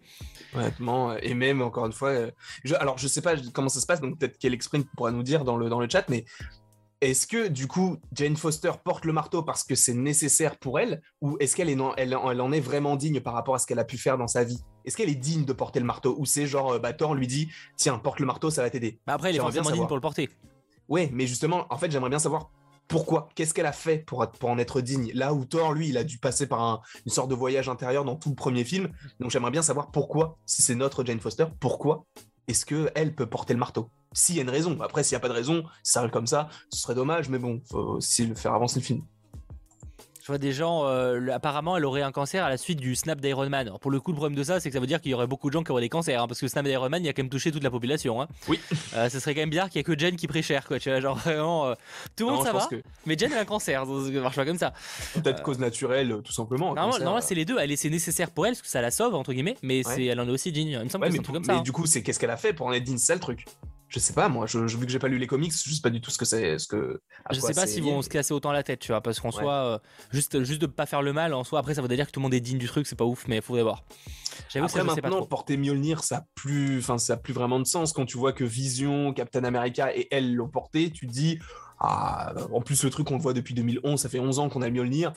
Honnêtement, 0.56 1.12
euh, 1.12 1.18
et 1.22 1.34
même 1.34 1.62
encore 1.62 1.86
une 1.86 1.94
fois, 1.94 2.10
euh, 2.10 2.32
je, 2.64 2.74
alors 2.76 2.98
je 2.98 3.08
sais 3.08 3.22
pas 3.22 3.36
comment 3.54 3.70
ça 3.70 3.80
se 3.80 3.86
passe, 3.86 4.02
donc 4.02 4.18
peut-être 4.18 4.38
qu'elle 4.38 4.54
exprime 4.54 4.84
pourra 4.96 5.12
nous 5.12 5.24
dire 5.24 5.44
dans 5.44 5.58
le, 5.58 5.70
dans 5.70 5.80
le 5.80 5.88
chat, 5.90 6.06
mais 6.10 6.26
est-ce 7.02 7.26
que 7.26 7.48
du 7.48 7.68
coup 7.68 7.98
Jane 8.14 8.38
Foster 8.38 8.72
porte 8.84 9.06
le 9.06 9.14
marteau 9.14 9.42
parce 9.42 9.64
que 9.64 9.76
c'est 9.76 9.94
nécessaire 9.94 10.58
pour 10.60 10.80
elle, 10.80 11.02
ou 11.20 11.36
est-ce 11.40 11.56
qu'elle 11.56 11.70
est, 11.70 11.76
non- 11.76 11.94
elle, 11.98 12.16
elle 12.32 12.42
en 12.42 12.52
est 12.52 12.60
vraiment 12.60 12.96
digne 12.96 13.20
par 13.20 13.34
rapport 13.34 13.56
à 13.56 13.60
ce 13.60 13.66
qu'elle 13.66 13.80
a 13.80 13.84
pu 13.84 13.98
faire 13.98 14.18
dans 14.18 14.28
sa 14.28 14.44
vie? 14.44 14.60
Est-ce 14.86 14.96
qu'elle 14.96 15.10
est 15.10 15.16
digne 15.16 15.44
de 15.44 15.54
porter 15.54 15.80
le 15.80 15.86
marteau, 15.86 16.16
ou 16.20 16.26
c'est 16.26 16.46
genre, 16.46 16.74
euh, 16.74 16.80
bah 16.80 16.94
Thor 16.94 17.16
lui 17.16 17.28
dit, 17.28 17.50
tiens, 17.76 17.98
porte 17.98 18.20
le 18.20 18.26
marteau, 18.28 18.50
ça 18.52 18.62
va 18.62 18.70
t'aider 18.70 19.00
Bah 19.08 19.14
après, 19.14 19.32
il 19.32 19.36
est 19.36 19.40
forcément 19.40 19.72
digne 19.72 19.88
pour 19.88 19.98
le 19.98 20.02
porter. 20.02 20.30
Ouais, 20.88 21.10
mais 21.12 21.26
justement, 21.26 21.66
en 21.70 21.78
fait, 21.78 21.90
j'aimerais 21.90 22.10
bien 22.10 22.20
savoir 22.20 22.52
pourquoi, 22.88 23.30
qu'est-ce 23.36 23.54
qu'elle 23.54 23.66
a 23.66 23.72
fait 23.72 24.00
pour, 24.00 24.28
en 24.44 24.58
être 24.58 24.82
digne? 24.82 25.12
Là 25.14 25.34
où 25.34 25.46
Thor, 25.46 25.74
lui, 25.74 25.88
il 25.90 25.98
a 25.98 26.04
dû 26.04 26.20
passer 26.20 26.46
par 26.46 26.62
un- 26.62 26.82
une 27.06 27.12
sorte 27.12 27.30
de 27.30 27.36
voyage 27.36 27.70
intérieur 27.70 28.04
dans 28.04 28.18
tout 28.18 28.30
le 28.30 28.36
premier 28.36 28.66
film. 28.66 28.92
Donc 29.20 29.32
j'aimerais 29.32 29.52
bien 29.52 29.62
savoir 29.62 29.92
pourquoi, 29.92 30.38
si 30.46 30.62
c'est 30.62 30.76
notre 30.76 31.06
Jane 31.06 31.22
Foster, 31.22 31.46
pourquoi 31.60 32.06
est-ce 32.48 32.66
que 32.66 32.92
elle 32.94 33.16
peut 33.16 33.28
porter 33.28 33.54
le 33.54 33.60
marteau? 33.60 33.90
S'il 34.14 34.36
y 34.36 34.40
a 34.40 34.42
une 34.42 34.50
raison. 34.50 34.78
Après, 34.82 35.04
s'il 35.04 35.16
n'y 35.16 35.18
a 35.18 35.22
pas 35.22 35.30
de 35.30 35.34
raison, 35.34 35.64
si 35.84 35.94
ça 35.94 36.00
arrive 36.02 36.12
comme 36.12 36.28
ça, 36.28 36.50
ce 36.70 36.82
serait 36.82 36.96
dommage, 36.96 37.30
mais 37.30 37.40
bon, 37.40 37.62
faut 37.70 37.78
aussi 37.80 38.26
le 38.26 38.36
faire 38.36 38.54
avancer 38.54 38.80
le 38.80 38.86
film. 38.86 39.02
Je 40.22 40.28
vois 40.28 40.38
des 40.38 40.52
gens, 40.52 40.86
euh, 40.86 41.30
apparemment, 41.34 41.78
elle 41.78 41.86
aurait 41.86 42.04
un 42.04 42.12
cancer 42.12 42.46
à 42.46 42.50
la 42.50 42.58
suite 42.58 42.80
du 42.80 42.94
snap 42.96 43.20
d'Iron 43.20 43.50
Man. 43.50 43.66
Alors, 43.68 43.80
pour 43.80 43.90
le 43.90 44.00
coup, 44.00 44.12
le 44.12 44.18
problème 44.18 44.38
de 44.38 44.44
ça, 44.44 44.60
c'est 44.60 44.70
que 44.70 44.74
ça 44.76 44.80
veut 44.80 44.86
dire 44.86 45.02
qu'il 45.02 45.10
y 45.10 45.14
aurait 45.16 45.26
beaucoup 45.26 45.50
de 45.50 45.54
gens 45.54 45.64
qui 45.64 45.72
auraient 45.72 45.82
des 45.82 45.90
cancers, 45.90 46.22
hein, 46.22 46.28
parce 46.28 46.40
que 46.40 46.46
le 46.46 46.50
snap 46.50 46.64
d'Iron 46.64 46.90
Man, 46.90 47.04
il 47.04 47.10
a 47.10 47.14
quand 47.14 47.24
même 47.24 47.30
touché 47.32 47.52
toute 47.52 47.64
la 47.64 47.72
population. 47.72 48.22
Hein. 48.22 48.28
Oui. 48.48 48.60
Euh, 48.94 49.08
ce 49.10 49.20
serait 49.22 49.34
quand 49.34 49.40
même 49.40 49.50
bizarre 49.50 49.70
qu'il 49.70 49.78
y 49.78 49.80
ait 49.80 49.84
que 49.86 49.98
Jen 49.98 50.18
qui 50.18 50.28
préchère, 50.28 50.68
quoi. 50.68 50.78
Tu 50.78 50.90
vois, 50.90 51.00
genre 51.00 51.16
vraiment, 51.18 51.68
euh, 51.68 51.76
tout 52.18 52.26
le 52.26 52.32
Non, 52.32 52.36
monde 52.38 52.46
ça 52.46 52.52
va, 52.52 52.60
pense 52.60 52.68
que 52.68 52.84
mais 53.06 53.18
Jen 53.18 53.32
elle 53.32 53.38
a 53.38 53.42
un 53.42 53.46
cancer, 53.46 53.86
ça 53.86 54.12
marche 54.20 54.36
pas 54.36 54.46
comme 54.46 54.58
ça. 54.58 54.74
peut-être 55.14 55.42
cause 55.42 55.60
naturelle, 55.60 56.18
tout 56.24 56.34
simplement. 56.34 56.66
Normalement, 56.68 56.92
cancer. 56.92 57.06
normalement, 57.06 57.26
c'est 57.26 57.36
les 57.36 57.46
deux. 57.46 57.58
Elle 57.58 57.72
est 57.72 57.78
c'est 57.78 57.90
nécessaire 57.90 58.32
pour 58.32 58.46
elle 58.46 58.52
parce 58.52 58.62
que 58.64 58.68
ça 58.68 58.82
la 58.82 58.92
sauve 58.92 59.16
entre 59.16 59.32
guillemets, 59.32 59.56
mais 59.64 59.78
Ouais. 59.88 59.96
c'est 59.96 60.06
elle 60.06 60.20
en 60.20 60.28
est 60.28 60.32
aussi 60.32 60.52
digne. 60.52 60.72
Il 60.72 60.80
me 60.84 60.90
semble 60.90 61.06
Ouais, 61.06 61.10
que 61.10 61.14
c'est 61.16 61.20
mais, 61.20 61.20
un 61.20 61.24
truc 61.24 61.26
pour- 61.26 61.34
comme 61.36 61.44
ça. 61.46 61.54
mais 61.54 61.60
hein. 61.60 61.64
du 61.64 61.72
coup, 61.72 61.86
c'est 61.86 62.04
qu'est-ce 62.04 62.20
qu'elle 62.20 62.30
a 62.32 62.38
fait 62.38 62.52
pour 62.52 62.68
en 62.68 62.74
être 62.74 62.84
digne, 62.84 62.98
c'est 62.98 63.06
ça 63.08 63.14
le 63.16 63.22
truc. 63.22 63.46
Je 63.94 64.00
sais 64.00 64.14
pas, 64.14 64.30
moi, 64.30 64.46
je, 64.46 64.68
je- 64.68 64.78
vu 64.78 64.86
que 64.86 64.92
j'ai 64.92 65.00
pas 65.00 65.10
lu 65.10 65.18
les 65.18 65.28
comics, 65.28 65.52
je 65.52 65.74
sais 65.74 65.82
pas 65.82 65.90
du 65.90 66.00
tout 66.00 66.12
ce 66.12 66.18
que 66.18 66.24
c'est. 66.24 66.58
Ce 66.58 66.66
que, 66.66 67.02
Je 67.30 67.40
sais 67.42 67.54
pas 67.54 67.68
s'ils 67.68 67.84
vont 67.84 68.02
se 68.02 68.08
casser 68.10 68.34
autant 68.34 68.54
la 68.54 68.64
tête, 68.64 68.80
tu 68.80 68.94
vois, 68.94 69.02
parce 69.02 69.20
qu'en 69.20 69.30
Ouais. 69.32 69.42
soit 69.42 69.54
euh, 69.54 69.80
juste 70.12 70.44
juste 70.44 70.62
de 70.62 70.66
pas 70.66 70.86
faire 70.86 71.02
le 71.02 71.12
mal 71.12 71.34
en 71.34 71.44
soi. 71.44 71.60
Après, 71.60 71.74
ça 71.76 71.82
veut 71.82 71.90
dire 71.90 72.08
que 72.08 72.12
tout 72.12 72.22
le 72.22 72.24
monde 72.24 72.34
est 72.34 72.40
digne 72.40 72.58
du 72.58 72.68
truc, 72.68 72.88
c'est 72.88 72.96
pas 72.96 73.04
ouf, 73.06 73.28
mais 73.28 73.42
faut 73.42 73.54
voir. 73.62 73.84
J'avoue 74.50 74.66
que 74.68 74.72
ça, 74.72 74.80
je 74.80 74.84
sais 74.90 75.02
pas 75.02 75.08
maintenant, 75.10 75.18
trop. 75.18 75.26
porter 75.28 75.58
Mjolnir, 75.58 76.04
ça 76.06 76.18
a 76.20 76.26
plus, 76.36 76.80
enfin, 76.80 76.98
ça 76.98 77.14
a 77.14 77.18
plus 77.18 77.34
vraiment 77.34 77.60
de 77.60 77.66
sens 77.66 77.92
quand 77.92 78.06
tu 78.06 78.18
vois 78.18 78.32
que 78.32 78.46
Vision, 78.46 79.14
Captain 79.14 79.44
America 79.44 79.94
et 79.94 80.08
elle 80.10 80.34
l'ont 80.36 80.48
porté. 80.48 80.90
Tu 80.90 81.06
dis, 81.06 81.38
ah, 81.80 82.34
en 82.54 82.62
plus 82.62 82.84
le 82.86 82.90
truc 82.92 83.12
on 83.12 83.16
le 83.18 83.22
voit 83.22 83.34
depuis 83.34 83.54
2011, 83.54 84.00
ça 84.00 84.08
fait 84.08 84.20
11 84.20 84.40
ans 84.40 84.48
qu'on 84.50 84.62
a 84.62 84.70
Mjolnir. 84.70 85.12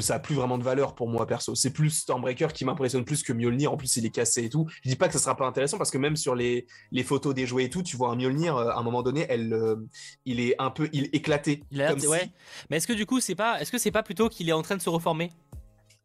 Ça 0.00 0.14
a 0.14 0.18
plus 0.18 0.34
vraiment 0.34 0.56
de 0.56 0.62
valeur 0.62 0.94
pour 0.94 1.08
moi 1.10 1.26
perso. 1.26 1.54
C'est 1.54 1.70
plus 1.72 1.90
Stormbreaker 1.90 2.52
qui 2.54 2.64
m'impressionne 2.64 3.04
plus 3.04 3.22
que 3.22 3.34
Mjolnir. 3.34 3.70
En 3.70 3.76
plus, 3.76 3.94
il 3.98 4.06
est 4.06 4.10
cassé 4.10 4.44
et 4.44 4.48
tout. 4.48 4.66
Je 4.82 4.88
dis 4.88 4.96
pas 4.96 5.08
que 5.08 5.12
ça 5.12 5.18
sera 5.18 5.36
pas 5.36 5.46
intéressant 5.46 5.76
parce 5.76 5.90
que 5.90 5.98
même 5.98 6.16
sur 6.16 6.34
les, 6.34 6.66
les 6.90 7.02
photos 7.02 7.34
des 7.34 7.46
jouets 7.46 7.64
et 7.64 7.70
tout, 7.70 7.82
tu 7.82 7.96
vois 7.98 8.08
un 8.10 8.16
Mjolnir 8.16 8.56
euh, 8.56 8.68
à 8.70 8.78
un 8.78 8.82
moment 8.82 9.02
donné, 9.02 9.26
elle, 9.28 9.52
euh, 9.52 9.76
il 10.24 10.40
est 10.40 10.54
un 10.58 10.70
peu, 10.70 10.88
il 10.94 11.10
éclaté. 11.12 11.62
Il 11.70 11.80
a 11.82 11.84
l'air 11.84 11.90
comme 11.90 11.98
de- 11.98 12.04
si- 12.04 12.08
ouais. 12.10 12.30
Mais 12.70 12.78
est-ce 12.78 12.86
que 12.86 12.92
du 12.94 13.04
coup, 13.04 13.20
c'est 13.20 13.34
pas, 13.34 13.60
est-ce 13.60 13.70
que 13.70 13.76
c'est 13.78 13.90
pas 13.90 14.02
plutôt 14.02 14.28
qu'il 14.30 14.48
est 14.48 14.52
en 14.52 14.62
train 14.62 14.76
de 14.76 14.82
se 14.82 14.88
reformer? 14.88 15.30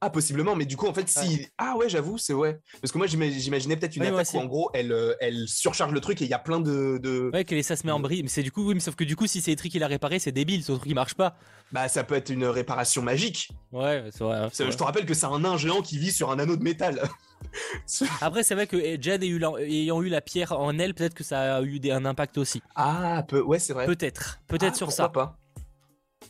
Ah, 0.02 0.10
possiblement, 0.10 0.56
mais 0.56 0.66
du 0.66 0.78
coup, 0.78 0.88
en 0.88 0.94
fait, 0.94 1.10
si. 1.10 1.48
Ah, 1.58 1.76
ouais, 1.76 1.90
j'avoue, 1.90 2.18
c'est 2.18 2.34
ouais. 2.34 2.58
Parce 2.82 2.94
que 2.94 2.98
moi, 2.98 3.06
j'ima- 3.06 3.30
j'imaginais 3.30 3.76
peut-être 3.76 3.98
une 3.98 4.04
moi 4.10 4.22
attaque 4.22 4.34
où, 4.34 4.38
en 4.40 4.46
gros, 4.46 4.70
elle, 4.74 4.94
euh, 4.94 5.14
elle 5.20 5.46
surcharge 5.50 5.92
le 5.92 6.00
truc 6.00 6.22
et 6.22 6.26
il 6.26 6.30
y 6.32 6.34
a 6.34 6.40
plein 6.40 6.62
de. 6.62 6.98
de- 7.04 7.30
Ouais, 7.34 7.44
que 7.44 7.62
ça 7.62 7.76
se 7.76 7.86
met 7.86 7.92
en 7.92 8.00
bris. 8.00 8.24
Mais 8.24 8.30
c'est 8.30 8.42
du 8.44 8.52
coup, 8.52 8.66
oui, 8.66 8.76
mais 8.76 8.80
sauf 8.80 8.96
que 8.96 9.04
du 9.04 9.18
coup, 9.18 9.28
si 9.28 9.42
c'est 9.42 9.52
Etri 9.52 9.68
qui 9.70 9.78
l'a 9.78 9.88
réparé, 9.88 10.18
c'est 10.20 10.32
débile. 10.32 10.64
Ce 10.64 10.72
truc 10.72 10.86
qui 10.86 10.94
marche 10.94 11.16
pas. 11.16 11.36
Bah, 11.74 11.90
ça 11.90 12.06
peut 12.06 12.16
être 12.16 12.30
une 12.30 12.46
réparation 12.46 13.02
magique. 13.02 13.50
Ouais, 13.74 14.06
c'est 14.14 14.24
vrai. 14.24 14.48
Je 14.58 14.78
te 14.78 14.84
rappelle 14.84 15.06
que 15.06 15.14
c'est 15.14 15.26
un 15.26 15.40
nain 15.40 15.58
géant 15.58 15.82
qui 15.82 15.98
vit 15.98 16.12
sur 16.14 16.32
un 16.32 16.40
anneau 16.40 16.56
de 16.56 16.64
métal. 16.64 17.02
Après, 18.22 18.44
c'est 18.44 18.56
vrai 18.56 18.68
que 18.68 18.78
la- 18.78 19.62
ayant 19.66 20.02
eu 20.02 20.10
la 20.10 20.22
pierre 20.22 20.54
en 20.54 20.78
elle, 20.80 20.94
peut-être 20.94 21.14
que 21.14 21.24
ça 21.24 21.58
a 21.58 21.62
eu 21.62 21.80
un 21.92 22.06
impact 22.06 22.38
aussi. 22.38 22.62
ah, 22.76 23.24
peu... 23.28 23.42
ouais, 23.42 23.60
c'est 23.60 23.74
vrai. 23.74 23.86
Peut-être, 23.86 24.40
peut-être 24.48 24.74
Ah, 24.74 24.78
sur 24.78 24.88
pourquoi 24.88 25.06
ça. 25.06 25.10
pas. 25.10 25.38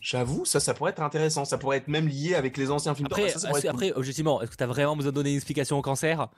J'avoue, 0.02 0.46
ça, 0.46 0.60
ça 0.60 0.74
pourrait 0.74 0.92
être 0.92 1.02
intéressant. 1.02 1.46
Ça 1.46 1.58
pourrait 1.58 1.78
être 1.78 1.88
même 1.88 2.08
lié 2.08 2.36
avec 2.36 2.58
les 2.58 2.72
anciens 2.72 2.96
films. 2.96 3.08
Après. 3.08 3.30
Ça, 3.30 3.40
ça 3.40 3.50
être 3.58 3.66
après, 3.68 3.92
objectivement, 3.94 4.42
est-ce 4.42 4.52
que 4.52 4.56
t'as 4.56 4.66
vraiment 4.68 4.96
besoin 4.96 5.12
de 5.12 5.16
donner 5.16 5.32
une 5.32 5.36
explication 5.36 5.78
au 5.78 5.82
cancer? 5.82 6.30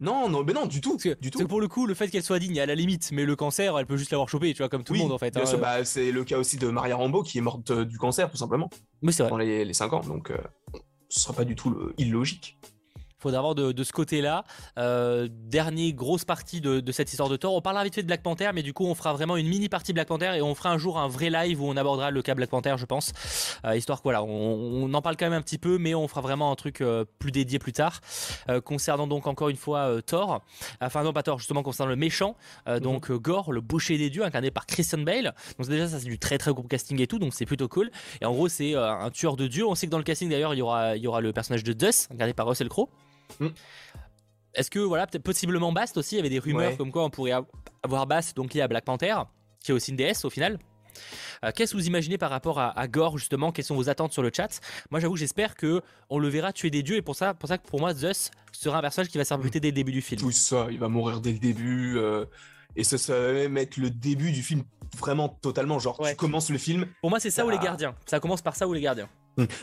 Non, 0.00 0.28
non, 0.28 0.42
mais 0.42 0.52
non, 0.52 0.66
du 0.66 0.80
tout. 0.80 0.92
Parce 0.92 1.04
que, 1.04 1.14
du 1.20 1.30
tout. 1.30 1.46
pour 1.46 1.60
le 1.60 1.68
coup, 1.68 1.86
le 1.86 1.94
fait 1.94 2.08
qu'elle 2.08 2.24
soit 2.24 2.40
digne, 2.40 2.58
à 2.58 2.66
la 2.66 2.74
limite, 2.74 3.10
mais 3.12 3.24
le 3.24 3.36
cancer, 3.36 3.78
elle 3.78 3.86
peut 3.86 3.96
juste 3.96 4.10
l'avoir 4.10 4.28
chopé, 4.28 4.52
tu 4.52 4.58
vois, 4.58 4.68
comme 4.68 4.82
tout 4.82 4.92
oui, 4.92 4.98
le 4.98 5.04
monde 5.04 5.12
en 5.12 5.18
fait. 5.18 5.36
hein. 5.36 5.44
bah, 5.60 5.84
c'est 5.84 6.10
le 6.10 6.24
cas 6.24 6.36
aussi 6.38 6.56
de 6.56 6.66
Maria 6.68 6.96
Rambeau 6.96 7.22
qui 7.22 7.38
est 7.38 7.40
morte 7.40 7.70
euh, 7.70 7.84
du 7.84 7.96
cancer, 7.96 8.28
tout 8.28 8.36
simplement, 8.36 8.68
Mais 9.02 9.12
c'est 9.12 9.22
vrai. 9.22 9.30
dans 9.30 9.36
les, 9.38 9.64
les 9.64 9.72
5 9.72 9.92
ans. 9.92 10.00
Donc, 10.00 10.30
euh, 10.32 10.36
ce 11.08 11.20
sera 11.20 11.32
pas 11.32 11.44
du 11.44 11.54
tout 11.54 11.70
le- 11.70 11.94
illogique. 11.96 12.58
Faudra 13.24 13.40
voir 13.40 13.54
de, 13.54 13.72
de 13.72 13.84
ce 13.84 13.92
côté-là. 13.92 14.44
Euh, 14.78 15.28
dernier 15.30 15.92
grosse 15.92 16.24
partie 16.24 16.60
de, 16.60 16.80
de 16.80 16.92
cette 16.92 17.10
histoire 17.10 17.28
de 17.28 17.36
Thor. 17.36 17.54
On 17.54 17.60
parlera 17.60 17.84
vite 17.84 17.94
fait 17.94 18.02
de 18.02 18.06
Black 18.06 18.22
Panther, 18.22 18.50
mais 18.54 18.62
du 18.62 18.72
coup, 18.72 18.86
on 18.86 18.94
fera 18.94 19.12
vraiment 19.12 19.36
une 19.36 19.48
mini 19.48 19.68
partie 19.68 19.92
Black 19.92 20.08
Panther 20.08 20.32
et 20.36 20.42
on 20.42 20.54
fera 20.54 20.70
un 20.70 20.78
jour 20.78 20.98
un 20.98 21.08
vrai 21.08 21.30
live 21.30 21.60
où 21.60 21.66
on 21.66 21.76
abordera 21.76 22.10
le 22.10 22.22
cas 22.22 22.34
Black 22.34 22.50
Panther, 22.50 22.74
je 22.78 22.86
pense. 22.86 23.12
Euh, 23.64 23.76
histoire 23.76 23.98
que 23.98 24.04
voilà, 24.04 24.22
on, 24.22 24.28
on 24.28 24.94
en 24.94 25.02
parle 25.02 25.16
quand 25.16 25.26
même 25.26 25.38
un 25.38 25.42
petit 25.42 25.58
peu, 25.58 25.78
mais 25.78 25.94
on 25.94 26.06
fera 26.08 26.20
vraiment 26.20 26.52
un 26.52 26.54
truc 26.54 26.80
euh, 26.80 27.04
plus 27.18 27.32
dédié 27.32 27.58
plus 27.58 27.72
tard. 27.72 28.00
Euh, 28.48 28.60
concernant 28.60 29.06
donc 29.06 29.26
encore 29.26 29.48
une 29.48 29.56
fois 29.56 30.02
Thor, 30.06 30.42
enfin 30.80 31.02
non 31.02 31.12
pas 31.12 31.22
Thor, 31.22 31.38
justement 31.38 31.62
concernant 31.62 31.90
le 31.90 31.96
méchant, 31.96 32.36
euh, 32.68 32.80
donc 32.80 33.10
Gore, 33.10 33.52
le 33.52 33.60
boucher 33.60 33.98
des 33.98 34.10
dieux, 34.10 34.24
incarné 34.24 34.50
par 34.50 34.66
Christian 34.66 34.98
Bale. 34.98 35.34
Donc 35.58 35.68
déjà 35.68 35.88
ça 35.88 35.98
c'est 35.98 36.04
du 36.04 36.18
très 36.18 36.38
très 36.38 36.52
gros 36.52 36.62
casting 36.62 37.00
et 37.00 37.06
tout, 37.06 37.18
donc 37.18 37.32
c'est 37.34 37.46
plutôt 37.46 37.68
cool. 37.68 37.90
Et 38.20 38.26
en 38.26 38.32
gros 38.32 38.48
c'est 38.48 38.74
un 38.74 39.10
tueur 39.10 39.36
de 39.36 39.46
dieux. 39.46 39.66
On 39.66 39.74
sait 39.74 39.86
que 39.86 39.90
dans 39.90 39.98
le 39.98 40.04
casting 40.04 40.28
d'ailleurs 40.28 40.54
il 40.54 40.58
y 40.58 40.62
aura, 40.62 40.96
il 40.96 41.02
y 41.02 41.06
aura 41.06 41.20
le 41.20 41.32
personnage 41.32 41.64
de 41.64 41.74
Zeus, 41.78 42.08
incarné 42.12 42.34
par 42.34 42.46
Russell 42.46 42.68
Crowe. 42.68 42.88
Mm. 43.40 43.48
Est-ce 44.54 44.70
que 44.70 44.78
voilà, 44.78 45.06
peut-être 45.06 45.24
possiblement 45.24 45.72
Bast 45.72 45.96
aussi, 45.96 46.14
il 46.14 46.18
y 46.18 46.20
avait 46.20 46.28
des 46.30 46.38
rumeurs 46.38 46.70
Ouais. 46.70 46.76
comme 46.76 46.92
quoi 46.92 47.04
on 47.04 47.10
pourrait 47.10 47.32
av- 47.32 47.46
avoir 47.82 48.06
Bast 48.06 48.36
donc 48.36 48.54
lié 48.54 48.60
à 48.60 48.68
Black 48.68 48.84
Panther, 48.84 49.14
qui 49.62 49.72
est 49.72 49.74
aussi 49.74 49.90
une 49.90 49.96
déesse 49.96 50.24
au 50.24 50.30
final. 50.30 50.58
Euh, 51.44 51.50
Qu'est-ce 51.52 51.72
que 51.72 51.76
vous 51.76 51.88
imaginez 51.88 52.18
par 52.18 52.30
rapport 52.30 52.60
à, 52.60 52.78
à 52.78 52.86
Gore 52.86 53.18
justement? 53.18 53.50
Quelles 53.50 53.64
sont 53.64 53.74
vos 53.74 53.88
attentes 53.88 54.12
sur 54.12 54.22
le 54.22 54.30
chat? 54.34 54.60
Moi 54.92 55.00
j'avoue 55.00 55.16
j'espère 55.16 55.56
que 55.56 55.82
on 56.08 56.20
le 56.20 56.28
verra 56.28 56.52
tuer 56.52 56.70
des 56.70 56.84
dieux 56.84 56.96
et 56.96 57.02
pour 57.02 57.16
ça, 57.16 57.34
pour 57.34 57.48
ça 57.48 57.58
que 57.58 57.66
pour 57.66 57.80
moi 57.80 57.92
Zeus 57.94 58.30
sera 58.52 58.78
un 58.78 58.80
personnage 58.80 59.08
qui 59.10 59.18
va 59.18 59.24
s'arbuter 59.24 59.58
dès 59.58 59.68
le 59.68 59.74
début 59.74 59.90
du 59.90 60.00
film. 60.02 60.20
Tout 60.20 60.30
ça, 60.30 60.68
il 60.70 60.78
va 60.78 60.88
mourir 60.88 61.20
dès 61.20 61.32
le 61.32 61.38
début. 61.40 61.98
euh, 61.98 62.24
et 62.76 62.84
ça, 62.84 62.96
ça 62.98 63.18
va 63.18 63.32
même 63.32 63.56
être 63.56 63.76
le 63.76 63.90
début 63.90 64.30
du 64.30 64.42
film 64.42 64.62
vraiment 64.96 65.28
totalement. 65.28 65.80
Genre, 65.80 65.98
Ouais. 66.00 66.10
tu 66.10 66.16
commences 66.16 66.50
le 66.50 66.58
film. 66.58 66.86
Pour 67.00 67.10
moi 67.10 67.18
c'est 67.18 67.30
ça 67.32 67.44
ou 67.44 67.50
les 67.50 67.58
gardiens. 67.58 67.96
Ça 68.06 68.20
commence 68.20 68.40
par 68.42 68.54
ça 68.54 68.68
ou 68.68 68.72
les 68.72 68.80
gardiens. 68.80 69.08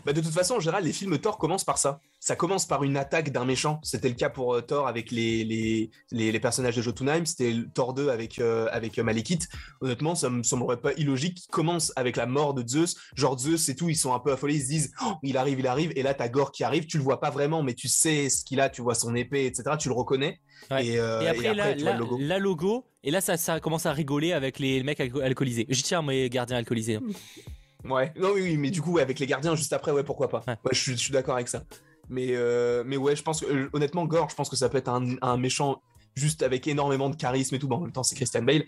Bah, 0.06 0.14
de 0.14 0.22
toute 0.22 0.32
façon, 0.34 0.56
en 0.56 0.60
général, 0.60 0.84
les 0.84 0.94
films 0.94 1.18
Thor 1.18 1.38
commencent 1.38 1.64
par 1.64 1.78
ça. 1.78 2.00
Ça 2.20 2.36
commence 2.36 2.66
par 2.66 2.84
une 2.84 2.98
attaque 2.98 3.32
d'un 3.32 3.46
méchant. 3.46 3.80
C'était 3.84 4.10
le 4.10 4.16
cas 4.16 4.30
pour 4.30 4.54
euh, 4.56 4.62
Thor 4.62 4.88
avec 4.88 5.12
les, 5.12 5.44
les, 5.44 5.90
les, 6.12 6.32
les 6.32 6.40
personnages 6.40 6.76
de 6.76 6.82
Jotunheim. 6.82 7.26
C'était 7.26 7.56
Thor 7.74 7.94
2 7.94 8.10
avec, 8.10 8.40
euh, 8.40 8.68
avec 8.72 9.00
euh, 9.00 9.04
Malekith. 9.04 9.48
Honnêtement, 9.82 10.14
ça 10.16 10.30
me 10.30 10.44
semblerait 10.44 10.82
pas 10.82 10.94
illogique 10.94 11.36
qu'il 11.38 11.52
commence 11.52 11.94
avec 11.96 12.18
la 12.18 12.26
mort 12.26 12.54
de 12.54 12.68
Zeus. 12.68 12.96
Genre, 13.16 13.38
Zeus 13.40 13.70
et 13.70 13.76
tout, 13.76 13.90
ils 13.90 13.96
sont 13.96 14.14
un 14.14 14.20
peu 14.20 14.32
affolés. 14.34 14.56
Ils 14.56 14.62
se 14.64 14.68
disent, 14.68 14.94
Oh, 15.06 15.14
il 15.24 15.38
arrive, 15.38 15.60
il 15.60 15.68
arrive. 15.68 15.92
Et 15.96 16.04
là, 16.04 16.14
t'as 16.14 16.28
Gore 16.28 16.52
qui 16.52 16.64
arrive. 16.64 16.86
Tu 16.86 16.98
le 16.98 17.04
vois 17.04 17.20
pas 17.20 17.30
vraiment, 17.30 17.64
mais 17.64 17.74
tu 17.74 17.88
sais 17.88 18.30
ce 18.30 18.44
qu'il 18.44 18.60
a. 18.60 18.70
Tu 18.70 18.82
vois 18.82 18.96
son 18.96 19.16
épée, 19.16 19.46
etc. 19.46 19.76
Tu 19.80 19.88
le 19.88 19.96
reconnais. 19.96 20.40
Ouais. 20.70 20.86
Et, 20.86 21.00
euh, 21.00 21.22
et 21.22 21.28
après, 21.28 21.54
là, 21.56 21.74
tu 21.74 21.84
vois 21.84 21.94
le 21.94 22.00
logo. 22.00 22.18
la 22.20 22.38
logo, 22.38 22.86
et 23.04 23.10
là 23.10 23.20
ça, 23.20 23.36
ça 23.36 23.60
commence 23.60 23.88
à 23.88 23.94
rigoler 23.94 24.32
avec 24.32 24.60
les 24.60 24.84
mecs 24.84 25.00
alco- 25.00 25.22
alcoolisés. 25.24 25.66
J'y 25.70 25.82
tiens 25.82 26.04
mes 26.04 26.30
gardiens 26.30 26.58
alcoolisés. 26.58 26.96
hein. 26.98 27.02
Ouais, 27.86 28.14
non, 28.16 28.32
oui, 28.34 28.42
oui, 28.42 28.58
mais 28.58 28.70
du 28.70 28.82
coup, 28.82 28.94
ouais, 28.94 29.02
avec 29.02 29.20
les 29.20 29.26
gardiens 29.28 29.56
juste 29.56 29.74
après, 29.74 29.92
ouais, 29.92 30.04
pourquoi 30.04 30.30
pas. 30.30 30.44
Ouais. 30.48 30.56
Ouais, 30.66 30.72
je 30.74 30.80
suis, 30.80 30.92
je 30.94 30.98
suis 30.98 31.12
d'accord 31.12 31.36
avec 31.36 31.48
ça. 31.48 31.64
Mais, 32.10 32.30
euh, 32.32 32.84
mais 32.86 32.98
ouais, 32.98 33.16
je 33.16 33.24
pense 33.24 33.42
que, 33.42 33.46
euh, 33.46 33.70
honnêtement, 33.74 34.06
Gore, 34.06 34.30
je 34.30 34.36
pense 34.36 34.50
que 34.50 34.56
ça 34.56 34.70
peut 34.70 34.78
être 34.78 34.90
un, 34.90 35.16
un 35.22 35.38
méchant 35.38 35.82
juste 36.16 36.44
avec 36.44 36.68
énormément 36.68 37.10
de 37.10 37.16
charisme 37.16 37.56
et 37.56 37.60
tout. 37.60 37.68
Bon, 37.68 37.78
en 37.78 37.82
même 37.82 37.92
temps, 37.92 38.04
c'est 38.04 38.16
Christian 38.16 38.44
Bale. 38.44 38.66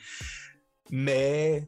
Mais 0.89 1.67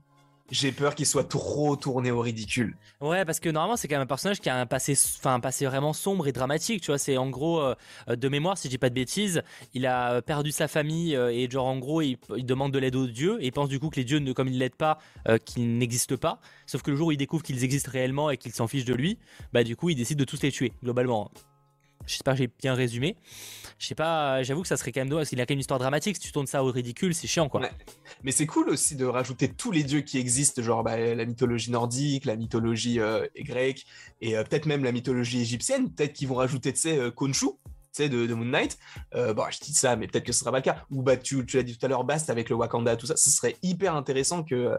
j'ai 0.52 0.72
peur 0.72 0.96
qu'il 0.96 1.06
soit 1.06 1.28
trop 1.28 1.76
tourné 1.76 2.12
au 2.12 2.22
ridicule. 2.22 2.78
Ouais, 3.02 3.26
parce 3.26 3.40
que 3.40 3.50
normalement, 3.50 3.78
c'est 3.78 3.88
quand 3.88 3.96
même 3.96 4.04
un 4.04 4.08
personnage 4.08 4.40
qui 4.40 4.50
a 4.50 4.58
un 4.58 4.66
passé, 4.66 4.98
un 5.24 5.40
passé 5.40 5.66
vraiment 5.66 5.94
sombre 5.94 6.28
et 6.28 6.32
dramatique. 6.32 6.82
Tu 6.82 6.92
vois, 6.92 6.98
c'est 6.98 7.18
en 7.18 7.30
gros, 7.30 7.60
euh, 7.60 7.76
euh, 8.10 8.16
de 8.16 8.30
mémoire, 8.30 8.58
si 8.58 8.68
je 8.68 8.72
dis 8.72 8.78
pas 8.78 8.90
de 8.90 8.96
bêtises, 8.96 9.42
il 9.74 9.86
a 9.86 10.14
euh, 10.14 10.22
perdu 10.22 10.52
sa 10.52 10.68
famille 10.68 11.16
et 11.16 11.50
genre, 11.50 11.66
en 11.66 11.78
gros, 11.78 12.02
il, 12.02 12.18
demande 12.46 12.72
de 12.72 12.80
l'aide 12.80 12.96
aux 12.96 13.08
dieux 13.08 13.38
et 13.42 13.48
il 13.48 13.52
pense 13.52 13.70
du 13.70 13.80
coup 13.80 13.90
que 13.90 13.98
les 13.98 14.04
dieux, 14.04 14.20
comme 14.34 14.48
ils 14.48 14.58
l'aident 14.58 14.76
pas, 14.76 15.00
qu'ils 15.46 15.78
n'existent 15.78 16.18
pas. 16.18 16.40
Sauf 16.66 16.82
que 16.82 16.92
le 16.92 16.98
jour 16.98 17.08
où 17.08 17.12
il 17.12 17.18
découvre 17.18 17.44
qu'ils 17.44 17.64
existent 17.64 17.92
réellement 17.92 18.30
et 18.30 18.38
qu'ils 18.38 18.54
s'en 18.54 18.68
fichent 18.68 18.86
de 18.86 18.94
lui, 18.94 19.18
bah 19.54 19.64
du 19.64 19.76
coup, 19.76 19.90
il 19.90 19.96
décide 19.96 20.20
de 20.20 20.26
tous 20.26 20.42
les 20.42 20.52
tuer, 20.52 20.74
globalement. 20.84 21.32
J'espère 22.06 22.34
que 22.34 22.40
j'ai 22.40 22.50
bien 22.60 22.74
résumé. 22.74 23.18
Je 23.80 23.88
sais 23.88 23.96
pas, 23.96 24.42
j'avoue 24.44 24.62
que 24.62 24.68
ça 24.68 24.78
serait 24.78 24.92
quand 24.92 25.02
même 25.02 25.10
dommage 25.10 25.24
parce 25.24 25.30
qu'il 25.30 25.42
a 25.42 25.46
quand 25.46 25.52
même 25.52 25.58
une 25.58 25.62
histoire 25.62 25.80
dramatique. 25.80 26.16
Si 26.16 26.22
tu 26.22 26.32
tournes 26.32 26.48
ça 26.48 26.64
au 26.64 26.72
ridicule, 26.72 27.14
c'est 27.14 27.28
chiant 27.28 27.50
quoi. 27.50 27.70
Mais 28.24 28.32
c'est 28.32 28.46
cool 28.46 28.70
aussi 28.70 28.96
de 28.96 29.06
rajouter 29.06 29.50
tous 29.50 29.72
les 29.72 29.84
dieux 29.84 30.02
qui 30.02 30.18
existent, 30.18 30.62
genre 30.62 30.84
bah, 30.84 30.98
la 30.98 31.26
mythologie 31.26 31.72
nordique, 31.72 32.26
la 32.26 32.36
mythologie 32.36 33.00
euh, 33.00 33.26
grecque, 33.38 33.86
et 34.22 34.38
euh, 34.38 34.44
peut-être 34.44 34.66
même 34.66 34.84
la 34.84 34.92
mythologie 34.92 35.42
égyptienne. 35.42 35.92
Peut-être 35.92 36.14
qu'ils 36.14 36.28
vont 36.28 36.36
rajouter, 36.36 36.74
tu 36.74 36.80
sais, 36.80 36.98
euh, 36.98 37.12
Khonshu. 37.12 37.48
De, 37.98 38.26
de, 38.26 38.34
Moon 38.34 38.46
Knight. 38.46 38.78
Euh, 39.16 39.34
bon, 39.34 39.44
je 39.50 39.60
dis 39.60 39.74
ça, 39.74 39.96
mais 39.96 40.08
peut-être 40.08 40.26
que 40.26 40.34
ce 40.34 40.40
sera 40.40 40.52
pas 40.52 40.58
le 40.58 40.64
cas. 40.64 40.86
Ou 40.92 41.02
bah, 41.02 41.18
tu, 41.18 41.46
tu 41.46 41.58
l'as 41.58 41.64
dit 41.64 41.78
tout 41.78 41.86
à 41.86 41.90
l'heure, 41.90 42.04
Bast 42.04 42.30
avec 42.30 42.50
le 42.50 42.56
Wakanda, 42.56 42.96
tout 42.96 43.06
ça, 43.06 43.16
ce 43.16 43.30
serait 43.30 43.56
hyper 43.64 43.96
intéressant 43.96 44.44
que 44.44 44.78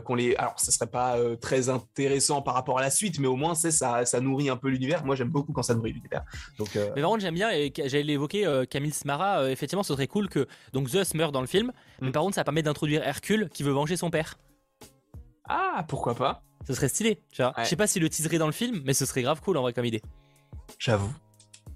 qu'on 0.00 0.14
les. 0.14 0.36
Alors, 0.36 0.58
ça 0.58 0.70
serait 0.72 0.86
pas 0.86 1.16
euh, 1.16 1.36
très 1.36 1.68
intéressant 1.68 2.42
par 2.42 2.54
rapport 2.54 2.78
à 2.78 2.82
la 2.82 2.90
suite, 2.90 3.18
mais 3.18 3.26
au 3.26 3.36
moins, 3.36 3.54
c'est 3.54 3.70
ça, 3.70 4.04
ça 4.04 4.20
nourrit 4.20 4.48
un 4.48 4.56
peu 4.56 4.68
l'univers. 4.68 5.04
Moi, 5.04 5.16
j'aime 5.16 5.28
beaucoup 5.28 5.52
quand 5.52 5.62
ça 5.62 5.74
nourrit 5.74 5.92
l'univers. 5.92 6.24
Donc. 6.58 6.76
Euh, 6.76 6.90
mais 6.94 7.02
par 7.02 7.10
contre, 7.10 7.22
j'aime 7.22 7.34
bien. 7.34 7.50
Et 7.50 7.72
j'allais 7.76 8.02
l'évoquer, 8.02 8.46
euh, 8.46 8.64
Camille 8.64 8.92
Smara. 8.92 9.50
effectivement, 9.50 9.82
ce 9.82 9.94
serait 9.94 10.06
cool 10.06 10.28
que 10.28 10.46
donc 10.72 10.88
Zeus 10.88 11.14
meurt 11.14 11.32
dans 11.32 11.40
le 11.40 11.46
film, 11.46 11.72
mais 12.00 12.08
mm. 12.08 12.12
par 12.12 12.22
contre, 12.22 12.34
ça 12.34 12.44
permet 12.44 12.62
d'introduire 12.62 13.02
Hercule 13.02 13.48
qui 13.52 13.62
veut 13.62 13.72
venger 13.72 13.96
son 13.96 14.10
père. 14.10 14.38
Ah, 15.48 15.84
pourquoi 15.88 16.14
pas? 16.14 16.42
Ce 16.66 16.74
serait 16.74 16.88
stylé, 16.88 17.22
tu 17.32 17.42
vois. 17.42 17.54
Je 17.58 17.64
sais 17.64 17.76
pas 17.76 17.86
si 17.86 18.00
le 18.00 18.08
teaserait 18.08 18.38
dans 18.38 18.46
le 18.46 18.52
film, 18.52 18.82
mais 18.84 18.92
ce 18.92 19.06
serait 19.06 19.22
grave 19.22 19.40
cool 19.40 19.56
en 19.56 19.62
vrai 19.62 19.72
comme 19.72 19.86
idée. 19.86 20.02
J'avoue. 20.78 21.12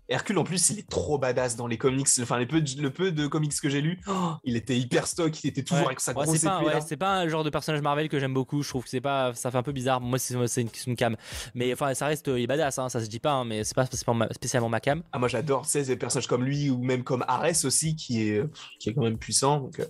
Hercule 0.08 0.36
en 0.38 0.44
plus 0.44 0.70
il 0.70 0.80
est 0.80 0.88
trop 0.88 1.16
badass 1.16 1.56
dans 1.56 1.66
les 1.66 1.78
comics. 1.78 2.08
Enfin 2.20 2.38
les 2.38 2.46
peu 2.46 2.60
de, 2.60 2.82
le 2.82 2.90
peu 2.90 3.12
de 3.12 3.26
comics 3.26 3.52
que 3.60 3.68
j'ai 3.68 3.80
lu 3.80 4.00
oh, 4.08 4.32
il 4.44 4.56
était 4.56 4.76
hyper 4.76 5.06
stock 5.06 5.42
il 5.42 5.48
était 5.48 5.62
toujours 5.62 5.86
avec 5.86 6.00
sa 6.00 6.12
grosse 6.12 6.36
c'est 6.36 6.96
pas, 6.96 7.18
un 7.18 7.28
genre 7.28 7.44
de 7.44 7.50
personnage 7.50 7.80
Marvel 7.82 8.08
que 8.08 8.18
j'aime 8.18 8.34
beaucoup 8.34 8.62
je 8.62 8.68
trouve 8.68 8.84
que 8.84 8.90
c'est 8.90 9.00
pas 9.00 9.32
ça 9.34 9.50
fait 9.50 9.58
un 9.58 9.62
peu 9.62 9.72
bizarre. 9.72 10.00
Moi 10.00 10.18
c'est 10.18 10.34
une, 10.34 10.68
une 10.86 10.96
cam. 10.96 11.16
Mais 11.54 11.72
enfin 11.72 11.94
ça 11.94 12.06
reste 12.06 12.26
il 12.26 12.42
est 12.42 12.46
badass 12.46 12.78
hein, 12.78 12.88
ça 12.88 13.00
se 13.00 13.06
dit 13.06 13.20
pas 13.20 13.32
hein, 13.32 13.44
mais 13.44 13.64
c'est 13.64 13.74
pas 13.74 13.86
spécialement 14.32 14.68
ma 14.68 14.80
cam. 14.80 15.02
Ah 15.12 15.18
moi 15.18 15.28
j'adore 15.28 15.66
ces 15.66 15.84
des 15.84 15.96
personnages 15.96 16.26
comme 16.26 16.44
lui 16.44 16.68
ou 16.68 16.82
même 16.82 17.04
comme 17.04 17.24
Ares 17.28 17.64
aussi 17.64 17.96
qui 17.96 18.22
est 18.22 18.44
qui 18.80 18.90
est 18.90 18.94
quand 18.94 19.02
même 19.02 19.18
puissant 19.18 19.60
donc 19.60 19.80
euh, 19.80 19.86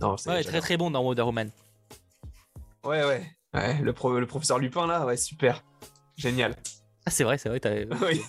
non, 0.00 0.16
ouais 0.26 0.42
très 0.42 0.60
très 0.60 0.76
bon 0.76 0.90
dans 0.90 1.02
Wonder 1.02 1.22
Woman. 1.22 1.50
Ouais 2.84 3.04
ouais 3.04 3.30
ouais 3.54 3.78
le, 3.82 3.92
le 4.20 4.26
professeur 4.26 4.58
Lupin 4.58 4.86
là 4.86 5.04
ouais 5.06 5.16
super 5.16 5.62
génial 6.16 6.56
ah, 7.04 7.10
c'est 7.10 7.24
vrai, 7.24 7.38
c'est 7.38 7.48
vrai. 7.48 7.60
Oui. 8.02 8.20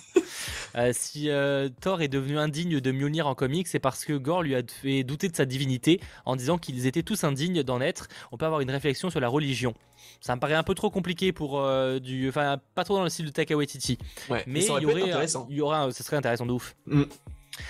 Euh, 0.76 0.90
si 0.92 1.30
euh, 1.30 1.68
Thor 1.80 2.02
est 2.02 2.08
devenu 2.08 2.38
indigne 2.38 2.80
de 2.80 2.90
Mjolnir 2.90 3.28
en 3.28 3.36
comics, 3.36 3.68
c'est 3.68 3.78
parce 3.78 4.04
que 4.04 4.14
Gore 4.14 4.42
lui 4.42 4.56
a 4.56 4.62
fait 4.82 5.04
douter 5.04 5.28
de 5.28 5.36
sa 5.36 5.44
divinité 5.44 6.00
en 6.24 6.34
disant 6.34 6.58
qu'ils 6.58 6.86
étaient 6.86 7.04
tous 7.04 7.22
indignes 7.22 7.62
d'en 7.62 7.80
être. 7.80 8.08
On 8.32 8.36
peut 8.36 8.46
avoir 8.46 8.60
une 8.60 8.70
réflexion 8.70 9.10
sur 9.10 9.20
la 9.20 9.28
religion. 9.28 9.74
Ça 10.20 10.34
me 10.34 10.40
paraît 10.40 10.54
un 10.54 10.64
peu 10.64 10.74
trop 10.74 10.90
compliqué 10.90 11.32
pour 11.32 11.60
euh, 11.60 12.00
du. 12.00 12.28
Enfin, 12.28 12.58
pas 12.74 12.82
trop 12.82 12.96
dans 12.96 13.04
le 13.04 13.08
style 13.08 13.26
de 13.26 13.30
Taika 13.30 13.56
Waititi. 13.56 13.98
Ouais, 14.28 14.42
mais, 14.48 14.64
il 14.64 14.82
y 14.82 14.86
aurait, 14.86 15.26
il 15.48 15.56
y 15.56 15.60
aura, 15.60 15.92
ce 15.92 16.02
serait 16.02 16.16
intéressant 16.16 16.46
de 16.46 16.52
ouf. 16.52 16.74
Mm. 16.86 17.04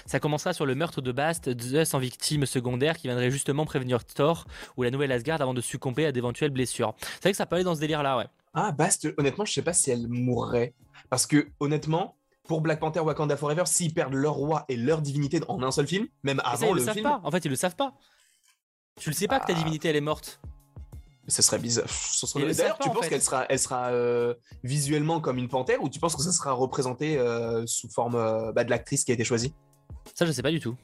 Ça 0.06 0.18
commencera 0.18 0.54
sur 0.54 0.64
le 0.64 0.74
meurtre 0.74 1.02
de 1.02 1.12
Bast, 1.12 1.60
Zeus 1.60 1.92
en 1.92 1.98
victime 1.98 2.46
secondaire 2.46 2.96
qui 2.96 3.08
viendrait 3.08 3.30
justement 3.30 3.66
prévenir 3.66 4.02
Thor 4.04 4.46
ou 4.78 4.82
la 4.82 4.90
nouvelle 4.90 5.12
Asgard 5.12 5.42
avant 5.42 5.52
de 5.52 5.60
succomber 5.60 6.06
à 6.06 6.12
d'éventuelles 6.12 6.50
blessures. 6.50 6.94
C'est 7.00 7.24
vrai 7.24 7.30
que 7.32 7.36
ça 7.36 7.44
peut 7.44 7.56
aller 7.56 7.64
dans 7.64 7.74
ce 7.74 7.80
délire-là, 7.80 8.16
ouais. 8.16 8.26
Ah, 8.54 8.72
Bast, 8.72 9.08
honnêtement, 9.18 9.44
je 9.44 9.52
sais 9.52 9.62
pas 9.62 9.72
si 9.72 9.90
elle 9.90 10.06
mourrait. 10.08 10.72
Parce 11.10 11.26
que 11.26 11.48
honnêtement, 11.60 12.16
pour 12.46 12.60
Black 12.60 12.80
Panther 12.80 13.00
Wakanda 13.00 13.36
Forever, 13.36 13.64
s'ils 13.66 13.94
perdent 13.94 14.14
leur 14.14 14.34
roi 14.34 14.64
et 14.68 14.76
leur 14.76 15.00
divinité 15.00 15.40
en 15.48 15.62
un 15.62 15.70
seul 15.70 15.86
film, 15.86 16.06
même 16.22 16.40
avant 16.44 16.72
le, 16.72 16.82
film. 16.82 17.20
En 17.22 17.30
fait, 17.30 17.44
ils 17.44 17.50
le 17.50 17.56
savent 17.56 17.76
pas. 17.76 17.94
Tu 19.00 19.10
le 19.10 19.14
sais 19.14 19.26
pas 19.26 19.40
que 19.40 19.46
ta 19.46 19.54
ah. 19.54 19.56
divinité 19.56 19.88
elle 19.88 19.96
est 19.96 20.00
morte. 20.00 20.40
Ce 21.26 21.40
serait 21.40 21.58
bizarre. 21.58 21.86
D'ailleurs, 22.34 22.78
tu 22.78 22.90
penses 22.90 23.08
qu'elle 23.08 23.22
sera, 23.22 23.46
elle 23.48 23.58
sera 23.58 23.86
euh, 23.92 24.34
visuellement 24.62 25.20
comme 25.20 25.38
une 25.38 25.48
panthère 25.48 25.82
ou 25.82 25.88
tu 25.88 25.98
penses 25.98 26.14
que 26.14 26.22
ça 26.22 26.32
sera 26.32 26.52
représenté 26.52 27.16
euh, 27.16 27.64
sous 27.66 27.88
forme 27.88 28.16
euh, 28.16 28.52
bah, 28.52 28.62
de 28.62 28.70
l'actrice 28.70 29.04
qui 29.04 29.10
a 29.10 29.14
été 29.14 29.24
choisie? 29.24 29.54
Ça, 30.14 30.26
je 30.26 30.32
sais 30.32 30.42
pas 30.42 30.50
du 30.50 30.60
tout. 30.60 30.76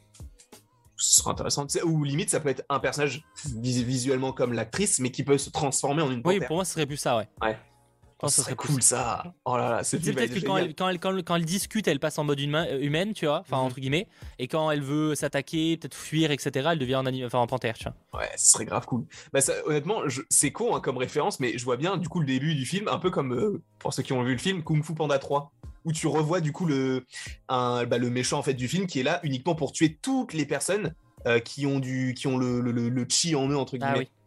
Ce 0.97 1.21
sera 1.21 1.33
intéressant. 1.33 1.67
Ou 1.85 2.05
limite, 2.05 2.31
ça 2.31 2.41
peut 2.41 2.49
être 2.49 2.65
un 2.71 2.81
personnage 2.81 3.23
visuellement 3.55 4.33
comme 4.33 4.55
l'actrice, 4.55 4.99
mais 4.99 5.11
qui 5.11 5.25
peut 5.25 5.37
se 5.37 5.51
transformer 5.51 6.03
en 6.03 6.11
une 6.11 6.23
panthère. 6.23 6.41
Oui, 6.41 6.47
pour 6.47 6.57
moi, 6.57 6.65
ce 6.65 6.73
serait 6.73 6.87
plus 6.87 6.97
ça, 6.97 7.19
ouais. 7.19 7.29
Ouais. 7.43 7.59
Oh, 8.23 8.29
ça 8.29 8.43
serait 8.43 8.55
cool 8.55 8.83
ça. 8.83 9.35
Oh 9.45 9.57
là 9.57 9.71
là, 9.71 9.85
c'est 9.85 9.99
peut-être 9.99 10.35
que 10.35 10.45
quand 10.45 10.59
elle, 10.59 10.75
quand, 10.75 10.89
elle, 10.89 10.99
quand, 10.99 11.37
elle, 11.37 11.45
discute, 11.45 11.89
elle 11.89 12.01
passe 12.01 12.19
en 12.19 12.25
mode 12.25 12.41
euh, 12.41 12.79
humaine, 12.81 13.15
tu 13.15 13.27
vois, 13.27 13.41
enfin 13.41 13.57
mhm. 13.57 13.63
entre 13.63 13.81
guillemets, 13.81 14.09
et 14.39 14.47
quand 14.47 14.71
elle 14.71 14.83
veut 14.83 15.15
s'attaquer, 15.15 15.79
peut-être 15.79 15.95
fuir, 15.95 16.31
etc., 16.31 16.71
elle 16.73 16.79
devient 16.79 16.97
en, 16.97 17.07
enfin, 17.25 17.39
en 17.39 17.47
panthère, 17.47 17.79
tu 17.79 17.85
vois. 17.85 18.21
Ouais, 18.21 18.29
ce 18.37 18.53
serait 18.53 18.67
grave 18.67 18.85
cool. 18.87 19.07
Bah, 19.33 19.41
ça, 19.41 19.55
honnêtement, 19.65 20.03
c'est 20.29 20.53
con 20.53 20.77
hein, 20.77 20.81
comme 20.81 20.99
référence, 20.99 21.41
mais 21.41 21.57
je 21.57 21.65
vois 21.65 21.77
bien 21.77 21.97
du 21.97 22.09
coup 22.09 22.21
le 22.21 22.27
début 22.27 22.55
du 22.55 22.67
film, 22.67 22.89
un 22.89 22.99
peu 22.99 23.11
comme 23.11 23.33
euh, 23.33 23.63
pour 23.79 23.95
ceux 23.95 24.03
qui 24.03 24.13
ont 24.13 24.23
vu 24.23 24.33
le 24.33 24.39
film 24.39 24.63
Kung 24.63 24.85
Fu 24.85 24.95
Panda 24.95 25.19
3 25.19 25.53
où 25.87 25.93
tu 25.93 26.07
revois 26.07 26.43
du 26.43 26.53
coup 26.53 26.67
le, 26.67 27.07
un, 27.49 27.87
bah, 27.87 27.97
le 27.97 28.11
méchant 28.11 28.39
en 28.39 28.43
fait 28.43 28.53
du 28.53 28.69
film 28.69 28.87
qui 28.87 29.01
est 29.01 29.03
là 29.03 29.19
uniquement 29.23 29.55
pour 29.55 29.73
tuer 29.73 29.99
toutes 30.03 30.35
les 30.35 30.45
personnes 30.45 30.95
euh, 31.27 31.39
qui 31.39 31.65
ont 31.65 31.79
du 31.79 32.15
qui 32.15 32.27
ont 32.27 32.37
le, 32.37 32.61
le, 32.61 32.71
le, 32.71 33.07
chi 33.09 33.35
en 33.35 33.49
eux 33.49 33.57
entre 33.57 33.77
ah 33.77 33.79
guillemets. 33.79 33.93
Ah, 33.95 33.99
oui 33.99 34.20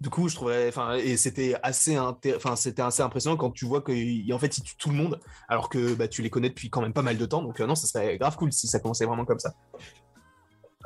du 0.00 0.10
coup, 0.10 0.28
je 0.28 0.36
trouvais, 0.36 0.68
enfin, 0.68 0.94
et 0.94 1.16
c'était 1.16 1.56
assez, 1.62 1.98
enfin, 1.98 2.54
c'était 2.54 2.82
assez 2.82 3.02
impressionnant 3.02 3.36
quand 3.36 3.50
tu 3.50 3.64
vois 3.64 3.80
qu'en 3.80 4.38
fait, 4.38 4.58
il 4.58 4.62
tue 4.62 4.76
tout 4.76 4.90
le 4.90 4.94
monde, 4.94 5.20
alors 5.48 5.68
que 5.68 5.94
bah, 5.94 6.06
tu 6.06 6.22
les 6.22 6.30
connais 6.30 6.50
depuis 6.50 6.70
quand 6.70 6.80
même 6.80 6.92
pas 6.92 7.02
mal 7.02 7.18
de 7.18 7.26
temps. 7.26 7.42
Donc, 7.42 7.60
euh, 7.60 7.66
non, 7.66 7.74
ça 7.74 7.88
serait 7.88 8.16
grave 8.16 8.36
cool 8.36 8.52
si 8.52 8.68
ça 8.68 8.78
commençait 8.78 9.06
vraiment 9.06 9.24
comme 9.24 9.40
ça. 9.40 9.54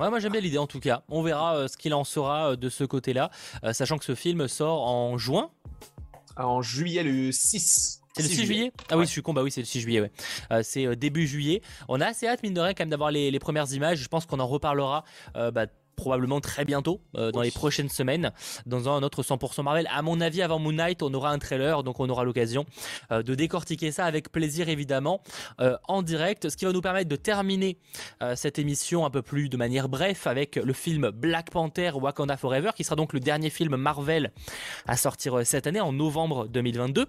Ouais, 0.01 0.09
moi 0.09 0.19
j'aime 0.21 0.33
bien 0.33 0.41
l'idée 0.41 0.59
en 0.59 0.67
tout 0.67 0.81
cas. 0.81 1.03
On 1.09 1.23
verra 1.23 1.55
euh, 1.55 1.69
ce 1.69 1.77
qu'il 1.77 1.93
en 1.93 2.05
sera 2.05 2.53
euh, 2.53 2.57
de 2.57 2.71
ce 2.71 2.85
côté-là, 2.85 3.31
sachant 3.73 3.99
que 3.99 4.07
ce 4.07 4.15
film 4.15 4.49
sort 4.49 4.89
en 4.89 5.19
juin. 5.19 5.51
En 6.39 6.63
juillet 6.63 7.03
le 7.03 7.31
6. 7.31 8.01
C'est 8.15 8.23
le 8.23 8.29
6 8.29 8.47
juillet, 8.47 8.73
Ah 8.91 8.97
oui, 8.97 9.05
je 9.05 9.11
suis 9.11 9.23
con, 9.23 9.35
bah 9.35 9.43
oui, 9.43 9.51
c'est 9.51 9.61
le 9.61 9.67
6 9.67 9.81
juillet, 9.81 10.01
ouais. 10.01 10.63
c'est 10.63 10.97
début 10.97 11.27
juillet. 11.27 11.63
On 11.89 12.01
a 12.01 12.07
assez 12.07 12.27
hâte, 12.27 12.43
mine 12.43 12.53
de 12.53 12.61
rien, 12.61 12.75
quand 12.75 12.83
même 12.83 12.91
d'avoir 12.91 13.11
les, 13.11 13.39
premières 13.39 13.71
images. 13.73 13.99
Je 13.99 14.09
pense 14.09 14.27
qu'on 14.27 14.41
en 14.41 14.47
reparlera 14.47 15.05
bah, 15.35 15.67
probablement 15.97 16.41
très 16.41 16.65
bientôt, 16.65 17.01
euh, 17.17 17.31
dans 17.31 17.43
les 17.43 17.51
prochaines 17.51 17.89
semaines, 17.89 18.33
dans 18.67 18.89
un 18.89 19.03
autre 19.03 19.23
100% 19.23 19.63
Marvel. 19.63 19.89
À 19.91 20.03
mon 20.03 20.21
avis, 20.21 20.43
avant 20.43 20.59
Moon 20.59 20.73
Knight, 20.73 21.03
on 21.03 21.13
aura 21.15 21.31
un 21.31 21.39
trailer, 21.39 21.83
donc 21.83 22.01
on 22.01 22.09
aura 22.09 22.25
l'occasion 22.25 22.65
euh, 23.11 23.23
de 23.23 23.35
décortiquer 23.35 23.93
ça 23.93 24.05
avec 24.05 24.31
plaisir, 24.31 24.69
évidemment, 24.69 25.23
euh, 25.61 25.77
en 25.89 26.03
direct. 26.03 26.49
Ce 26.49 26.57
qui 26.57 26.65
va 26.65 26.73
nous 26.73 26.81
permettre 26.81 27.09
de 27.09 27.17
terminer 27.17 27.79
cette 28.35 28.59
émission 28.59 29.05
un 29.05 29.11
peu 29.11 29.23
plus 29.23 29.49
de 29.49 29.57
manière 29.57 29.89
bref 29.89 30.27
avec 30.27 30.57
le 30.57 30.73
film 30.73 31.11
Black 31.11 31.51
Panther 31.51 31.93
Wakanda 31.95 32.37
Forever, 32.37 32.71
qui 32.77 32.85
sera 32.85 32.97
donc 32.97 33.13
le 33.13 33.21
dernier 33.21 33.51
film 33.51 33.77
Marvel 33.77 34.33
à 34.87 34.97
sortir 34.97 35.45
cette 35.47 35.67
année, 35.67 35.81
en 35.81 35.93
novembre 35.93 36.49
2022. 36.49 37.07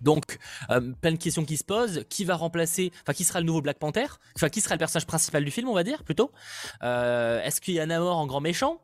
Donc, 0.00 0.38
euh, 0.70 0.92
plein 1.00 1.12
de 1.12 1.18
questions 1.18 1.44
qui 1.44 1.56
se 1.56 1.64
posent. 1.64 2.04
Qui 2.08 2.24
va 2.24 2.36
remplacer, 2.36 2.92
enfin, 3.02 3.12
qui 3.12 3.24
sera 3.24 3.40
le 3.40 3.46
nouveau 3.46 3.60
Black 3.60 3.78
Panther? 3.78 4.06
Enfin, 4.36 4.48
qui 4.48 4.60
sera 4.60 4.74
le 4.74 4.78
personnage 4.78 5.06
principal 5.06 5.44
du 5.44 5.50
film, 5.50 5.68
on 5.68 5.74
va 5.74 5.84
dire, 5.84 6.04
plutôt? 6.04 6.30
Euh, 6.82 7.42
Est-ce 7.42 7.60
qu'il 7.60 7.74
y 7.74 7.80
a 7.80 7.86
Namor 7.86 8.16
en 8.16 8.26
grand 8.26 8.40
méchant? 8.40 8.80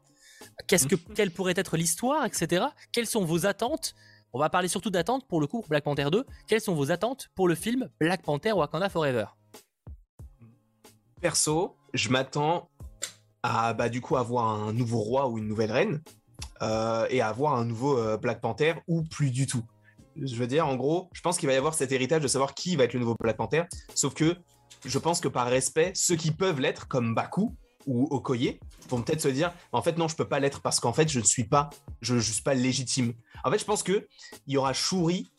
Qu'est-ce 0.67 0.87
que, 0.87 0.97
Quelle 1.15 1.31
pourrait 1.31 1.55
être 1.57 1.77
l'histoire, 1.77 2.25
etc. 2.25 2.67
Quelles 2.93 3.07
sont 3.07 3.25
vos 3.25 3.47
attentes? 3.47 3.95
On 4.33 4.39
va 4.39 4.51
parler 4.51 4.69
surtout 4.69 4.91
d'attentes 4.91 5.27
pour 5.27 5.41
le 5.41 5.47
coup 5.47 5.65
Black 5.69 5.85
Panther 5.85 6.09
2. 6.11 6.27
Quelles 6.47 6.61
sont 6.61 6.75
vos 6.75 6.91
attentes 6.91 7.31
pour 7.35 7.49
le 7.49 7.55
film 7.55 7.89
Black 7.99 8.23
Panther 8.23 8.53
Wakanda 8.53 8.91
Forever? 8.91 9.27
Perso, 11.21 11.77
je 11.95 12.11
m'attends 12.11 12.69
à 13.43 13.73
bah, 13.73 13.89
du 13.89 14.03
coup 14.03 14.17
avoir 14.17 14.49
un 14.49 14.73
nouveau 14.75 14.99
roi 14.99 15.29
ou 15.29 15.39
une 15.39 15.49
nouvelle 15.49 15.73
reine 15.73 16.03
euh, 16.61 17.07
et 17.09 17.23
à 17.23 17.29
avoir 17.29 17.55
un 17.55 17.65
nouveau 17.65 18.19
Black 18.19 18.43
Panther 18.43 18.75
ou 18.89 19.03
plus 19.03 19.31
du 19.31 19.47
tout 19.47 19.65
je 20.23 20.35
veux 20.37 20.47
dire, 20.47 20.67
en 20.67 20.77
gros, 20.77 21.09
je 21.13 21.21
pense 21.21 21.39
qu'il 21.39 21.49
va 21.49 21.55
y 21.55 21.57
avoir 21.57 21.75
cet 21.75 21.93
héritage 21.93 22.23
de 22.23 22.29
savoir 22.29 22.55
qui 22.55 22.77
va 22.77 22.85
être 22.85 22.95
le 22.95 23.01
nouveau 23.01 23.17
Black 23.21 23.37
Panther. 23.37 23.65
Sauf 23.95 24.15
que 24.15 24.37
je 24.85 24.99
pense 24.99 25.21
que 25.21 25.29
par 25.29 25.47
respect, 25.47 25.93
ceux 25.95 26.17
qui 26.17 26.31
peuvent 26.31 26.61
l'être, 26.61 26.89
comme 26.89 27.15
Baku 27.15 27.55
ou 27.87 28.09
Okoye, 28.11 28.59
vont 28.89 29.03
peut-être 29.03 29.21
se 29.21 29.29
dire 29.29 29.53
en 29.73 29.81
fait 29.81 29.97
non 29.97 30.09
je 30.09 30.17
peux 30.17 30.29
pas 30.29 30.41
l'être 30.41 30.61
parce 30.61 30.81
qu'en 30.81 30.93
fait 30.93 31.09
je 31.09 31.21
ne 31.21 31.25
suis 31.25 31.45
pas 31.45 31.71
je, 32.01 32.19
je 32.19 32.33
suis 32.33 32.43
pas 32.43 32.55
légitime 32.55 33.13
en 33.45 33.51
fait 33.51 33.59
je 33.59 33.65
pense 33.65 33.85
que 33.85 34.09
il 34.49 34.55
y 34.55 34.57
aura 34.57 34.73
Shuri 34.73 35.31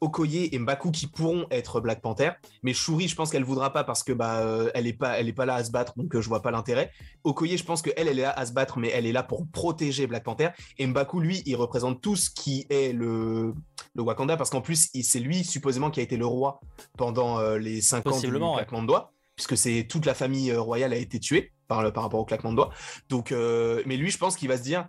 Okoye 0.00 0.48
et 0.52 0.58
Mbaku 0.58 0.90
qui 0.90 1.06
pourront 1.06 1.46
être 1.50 1.80
Black 1.80 2.00
Panther, 2.00 2.32
mais 2.62 2.72
Shuri, 2.72 3.08
je 3.08 3.14
pense 3.14 3.30
qu'elle 3.30 3.44
voudra 3.44 3.72
pas 3.72 3.84
parce 3.84 4.02
que 4.02 4.12
bah 4.12 4.40
euh, 4.40 4.70
elle 4.74 4.86
est 4.86 4.92
pas 4.92 5.18
elle 5.18 5.28
est 5.28 5.32
pas 5.32 5.46
là 5.46 5.54
à 5.54 5.64
se 5.64 5.70
battre, 5.70 5.94
donc 5.96 6.14
euh, 6.14 6.20
je 6.20 6.28
vois 6.28 6.42
pas 6.42 6.50
l'intérêt. 6.50 6.90
Okoye, 7.24 7.56
je 7.56 7.64
pense 7.64 7.82
que 7.82 7.90
elle, 7.96 8.08
est 8.08 8.14
là 8.14 8.30
à 8.30 8.46
se 8.46 8.52
battre, 8.52 8.78
mais 8.78 8.90
elle 8.90 9.06
est 9.06 9.12
là 9.12 9.22
pour 9.22 9.46
protéger 9.48 10.06
Black 10.06 10.24
Panther. 10.24 10.48
Et 10.78 10.86
Mbaku, 10.86 11.20
lui, 11.20 11.42
il 11.46 11.56
représente 11.56 12.00
tout 12.00 12.16
ce 12.16 12.30
qui 12.30 12.66
est 12.68 12.92
le 12.92 13.54
le 13.96 14.02
Wakanda 14.02 14.36
parce 14.36 14.50
qu'en 14.50 14.60
plus 14.60 14.90
c'est 15.02 15.18
lui 15.18 15.44
supposément 15.44 15.90
qui 15.90 16.00
a 16.00 16.02
été 16.02 16.16
le 16.16 16.26
roi 16.26 16.60
pendant 16.96 17.38
euh, 17.38 17.58
les 17.58 17.80
cinq 17.80 18.06
ans 18.06 18.20
du 18.20 18.30
claquement 18.30 18.82
de 18.82 18.86
doigts, 18.86 19.12
puisque 19.34 19.56
c'est 19.56 19.86
toute 19.88 20.06
la 20.06 20.14
famille 20.14 20.54
royale 20.54 20.92
a 20.92 20.96
été 20.96 21.18
tuée 21.18 21.52
par, 21.68 21.92
par 21.92 22.04
rapport 22.04 22.20
au 22.20 22.24
claquement 22.24 22.50
de 22.50 22.56
doigts. 22.56 22.70
Donc, 23.08 23.32
mais 23.32 23.96
lui, 23.96 24.10
je 24.10 24.18
pense 24.18 24.36
qu'il 24.36 24.48
va 24.48 24.56
se 24.56 24.62
dire 24.62 24.88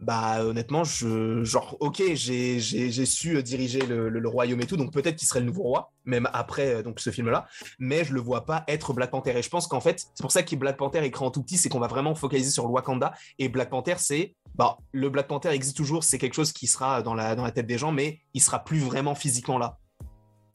bah 0.00 0.44
honnêtement, 0.44 0.84
je, 0.84 1.42
genre, 1.42 1.76
ok, 1.80 2.02
j'ai 2.14 2.60
su 3.06 3.42
diriger 3.42 3.80
le, 3.80 4.28
royaume 4.28 4.60
et 4.60 4.66
tout, 4.66 4.76
donc 4.76 4.92
peut-être 4.92 5.16
qu'il 5.16 5.26
serait 5.26 5.40
le 5.40 5.46
nouveau 5.46 5.62
roi, 5.62 5.92
même 6.04 6.28
après 6.32 6.74
euh, 6.74 6.82
donc 6.82 7.00
ce 7.00 7.10
film-là, 7.10 7.46
mais 7.78 8.04
je 8.04 8.14
le 8.14 8.20
vois 8.20 8.44
pas 8.44 8.64
être 8.68 8.92
Black 8.92 9.10
Panther. 9.10 9.36
Et 9.36 9.42
je 9.42 9.48
pense 9.48 9.66
qu'en 9.66 9.80
fait, 9.80 10.06
c'est 10.14 10.22
pour 10.22 10.30
ça 10.30 10.42
que 10.42 10.54
Black 10.54 10.76
Panther 10.76 11.04
écrit 11.04 11.24
en 11.24 11.30
tout 11.30 11.42
petit, 11.42 11.56
c'est 11.56 11.68
qu'on 11.68 11.80
va 11.80 11.88
vraiment 11.88 12.14
focaliser 12.14 12.50
sur 12.50 12.66
le 12.66 12.70
Wakanda, 12.70 13.12
et 13.38 13.48
Black 13.48 13.70
Panther, 13.70 13.94
c'est, 13.98 14.36
bah, 14.54 14.78
le 14.92 15.08
Black 15.10 15.26
Panther 15.26 15.48
existe 15.48 15.76
toujours, 15.76 16.04
c'est 16.04 16.18
quelque 16.18 16.34
chose 16.34 16.52
qui 16.52 16.66
sera 16.66 17.02
dans 17.02 17.14
la, 17.14 17.34
dans 17.34 17.44
la 17.44 17.50
tête 17.50 17.66
des 17.66 17.78
gens, 17.78 17.90
mais 17.90 18.20
il 18.34 18.40
sera 18.40 18.62
plus 18.62 18.80
vraiment 18.80 19.14
physiquement 19.14 19.58
là. 19.58 19.78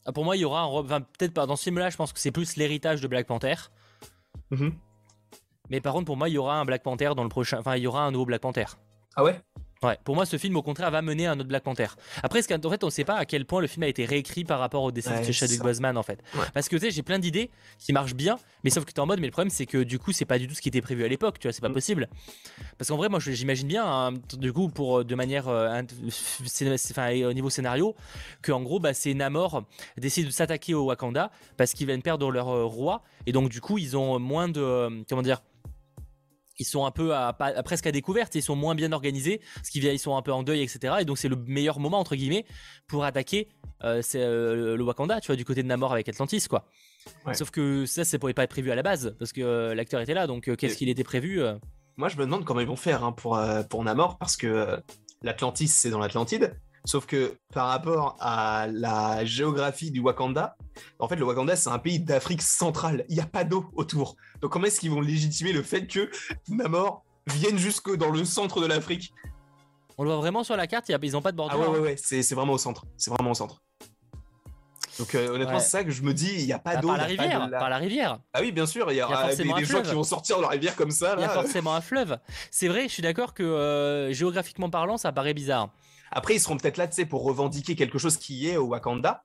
Ah, 0.06 0.12
pour 0.12 0.24
moi, 0.24 0.38
il 0.38 0.42
y 0.42 0.46
aura 0.46 0.62
un, 0.62 0.66
enfin, 0.66 1.02
peut-être 1.02 1.34
pas 1.34 1.46
dans 1.46 1.56
ce 1.56 1.64
film-là, 1.64 1.90
je 1.90 1.98
pense 1.98 2.14
que 2.14 2.20
c'est 2.20 2.32
plus 2.32 2.56
l'héritage 2.56 3.02
de 3.02 3.08
Black 3.08 3.28
Panther. 3.28 3.56
Mm-hmm. 4.52 4.72
Mais 5.70 5.82
par 5.82 5.94
contre, 5.94 6.06
pour 6.06 6.18
moi, 6.18 6.30
il 6.30 6.34
y 6.34 6.38
aura 6.38 6.60
un 6.60 6.66
Black 6.66 6.84
Panther 6.84 7.12
dans 7.16 7.24
le 7.24 7.30
prochain, 7.30 7.60
enfin, 7.60 7.76
il 7.76 7.84
y 7.84 7.88
aura 7.88 8.04
un 8.04 8.12
nouveau 8.12 8.26
Black 8.26 8.42
Panther. 8.42 8.66
Ah 9.16 9.24
ouais? 9.24 9.40
Ouais, 9.84 9.98
pour 10.06 10.16
moi, 10.16 10.26
ce 10.26 10.38
film, 10.38 10.56
au 10.56 10.62
contraire, 10.62 10.90
va 10.92 11.02
mener 11.02 11.28
à 11.28 11.34
un 11.34 11.40
autre 11.42 11.50
Black 11.50 11.64
Panther. 11.64 11.88
Après, 12.24 12.42
ce 12.42 12.48
qu'en 12.48 12.70
fait, 12.70 12.86
on 12.86 12.90
sait 12.90 13.04
pas 13.04 13.16
à 13.16 13.26
quel 13.26 13.44
point 13.46 13.60
le 13.60 13.68
film 13.68 13.84
a 13.84 13.88
été 13.90 14.06
réécrit 14.06 14.46
par 14.46 14.60
rapport 14.60 14.82
au 14.84 14.94
dessin 14.94 15.16
Ouais, 15.20 15.28
de 15.28 15.32
Chadwick. 15.34 15.62
Boseman, 15.62 15.98
en 15.98 16.04
fait. 16.04 16.24
Ouais. 16.36 16.46
Parce 16.54 16.70
que 16.70 16.78
tu 16.78 16.86
sais, 16.86 16.92
j'ai 16.92 17.04
plein 17.04 17.20
d'idées 17.20 17.52
qui 17.80 17.92
marchent 17.92 18.14
bien, 18.16 18.38
mais 18.64 18.70
sauf 18.70 18.86
que 18.86 18.94
t'es 18.94 19.02
en 19.02 19.06
mode, 19.06 19.20
mais 19.20 19.28
le 19.28 19.34
problème, 19.34 19.50
c'est 19.50 19.66
que 19.66 19.84
du 19.84 20.00
coup, 20.00 20.14
c'est 20.14 20.24
pas 20.24 20.40
du 20.40 20.48
tout 20.48 20.54
ce 20.56 20.62
qui 20.62 20.70
était 20.70 20.80
prévu 20.80 21.04
à 21.04 21.10
l'époque, 21.10 21.38
tu 21.38 21.50
vois, 21.50 21.52
c'est 21.52 21.60
pas 21.60 21.68
Mm. 21.68 21.74
possible. 21.74 22.08
Parce 22.78 22.88
qu'en 22.88 22.96
vrai, 22.96 23.10
moi, 23.10 23.20
j'imagine 23.20 23.68
bien, 23.68 23.84
hein, 23.86 24.14
du 24.38 24.54
coup, 24.54 24.70
pour 24.70 25.00
euh, 25.00 25.04
de 25.04 25.16
manière, 25.16 25.50
euh, 25.50 25.82
enfin, 26.90 27.12
au 27.26 27.34
niveau 27.34 27.50
scénario, 27.50 27.94
que 28.42 28.54
en 28.54 28.62
gros, 28.62 28.80
bah, 28.80 28.94
c'est 28.94 29.14
Namor 29.14 29.66
décide 29.98 30.28
de 30.28 30.32
s'attaquer 30.32 30.74
au 30.76 30.86
Wakanda 30.86 31.30
parce 31.58 31.74
qu'ils 31.74 31.88
viennent 31.88 32.02
perdre 32.02 32.32
leur 32.32 32.48
euh, 32.48 32.64
roi, 32.64 33.04
et 33.26 33.34
donc 33.34 33.50
du 33.50 33.60
coup, 33.60 33.78
ils 33.78 33.98
ont 33.98 34.18
moins 34.18 34.48
de, 34.48 34.62
euh, 34.62 34.90
comment 35.10 35.22
dire. 35.24 35.42
Ils 36.60 36.66
sont 36.66 36.86
un 36.86 36.92
peu 36.92 37.16
à, 37.16 37.34
presque 37.64 37.88
à 37.88 37.92
découverte, 37.92 38.36
ils 38.36 38.44
sont 38.44 38.56
moins 38.56 38.76
bien 38.76 38.92
organisés, 38.92 39.42
parce 39.56 39.70
qu'ils 39.70 39.86
ils 39.86 40.00
sont 40.00 40.16
un 40.16 40.22
peu 40.22 40.32
en 40.32 40.44
deuil, 40.44 40.62
etc. 40.62 40.96
Et 41.00 41.06
donc 41.06 41.18
c'est 41.18 41.30
le 41.30 41.36
meilleur 41.36 41.80
moment 41.80 42.00
entre 42.00 42.16
guillemets 42.16 42.46
pour 42.88 43.04
attaquer 43.04 43.50
euh, 43.84 44.02
euh, 44.16 44.78
le 44.78 44.84
Wakanda, 44.84 45.20
tu 45.20 45.28
vois, 45.28 45.36
du 45.36 45.46
côté 45.46 45.64
de 45.64 45.68
Namor 45.68 45.92
avec 45.92 46.08
Atlantis, 46.08 46.48
quoi. 46.48 46.66
Ouais. 47.26 47.34
Sauf 47.34 47.50
que 47.52 47.86
ça, 47.86 48.06
ça 48.06 48.20
pouvait 48.20 48.34
pas 48.34 48.44
être 48.44 48.50
prévu 48.50 48.72
à 48.72 48.76
la 48.76 48.84
base, 48.84 49.16
parce 49.20 49.34
que 49.34 49.42
euh, 49.42 49.76
l'acteur 49.76 50.00
était 50.02 50.14
là, 50.14 50.28
donc 50.28 50.56
qu'est-ce 50.56 50.78
qu'il 50.78 50.90
était 50.90 51.04
prévu 51.04 51.42
Moi, 51.98 52.08
je 52.08 52.18
me 52.18 52.22
demande 52.22 52.46
comment 52.46 52.62
ils 52.62 52.68
vont 52.68 52.76
faire 52.76 53.04
hein, 53.04 53.12
pour, 53.12 53.40
pour 53.70 53.84
Namor, 53.84 54.18
parce 54.18 54.38
que 54.38 54.80
l'Atlantis, 55.22 55.68
c'est 55.68 55.90
dans 55.90 56.00
l'Atlantide. 56.00 56.56
Sauf 56.86 57.06
que 57.06 57.38
par 57.54 57.68
rapport 57.70 58.18
à 58.20 58.68
la 58.70 59.24
géographie 59.24 59.90
du 59.90 60.02
Wakanda, 60.02 60.58
en 61.00 61.08
fait, 61.08 61.16
le 61.16 61.24
Wakanda, 61.24 61.56
c'est 61.56 61.70
un 61.70 61.80
pays 61.80 62.00
d'Afrique 62.00 62.42
centrale. 62.42 63.06
Il 63.08 63.16
n'y 63.16 63.22
a 63.22 63.26
pas 63.26 63.46
d'eau 63.46 63.70
autour. 63.76 64.16
Donc, 64.42 64.52
comment 64.52 64.66
est-ce 64.66 64.82
qu'ils 64.82 64.92
vont 64.92 65.00
légitimer 65.02 65.54
le 65.54 65.64
fait 65.64 65.88
que 65.88 66.10
Namor 66.50 67.06
vienne 67.28 67.58
jusque 67.58 67.96
dans 67.96 68.10
le 68.10 68.26
centre 68.26 68.60
de 68.60 68.66
l'Afrique? 68.66 69.14
On 69.98 70.04
le 70.04 70.10
voit 70.10 70.18
vraiment 70.18 70.44
sur 70.44 70.58
la 70.58 70.68
carte, 70.68 70.90
a- 70.90 70.98
ils 71.02 71.16
ont 71.16 71.22
pas 71.22 71.32
de 71.32 71.38
Ah 71.40 71.48
bordure. 71.48 71.60
ouais, 71.60 71.68
ouais, 71.68 71.78
hein. 71.78 71.82
ouais, 71.84 71.96
c'est 71.98 72.22
c'est 72.22 72.36
vraiment 72.36 72.54
au 72.54 72.58
centre. 72.58 72.86
C'est 72.98 73.12
vraiment 73.12 73.32
au 73.32 73.36
centre. 73.36 73.62
Donc, 75.00 75.16
euh, 75.16 75.30
honnêtement, 75.30 75.56
Ouais. 75.56 75.60
c'est 75.60 75.70
ça 75.70 75.84
que 75.84 75.90
je 75.92 76.04
me 76.04 76.14
dis, 76.14 76.32
il 76.38 76.46
n'y 76.46 76.54
a 76.54 76.60
pas 76.60 76.76
Bah, 76.76 76.82
d'eau. 76.82 76.88
par 76.90 76.98
la 76.98 77.04
a 77.04 77.08
rivière, 77.08 77.48
la- 77.48 77.60
par 77.60 77.70
la 77.70 77.78
rivière. 77.78 78.20
Ah 78.34 78.42
oui, 78.42 78.52
bien 78.52 78.66
sûr, 78.68 78.92
il 78.92 78.98
y 78.98 79.02
aura 79.02 79.24
des, 79.24 79.28
forcément 79.30 79.56
des 79.56 79.64
un 79.64 79.66
gens 79.66 79.82
qui 79.82 79.94
vont 79.96 80.04
sortir 80.04 80.38
de 80.38 80.42
la 80.44 80.50
rivière 80.50 80.76
comme 80.76 80.92
ça. 80.92 81.16
Il 81.18 81.22
y 81.22 81.24
a 81.24 81.30
forcément 81.30 81.74
un 81.74 81.82
fleuve. 81.82 82.20
C'est 82.52 82.68
vrai, 82.68 82.84
je 82.84 82.94
suis 82.94 83.02
d'accord 83.02 83.34
que 83.34 83.42
euh, 83.42 84.12
géographiquement 84.14 84.70
parlant, 84.70 84.98
ça 84.98 85.12
paraît 85.12 85.34
bizarre. 85.34 85.70
Après, 86.14 86.36
ils 86.36 86.40
seront 86.40 86.58
peut-être 86.58 86.78
là, 86.78 86.88
tu 86.88 86.96
sais, 86.96 87.06
pour 87.06 87.24
revendiquer 87.24 87.76
quelque 87.76 87.98
chose 87.98 88.18
qui 88.18 88.48
est 88.48 88.58
au 88.58 88.68
Wakanda. 88.68 89.24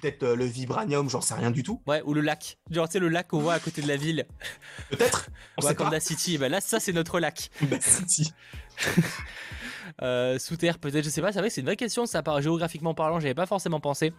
Peut-être 0.00 0.24
euh, 0.24 0.34
le 0.34 0.46
vibranium, 0.46 1.08
j'en 1.08 1.20
sais 1.20 1.34
rien 1.34 1.52
du 1.52 1.62
tout. 1.62 1.80
Ouais, 1.86 2.02
ou 2.04 2.12
le 2.12 2.22
lac. 2.22 2.58
Genre, 2.70 2.88
tu 2.88 2.94
sais, 2.94 2.98
le 2.98 3.08
lac 3.08 3.28
qu'on 3.28 3.38
voit 3.38 3.54
à 3.54 3.60
côté 3.60 3.82
de 3.82 3.86
la 3.88 3.96
ville. 3.96 4.26
Peut-être. 4.90 5.28
On 5.56 5.60
sait 5.62 5.74
pas. 5.74 5.84
Wakanda 5.84 6.00
City. 6.00 6.38
Bah 6.38 6.48
là, 6.48 6.60
ça, 6.60 6.80
c'est 6.80 6.92
notre 6.92 7.20
lac. 7.20 7.50
Bah, 7.62 7.76
si. 7.80 8.32
Euh, 10.02 10.38
sous 10.38 10.56
terre, 10.56 10.78
peut-être, 10.78 11.04
je 11.04 11.10
sais 11.10 11.20
pas. 11.20 11.32
C'est 11.32 11.40
vrai 11.40 11.48
que 11.48 11.54
c'est 11.54 11.60
une 11.60 11.66
vraie 11.66 11.76
question, 11.76 12.06
ça, 12.06 12.22
par 12.22 12.40
géographiquement 12.40 12.94
parlant, 12.94 13.20
j'avais 13.20 13.34
pas 13.34 13.44
forcément 13.44 13.80
pensé. 13.80 14.12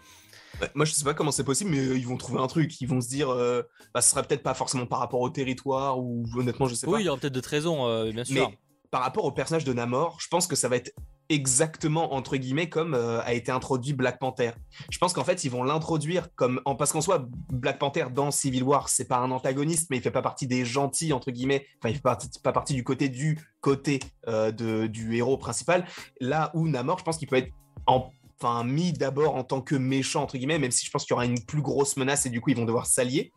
Moi, 0.75 0.85
je 0.85 0.91
sais 0.91 1.03
pas 1.03 1.13
comment 1.13 1.31
c'est 1.31 1.45
possible, 1.45 1.71
mais 1.71 1.79
euh, 1.79 1.97
ils 1.97 2.05
vont 2.05 2.17
trouver 2.17 2.39
un 2.39 2.47
truc. 2.47 2.79
Ils 2.81 2.87
vont 2.87 3.01
se 3.01 3.07
dire, 3.07 3.29
euh, 3.29 3.63
bah, 3.93 4.01
ce 4.01 4.09
sera 4.11 4.21
peut-être 4.21 4.43
pas 4.43 4.53
forcément 4.53 4.85
par 4.85 4.99
rapport 4.99 5.21
au 5.21 5.29
territoire, 5.29 5.97
ou 5.97 6.25
honnêtement, 6.37 6.67
je 6.67 6.75
sais 6.75 6.85
Oui, 6.87 6.93
pas. 6.93 6.99
il 6.99 7.05
y 7.05 7.09
aura 7.09 7.17
peut-être 7.17 7.33
d'autres 7.33 7.49
raisons, 7.49 8.11
bien 8.11 8.23
sûr. 8.25 8.49
Mais 8.49 8.59
par 8.91 9.01
rapport 9.01 9.25
au 9.25 9.31
personnage 9.31 9.63
de 9.63 9.73
Namor, 9.73 10.17
je 10.19 10.27
pense 10.27 10.45
que 10.45 10.55
ça 10.55 10.67
va 10.67 10.75
être 10.75 10.91
exactement 11.29 12.13
entre 12.13 12.37
guillemets 12.37 12.69
comme 12.69 12.93
euh, 12.93 13.21
a 13.21 13.33
été 13.33 13.51
introduit 13.51 13.93
Black 13.93 14.19
Panther. 14.19 14.51
Je 14.89 14.97
pense 14.97 15.13
qu'en 15.13 15.23
fait 15.23 15.43
ils 15.43 15.51
vont 15.51 15.63
l'introduire 15.63 16.33
comme 16.35 16.61
en 16.65 16.75
parce 16.75 16.91
qu'en 16.91 17.01
soi 17.01 17.27
Black 17.51 17.79
Panther 17.79 18.05
dans 18.13 18.31
Civil 18.31 18.63
War 18.63 18.89
c'est 18.89 19.07
pas 19.07 19.17
un 19.17 19.31
antagoniste 19.31 19.89
mais 19.89 19.97
il 19.97 20.03
fait 20.03 20.11
pas 20.11 20.21
partie 20.21 20.47
des 20.47 20.65
gentils 20.65 21.13
entre 21.13 21.31
guillemets. 21.31 21.65
Enfin 21.79 21.89
il 21.89 21.95
fait 21.95 22.01
pas, 22.43 22.51
partie 22.51 22.73
du 22.73 22.83
côté 22.83 23.09
du 23.09 23.39
côté 23.61 23.99
euh, 24.27 24.51
de, 24.51 24.87
du 24.87 25.15
héros 25.15 25.37
principal. 25.37 25.85
Là 26.19 26.51
où 26.53 26.67
Namor 26.67 26.99
je 26.99 27.03
pense 27.03 27.17
qu'il 27.17 27.27
peut 27.27 27.37
être 27.37 27.51
en 27.85 28.09
enfin 28.43 28.63
mis 28.63 28.91
d'abord 28.91 29.35
en 29.35 29.43
tant 29.43 29.61
que 29.61 29.75
méchant 29.75 30.23
entre 30.23 30.37
guillemets 30.37 30.57
même 30.57 30.71
si 30.71 30.85
je 30.85 30.91
pense 30.91 31.03
qu'il 31.03 31.11
y 31.11 31.13
aura 31.13 31.25
une 31.25 31.43
plus 31.45 31.61
grosse 31.61 31.95
menace 31.97 32.25
et 32.25 32.29
du 32.29 32.41
coup 32.41 32.49
ils 32.49 32.57
vont 32.57 32.65
devoir 32.65 32.87
s'allier 32.87 33.31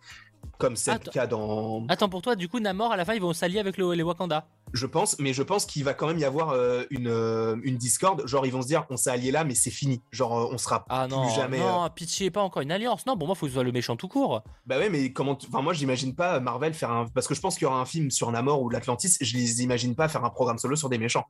comme 0.59 0.77
c'est 0.77 0.91
Attends. 0.91 1.03
le 1.07 1.11
cas 1.13 1.27
dans 1.27 1.87
Attends, 1.89 2.09
pour 2.09 2.23
toi, 2.23 2.37
du 2.37 2.49
coup, 2.49 2.61
Namor, 2.61 2.93
à 2.93 2.97
la 2.97 3.05
fin, 3.05 3.15
ils 3.15 3.21
vont 3.21 3.33
s'allier 3.33 3.59
avec 3.59 3.77
le- 3.77 3.93
les 3.95 4.03
Wakanda. 4.03 4.47
je 4.73 4.87
pense, 4.87 5.19
mais 5.19 5.33
je 5.33 5.43
pense 5.43 5.67
qu'il 5.67 5.85
va 5.85 5.95
quand 5.95 6.07
même 6.07 6.19
y 6.19 6.25
avoir 6.25 6.51
euh, 6.51 6.83
une, 6.91 7.09
euh, 7.09 7.57
une 7.63 7.77
discorde. 7.77 8.27
Genre, 8.27 8.45
ils 8.47 8.53
vont 8.53 8.63
se 8.63 8.67
dire, 8.67 8.85
on 8.91 8.97
s'est 8.97 9.11
alliés 9.11 9.31
là, 9.31 9.45
mais 9.45 9.55
c'est 9.55 9.71
fini. 9.71 10.01
Genre, 10.11 10.39
euh, 10.39 10.49
on 10.53 10.59
sera 10.59 10.85
Ah 10.89 11.07
non, 11.09 11.27
plus 11.27 11.35
jamais. 11.35 11.61
euh, 11.61 11.65
non, 11.71 11.89
pitié, 11.95 12.31
pas 12.31 12.43
encore 12.43 12.63
une 12.63 12.73
alliance. 12.73 13.07
Non, 13.07 13.17
pour 13.17 13.27
moi, 13.27 13.35
faut 13.37 13.47
que 13.47 13.51
ce 13.51 13.55
soit 13.55 13.65
le 13.65 13.73
méchant 13.73 13.97
tout 13.97 14.09
court. 14.09 14.43
Bah 14.67 14.79
ouais, 14.79 14.89
mais 14.91 15.13
comment. 15.13 15.39
Enfin, 15.49 15.63
moi, 15.63 15.73
j'imagine 15.73 16.15
pas 16.15 16.41
Marvel 16.41 16.75
faire 16.75 16.91
un. 16.91 17.07
Parce 17.09 17.27
que 17.29 17.35
je 17.35 17.41
pense 17.41 17.55
qu'il 17.55 17.63
y 17.63 17.67
aura 17.67 17.81
un 17.81 17.85
film 17.87 18.11
sur 18.11 18.31
Namor 18.33 18.63
ou 18.63 18.69
l'Atlantis. 18.71 19.17
Je 19.21 19.37
les 19.37 19.63
imagine 19.63 19.95
pas 19.95 20.09
faire 20.09 20.25
un 20.25 20.31
programme 20.31 20.59
solo 20.59 20.77
sur 20.77 20.89
des 20.89 20.99
méchants. 20.99 21.27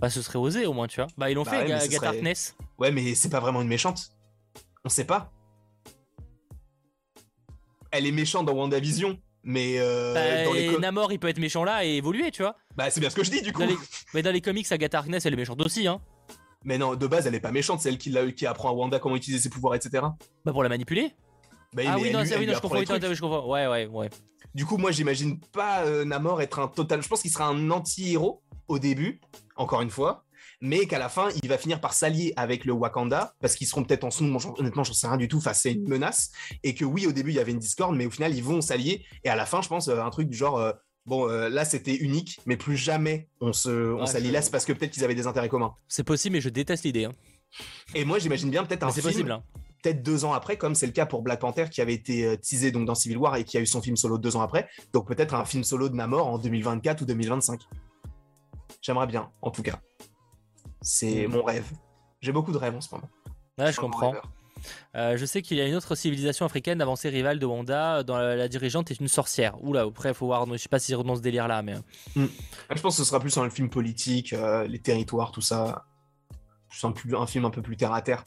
Bah, 0.00 0.10
ce 0.10 0.20
serait 0.20 0.38
osé 0.38 0.66
au 0.66 0.72
moins, 0.72 0.88
tu 0.88 0.96
vois. 1.00 1.06
Bah, 1.16 1.30
ils 1.30 1.34
l'ont 1.34 1.44
Bah 1.44 1.52
fait, 1.52 1.58
ouais, 1.62 1.68
Ga- 1.68 1.74
mais 1.74 1.80
ce 1.80 1.84
Agatha 1.86 1.96
serait- 2.06 2.16
Harkness. 2.16 2.56
Ouais, 2.78 2.90
mais 2.90 3.14
c'est 3.14 3.28
pas 3.30 3.38
vraiment 3.40 3.62
une 3.62 3.68
méchante. 3.68 4.10
On 4.84 4.88
sait 4.88 5.04
pas. 5.04 5.30
Elle 7.92 8.06
est 8.06 8.12
méchante 8.12 8.46
dans 8.46 8.54
WandaVision, 8.54 9.18
mais 9.44 9.74
euh, 9.78 10.14
Bah, 10.14 10.44
dans 10.44 10.52
les. 10.54 10.64
et 10.64 10.78
Namor, 10.78 11.12
il 11.12 11.18
peut 11.18 11.28
être 11.28 11.38
méchant 11.38 11.62
là 11.62 11.84
et 11.84 11.96
évoluer, 11.96 12.30
tu 12.30 12.42
vois. 12.42 12.56
Bah, 12.76 12.90
c'est 12.90 13.00
bien 13.00 13.10
ce 13.10 13.14
que 13.16 13.22
je 13.24 13.30
dis, 13.30 13.42
du 13.42 13.52
coup. 13.52 13.60
Dans 13.60 13.68
les... 13.68 13.76
Mais 14.14 14.22
dans 14.22 14.32
les 14.32 14.40
comics, 14.40 14.70
Agatha 14.72 14.98
Harkness, 14.98 15.24
elle 15.26 15.34
est 15.34 15.36
méchante 15.36 15.60
aussi, 15.64 15.86
hein. 15.86 16.00
Mais 16.64 16.78
non, 16.78 16.94
de 16.94 17.06
base, 17.06 17.26
elle 17.26 17.34
est 17.34 17.40
pas 17.40 17.50
méchante. 17.52 17.80
C'est 17.80 17.88
elle 17.88 17.98
qui, 17.98 18.14
qui 18.34 18.46
apprend 18.46 18.70
à 18.70 18.72
Wanda 18.72 18.98
comment 18.98 19.16
utiliser 19.16 19.42
ses 19.42 19.50
pouvoirs, 19.50 19.74
etc. 19.74 20.04
Bah, 20.44 20.52
pour 20.52 20.62
la 20.62 20.68
manipuler. 20.68 21.12
Bah, 21.74 21.82
ah 21.86 21.96
oui, 21.98 22.10
non, 22.12 22.22
lui- 22.22 22.30
elle 22.32 22.38
oui, 22.40 22.46
non, 22.46 22.54
je 22.54 22.60
comprends, 22.60 22.80
je 22.80 23.20
comprends. 23.20 23.46
Ouais, 23.50 23.66
ouais, 23.66 23.86
ouais. 23.86 24.10
Du 24.54 24.64
coup, 24.66 24.76
moi, 24.76 24.90
j'imagine 24.90 25.40
pas 25.52 25.84
euh, 25.84 26.04
Namor 26.04 26.40
être 26.42 26.58
un 26.58 26.68
total. 26.68 27.02
Je 27.02 27.08
pense 27.08 27.22
qu'il 27.22 27.30
sera 27.30 27.46
un 27.46 27.70
anti-héros 27.70 28.42
au 28.68 28.78
début, 28.78 29.20
encore 29.56 29.82
une 29.82 29.90
fois, 29.90 30.24
mais 30.62 30.86
qu'à 30.86 30.98
la 30.98 31.08
fin, 31.10 31.28
il 31.42 31.48
va 31.50 31.58
finir 31.58 31.80
par 31.80 31.92
s'allier 31.92 32.32
avec 32.36 32.64
le 32.64 32.72
Wakanda 32.72 33.34
parce 33.40 33.56
qu'ils 33.56 33.66
seront 33.66 33.82
peut-être 33.84 34.04
en 34.04 34.10
j'en- 34.10 34.54
honnêtement, 34.56 34.84
j'en 34.84 34.94
sais 34.94 35.06
rien 35.08 35.16
du 35.18 35.28
tout. 35.28 35.38
Enfin, 35.38 35.52
c'est 35.52 35.72
une 35.72 35.86
menace. 35.88 36.30
Et 36.62 36.74
que 36.74 36.84
oui, 36.86 37.06
au 37.06 37.12
début, 37.12 37.30
il 37.32 37.34
y 37.36 37.40
avait 37.40 37.52
une 37.52 37.58
discorde, 37.58 37.96
mais 37.96 38.06
au 38.06 38.10
final, 38.10 38.34
ils 38.34 38.42
vont 38.44 38.60
s'allier. 38.62 39.04
Et 39.24 39.28
à 39.28 39.36
la 39.36 39.44
fin, 39.44 39.60
je 39.60 39.68
pense, 39.68 39.88
euh, 39.88 40.00
un 40.00 40.08
truc 40.10 40.28
du 40.28 40.36
genre. 40.36 40.56
euh, 40.58 40.72
Bon, 41.04 41.28
euh, 41.28 41.48
là, 41.48 41.64
c'était 41.64 41.96
unique, 41.96 42.38
mais 42.46 42.56
plus 42.56 42.76
jamais 42.76 43.28
on 43.40 43.52
se, 43.52 43.68
on 43.92 44.02
Ouais, 44.02 44.06
s'allie 44.06 44.30
là, 44.30 44.40
c'est 44.40 44.52
parce 44.52 44.64
que 44.64 44.72
peut-être 44.72 44.92
qu'ils 44.92 45.02
avaient 45.02 45.16
des 45.16 45.26
intérêts 45.26 45.48
communs. 45.48 45.74
C'est 45.88 46.04
possible, 46.04 46.34
mais 46.36 46.40
je 46.40 46.48
déteste 46.48 46.84
l'idée. 46.84 47.06
Hein. 47.06 47.12
Et 47.92 48.04
moi, 48.04 48.20
j'imagine 48.20 48.50
bien 48.50 48.64
peut-être 48.64 48.84
un 48.84 48.92
film, 48.92 49.02
possible, 49.04 49.32
hein. 49.32 49.42
peut-être 49.82 50.00
deux 50.04 50.24
ans 50.24 50.32
après, 50.32 50.56
comme 50.56 50.76
c'est 50.76 50.86
le 50.86 50.92
cas 50.92 51.04
pour 51.04 51.22
Black 51.22 51.40
Panther 51.40 51.64
qui 51.68 51.80
avait 51.80 51.94
été 51.94 52.38
teasé 52.38 52.70
donc 52.70 52.86
dans 52.86 52.94
Civil 52.94 53.16
War 53.18 53.34
et 53.34 53.42
qui 53.42 53.58
a 53.58 53.60
eu 53.60 53.66
son 53.66 53.82
film 53.82 53.96
solo 53.96 54.16
deux 54.16 54.36
ans 54.36 54.42
après. 54.42 54.68
Donc 54.92 55.08
peut-être 55.08 55.34
un 55.34 55.44
film 55.44 55.64
solo 55.64 55.88
de 55.88 55.96
Namor 55.96 56.28
en 56.28 56.38
2024 56.38 57.00
ou 57.00 57.04
2025. 57.04 57.60
J'aimerais 58.80 59.08
bien, 59.08 59.28
en 59.42 59.50
tout 59.50 59.62
cas. 59.64 59.80
C'est 60.82 61.26
Mm. 61.26 61.30
mon 61.32 61.42
rêve. 61.42 61.64
J'ai 62.20 62.32
beaucoup 62.32 62.52
de 62.52 62.58
rêves 62.58 62.74
en 62.76 62.80
ce 62.80 62.94
moment. 62.94 63.08
Ouais, 63.58 63.72
je 63.72 63.80
comprends. 63.80 64.14
Euh, 64.94 65.16
je 65.16 65.26
sais 65.26 65.42
qu'il 65.42 65.56
y 65.56 65.60
a 65.60 65.66
une 65.66 65.74
autre 65.74 65.94
civilisation 65.96 66.46
africaine 66.46 66.80
avancée 66.80 67.08
rivale 67.08 67.38
de 67.40 67.46
Wanda, 67.46 68.02
dont 68.04 68.16
la, 68.16 68.36
la 68.36 68.48
dirigeante 68.48 68.90
est 68.92 69.00
une 69.00 69.08
sorcière. 69.08 69.60
Oula, 69.64 69.82
après, 69.82 70.14
faut 70.14 70.26
voir. 70.26 70.46
Je 70.52 70.56
sais 70.56 70.68
pas 70.68 70.78
si 70.78 70.92
dans 70.92 71.16
ce 71.16 71.20
délire-là, 71.20 71.62
mais. 71.62 71.74
Ah, 72.16 72.74
Je 72.76 72.80
pense 72.80 72.96
que 72.96 73.02
ce 73.02 73.08
sera 73.08 73.18
plus 73.18 73.36
un 73.38 73.50
film 73.50 73.68
politique, 73.70 74.32
euh, 74.32 74.66
les 74.68 74.78
territoires, 74.78 75.32
tout 75.32 75.40
ça. 75.40 75.84
C'est 76.70 76.86
un, 76.86 76.92
plus- 76.92 77.16
un 77.16 77.26
film 77.26 77.44
un 77.44 77.50
peu 77.50 77.60
plus 77.60 77.76
terre 77.76 77.92
à 77.92 78.02
terre. 78.02 78.22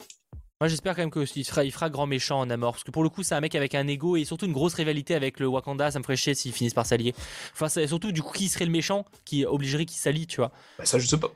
Moi, 0.60 0.68
j'espère 0.68 0.94
quand 0.94 1.02
même 1.02 1.10
qu'il 1.26 1.44
fera, 1.44 1.64
il 1.64 1.72
fera 1.72 1.90
grand 1.90 2.06
méchant 2.06 2.40
en 2.40 2.46
Namor. 2.46 2.72
Parce 2.72 2.84
que 2.84 2.90
pour 2.90 3.02
le 3.02 3.08
coup, 3.08 3.22
c'est 3.22 3.34
un 3.34 3.40
mec 3.40 3.54
avec 3.54 3.74
un 3.74 3.86
ego 3.88 4.16
et 4.16 4.24
surtout 4.24 4.46
une 4.46 4.52
grosse 4.52 4.74
rivalité 4.74 5.14
avec 5.14 5.40
le 5.40 5.46
Wakanda. 5.46 5.90
Ça 5.90 5.98
me 5.98 6.04
ferait 6.04 6.16
chier 6.16 6.34
s'ils 6.34 6.52
finissent 6.52 6.74
par 6.74 6.86
s'allier. 6.86 7.14
Enfin, 7.54 7.68
surtout, 7.86 8.12
du 8.12 8.22
coup, 8.22 8.32
qui 8.32 8.48
serait 8.48 8.64
le 8.66 8.70
méchant 8.70 9.04
qui 9.24 9.44
obligerait 9.44 9.84
qu'il 9.84 9.98
s'allie, 9.98 10.26
tu 10.26 10.36
vois. 10.36 10.52
Bah, 10.78 10.84
ça, 10.84 10.98
je 10.98 11.06
sais 11.06 11.18
pas. 11.18 11.28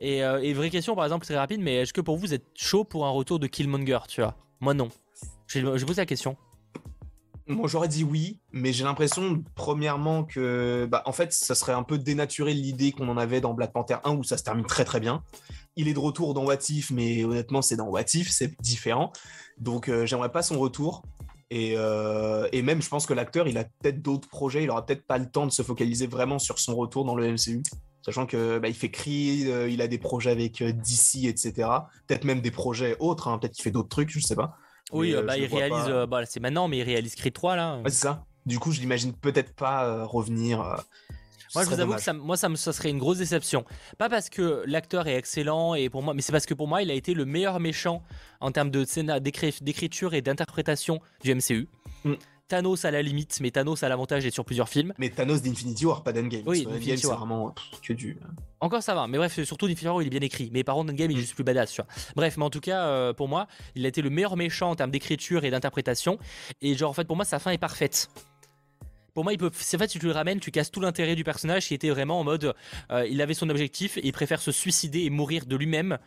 Et, 0.00 0.24
euh, 0.24 0.40
et 0.42 0.52
vraie 0.54 0.70
question, 0.70 0.94
par 0.94 1.04
exemple, 1.04 1.26
très 1.26 1.36
rapide, 1.36 1.60
mais 1.60 1.76
est-ce 1.76 1.92
que 1.92 2.00
pour 2.00 2.16
vous, 2.16 2.22
vous 2.22 2.34
êtes 2.34 2.46
chaud 2.54 2.84
pour 2.84 3.06
un 3.06 3.10
retour 3.10 3.38
de 3.38 3.46
Killmonger, 3.46 3.98
tu 4.08 4.22
vois? 4.22 4.34
Moi, 4.60 4.74
non. 4.74 4.88
J'ai 5.46 5.60
j'ai 5.60 5.86
posé 5.86 6.00
la 6.00 6.06
question. 6.06 6.36
Moi, 7.46 7.68
j'aurais 7.68 7.88
dit 7.88 8.04
oui, 8.04 8.38
mais 8.52 8.72
j'ai 8.72 8.84
l'impression, 8.84 9.42
premièrement, 9.54 10.24
que, 10.24 10.86
bah, 10.90 11.02
en 11.04 11.12
fait, 11.12 11.32
ça 11.32 11.54
serait 11.54 11.72
un 11.72 11.82
peu 11.82 11.98
dénaturer 11.98 12.54
l'idée 12.54 12.92
qu'on 12.92 13.08
en 13.08 13.16
avait 13.16 13.40
dans 13.40 13.54
Black 13.54 13.72
Panther 13.72 13.96
1 14.04 14.12
où 14.12 14.22
ça 14.22 14.38
se 14.38 14.44
termine 14.44 14.64
très 14.64 14.84
très 14.84 15.00
bien. 15.00 15.22
Il 15.76 15.88
est 15.88 15.94
de 15.94 15.98
retour 15.98 16.32
dans 16.32 16.44
What 16.44 16.70
If, 16.70 16.90
mais 16.90 17.24
honnêtement, 17.24 17.60
c'est 17.60 17.76
dans 17.76 17.88
What 17.88 18.14
If, 18.14 18.30
c'est 18.30 18.58
différent. 18.60 19.12
Donc, 19.58 19.88
euh, 19.88 20.06
j'aimerais 20.06 20.30
pas 20.30 20.42
son 20.42 20.58
retour. 20.58 21.02
Et, 21.50 21.74
euh, 21.76 22.48
et 22.52 22.62
même, 22.62 22.80
je 22.80 22.88
pense 22.88 23.06
que 23.06 23.14
l'acteur, 23.14 23.48
il 23.48 23.58
a 23.58 23.64
peut-être 23.64 24.00
d'autres 24.00 24.28
projets, 24.28 24.62
il 24.62 24.70
aura 24.70 24.86
peut-être 24.86 25.04
pas 25.04 25.18
le 25.18 25.28
temps 25.28 25.46
de 25.46 25.52
se 25.52 25.62
focaliser 25.62 26.06
vraiment 26.06 26.38
sur 26.38 26.60
son 26.60 26.76
retour 26.76 27.04
dans 27.04 27.16
le 27.16 27.32
MCU. 27.32 27.62
Sachant 28.02 28.26
que 28.26 28.58
bah, 28.58 28.68
il 28.68 28.74
fait 28.74 28.90
Creed, 28.90 29.46
euh, 29.48 29.68
il 29.68 29.82
a 29.82 29.88
des 29.88 29.98
projets 29.98 30.30
avec 30.30 30.62
euh, 30.62 30.72
DC, 30.72 31.26
etc. 31.26 31.68
Peut-être 32.06 32.24
même 32.24 32.40
des 32.40 32.50
projets 32.50 32.96
autres, 32.98 33.28
hein, 33.28 33.38
peut-être 33.38 33.52
qu'il 33.52 33.62
fait 33.62 33.70
d'autres 33.70 33.88
trucs, 33.88 34.10
je 34.10 34.20
sais 34.20 34.36
pas. 34.36 34.56
Oui, 34.92 35.10
Mais, 35.10 35.16
euh, 35.16 35.22
bah, 35.22 35.36
il 35.36 35.46
réalise. 35.46 36.08
bah, 36.08 36.24
c'est 36.26 36.40
maintenant, 36.40 36.66
mais 36.66 36.78
il 36.78 36.82
réalise 36.82 37.14
Creed 37.14 37.34
3 37.34 37.56
là. 37.56 37.76
Ouais, 37.78 37.90
c'est 37.90 38.02
ça. 38.02 38.24
Du 38.46 38.58
coup, 38.58 38.72
je 38.72 38.80
l'imagine 38.80 39.12
peut-être 39.12 39.54
pas 39.54 40.04
revenir. 40.06 40.58
Moi, 41.54 41.64
je 41.64 41.68
vous 41.68 41.74
avoue 41.74 41.82
dommage. 41.82 41.98
que 41.98 42.04
ça, 42.04 42.12
moi, 42.12 42.36
ça, 42.36 42.48
me, 42.48 42.56
ça 42.56 42.72
serait 42.72 42.90
une 42.90 42.98
grosse 42.98 43.18
déception. 43.18 43.64
Pas 43.98 44.08
parce 44.08 44.30
que 44.30 44.62
l'acteur 44.66 45.08
est 45.08 45.16
excellent 45.16 45.74
et 45.74 45.90
pour 45.90 46.02
moi, 46.02 46.14
mais 46.14 46.22
c'est 46.22 46.32
parce 46.32 46.46
que 46.46 46.54
pour 46.54 46.68
moi, 46.68 46.82
il 46.82 46.90
a 46.90 46.94
été 46.94 47.12
le 47.12 47.26
meilleur 47.26 47.60
méchant 47.60 48.02
en 48.40 48.52
termes 48.52 48.70
de 48.70 48.84
d'écriture 49.18 50.14
et 50.14 50.22
d'interprétation 50.22 51.00
du 51.22 51.34
MCU. 51.34 51.68
Mm. 52.04 52.14
Thanos 52.50 52.84
à 52.84 52.90
la 52.90 53.00
limite, 53.00 53.38
mais 53.40 53.50
Thanos 53.50 53.82
a 53.82 53.88
l'avantage 53.88 54.24
d'être 54.24 54.34
sur 54.34 54.44
plusieurs 54.44 54.68
films. 54.68 54.92
Mais 54.98 55.08
Thanos 55.08 55.40
d'Infinity 55.40 55.86
War, 55.86 56.02
pas 56.02 56.12
d'Endgame. 56.12 56.42
Oui, 56.46 56.66
Endgame, 56.68 56.96
c'est 56.96 57.06
vraiment 57.06 57.50
pff, 57.50 57.80
que 57.80 57.92
du. 57.92 58.18
Encore 58.58 58.82
ça 58.82 58.94
va, 58.94 59.06
mais 59.06 59.18
bref, 59.18 59.42
surtout 59.44 59.66
Infinity 59.66 59.86
War, 59.86 60.02
il 60.02 60.06
est 60.08 60.10
bien 60.10 60.20
écrit. 60.20 60.50
Mais 60.52 60.64
par 60.64 60.74
contre, 60.74 60.92
Endgame, 60.92 61.12
il 61.12 61.18
est 61.18 61.20
juste 61.20 61.34
plus 61.34 61.44
badass, 61.44 61.72
tu 61.72 61.80
vois. 61.80 61.90
Bref, 62.16 62.36
mais 62.36 62.44
en 62.44 62.50
tout 62.50 62.60
cas, 62.60 62.86
euh, 62.86 63.12
pour 63.12 63.28
moi, 63.28 63.46
il 63.76 63.84
a 63.86 63.88
été 63.88 64.02
le 64.02 64.10
meilleur 64.10 64.36
méchant 64.36 64.70
en 64.70 64.74
termes 64.76 64.90
d'écriture 64.90 65.44
et 65.44 65.50
d'interprétation. 65.50 66.18
Et 66.60 66.74
genre, 66.74 66.90
en 66.90 66.94
fait, 66.94 67.06
pour 67.06 67.16
moi, 67.16 67.24
sa 67.24 67.38
fin 67.38 67.52
est 67.52 67.58
parfaite. 67.58 68.10
Pour 69.14 69.24
moi, 69.24 69.32
il 69.32 69.38
peut. 69.38 69.50
Si 69.54 69.76
en 69.76 69.78
fait, 69.78 69.88
tu 69.88 69.98
le 69.98 70.10
ramènes, 70.10 70.40
tu 70.40 70.50
casses 70.50 70.70
tout 70.70 70.80
l'intérêt 70.80 71.14
du 71.14 71.24
personnage 71.24 71.66
qui 71.66 71.74
était 71.74 71.90
vraiment 71.90 72.20
en 72.20 72.24
mode. 72.24 72.54
euh, 72.90 73.06
il 73.08 73.20
avait 73.22 73.34
son 73.34 73.48
objectif 73.48 73.96
et 73.96 74.06
il 74.06 74.12
préfère 74.12 74.40
se 74.40 74.52
suicider 74.52 75.02
et 75.02 75.10
mourir 75.10 75.46
de 75.46 75.56
lui-même 75.56 75.98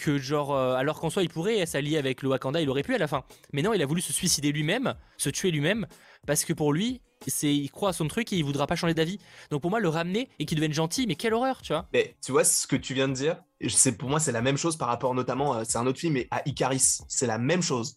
que 0.00 0.18
genre. 0.18 0.54
euh, 0.54 0.74
alors 0.74 0.98
qu'en 0.98 1.10
soi, 1.10 1.22
il 1.22 1.28
pourrait 1.28 1.64
s'allier 1.66 1.98
avec 1.98 2.22
le 2.22 2.28
Wakanda, 2.30 2.60
il 2.60 2.68
aurait 2.70 2.82
pu 2.82 2.94
à 2.94 2.98
la 2.98 3.06
fin. 3.06 3.22
Mais 3.52 3.62
non, 3.62 3.72
il 3.72 3.82
a 3.82 3.86
voulu 3.86 4.00
se 4.00 4.12
suicider 4.12 4.50
lui-même, 4.50 4.94
se 5.16 5.30
tuer 5.30 5.50
lui-même, 5.50 5.86
parce 6.26 6.44
que 6.44 6.52
pour 6.52 6.72
lui, 6.72 7.02
c'est 7.26 7.54
il 7.54 7.70
croit 7.70 7.90
à 7.90 7.92
son 7.92 8.08
truc 8.08 8.32
et 8.32 8.36
il 8.36 8.44
voudra 8.44 8.66
pas 8.66 8.76
changer 8.76 8.94
d'avis. 8.94 9.18
Donc 9.50 9.60
pour 9.60 9.70
moi, 9.70 9.78
le 9.80 9.88
ramener 9.88 10.28
et 10.38 10.46
qu'il 10.46 10.56
devienne 10.56 10.72
gentil, 10.72 11.06
mais 11.06 11.14
quelle 11.16 11.34
horreur, 11.34 11.60
tu 11.62 11.72
vois. 11.72 11.86
Mais 11.92 12.16
tu 12.24 12.32
vois 12.32 12.44
ce 12.44 12.66
que 12.66 12.76
tu 12.76 12.94
viens 12.94 13.08
de 13.08 13.14
dire 13.14 13.36
c'est 13.68 13.98
Pour 13.98 14.08
moi, 14.08 14.20
c'est 14.20 14.32
la 14.32 14.42
même 14.42 14.56
chose 14.56 14.76
par 14.76 14.88
rapport 14.88 15.14
notamment, 15.14 15.56
euh, 15.56 15.62
c'est 15.68 15.78
un 15.78 15.86
autre 15.86 15.98
film, 15.98 16.14
mais 16.14 16.28
à 16.30 16.42
Icaris. 16.46 17.00
C'est 17.08 17.26
la 17.26 17.38
même 17.38 17.62
chose. 17.62 17.94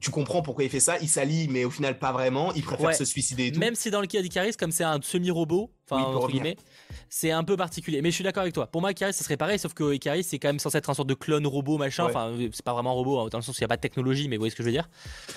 Tu 0.00 0.10
comprends 0.10 0.40
pourquoi 0.40 0.64
il 0.64 0.70
fait 0.70 0.80
ça, 0.80 0.98
il 1.00 1.08
s'allie, 1.08 1.46
mais 1.48 1.64
au 1.64 1.70
final, 1.70 1.98
pas 1.98 2.10
vraiment. 2.12 2.52
Il 2.54 2.62
préfère 2.62 2.86
Ouais. 2.88 2.94
se 2.94 3.04
suicider 3.04 3.46
et 3.48 3.52
tout. 3.52 3.60
Même 3.60 3.74
si 3.74 3.90
dans 3.90 4.00
le 4.00 4.06
cas 4.06 4.22
d'Icaris, 4.22 4.52
comme 4.58 4.72
c'est 4.72 4.84
un 4.84 4.98
semi-robot, 5.02 5.70
Oui, 5.92 5.98
enfin 6.00 6.26
guillemets, 6.28 6.56
c'est 7.10 7.30
un 7.32 7.44
peu 7.44 7.56
particulier. 7.56 8.00
Mais 8.00 8.10
je 8.10 8.14
suis 8.14 8.24
d'accord 8.24 8.42
avec 8.42 8.54
toi. 8.54 8.66
Pour 8.66 8.80
moi, 8.80 8.92
Icaris, 8.92 9.12
ça 9.12 9.24
serait 9.24 9.36
pareil, 9.36 9.58
sauf 9.58 9.74
que 9.74 9.92
Icaris, 9.92 10.24
c'est 10.24 10.38
quand 10.38 10.48
même 10.48 10.58
censé 10.58 10.78
être 10.78 10.88
un 10.88 10.94
sorte 10.94 11.08
de 11.08 11.14
clone 11.14 11.46
robot, 11.46 11.76
machin. 11.76 12.04
Ouais. 12.04 12.10
Enfin, 12.10 12.32
c'est 12.52 12.64
pas 12.64 12.72
vraiment 12.72 12.90
un 12.90 12.94
robot, 12.94 13.20
hein, 13.20 13.28
dans 13.30 13.38
le 13.38 13.42
sens 13.42 13.56
où 13.56 13.58
il 13.58 13.62
n'y 13.62 13.66
a 13.66 13.68
pas 13.68 13.76
de 13.76 13.82
technologie, 13.82 14.28
mais 14.28 14.36
vous 14.36 14.40
voyez 14.40 14.50
ce 14.50 14.56
que 14.56 14.62
je 14.62 14.68
veux 14.68 14.72
dire. 14.72 14.88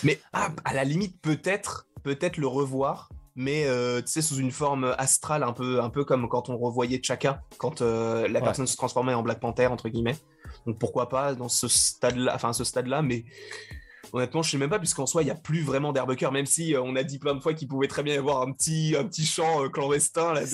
Mais 0.03 0.21
ah, 0.31 0.49
à 0.63 0.73
la 0.73 0.85
limite, 0.85 1.19
peut-être, 1.21 1.87
peut-être 2.03 2.37
le 2.37 2.47
revoir, 2.47 3.09
mais 3.35 3.65
euh, 3.65 3.99
tu 4.01 4.11
sais, 4.11 4.21
sous 4.21 4.37
une 4.37 4.51
forme 4.51 4.95
astrale, 4.97 5.43
un 5.43 5.53
peu, 5.53 5.81
un 5.81 5.89
peu 5.89 6.05
comme 6.05 6.29
quand 6.29 6.49
on 6.49 6.57
revoyait 6.57 7.01
Chaka, 7.03 7.41
quand 7.57 7.81
euh, 7.81 8.27
la 8.29 8.39
Ouais. 8.39 8.45
personne 8.45 8.67
se 8.67 8.77
transformait 8.77 9.13
en 9.13 9.23
Black 9.23 9.39
Panther 9.41 9.67
entre 9.67 9.89
guillemets. 9.89 10.15
Donc 10.67 10.77
pourquoi 10.79 11.09
pas 11.09 11.33
dans 11.33 11.49
ce 11.49 11.67
stade-là, 11.67 12.31
enfin 12.35 12.53
ce 12.53 12.63
stade-là, 12.63 13.01
mais 13.01 13.25
honnêtement, 14.13 14.41
je 14.43 14.51
sais 14.51 14.57
même 14.57 14.69
pas, 14.69 14.79
puisqu'en 14.79 15.05
soi, 15.05 15.23
il 15.23 15.27
y 15.27 15.31
a 15.31 15.35
plus 15.35 15.61
vraiment 15.63 15.91
d'Herbecker, 15.91 16.31
même 16.31 16.45
si 16.45 16.73
euh, 16.75 16.81
on 16.81 16.95
a 16.95 17.03
dit 17.03 17.19
plein 17.19 17.33
de 17.35 17.39
fois 17.41 17.53
qu'il 17.53 17.67
pouvait 17.67 17.87
très 17.87 18.03
bien 18.03 18.13
y 18.13 18.17
avoir 18.17 18.41
un 18.41 18.51
petit, 18.53 18.95
un 18.97 19.03
petit 19.03 19.25
chant 19.25 19.63
euh, 19.65 19.69
clandestin 19.69 20.33
là. 20.33 20.41
De... 20.41 20.47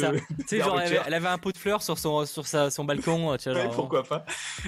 Sais, 0.48 0.60
genre, 0.60 0.80
elle, 0.80 1.14
avait 1.14 1.28
un 1.28 1.38
pot 1.38 1.52
de 1.52 1.58
fleurs 1.58 1.84
sur 1.84 2.00
son, 2.00 2.26
sur 2.26 2.48
sa, 2.48 2.72
son 2.72 2.86
balcon, 2.86 3.36
tu 3.38 3.52
vois. 3.52 3.60
Ouais, 3.66 3.70
pourquoi 3.74 4.04
pas. 4.04 4.26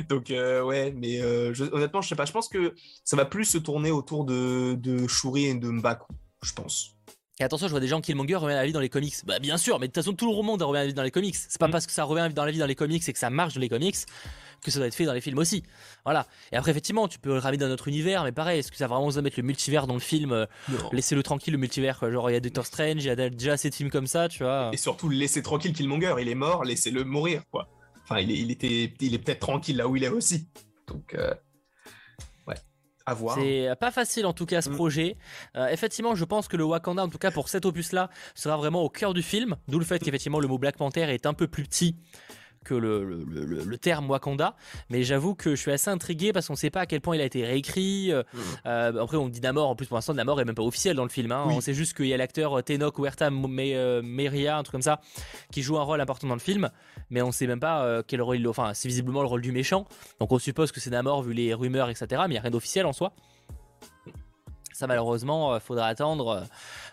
Donc 0.09 0.29
euh, 0.29 0.61
ouais, 0.61 0.93
mais 0.95 1.21
euh, 1.21 1.53
je- 1.53 1.63
honnêtement, 1.71 2.01
je 2.01 2.09
sais 2.09 2.15
pas. 2.15 2.25
Je 2.25 2.31
pense 2.33 2.47
que 2.49 2.75
ça 3.03 3.15
va 3.15 3.25
plus 3.25 3.45
se 3.45 3.57
tourner 3.57 3.91
autour 3.91 4.25
de, 4.25 4.75
de 4.75 5.07
Shuri 5.07 5.45
et 5.45 5.55
de 5.55 5.69
Mbaku, 5.69 6.07
je 6.43 6.53
pense. 6.53 6.91
Et 7.39 7.43
attention, 7.43 7.65
je 7.67 7.71
vois 7.71 7.79
des 7.79 7.87
gens 7.87 8.01
qui 8.01 8.11
Killmonger 8.11 8.35
revient 8.35 8.53
à 8.53 8.57
la 8.57 8.65
vie 8.67 8.71
dans 8.73 8.79
les 8.81 8.89
comics. 8.89 9.15
Bah 9.25 9.39
bien 9.39 9.57
sûr, 9.57 9.79
mais 9.79 9.87
de 9.87 9.91
toute 9.93 10.03
façon, 10.03 10.13
tout 10.15 10.29
le 10.35 10.43
monde 10.43 10.61
revient 10.61 10.79
à 10.79 10.83
la 10.83 10.87
vie 10.87 10.93
dans 10.93 11.01
les 11.01 11.09
comics. 11.11 11.35
C'est 11.35 11.57
pas 11.59 11.67
Mm. 11.67 11.71
parce 11.71 11.87
que 11.87 11.91
ça 11.93 12.03
revient 12.03 12.31
dans 12.33 12.45
la 12.45 12.51
vie 12.51 12.59
dans 12.59 12.67
les 12.67 12.75
comics 12.75 13.07
et 13.07 13.13
que 13.13 13.17
ça 13.17 13.29
marche 13.31 13.55
dans 13.55 13.61
les 13.61 13.69
comics 13.69 13.95
que 14.63 14.71
ça 14.71 14.79
doit 14.79 14.87
être 14.87 14.95
fait 14.95 15.05
dans 15.05 15.13
les 15.13 15.21
films 15.21 15.39
aussi. 15.39 15.63
Voilà. 16.05 16.27
Et 16.51 16.55
après, 16.55 16.71
effectivement, 16.71 17.07
tu 17.07 17.17
peux 17.19 17.29
le 17.33 17.39
ramener 17.39 17.57
dans 17.57 17.67
notre 17.67 17.87
univers, 17.87 18.23
mais 18.23 18.31
pareil, 18.31 18.59
est-ce 18.59 18.71
que 18.71 18.77
ça 18.77 18.85
va 18.85 18.95
vraiment 18.95 19.07
besoin 19.07 19.21
de 19.21 19.25
mettre 19.25 19.39
le 19.39 19.43
multivers 19.43 19.87
dans 19.87 19.93
le 19.95 19.99
film 19.99 20.31
euh, 20.31 20.45
Laissez-le 20.91 21.23
tranquille, 21.23 21.53
le 21.53 21.57
multivers. 21.59 21.97
quoi. 21.97 22.11
Genre, 22.11 22.29
il 22.29 22.33
y 22.33 22.35
a 22.35 22.39
Doctor 22.39 22.65
Strange, 22.65 23.03
il 23.03 23.05
y 23.05 23.09
a 23.09 23.29
déjà 23.29 23.53
assez 23.53 23.69
de 23.69 23.75
films 23.75 23.89
comme 23.89 24.07
ça, 24.07 24.29
tu 24.29 24.43
vois. 24.43 24.69
Et 24.73 24.77
surtout, 24.77 25.09
laissez 25.09 25.41
tranquille 25.41 25.73
Killmonger. 25.73 26.15
Il 26.19 26.29
est 26.29 26.35
mort, 26.35 26.63
laissez-le 26.63 27.03
mourir, 27.03 27.41
quoi. 27.51 27.67
Enfin, 28.03 28.19
il 28.19 28.31
est, 28.31 28.35
il 28.37 28.51
était, 28.51 28.93
il 28.99 29.13
est 29.13 29.19
peut-être 29.19 29.39
tranquille 29.39 29.77
là 29.77 29.87
où 29.87 29.95
il 29.95 30.03
est 30.03 30.09
aussi. 30.09 30.47
Donc, 30.87 31.13
euh, 31.13 31.33
ouais, 32.47 32.55
à 33.05 33.13
voir. 33.13 33.37
C'est 33.39 33.69
pas 33.79 33.91
facile 33.91 34.25
en 34.25 34.33
tout 34.33 34.45
cas 34.45 34.61
ce 34.61 34.69
Mm. 34.69 34.75
projet. 34.75 35.17
Euh, 35.55 35.67
effectivement, 35.69 36.15
je 36.15 36.25
pense 36.25 36.47
que 36.47 36.57
le 36.57 36.63
Wakanda, 36.65 37.03
en 37.03 37.09
tout 37.09 37.17
cas 37.17 37.31
pour 37.31 37.47
cet 37.49 37.65
opus-là, 37.65 38.09
sera 38.35 38.57
vraiment 38.57 38.81
au 38.83 38.89
cœur 38.89 39.13
du 39.13 39.21
film. 39.23 39.55
D'où 39.67 39.79
le 39.79 39.85
fait 39.85 39.99
qu'effectivement 39.99 40.39
le 40.39 40.47
mot 40.47 40.57
Black 40.57 40.77
Panther 40.77 41.01
est 41.13 41.25
un 41.25 41.33
peu 41.33 41.47
plus 41.47 41.63
petit 41.63 41.95
que 42.63 42.73
le, 42.75 43.03
le- 43.03 43.45
le- 43.45 43.63
le 43.63 43.77
terme 43.77 44.09
Wakanda. 44.09 44.55
Mais 44.89 45.03
j'avoue 45.03 45.33
que 45.35 45.51
je 45.51 45.61
suis 45.61 45.71
assez 45.71 45.89
intrigué 45.89 46.31
parce 46.33 46.47
qu'on 46.47 46.55
sait 46.55 46.69
pas 46.69 46.81
à 46.81 46.85
quel 46.85 47.01
point 47.01 47.15
il 47.15 47.21
a 47.21 47.25
été 47.25 47.43
réécrit. 47.45 48.11
Euh, 48.11 48.23
Mm. 48.33 48.37
euh, 48.67 49.03
après, 49.03 49.17
on 49.17 49.29
dit 49.29 49.41
Namor. 49.41 49.67
En 49.69 49.75
plus, 49.75 49.87
pour 49.87 49.95
l'instant, 49.97 50.13
Namor 50.13 50.39
est 50.41 50.45
même 50.45 50.55
pas 50.55 50.61
officiel 50.63 50.95
dans 50.95 51.03
le 51.03 51.09
film. 51.09 51.31
hein. 51.31 51.45
Oui. 51.47 51.53
On 51.57 51.61
sait 51.61 51.73
juste 51.73 51.95
qu'il 51.95 52.05
y 52.07 52.13
a 52.13 52.17
l'acteur 52.17 52.59
euh, 52.59 52.61
Tenoch 52.61 52.97
Huerta 52.97 53.29
euh, 53.31 54.01
Meria, 54.03 54.57
un 54.57 54.63
truc 54.63 54.73
comme 54.73 54.81
ça, 54.81 55.01
qui 55.51 55.61
joue 55.63 55.77
un 55.77 55.83
rôle 55.83 56.01
important 56.01 56.27
dans 56.27 56.35
le 56.35 56.39
film. 56.39 56.69
Mais 57.09 57.21
on 57.21 57.31
sait 57.31 57.47
même 57.47 57.59
pas 57.59 58.03
quel 58.03 58.21
rôle 58.21 58.37
il 58.37 58.47
Enfin, 58.47 58.73
c'est 58.73 58.87
visiblement 58.87 59.21
le 59.21 59.27
rôle 59.27 59.41
du 59.41 59.51
méchant. 59.51 59.87
Donc 60.19 60.31
on 60.31 60.39
suppose 60.39 60.71
que 60.71 60.79
c'est 60.79 60.89
Namor 60.91 61.23
vu 61.23 61.33
les 61.33 61.53
rumeurs, 61.53 61.89
etc. 61.89 62.05
Mais 62.11 62.25
il 62.27 62.31
n'y 62.31 62.37
a 62.37 62.41
rien 62.41 62.51
d'officiel 62.51 62.85
en 62.85 62.93
soi. 62.93 63.13
Ça 64.81 64.87
malheureusement, 64.87 65.53
euh, 65.53 65.59
faudra 65.59 65.85
attendre. 65.85 66.27
euh. 66.29 66.41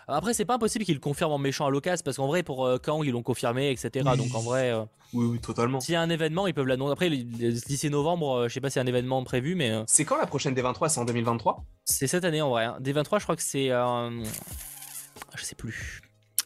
Après, 0.07 0.33
c'est 0.35 0.45
pas 0.45 0.53
impossible 0.55 0.85
qu'ils 0.85 0.93
le 0.93 0.99
confirment 0.99 1.33
en 1.33 1.37
méchant 1.39 1.65
à 1.65 1.71
l'occasion 1.71 2.03
parce 2.05 2.17
qu'en 2.17 2.27
vrai, 2.27 2.43
pour 2.43 2.65
euh, 2.67 2.77
Kang, 2.77 3.03
ils 3.03 3.11
l'ont 3.11 3.23
confirmé, 3.23 3.71
etc. 3.71 4.05
Oui. 4.11 4.15
Donc 4.17 4.33
en 4.35 4.41
vrai, 4.41 4.71
euh, 4.71 4.83
Oui, 5.13 5.25
oui, 5.25 5.39
totalement. 5.39 5.79
s'il 5.79 5.93
y 5.93 5.95
a 5.95 6.01
un 6.01 6.09
événement, 6.11 6.45
ils 6.45 6.53
peuvent 6.53 6.67
l'annoncer. 6.67 6.91
Après, 6.93 7.09
d'ici 7.09 7.89
novembre, 7.89 8.31
euh, 8.41 8.47
je 8.47 8.53
sais 8.53 8.61
pas 8.61 8.69
s'il 8.69 8.79
y 8.79 8.81
a 8.81 8.83
un 8.83 8.87
événement 8.87 9.23
prévu, 9.23 9.55
mais 9.55 9.83
C'est 9.87 10.05
quand 10.05 10.17
la 10.17 10.27
prochaine 10.27 10.53
D23 10.53 10.87
C'est 10.89 10.99
en 10.99 11.05
2023 11.05 11.63
c'est 11.83 12.05
cette 12.05 12.23
année 12.25 12.41
en 12.43 12.49
vrai. 12.49 12.65
hein. 12.65 12.77
Dès 12.79 12.91
23, 12.91 13.17
je 13.17 13.23
crois 13.23 13.35
que 13.35 13.41
c'est. 13.41 13.69
je 13.69 15.43
sais 15.43 15.55
plus. 15.55 16.01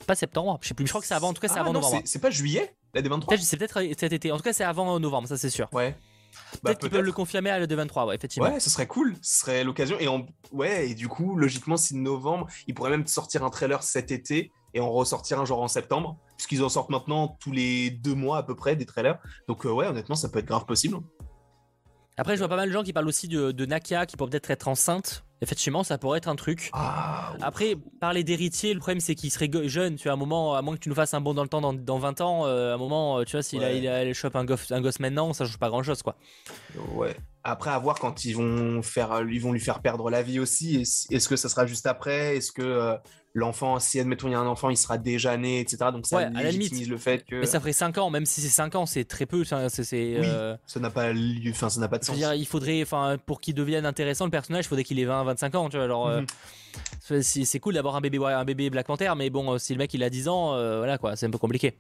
Pas 0.08 0.16
septembre, 0.16 0.58
je 0.62 0.68
sais 0.70 0.74
plus. 0.74 0.86
Je 0.86 0.92
crois 0.92 1.02
que 1.02 1.08
c'est 1.08 1.14
avant. 1.14 1.30
En 1.30 1.34
tout 1.34 1.42
cas, 1.42 1.48
c'est 1.48 1.56
Ah, 1.58 1.62
avant 1.62 1.74
non, 1.74 1.80
novembre. 1.82 2.02
c'est- 2.06 2.14
C'est 2.14 2.20
pas 2.20 2.30
juillet, 2.30 2.74
la 2.94 3.02
D23 3.02 3.28
Peut-être, 3.28 3.42
c'est 3.44 3.58
peut-être 3.58 3.80
cet 4.00 4.14
été. 4.14 4.32
En 4.32 4.38
tout 4.38 4.44
cas, 4.44 4.54
c'est 4.54 4.64
avant 4.64 5.00
novembre, 5.00 5.28
ça 5.28 5.38
c'est 5.38 5.50
sûr. 5.50 5.68
Ouais. 5.74 5.96
Bah, 6.34 6.60
Peut-être 6.64 6.80
qu'ils 6.80 6.90
peuvent 6.90 7.02
le 7.02 7.12
confirmer 7.12 7.50
à 7.50 7.60
la 7.60 7.68
D23, 7.68 8.08
ouais, 8.08 8.16
effectivement. 8.16 8.50
Ouais, 8.50 8.60
ce 8.60 8.70
serait 8.70 8.88
cool, 8.88 9.16
ce 9.22 9.40
serait 9.42 9.64
l'occasion. 9.64 9.98
Et 10.00 10.08
en... 10.08 10.26
ouais, 10.52 10.90
et 10.90 10.96
du 10.96 11.08
coup, 11.08 11.36
logiquement, 11.36 11.78
si 11.78 11.96
novembre, 11.96 12.48
ils 12.68 12.74
pourraient 12.74 12.90
même 12.90 13.08
sortir 13.08 13.44
un 13.44 13.50
trailer 13.50 13.84
cet 13.84 14.12
été 14.12 14.52
et 14.74 14.80
en 14.80 14.92
ressortir 14.92 15.40
un 15.40 15.46
genre 15.46 15.62
en 15.62 15.68
septembre, 15.68 16.18
puisqu'ils 16.38 16.64
en 16.64 16.70
sortent 16.70 16.90
maintenant 16.90 17.38
tous 17.40 17.52
les 17.52 17.92
deux 17.92 18.16
mois 18.16 18.38
à 18.38 18.44
peu 18.44 18.56
près 18.56 18.76
des 18.76 18.86
trailers. 18.86 19.20
Donc 19.48 19.66
euh, 19.66 19.72
ouais, 19.72 19.86
honnêtement, 19.86 20.16
ça 20.16 20.30
peut 20.30 20.40
être 20.40 20.48
grave 20.48 20.66
possible. 20.66 20.98
Après, 22.18 22.36
je 22.36 22.40
vois 22.40 22.48
pas 22.50 22.56
mal 22.56 22.68
de 22.70 22.74
gens 22.74 22.84
qui 22.84 22.94
parlent 22.94 23.08
aussi 23.08 23.28
de, 23.28 23.52
de 23.52 23.66
Nakia 23.66 24.06
qui 24.06 24.18
pourrait 24.18 24.30
peut-être 24.30 24.52
être 24.52 24.68
enceinte. 24.68 25.24
Effectivement, 25.42 25.84
ça 25.84 25.98
pourrait 25.98 26.20
être 26.20 26.30
un 26.30 26.36
truc. 26.38 26.70
Ah, 26.72 27.34
Après, 27.42 27.76
parler 28.00 28.24
d'héritier, 28.24 28.74
le 28.74 28.80
problème 28.80 29.00
c'est 29.02 29.14
qu'il 29.16 29.30
serait 29.32 29.50
jeune. 29.66 29.96
Tu 29.96 30.04
vois, 30.04 30.12
à 30.12 30.14
un 30.14 30.18
moment, 30.18 30.54
à 30.56 30.62
moins 30.62 30.76
que 30.76 30.80
tu 30.80 30.88
nous 30.90 30.96
fasses 30.96 31.14
un 31.14 31.20
bond 31.22 31.34
dans 31.34 31.42
le 31.44 31.50
temps 31.50 31.60
dans, 31.60 31.74
dans 31.74 31.98
20 31.98 32.22
ans, 32.22 32.46
euh, 32.46 32.72
à 32.72 32.76
un 32.76 32.78
moment, 32.78 33.20
euh, 33.20 33.24
tu 33.26 33.32
vois, 33.34 33.42
s'il 33.44 33.62
a, 33.64 33.68
Ouais. 33.68 33.78
il 33.80 33.88
a, 33.88 34.06
il 34.06 34.14
chope 34.14 34.36
un 34.38 34.46
gosse, 34.46 34.72
un 34.72 34.80
gosse 34.80 35.00
maintenant, 35.00 35.34
ça 35.34 35.46
change 35.46 35.58
pas 35.58 35.70
grand 35.70 35.84
chose, 35.84 36.02
quoi. 36.02 36.16
ouais. 36.94 37.16
Après, 37.44 37.72
à 37.72 37.78
voir 37.80 38.00
quand 38.00 38.24
ils 38.24 38.34
vont 38.38 38.82
faire, 38.84 39.22
ils 39.30 39.42
vont 39.42 39.52
lui 39.52 39.60
faire 39.60 39.82
perdre 39.82 40.10
la 40.10 40.22
vie 40.22 40.40
aussi. 40.40 40.78
Est-ce 40.82 41.14
est-ce 41.14 41.28
que 41.28 41.36
ça 41.36 41.50
sera 41.50 41.66
juste 41.66 41.88
après? 41.88 42.38
Est-ce 42.38 42.54
que 42.54 42.62
euh, 42.62 42.96
l'enfant, 43.36 43.80
si 43.80 44.00
admettons 44.00 44.28
il 44.28 44.32
y 44.32 44.36
a 44.36 44.40
un 44.40 44.46
enfant, 44.48 44.70
il 44.70 44.78
sera 44.78 44.98
déjà 44.98 45.36
né, 45.38 45.60
etc. 45.60 45.92
Donc 45.92 46.06
ça 46.06 46.18
Ouais, 46.18 46.30
légitimise 46.44 46.88
le 46.90 46.98
fait 46.98 47.26
que 47.26 47.40
Mais 47.40 47.46
ça 47.48 47.60
ferait 47.60 47.74
5 47.74 47.98
ans, 47.98 48.10
même 48.12 48.26
si 48.26 48.42
c'est 48.42 48.50
5 48.50 48.76
ans, 48.76 48.86
c'est 48.86 49.06
très 49.06 49.26
peu. 49.26 49.44
ça, 49.44 49.70
C'est, 49.70 49.84
c'est, 49.84 50.20
Oui. 50.20 50.26
euh, 50.26 50.56
ça 50.68 50.80
n'a 50.80 50.90
pas 50.92 51.12
lieu, 51.14 51.52
enfin 51.52 51.70
ça 51.70 51.80
n'a 51.80 51.88
pas 51.88 51.98
de 51.98 52.04
sens. 52.06 52.16
dire, 52.16 52.34
il 52.36 52.46
faudrait, 52.46 52.82
enfin, 52.84 53.18
pour 53.26 53.42
qu'il 53.42 53.56
devienne 53.56 53.86
intéressant, 53.86 54.26
le 54.26 54.32
personnage, 54.32 54.66
il 54.66 54.68
faudrait 54.68 54.84
qu'il 54.84 55.00
ait 55.00 55.06
20, 55.06 55.24
25 55.24 55.56
ans, 55.56 55.70
tu 55.70 55.78
vois. 55.78 55.86
Alors, 55.86 56.08
euh, 56.08 56.22
Mhm. 56.22 56.28
c'est, 57.00 57.24
c'est 57.24 57.60
cool 57.60 57.74
d'avoir 57.74 57.96
un 57.96 58.02
bébé, 58.02 58.20
un 58.24 58.46
bébé 58.46 58.70
Black 58.70 58.86
Panther, 58.88 59.12
mais 59.18 59.30
bon, 59.30 59.54
euh, 59.54 59.58
si 59.58 59.74
le 59.74 59.80
mec 59.80 59.94
il 59.94 60.04
a 60.04 60.10
10 60.10 60.28
ans, 60.28 60.54
euh, 60.54 60.78
voilà 60.78 60.98
quoi, 60.98 61.16
c'est 61.16 61.26
un 61.26 61.32
peu 61.32 61.38
compliqué. 61.40 61.78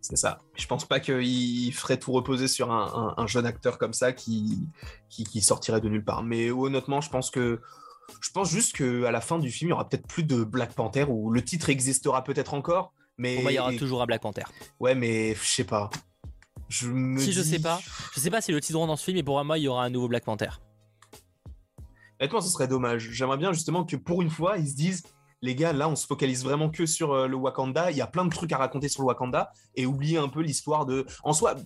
C'est 0.00 0.16
ça. 0.16 0.38
Je 0.54 0.66
pense 0.66 0.84
pas 0.84 1.00
qu'il 1.00 1.72
ferait 1.74 1.98
tout 1.98 2.12
reposer 2.12 2.46
sur 2.48 2.70
un, 2.72 3.14
un- 3.18 3.22
un 3.22 3.26
jeune 3.26 3.44
acteur 3.44 3.76
comme 3.76 3.92
ça 3.92 4.12
qui, 4.12 4.60
qui, 5.10 5.24
qui 5.24 5.40
sortirait 5.40 5.80
de 5.80 5.88
nulle 5.88 6.04
part. 6.04 6.22
Mais 6.22 6.50
honnêtement, 6.50 7.00
je 7.00 7.10
pense 7.10 7.28
que 7.30 7.60
je 8.20 8.30
pense 8.30 8.50
juste 8.50 8.76
qu'à 8.76 9.10
la 9.10 9.20
fin 9.20 9.38
du 9.38 9.50
film, 9.50 9.68
il 9.68 9.70
y 9.70 9.72
aura 9.72 9.88
peut-être 9.88 10.06
plus 10.06 10.24
de 10.24 10.44
Black 10.44 10.74
Panther 10.74 11.04
ou 11.08 11.30
le 11.30 11.42
titre 11.42 11.70
existera 11.70 12.24
peut-être 12.24 12.54
encore. 12.54 12.92
Mais 13.18 13.34
Pour 13.34 13.44
moi, 13.44 13.52
il 13.52 13.56
y 13.56 13.58
aura 13.58 13.74
toujours 13.74 14.02
un 14.02 14.06
Black 14.06 14.22
Panther. 14.22 14.44
ouais, 14.80 14.94
mais 14.94 15.34
je 15.34 15.46
sais 15.46 15.64
pas. 15.64 15.90
Je 16.68 16.88
me 16.88 17.18
Si 17.18 17.32
je 17.32 17.42
sais 17.42 17.60
pas, 17.60 17.80
je 18.14 18.20
sais 18.20 18.30
pas 18.30 18.40
si 18.40 18.50
le 18.52 18.60
titre 18.60 18.78
dans 18.84 18.96
ce 18.96 19.04
film, 19.04 19.16
mais 19.16 19.22
pour 19.22 19.42
moi, 19.44 19.58
il 19.58 19.62
y 19.62 19.68
aura 19.68 19.84
un 19.84 19.90
nouveau 19.90 20.08
Black 20.08 20.24
Panther. 20.24 20.50
Honnêtement, 22.20 22.40
ce 22.40 22.50
serait 22.50 22.68
dommage. 22.68 23.10
J'aimerais 23.12 23.36
bien 23.36 23.52
justement 23.52 23.84
que 23.84 23.96
pour 23.96 24.22
une 24.22 24.30
fois, 24.30 24.58
ils 24.58 24.68
se 24.68 24.74
disent 24.74 25.02
les 25.42 25.54
gars, 25.54 25.72
là, 25.72 25.88
on 25.88 25.96
se 25.96 26.06
focalise 26.06 26.44
vraiment 26.44 26.70
que 26.70 26.86
sur 26.86 27.12
euh, 27.12 27.28
le 27.28 27.36
Wakanda. 27.36 27.90
Il 27.90 27.96
y 27.96 28.00
a 28.00 28.06
plein 28.06 28.24
de 28.24 28.30
trucs 28.30 28.52
à 28.52 28.58
raconter 28.58 28.88
sur 28.88 29.02
le 29.02 29.08
Wakanda 29.08 29.52
et 29.74 29.86
oublier 29.86 30.18
un 30.18 30.28
peu 30.28 30.40
l'histoire 30.40 30.86
de. 30.86 31.06
En 31.22 31.32
soi, 31.32 31.56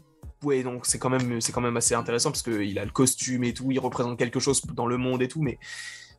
ouais, 0.42 0.62
donc 0.62 0.86
c'est 0.86 0.98
quand 0.98 1.10
même, 1.10 1.40
c'est 1.40 1.52
quand 1.52 1.60
même 1.60 1.76
assez 1.76 1.94
intéressant 1.94 2.30
parce 2.30 2.42
qu'il 2.42 2.78
a 2.78 2.84
le 2.84 2.90
costume 2.90 3.44
et 3.44 3.54
tout, 3.54 3.70
il 3.70 3.78
représente 3.78 4.18
quelque 4.18 4.40
chose 4.40 4.60
dans 4.74 4.86
le 4.86 4.96
monde 4.96 5.22
et 5.22 5.28
tout, 5.28 5.40
mais 5.40 5.58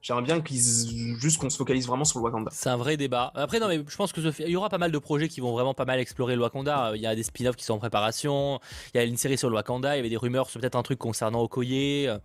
j'aimerais 0.02 0.24
bien 0.24 0.42
qu'ils 0.42 1.18
juste 1.20 1.40
qu'on 1.40 1.50
se 1.50 1.58
focalise 1.58 1.88
vraiment 1.88 2.06
sur 2.06 2.20
le 2.20 2.26
Wakanda. 2.26 2.52
C'est 2.54 2.70
un 2.70 2.78
vrai 2.78 2.98
débat. 2.98 3.32
Après, 3.36 3.60
non, 3.60 3.68
mais 3.68 3.84
je 3.88 3.96
pense 3.96 4.12
que 4.12 4.22
ce 4.22 4.42
il 4.44 4.50
y 4.50 4.56
aura 4.56 4.70
pas 4.70 4.78
mal 4.78 4.92
de 4.92 4.98
projets 4.98 5.28
qui 5.28 5.40
vont 5.42 5.52
vraiment 5.52 5.74
pas 5.74 5.86
mal 5.86 6.00
explorer 6.00 6.36
le 6.36 6.42
Wakanda. 6.42 6.92
Il 6.96 7.02
y 7.02 7.08
a 7.08 7.16
des 7.16 7.24
spin-offs 7.24 7.56
qui 7.56 7.64
sont 7.64 7.74
en 7.74 7.80
préparation. 7.80 8.60
Il 8.94 8.98
y 8.98 9.00
a 9.00 9.04
une 9.04 9.18
série 9.18 9.38
sur 9.38 9.50
le 9.50 9.56
Wakanda. 9.56 9.96
Il 9.96 9.98
y 9.98 10.00
avait 10.00 10.10
des 10.10 10.18
rumeurs 10.18 10.50
sur 10.50 10.60
peut-être 10.60 10.76
un 10.76 10.84
truc 10.84 11.00
concernant 11.00 11.42
Okoye. 11.42 12.08
Euh, 12.08 12.18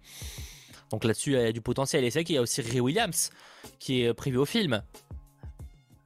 Donc 0.90 1.04
là-dessus, 1.04 1.32
il 1.32 1.40
y 1.40 1.44
a 1.44 1.52
du 1.52 1.60
potentiel. 1.60 2.04
Et 2.04 2.10
c'est 2.10 2.20
vrai 2.20 2.24
qu'il 2.24 2.36
y 2.36 2.38
a 2.38 2.42
aussi 2.42 2.60
Ray 2.62 2.80
Williams 2.80 3.30
qui 3.78 4.02
est 4.02 4.14
prévu 4.14 4.38
au 4.38 4.44
film. 4.46 4.82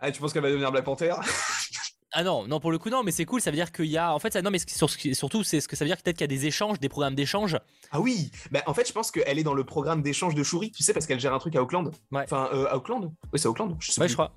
Ah, 0.00 0.10
tu 0.10 0.20
penses 0.20 0.32
qu'elle 0.32 0.42
va 0.42 0.48
devenir 0.48 0.72
Black 0.72 0.84
Panther? 0.84 1.14
Ah 2.12 2.24
non, 2.24 2.46
non 2.46 2.60
pour 2.60 2.72
le 2.72 2.78
coup 2.78 2.90
non, 2.90 3.02
mais 3.02 3.12
c'est 3.12 3.24
cool. 3.24 3.40
Ça 3.40 3.50
veut 3.50 3.56
dire 3.56 3.70
qu'il 3.72 3.86
y 3.86 3.96
a, 3.96 4.12
en 4.12 4.18
fait, 4.18 4.32
ça, 4.32 4.42
non, 4.42 4.50
mais 4.50 4.58
surtout 4.58 5.44
c'est 5.44 5.60
ce 5.60 5.68
que 5.68 5.76
ça 5.76 5.84
veut 5.84 5.88
dire 5.88 5.96
peut-être 5.96 6.16
qu'il 6.16 6.24
y 6.24 6.32
a 6.32 6.38
des 6.38 6.46
échanges, 6.46 6.80
des 6.80 6.88
programmes 6.88 7.14
d'échange. 7.14 7.58
Ah 7.92 8.00
oui, 8.00 8.30
bah, 8.50 8.62
en 8.66 8.74
fait, 8.74 8.86
je 8.86 8.92
pense 8.92 9.10
qu'elle 9.10 9.38
est 9.38 9.44
dans 9.44 9.54
le 9.54 9.64
programme 9.64 10.02
d'échange 10.02 10.34
de 10.34 10.42
Shuri, 10.42 10.70
tu 10.72 10.82
sais, 10.82 10.92
parce 10.92 11.06
qu'elle 11.06 11.20
gère 11.20 11.34
un 11.34 11.38
truc 11.38 11.56
à 11.56 11.62
Auckland. 11.62 11.90
Ouais. 12.10 12.22
Enfin, 12.24 12.48
euh, 12.52 12.66
à 12.68 12.76
Auckland. 12.76 13.12
Oui, 13.32 13.38
c'est 13.38 13.48
Auckland. 13.48 13.76
Je 13.80 13.92
sais 13.92 14.00
ouais, 14.00 14.08
je 14.08 14.14
crois. 14.14 14.32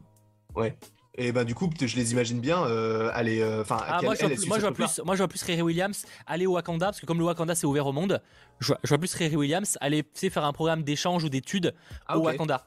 Ouais. 0.55 0.77
Et 1.15 1.31
ben 1.31 1.43
du 1.43 1.53
coup, 1.53 1.69
je 1.79 1.95
les 1.95 2.11
imagine 2.11 2.39
bien 2.39 2.65
euh, 2.65 3.11
aller. 3.13 3.39
Euh, 3.39 3.61
enfin, 3.61 3.77
ah, 3.87 3.99
moi, 4.01 4.15
je 4.15 4.25
vois, 4.25 4.71
plus, 4.71 4.99
moi, 5.05 5.15
je 5.15 5.19
vois 5.19 5.27
plus 5.27 5.43
Riri 5.43 5.61
Williams 5.61 6.05
aller 6.25 6.47
au 6.47 6.53
Wakanda 6.53 6.87
parce 6.87 6.99
que 6.99 7.05
comme 7.05 7.19
le 7.19 7.25
Wakanda 7.25 7.53
c'est 7.53 7.67
ouvert 7.67 7.85
au 7.85 7.91
monde, 7.91 8.19
je 8.59 8.73
vois, 8.87 8.97
plus 8.97 9.13
Riri 9.13 9.35
Williams 9.35 9.77
aller 9.79 10.03
faire 10.15 10.43
un 10.43 10.53
programme 10.53 10.81
d'échange 10.81 11.23
ou 11.23 11.29
d'études 11.29 11.75
ah, 12.07 12.17
au 12.17 12.23
Wakanda. 12.23 12.65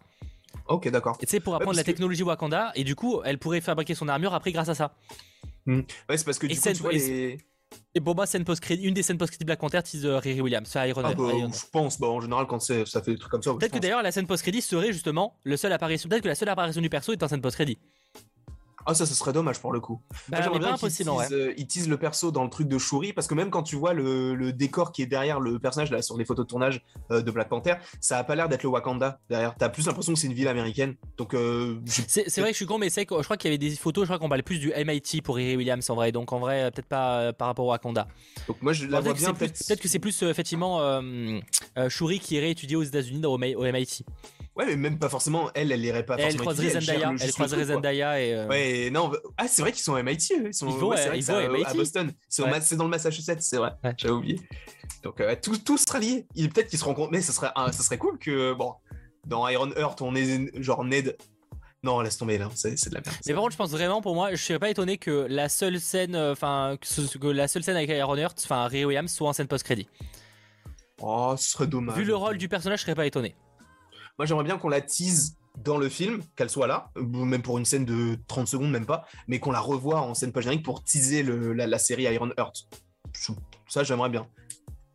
Ok, 0.68 0.88
d'accord. 0.88 1.16
Et 1.20 1.26
tu 1.26 1.30
sais, 1.30 1.40
pour 1.40 1.54
apprendre 1.54 1.76
la 1.76 1.84
technologie 1.84 2.22
Wakanda, 2.22 2.72
et 2.74 2.84
du 2.84 2.94
coup, 2.94 3.20
elle 3.24 3.38
pourrait 3.38 3.60
fabriquer 3.60 3.94
son 3.94 4.08
armure 4.08 4.34
après 4.34 4.52
grâce 4.52 4.68
à 4.68 4.74
ça. 4.74 4.94
Hmm. 5.66 5.80
Ouais, 6.08 6.16
c'est 6.16 6.24
parce 6.24 6.38
que 6.38 6.46
du 6.46 6.58
coup, 6.58 6.68
tu 6.72 6.82
vois, 6.82 6.92
les... 6.92 7.38
Et 7.94 8.00
pour 8.00 8.14
moi, 8.14 8.26
scène 8.26 8.44
post 8.44 8.62
une 8.70 8.94
des 8.94 9.02
scènes 9.02 9.18
post-crédit 9.18 9.44
Black 9.44 9.58
Panther 9.58 9.82
tease 9.82 10.06
Riri 10.06 10.40
Williams, 10.40 10.68
c'est 10.70 10.88
Iron, 10.88 11.02
ah 11.04 11.14
bah, 11.14 11.24
Je 11.32 11.70
pense, 11.72 11.98
bah, 11.98 12.08
en 12.08 12.20
général, 12.20 12.46
quand 12.46 12.60
ça 12.60 12.84
fait 12.84 13.12
des 13.12 13.18
trucs 13.18 13.30
comme 13.30 13.42
ça. 13.42 13.54
Peut-être 13.54 13.72
que 13.72 13.78
d'ailleurs, 13.78 14.02
la 14.02 14.12
scène 14.12 14.26
post-crédit 14.26 14.60
serait 14.60 14.92
justement 14.92 15.38
le 15.44 15.56
seul 15.56 15.72
apparition. 15.72 16.08
Peut-être 16.08 16.22
que 16.22 16.28
la 16.28 16.34
seule 16.34 16.48
apparition 16.48 16.80
du 16.80 16.90
perso 16.90 17.12
est 17.12 17.22
en 17.22 17.28
scène 17.28 17.40
post-crédit. 17.40 17.78
Ah, 18.88 18.94
ça, 18.94 19.04
ce 19.04 19.14
serait 19.14 19.32
dommage 19.32 19.58
pour 19.58 19.72
le 19.72 19.80
coup. 19.80 20.00
Bah, 20.28 20.38
J'aimerais 20.40 20.60
bien 20.60 20.76
qu'ils 20.76 21.08
euh, 21.32 21.52
teasent, 21.68 21.88
le 21.88 21.96
perso 21.96 22.30
dans 22.30 22.44
le 22.44 22.50
truc 22.50 22.68
de 22.68 22.78
Shuri, 22.78 23.12
parce 23.12 23.26
que 23.26 23.34
même 23.34 23.50
quand 23.50 23.64
tu 23.64 23.74
vois 23.74 23.92
le, 23.92 24.52
décor 24.52 24.92
qui 24.92 25.02
est 25.02 25.06
derrière 25.06 25.40
le 25.40 25.58
personnage 25.58 25.90
là, 25.90 26.02
sur 26.02 26.16
les 26.16 26.24
photos 26.24 26.46
de 26.46 26.48
tournage 26.48 26.82
euh, 27.10 27.20
de 27.20 27.30
Black 27.32 27.48
Panther, 27.48 27.74
ça 28.00 28.18
a 28.18 28.24
pas 28.24 28.36
l'air 28.36 28.48
d'être 28.48 28.62
le 28.62 28.68
Wakanda 28.68 29.18
derrière. 29.28 29.56
T'as 29.58 29.68
plus 29.68 29.86
l'impression 29.86 30.14
que 30.14 30.18
c'est 30.20 30.28
une 30.28 30.34
ville 30.34 30.46
américaine. 30.46 30.94
Donc, 31.16 31.34
euh, 31.34 31.80
c'est 31.86 32.38
vrai 32.38 32.50
que 32.50 32.52
je 32.52 32.56
suis 32.56 32.66
con, 32.66 32.78
mais 32.78 32.88
c'est 32.88 33.02
je 33.02 33.22
crois 33.22 33.36
qu'il 33.36 33.50
y 33.50 33.54
avait 33.54 33.58
des 33.58 33.74
photos, 33.74 34.04
je 34.04 34.08
crois 34.08 34.20
qu'on 34.20 34.28
parlait 34.28 34.44
plus 34.44 34.60
du 34.60 34.72
MIT 34.72 35.20
pour 35.22 35.36
Riri 35.36 35.56
Williams 35.56 35.90
en 35.90 35.96
vrai. 35.96 36.12
Donc 36.12 36.32
en 36.32 36.38
vrai, 36.38 36.70
peut-être 36.70 36.88
pas 36.88 37.32
par 37.32 37.48
rapport 37.48 37.66
au 37.66 37.70
Wakanda. 37.70 38.06
Donc 38.46 38.62
moi, 38.62 38.72
je 38.72 38.86
la 38.86 39.00
vois 39.00 39.14
bien. 39.14 39.34
Peut-être 39.34 39.80
que 39.80 39.88
c'est 39.88 39.98
plus 39.98 40.22
effectivement 40.22 41.00
Shuri 41.88 42.20
qui 42.20 42.36
irait 42.36 42.52
étudier 42.52 42.76
aux 42.76 42.84
États-Unis 42.84 43.26
au 43.26 43.38
MIT. 43.38 44.04
Ouais, 44.56 44.64
mais 44.66 44.76
même 44.76 44.98
pas 44.98 45.10
forcément. 45.10 45.50
Elle, 45.54 45.70
elle 45.70 45.84
irait 45.84 46.06
pas 46.06 46.16
elle 46.18 46.36
forcément. 46.38 46.80
Zendaya. 46.80 47.14
Elle 47.20 47.32
croiserait 47.32 47.64
Zendaya 47.66 48.20
et. 48.20 48.34
Euh... 48.34 48.48
Ouais, 48.48 48.90
non. 48.90 49.12
Ah, 49.36 49.48
c'est 49.48 49.60
vrai 49.60 49.70
qu'ils 49.70 49.82
sont 49.82 49.94
à 49.94 50.02
MIT. 50.02 50.32
Ils, 50.46 50.54
sont... 50.54 50.68
ils 50.68 50.74
vont, 50.76 50.88
ouais, 50.88 51.18
ils 51.18 51.24
vont 51.24 51.36
à, 51.36 51.48
MIT. 51.48 51.66
à 51.66 51.74
Boston. 51.74 52.12
C'est 52.28 52.76
dans 52.76 52.84
le 52.84 52.90
Massachusetts, 52.90 53.40
c'est 53.40 53.58
vrai. 53.58 53.72
J'avais 53.98 54.14
oublié. 54.14 54.40
Donc 55.02 55.20
euh, 55.20 55.36
tout, 55.40 55.58
tout 55.58 55.76
sera 55.76 55.98
lié. 55.98 56.26
Peut-être 56.34 56.68
qu'ils 56.68 56.78
se 56.78 56.84
rencontrent, 56.84 57.12
mais 57.12 57.20
ça 57.20 57.32
serait, 57.32 57.50
ça 57.54 57.72
serait 57.72 57.98
cool 57.98 58.18
que 58.18 58.54
bon, 58.54 58.74
dans 59.26 59.46
Iron 59.48 59.70
Heart, 59.76 60.00
on 60.00 60.14
est 60.14 60.62
genre 60.62 60.84
Ned. 60.84 61.16
Non, 61.82 62.00
laisse 62.00 62.16
tomber 62.16 62.38
là, 62.38 62.48
c'est 62.54 62.88
de 62.88 62.94
la 62.94 63.00
merde. 63.00 63.16
Mais 63.26 63.34
par 63.34 63.42
contre, 63.42 63.52
je 63.52 63.58
pense 63.58 63.70
vraiment 63.70 64.00
pour 64.00 64.14
moi, 64.14 64.34
je 64.34 64.42
serais 64.42 64.58
pas 64.58 64.70
étonné 64.70 64.96
que 64.96 65.26
la 65.28 65.48
seule 65.48 65.78
scène, 65.78 66.16
euh, 66.16 66.32
enfin, 66.32 66.76
que, 66.80 67.18
que, 67.18 67.26
la 67.28 67.46
seule 67.46 67.62
scène 67.62 67.76
avec 67.76 67.90
Iron 67.90 68.16
Heart, 68.16 68.40
enfin, 68.42 68.66
Ray 68.66 68.84
Williams, 68.84 69.12
soit 69.12 69.28
en 69.28 69.32
scène 69.32 69.46
post-crédit. 69.46 69.86
Oh, 71.00 71.34
ce 71.36 71.50
serait 71.50 71.66
dommage. 71.66 71.96
Vu 71.96 72.04
le 72.04 72.16
rôle 72.16 72.38
du 72.38 72.48
personnage, 72.48 72.80
je 72.80 72.84
serais 72.84 72.94
pas 72.94 73.06
étonné. 73.06 73.36
Moi, 74.18 74.26
j'aimerais 74.26 74.44
bien 74.44 74.58
qu'on 74.58 74.68
la 74.68 74.80
tease 74.80 75.36
dans 75.62 75.78
le 75.78 75.88
film, 75.88 76.22
qu'elle 76.36 76.50
soit 76.50 76.66
là, 76.66 76.90
même 76.96 77.42
pour 77.42 77.58
une 77.58 77.64
scène 77.64 77.84
de 77.84 78.18
30 78.28 78.46
secondes, 78.46 78.70
même 78.70 78.86
pas, 78.86 79.06
mais 79.26 79.38
qu'on 79.38 79.52
la 79.52 79.60
revoie 79.60 80.00
en 80.00 80.14
scène 80.14 80.32
post-générique 80.32 80.64
pour 80.64 80.84
teaser 80.84 81.22
la, 81.22 81.78
série 81.78 82.04
Iron 82.04 82.30
Heart. 82.36 82.68
Ça, 83.68 83.82
j'aimerais 83.82 84.10
bien. 84.10 84.26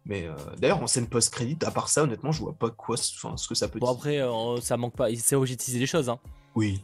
Mais 0.05 0.25
euh, 0.25 0.35
d'ailleurs, 0.57 0.81
en 0.81 0.87
scène 0.87 1.07
post-crédit, 1.07 1.57
à 1.63 1.71
part 1.71 1.89
ça, 1.89 2.03
honnêtement, 2.03 2.31
je 2.31 2.39
vois 2.41 2.53
pas 2.53 2.69
quoi, 2.69 2.97
ce 2.97 3.47
que 3.47 3.55
ça 3.55 3.67
peut. 3.67 3.79
Bon, 3.79 3.91
après, 3.91 4.19
euh, 4.21 4.59
ça 4.61 4.77
manque 4.77 4.95
pas. 4.95 5.07
C'est 5.15 5.35
obligé 5.35 5.55
de 5.55 5.61
teaser 5.61 5.79
les 5.79 5.85
choses. 5.85 6.09
Hein. 6.09 6.19
Oui. 6.55 6.83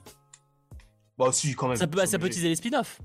Bah, 1.18 1.32
si, 1.32 1.54
quand 1.56 1.68
même. 1.68 1.78
Ça 1.78 1.88
peut, 1.88 2.06
ça 2.06 2.20
peut 2.20 2.30
teaser 2.30 2.50
les 2.50 2.56
spin-offs. 2.56 3.02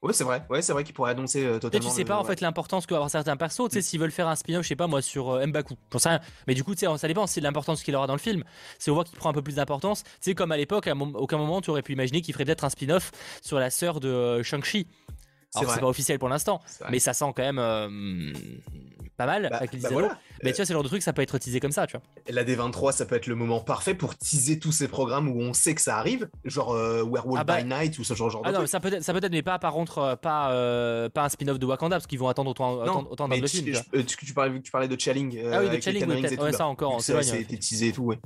Ouais, 0.00 0.12
c'est 0.12 0.22
vrai. 0.22 0.44
Ouais, 0.48 0.62
c'est 0.62 0.72
vrai 0.72 0.84
qu'il 0.84 0.94
pourrait 0.94 1.10
annoncer 1.10 1.44
euh, 1.44 1.58
totalement. 1.58 1.88
Tu 1.88 1.94
sais 1.94 2.04
pas 2.04 2.18
en 2.18 2.24
fait 2.24 2.40
l'importance 2.40 2.86
que 2.86 2.94
avoir 2.94 3.10
certains 3.10 3.36
persos. 3.36 3.68
Tu 3.68 3.74
sais, 3.74 3.78
mm. 3.80 3.82
s'ils 3.82 4.00
veulent 4.00 4.12
faire 4.12 4.28
un 4.28 4.36
spin-off, 4.36 4.62
je 4.62 4.68
sais 4.68 4.76
pas 4.76 4.86
moi, 4.86 5.02
sur 5.02 5.30
euh, 5.30 5.44
Mbaku. 5.46 5.74
Sais 5.96 6.08
rien. 6.08 6.20
Mais 6.46 6.54
du 6.54 6.62
coup, 6.62 6.74
tu 6.74 6.86
sais, 6.86 6.98
ça 6.98 7.08
dépend. 7.08 7.26
C'est 7.26 7.40
l'importance 7.40 7.82
qu'il 7.82 7.96
aura 7.96 8.06
dans 8.06 8.14
le 8.14 8.20
film. 8.20 8.44
C'est 8.78 8.92
on 8.92 8.94
voit 8.94 9.04
qu'il 9.04 9.18
prend 9.18 9.30
un 9.30 9.32
peu 9.32 9.42
plus 9.42 9.56
d'importance. 9.56 10.04
Tu 10.04 10.10
sais, 10.20 10.34
comme 10.36 10.52
à 10.52 10.56
l'époque, 10.56 10.86
à 10.86 10.94
aucun 10.94 11.36
moment 11.36 11.60
tu 11.60 11.70
aurais 11.70 11.82
pu 11.82 11.94
imaginer 11.94 12.20
qu'il 12.20 12.32
ferait 12.32 12.44
peut-être 12.44 12.64
un 12.64 12.70
spin-off 12.70 13.10
sur 13.42 13.58
la 13.58 13.70
sœur 13.70 13.98
de 13.98 14.08
euh, 14.08 14.42
Shang-Chi. 14.44 14.86
C'est 15.50 15.80
pas 15.80 15.86
officiel 15.86 16.18
pour 16.18 16.28
l'instant, 16.28 16.60
mais 16.90 16.98
ça 16.98 17.12
sent 17.12 17.32
quand 17.36 17.42
même 17.42 17.58
euh, 17.58 18.32
pas 19.16 19.26
mal. 19.26 19.48
Bah, 19.50 19.60
bah 19.60 19.66
mais 20.44 20.52
tu 20.52 20.56
vois, 20.56 20.66
c'est 20.66 20.72
le 20.72 20.76
genre 20.76 20.82
de 20.82 20.88
truc, 20.88 21.02
ça 21.02 21.12
peut 21.12 21.22
être 21.22 21.38
teasé 21.38 21.58
comme 21.58 21.72
ça, 21.72 21.86
tu 21.86 21.96
vois. 21.96 22.02
La 22.28 22.44
D23, 22.44 22.92
ça 22.92 23.06
peut 23.06 23.16
être 23.16 23.26
le 23.26 23.34
moment 23.34 23.60
parfait 23.60 23.94
pour 23.94 24.16
teaser 24.16 24.58
tous 24.58 24.72
ces 24.72 24.88
programmes 24.88 25.28
où 25.28 25.40
on 25.40 25.52
sait 25.52 25.74
que 25.74 25.80
ça 25.80 25.96
arrive, 25.96 26.28
genre 26.44 26.72
euh, 26.72 27.02
Werewolf 27.02 27.40
ah 27.40 27.44
bah 27.44 27.60
by 27.60 27.64
Night 27.64 27.98
ou 27.98 28.04
ce 28.04 28.14
genre, 28.14 28.30
genre 28.30 28.42
ah 28.44 28.52
de 28.52 28.58
non, 28.58 28.66
ça 28.66 28.78
peut 28.78 28.92
être, 28.92 29.02
ça 29.02 29.12
peut 29.12 29.18
être, 29.18 29.32
mais 29.32 29.42
pas 29.42 29.58
par 29.58 29.72
contre, 29.72 29.98
euh, 29.98 30.16
pas, 30.16 30.48
pas 31.10 31.24
un 31.24 31.28
spin-off 31.28 31.58
de 31.58 31.66
Wakanda 31.66 31.96
parce 31.96 32.06
qu'ils 32.06 32.18
vont 32.18 32.28
attendre 32.28 32.50
autant, 32.50 32.74
autant, 33.10 33.28
dans 33.28 33.36
le 33.36 33.46
film. 33.46 33.74
Tu, 34.06 34.34
parlais, 34.34 34.60
tu 34.60 34.70
parlais 34.70 34.88
de 34.88 35.00
Channing. 35.00 35.40
ah 35.52 35.60
oui, 35.60 35.76
de 35.76 35.82
Channing, 35.82 36.06
ouais, 36.06 36.52
ça 36.52 36.66
encore, 36.66 37.00
c'est 37.00 37.20
C'était 37.22 37.56
teasé 37.56 37.88
et 37.88 37.92
tout, 37.92 38.04
ouais 38.04 38.18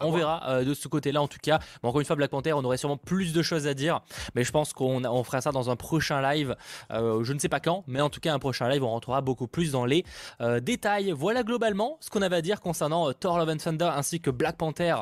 on 0.00 0.12
verra 0.12 0.42
euh, 0.48 0.64
de 0.64 0.74
ce 0.74 0.88
côté-là 0.88 1.20
en 1.20 1.28
tout 1.28 1.38
cas. 1.42 1.58
encore 1.82 2.00
une 2.00 2.06
fois, 2.06 2.16
Black 2.16 2.30
Panther, 2.30 2.52
on 2.52 2.64
aurait 2.64 2.76
sûrement 2.76 2.96
plus 2.96 3.32
de 3.32 3.42
choses 3.42 3.66
à 3.66 3.74
dire, 3.74 4.00
mais 4.34 4.44
je 4.44 4.50
pense 4.50 4.72
qu'on 4.72 5.04
on 5.04 5.24
fera 5.24 5.40
ça 5.40 5.52
dans 5.52 5.70
un 5.70 5.76
prochain 5.76 6.22
live. 6.22 6.56
Euh, 6.90 7.22
je 7.24 7.32
ne 7.32 7.38
sais 7.38 7.48
pas 7.48 7.60
quand, 7.60 7.84
mais 7.86 8.00
en 8.00 8.10
tout 8.10 8.20
cas, 8.20 8.32
un 8.32 8.38
prochain 8.38 8.68
live, 8.68 8.82
on 8.82 8.90
rentrera 8.90 9.20
beaucoup 9.20 9.46
plus 9.46 9.72
dans 9.72 9.84
les 9.84 10.04
euh, 10.40 10.60
détails. 10.60 11.12
Voilà 11.12 11.42
globalement 11.42 11.98
ce 12.00 12.10
qu'on 12.10 12.22
avait 12.22 12.36
à 12.36 12.42
dire 12.42 12.60
concernant 12.60 13.12
Thor 13.12 13.38
Love 13.38 13.50
and 13.50 13.56
Thunder 13.56 13.90
ainsi 13.94 14.20
que 14.20 14.30
Black 14.30 14.56
Panther, 14.56 14.96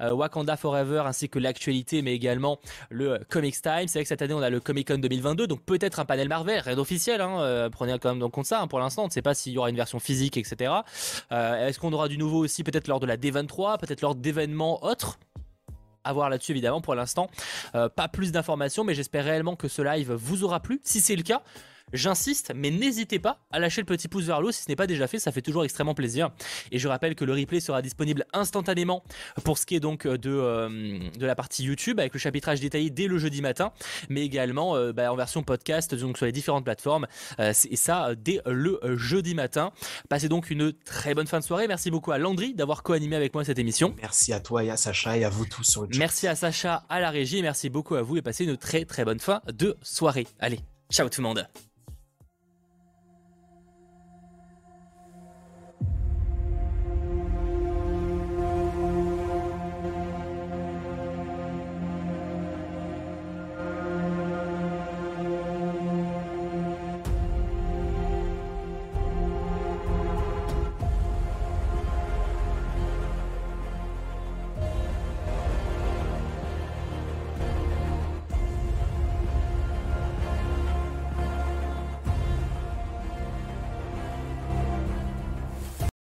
Wakanda 0.00 0.56
Forever 0.56 1.04
ainsi 1.06 1.28
que 1.28 1.38
l'actualité, 1.38 2.02
mais 2.02 2.14
également 2.14 2.58
le 2.90 3.20
Comics 3.28 3.60
Time. 3.62 3.86
C'est 3.86 3.98
vrai 3.98 4.02
que 4.02 4.08
cette 4.08 4.22
année, 4.22 4.34
on 4.34 4.42
a 4.42 4.50
le 4.50 4.60
Comic 4.60 4.88
Con 4.88 4.98
2022, 4.98 5.46
donc 5.46 5.62
peut-être 5.62 6.00
un 6.00 6.04
panel 6.04 6.28
Marvel, 6.28 6.60
rien 6.60 6.76
d'officiel. 6.76 7.20
Hein, 7.20 7.68
prenez 7.70 7.98
quand 7.98 8.12
même 8.12 8.22
en 8.22 8.30
compte 8.30 8.46
ça 8.46 8.60
hein, 8.60 8.66
pour 8.66 8.80
l'instant. 8.80 9.04
On 9.04 9.06
ne 9.06 9.12
sait 9.12 9.22
pas 9.22 9.34
s'il 9.34 9.52
y 9.52 9.58
aura 9.58 9.70
une 9.70 9.76
version 9.76 9.98
physique, 9.98 10.36
etc. 10.36 10.72
Est-ce 11.30 11.78
qu'on 11.78 11.92
aura 11.92 12.08
du 12.08 12.18
nouveau 12.18 12.44
aussi 12.44 12.64
peut-être 12.64 12.88
lors 12.88 13.00
de 13.00 13.06
la 13.06 13.16
D23, 13.16 13.78
peut-être 13.84 14.02
lors 14.02 14.14
d'événements 14.14 14.84
autres. 14.84 15.18
Voir 16.12 16.28
là-dessus 16.28 16.52
évidemment 16.52 16.82
pour 16.82 16.94
l'instant. 16.94 17.30
Euh, 17.74 17.88
pas 17.88 18.08
plus 18.08 18.30
d'informations 18.30 18.84
mais 18.84 18.94
j'espère 18.94 19.24
réellement 19.24 19.56
que 19.56 19.68
ce 19.68 19.80
live 19.80 20.12
vous 20.12 20.44
aura 20.44 20.60
plu. 20.60 20.80
Si 20.84 21.00
c'est 21.00 21.16
le 21.16 21.22
cas 21.22 21.42
J'insiste, 21.92 22.52
mais 22.56 22.70
n'hésitez 22.70 23.18
pas 23.18 23.40
à 23.52 23.58
lâcher 23.58 23.80
le 23.80 23.86
petit 23.86 24.08
pouce 24.08 24.24
vers 24.24 24.40
le 24.40 24.48
haut 24.48 24.52
si 24.52 24.62
ce 24.62 24.68
n'est 24.68 24.76
pas 24.76 24.86
déjà 24.86 25.06
fait, 25.06 25.18
ça 25.18 25.30
fait 25.30 25.42
toujours 25.42 25.64
extrêmement 25.64 25.94
plaisir. 25.94 26.30
Et 26.72 26.78
je 26.78 26.88
rappelle 26.88 27.14
que 27.14 27.24
le 27.24 27.32
replay 27.32 27.60
sera 27.60 27.82
disponible 27.82 28.24
instantanément 28.32 29.04
pour 29.44 29.58
ce 29.58 29.66
qui 29.66 29.76
est 29.76 29.80
donc 29.80 30.06
de, 30.06 30.30
euh, 30.30 30.98
de 31.16 31.26
la 31.26 31.34
partie 31.36 31.62
YouTube 31.62 32.00
avec 32.00 32.12
le 32.12 32.18
chapitrage 32.18 32.60
détaillé 32.60 32.90
dès 32.90 33.06
le 33.06 33.18
jeudi 33.18 33.42
matin, 33.42 33.72
mais 34.08 34.24
également 34.24 34.76
euh, 34.76 34.92
bah, 34.92 35.12
en 35.12 35.16
version 35.16 35.42
podcast 35.42 35.94
donc 35.94 36.16
sur 36.16 36.26
les 36.26 36.32
différentes 36.32 36.64
plateformes. 36.64 37.06
Euh, 37.38 37.52
et 37.70 37.76
ça 37.76 38.14
dès 38.16 38.40
le 38.46 38.80
jeudi 38.96 39.34
matin. 39.34 39.72
Passez 40.08 40.28
donc 40.28 40.50
une 40.50 40.72
très 40.72 41.14
bonne 41.14 41.26
fin 41.26 41.38
de 41.38 41.44
soirée. 41.44 41.68
Merci 41.68 41.90
beaucoup 41.90 42.12
à 42.12 42.18
Landry 42.18 42.54
d'avoir 42.54 42.82
co-animé 42.82 43.16
avec 43.16 43.34
moi 43.34 43.44
cette 43.44 43.58
émission. 43.58 43.94
Merci 43.98 44.32
à 44.32 44.40
toi 44.40 44.64
et 44.64 44.70
à 44.70 44.76
Sacha 44.76 45.16
et 45.16 45.24
à 45.24 45.28
vous 45.28 45.46
tous 45.46 45.64
sur 45.64 45.82
le 45.82 45.88
chat. 45.92 45.98
Merci 45.98 46.26
à 46.26 46.34
Sacha 46.34 46.84
à 46.88 47.00
la 47.00 47.10
régie 47.10 47.38
et 47.38 47.42
merci 47.42 47.70
beaucoup 47.70 47.94
à 47.94 48.02
vous 48.02 48.16
et 48.16 48.22
passez 48.22 48.44
une 48.44 48.56
très 48.56 48.84
très 48.84 49.04
bonne 49.04 49.20
fin 49.20 49.42
de 49.52 49.76
soirée. 49.82 50.26
Allez, 50.40 50.60
ciao 50.90 51.08
tout 51.08 51.20
le 51.20 51.28
monde. 51.28 51.46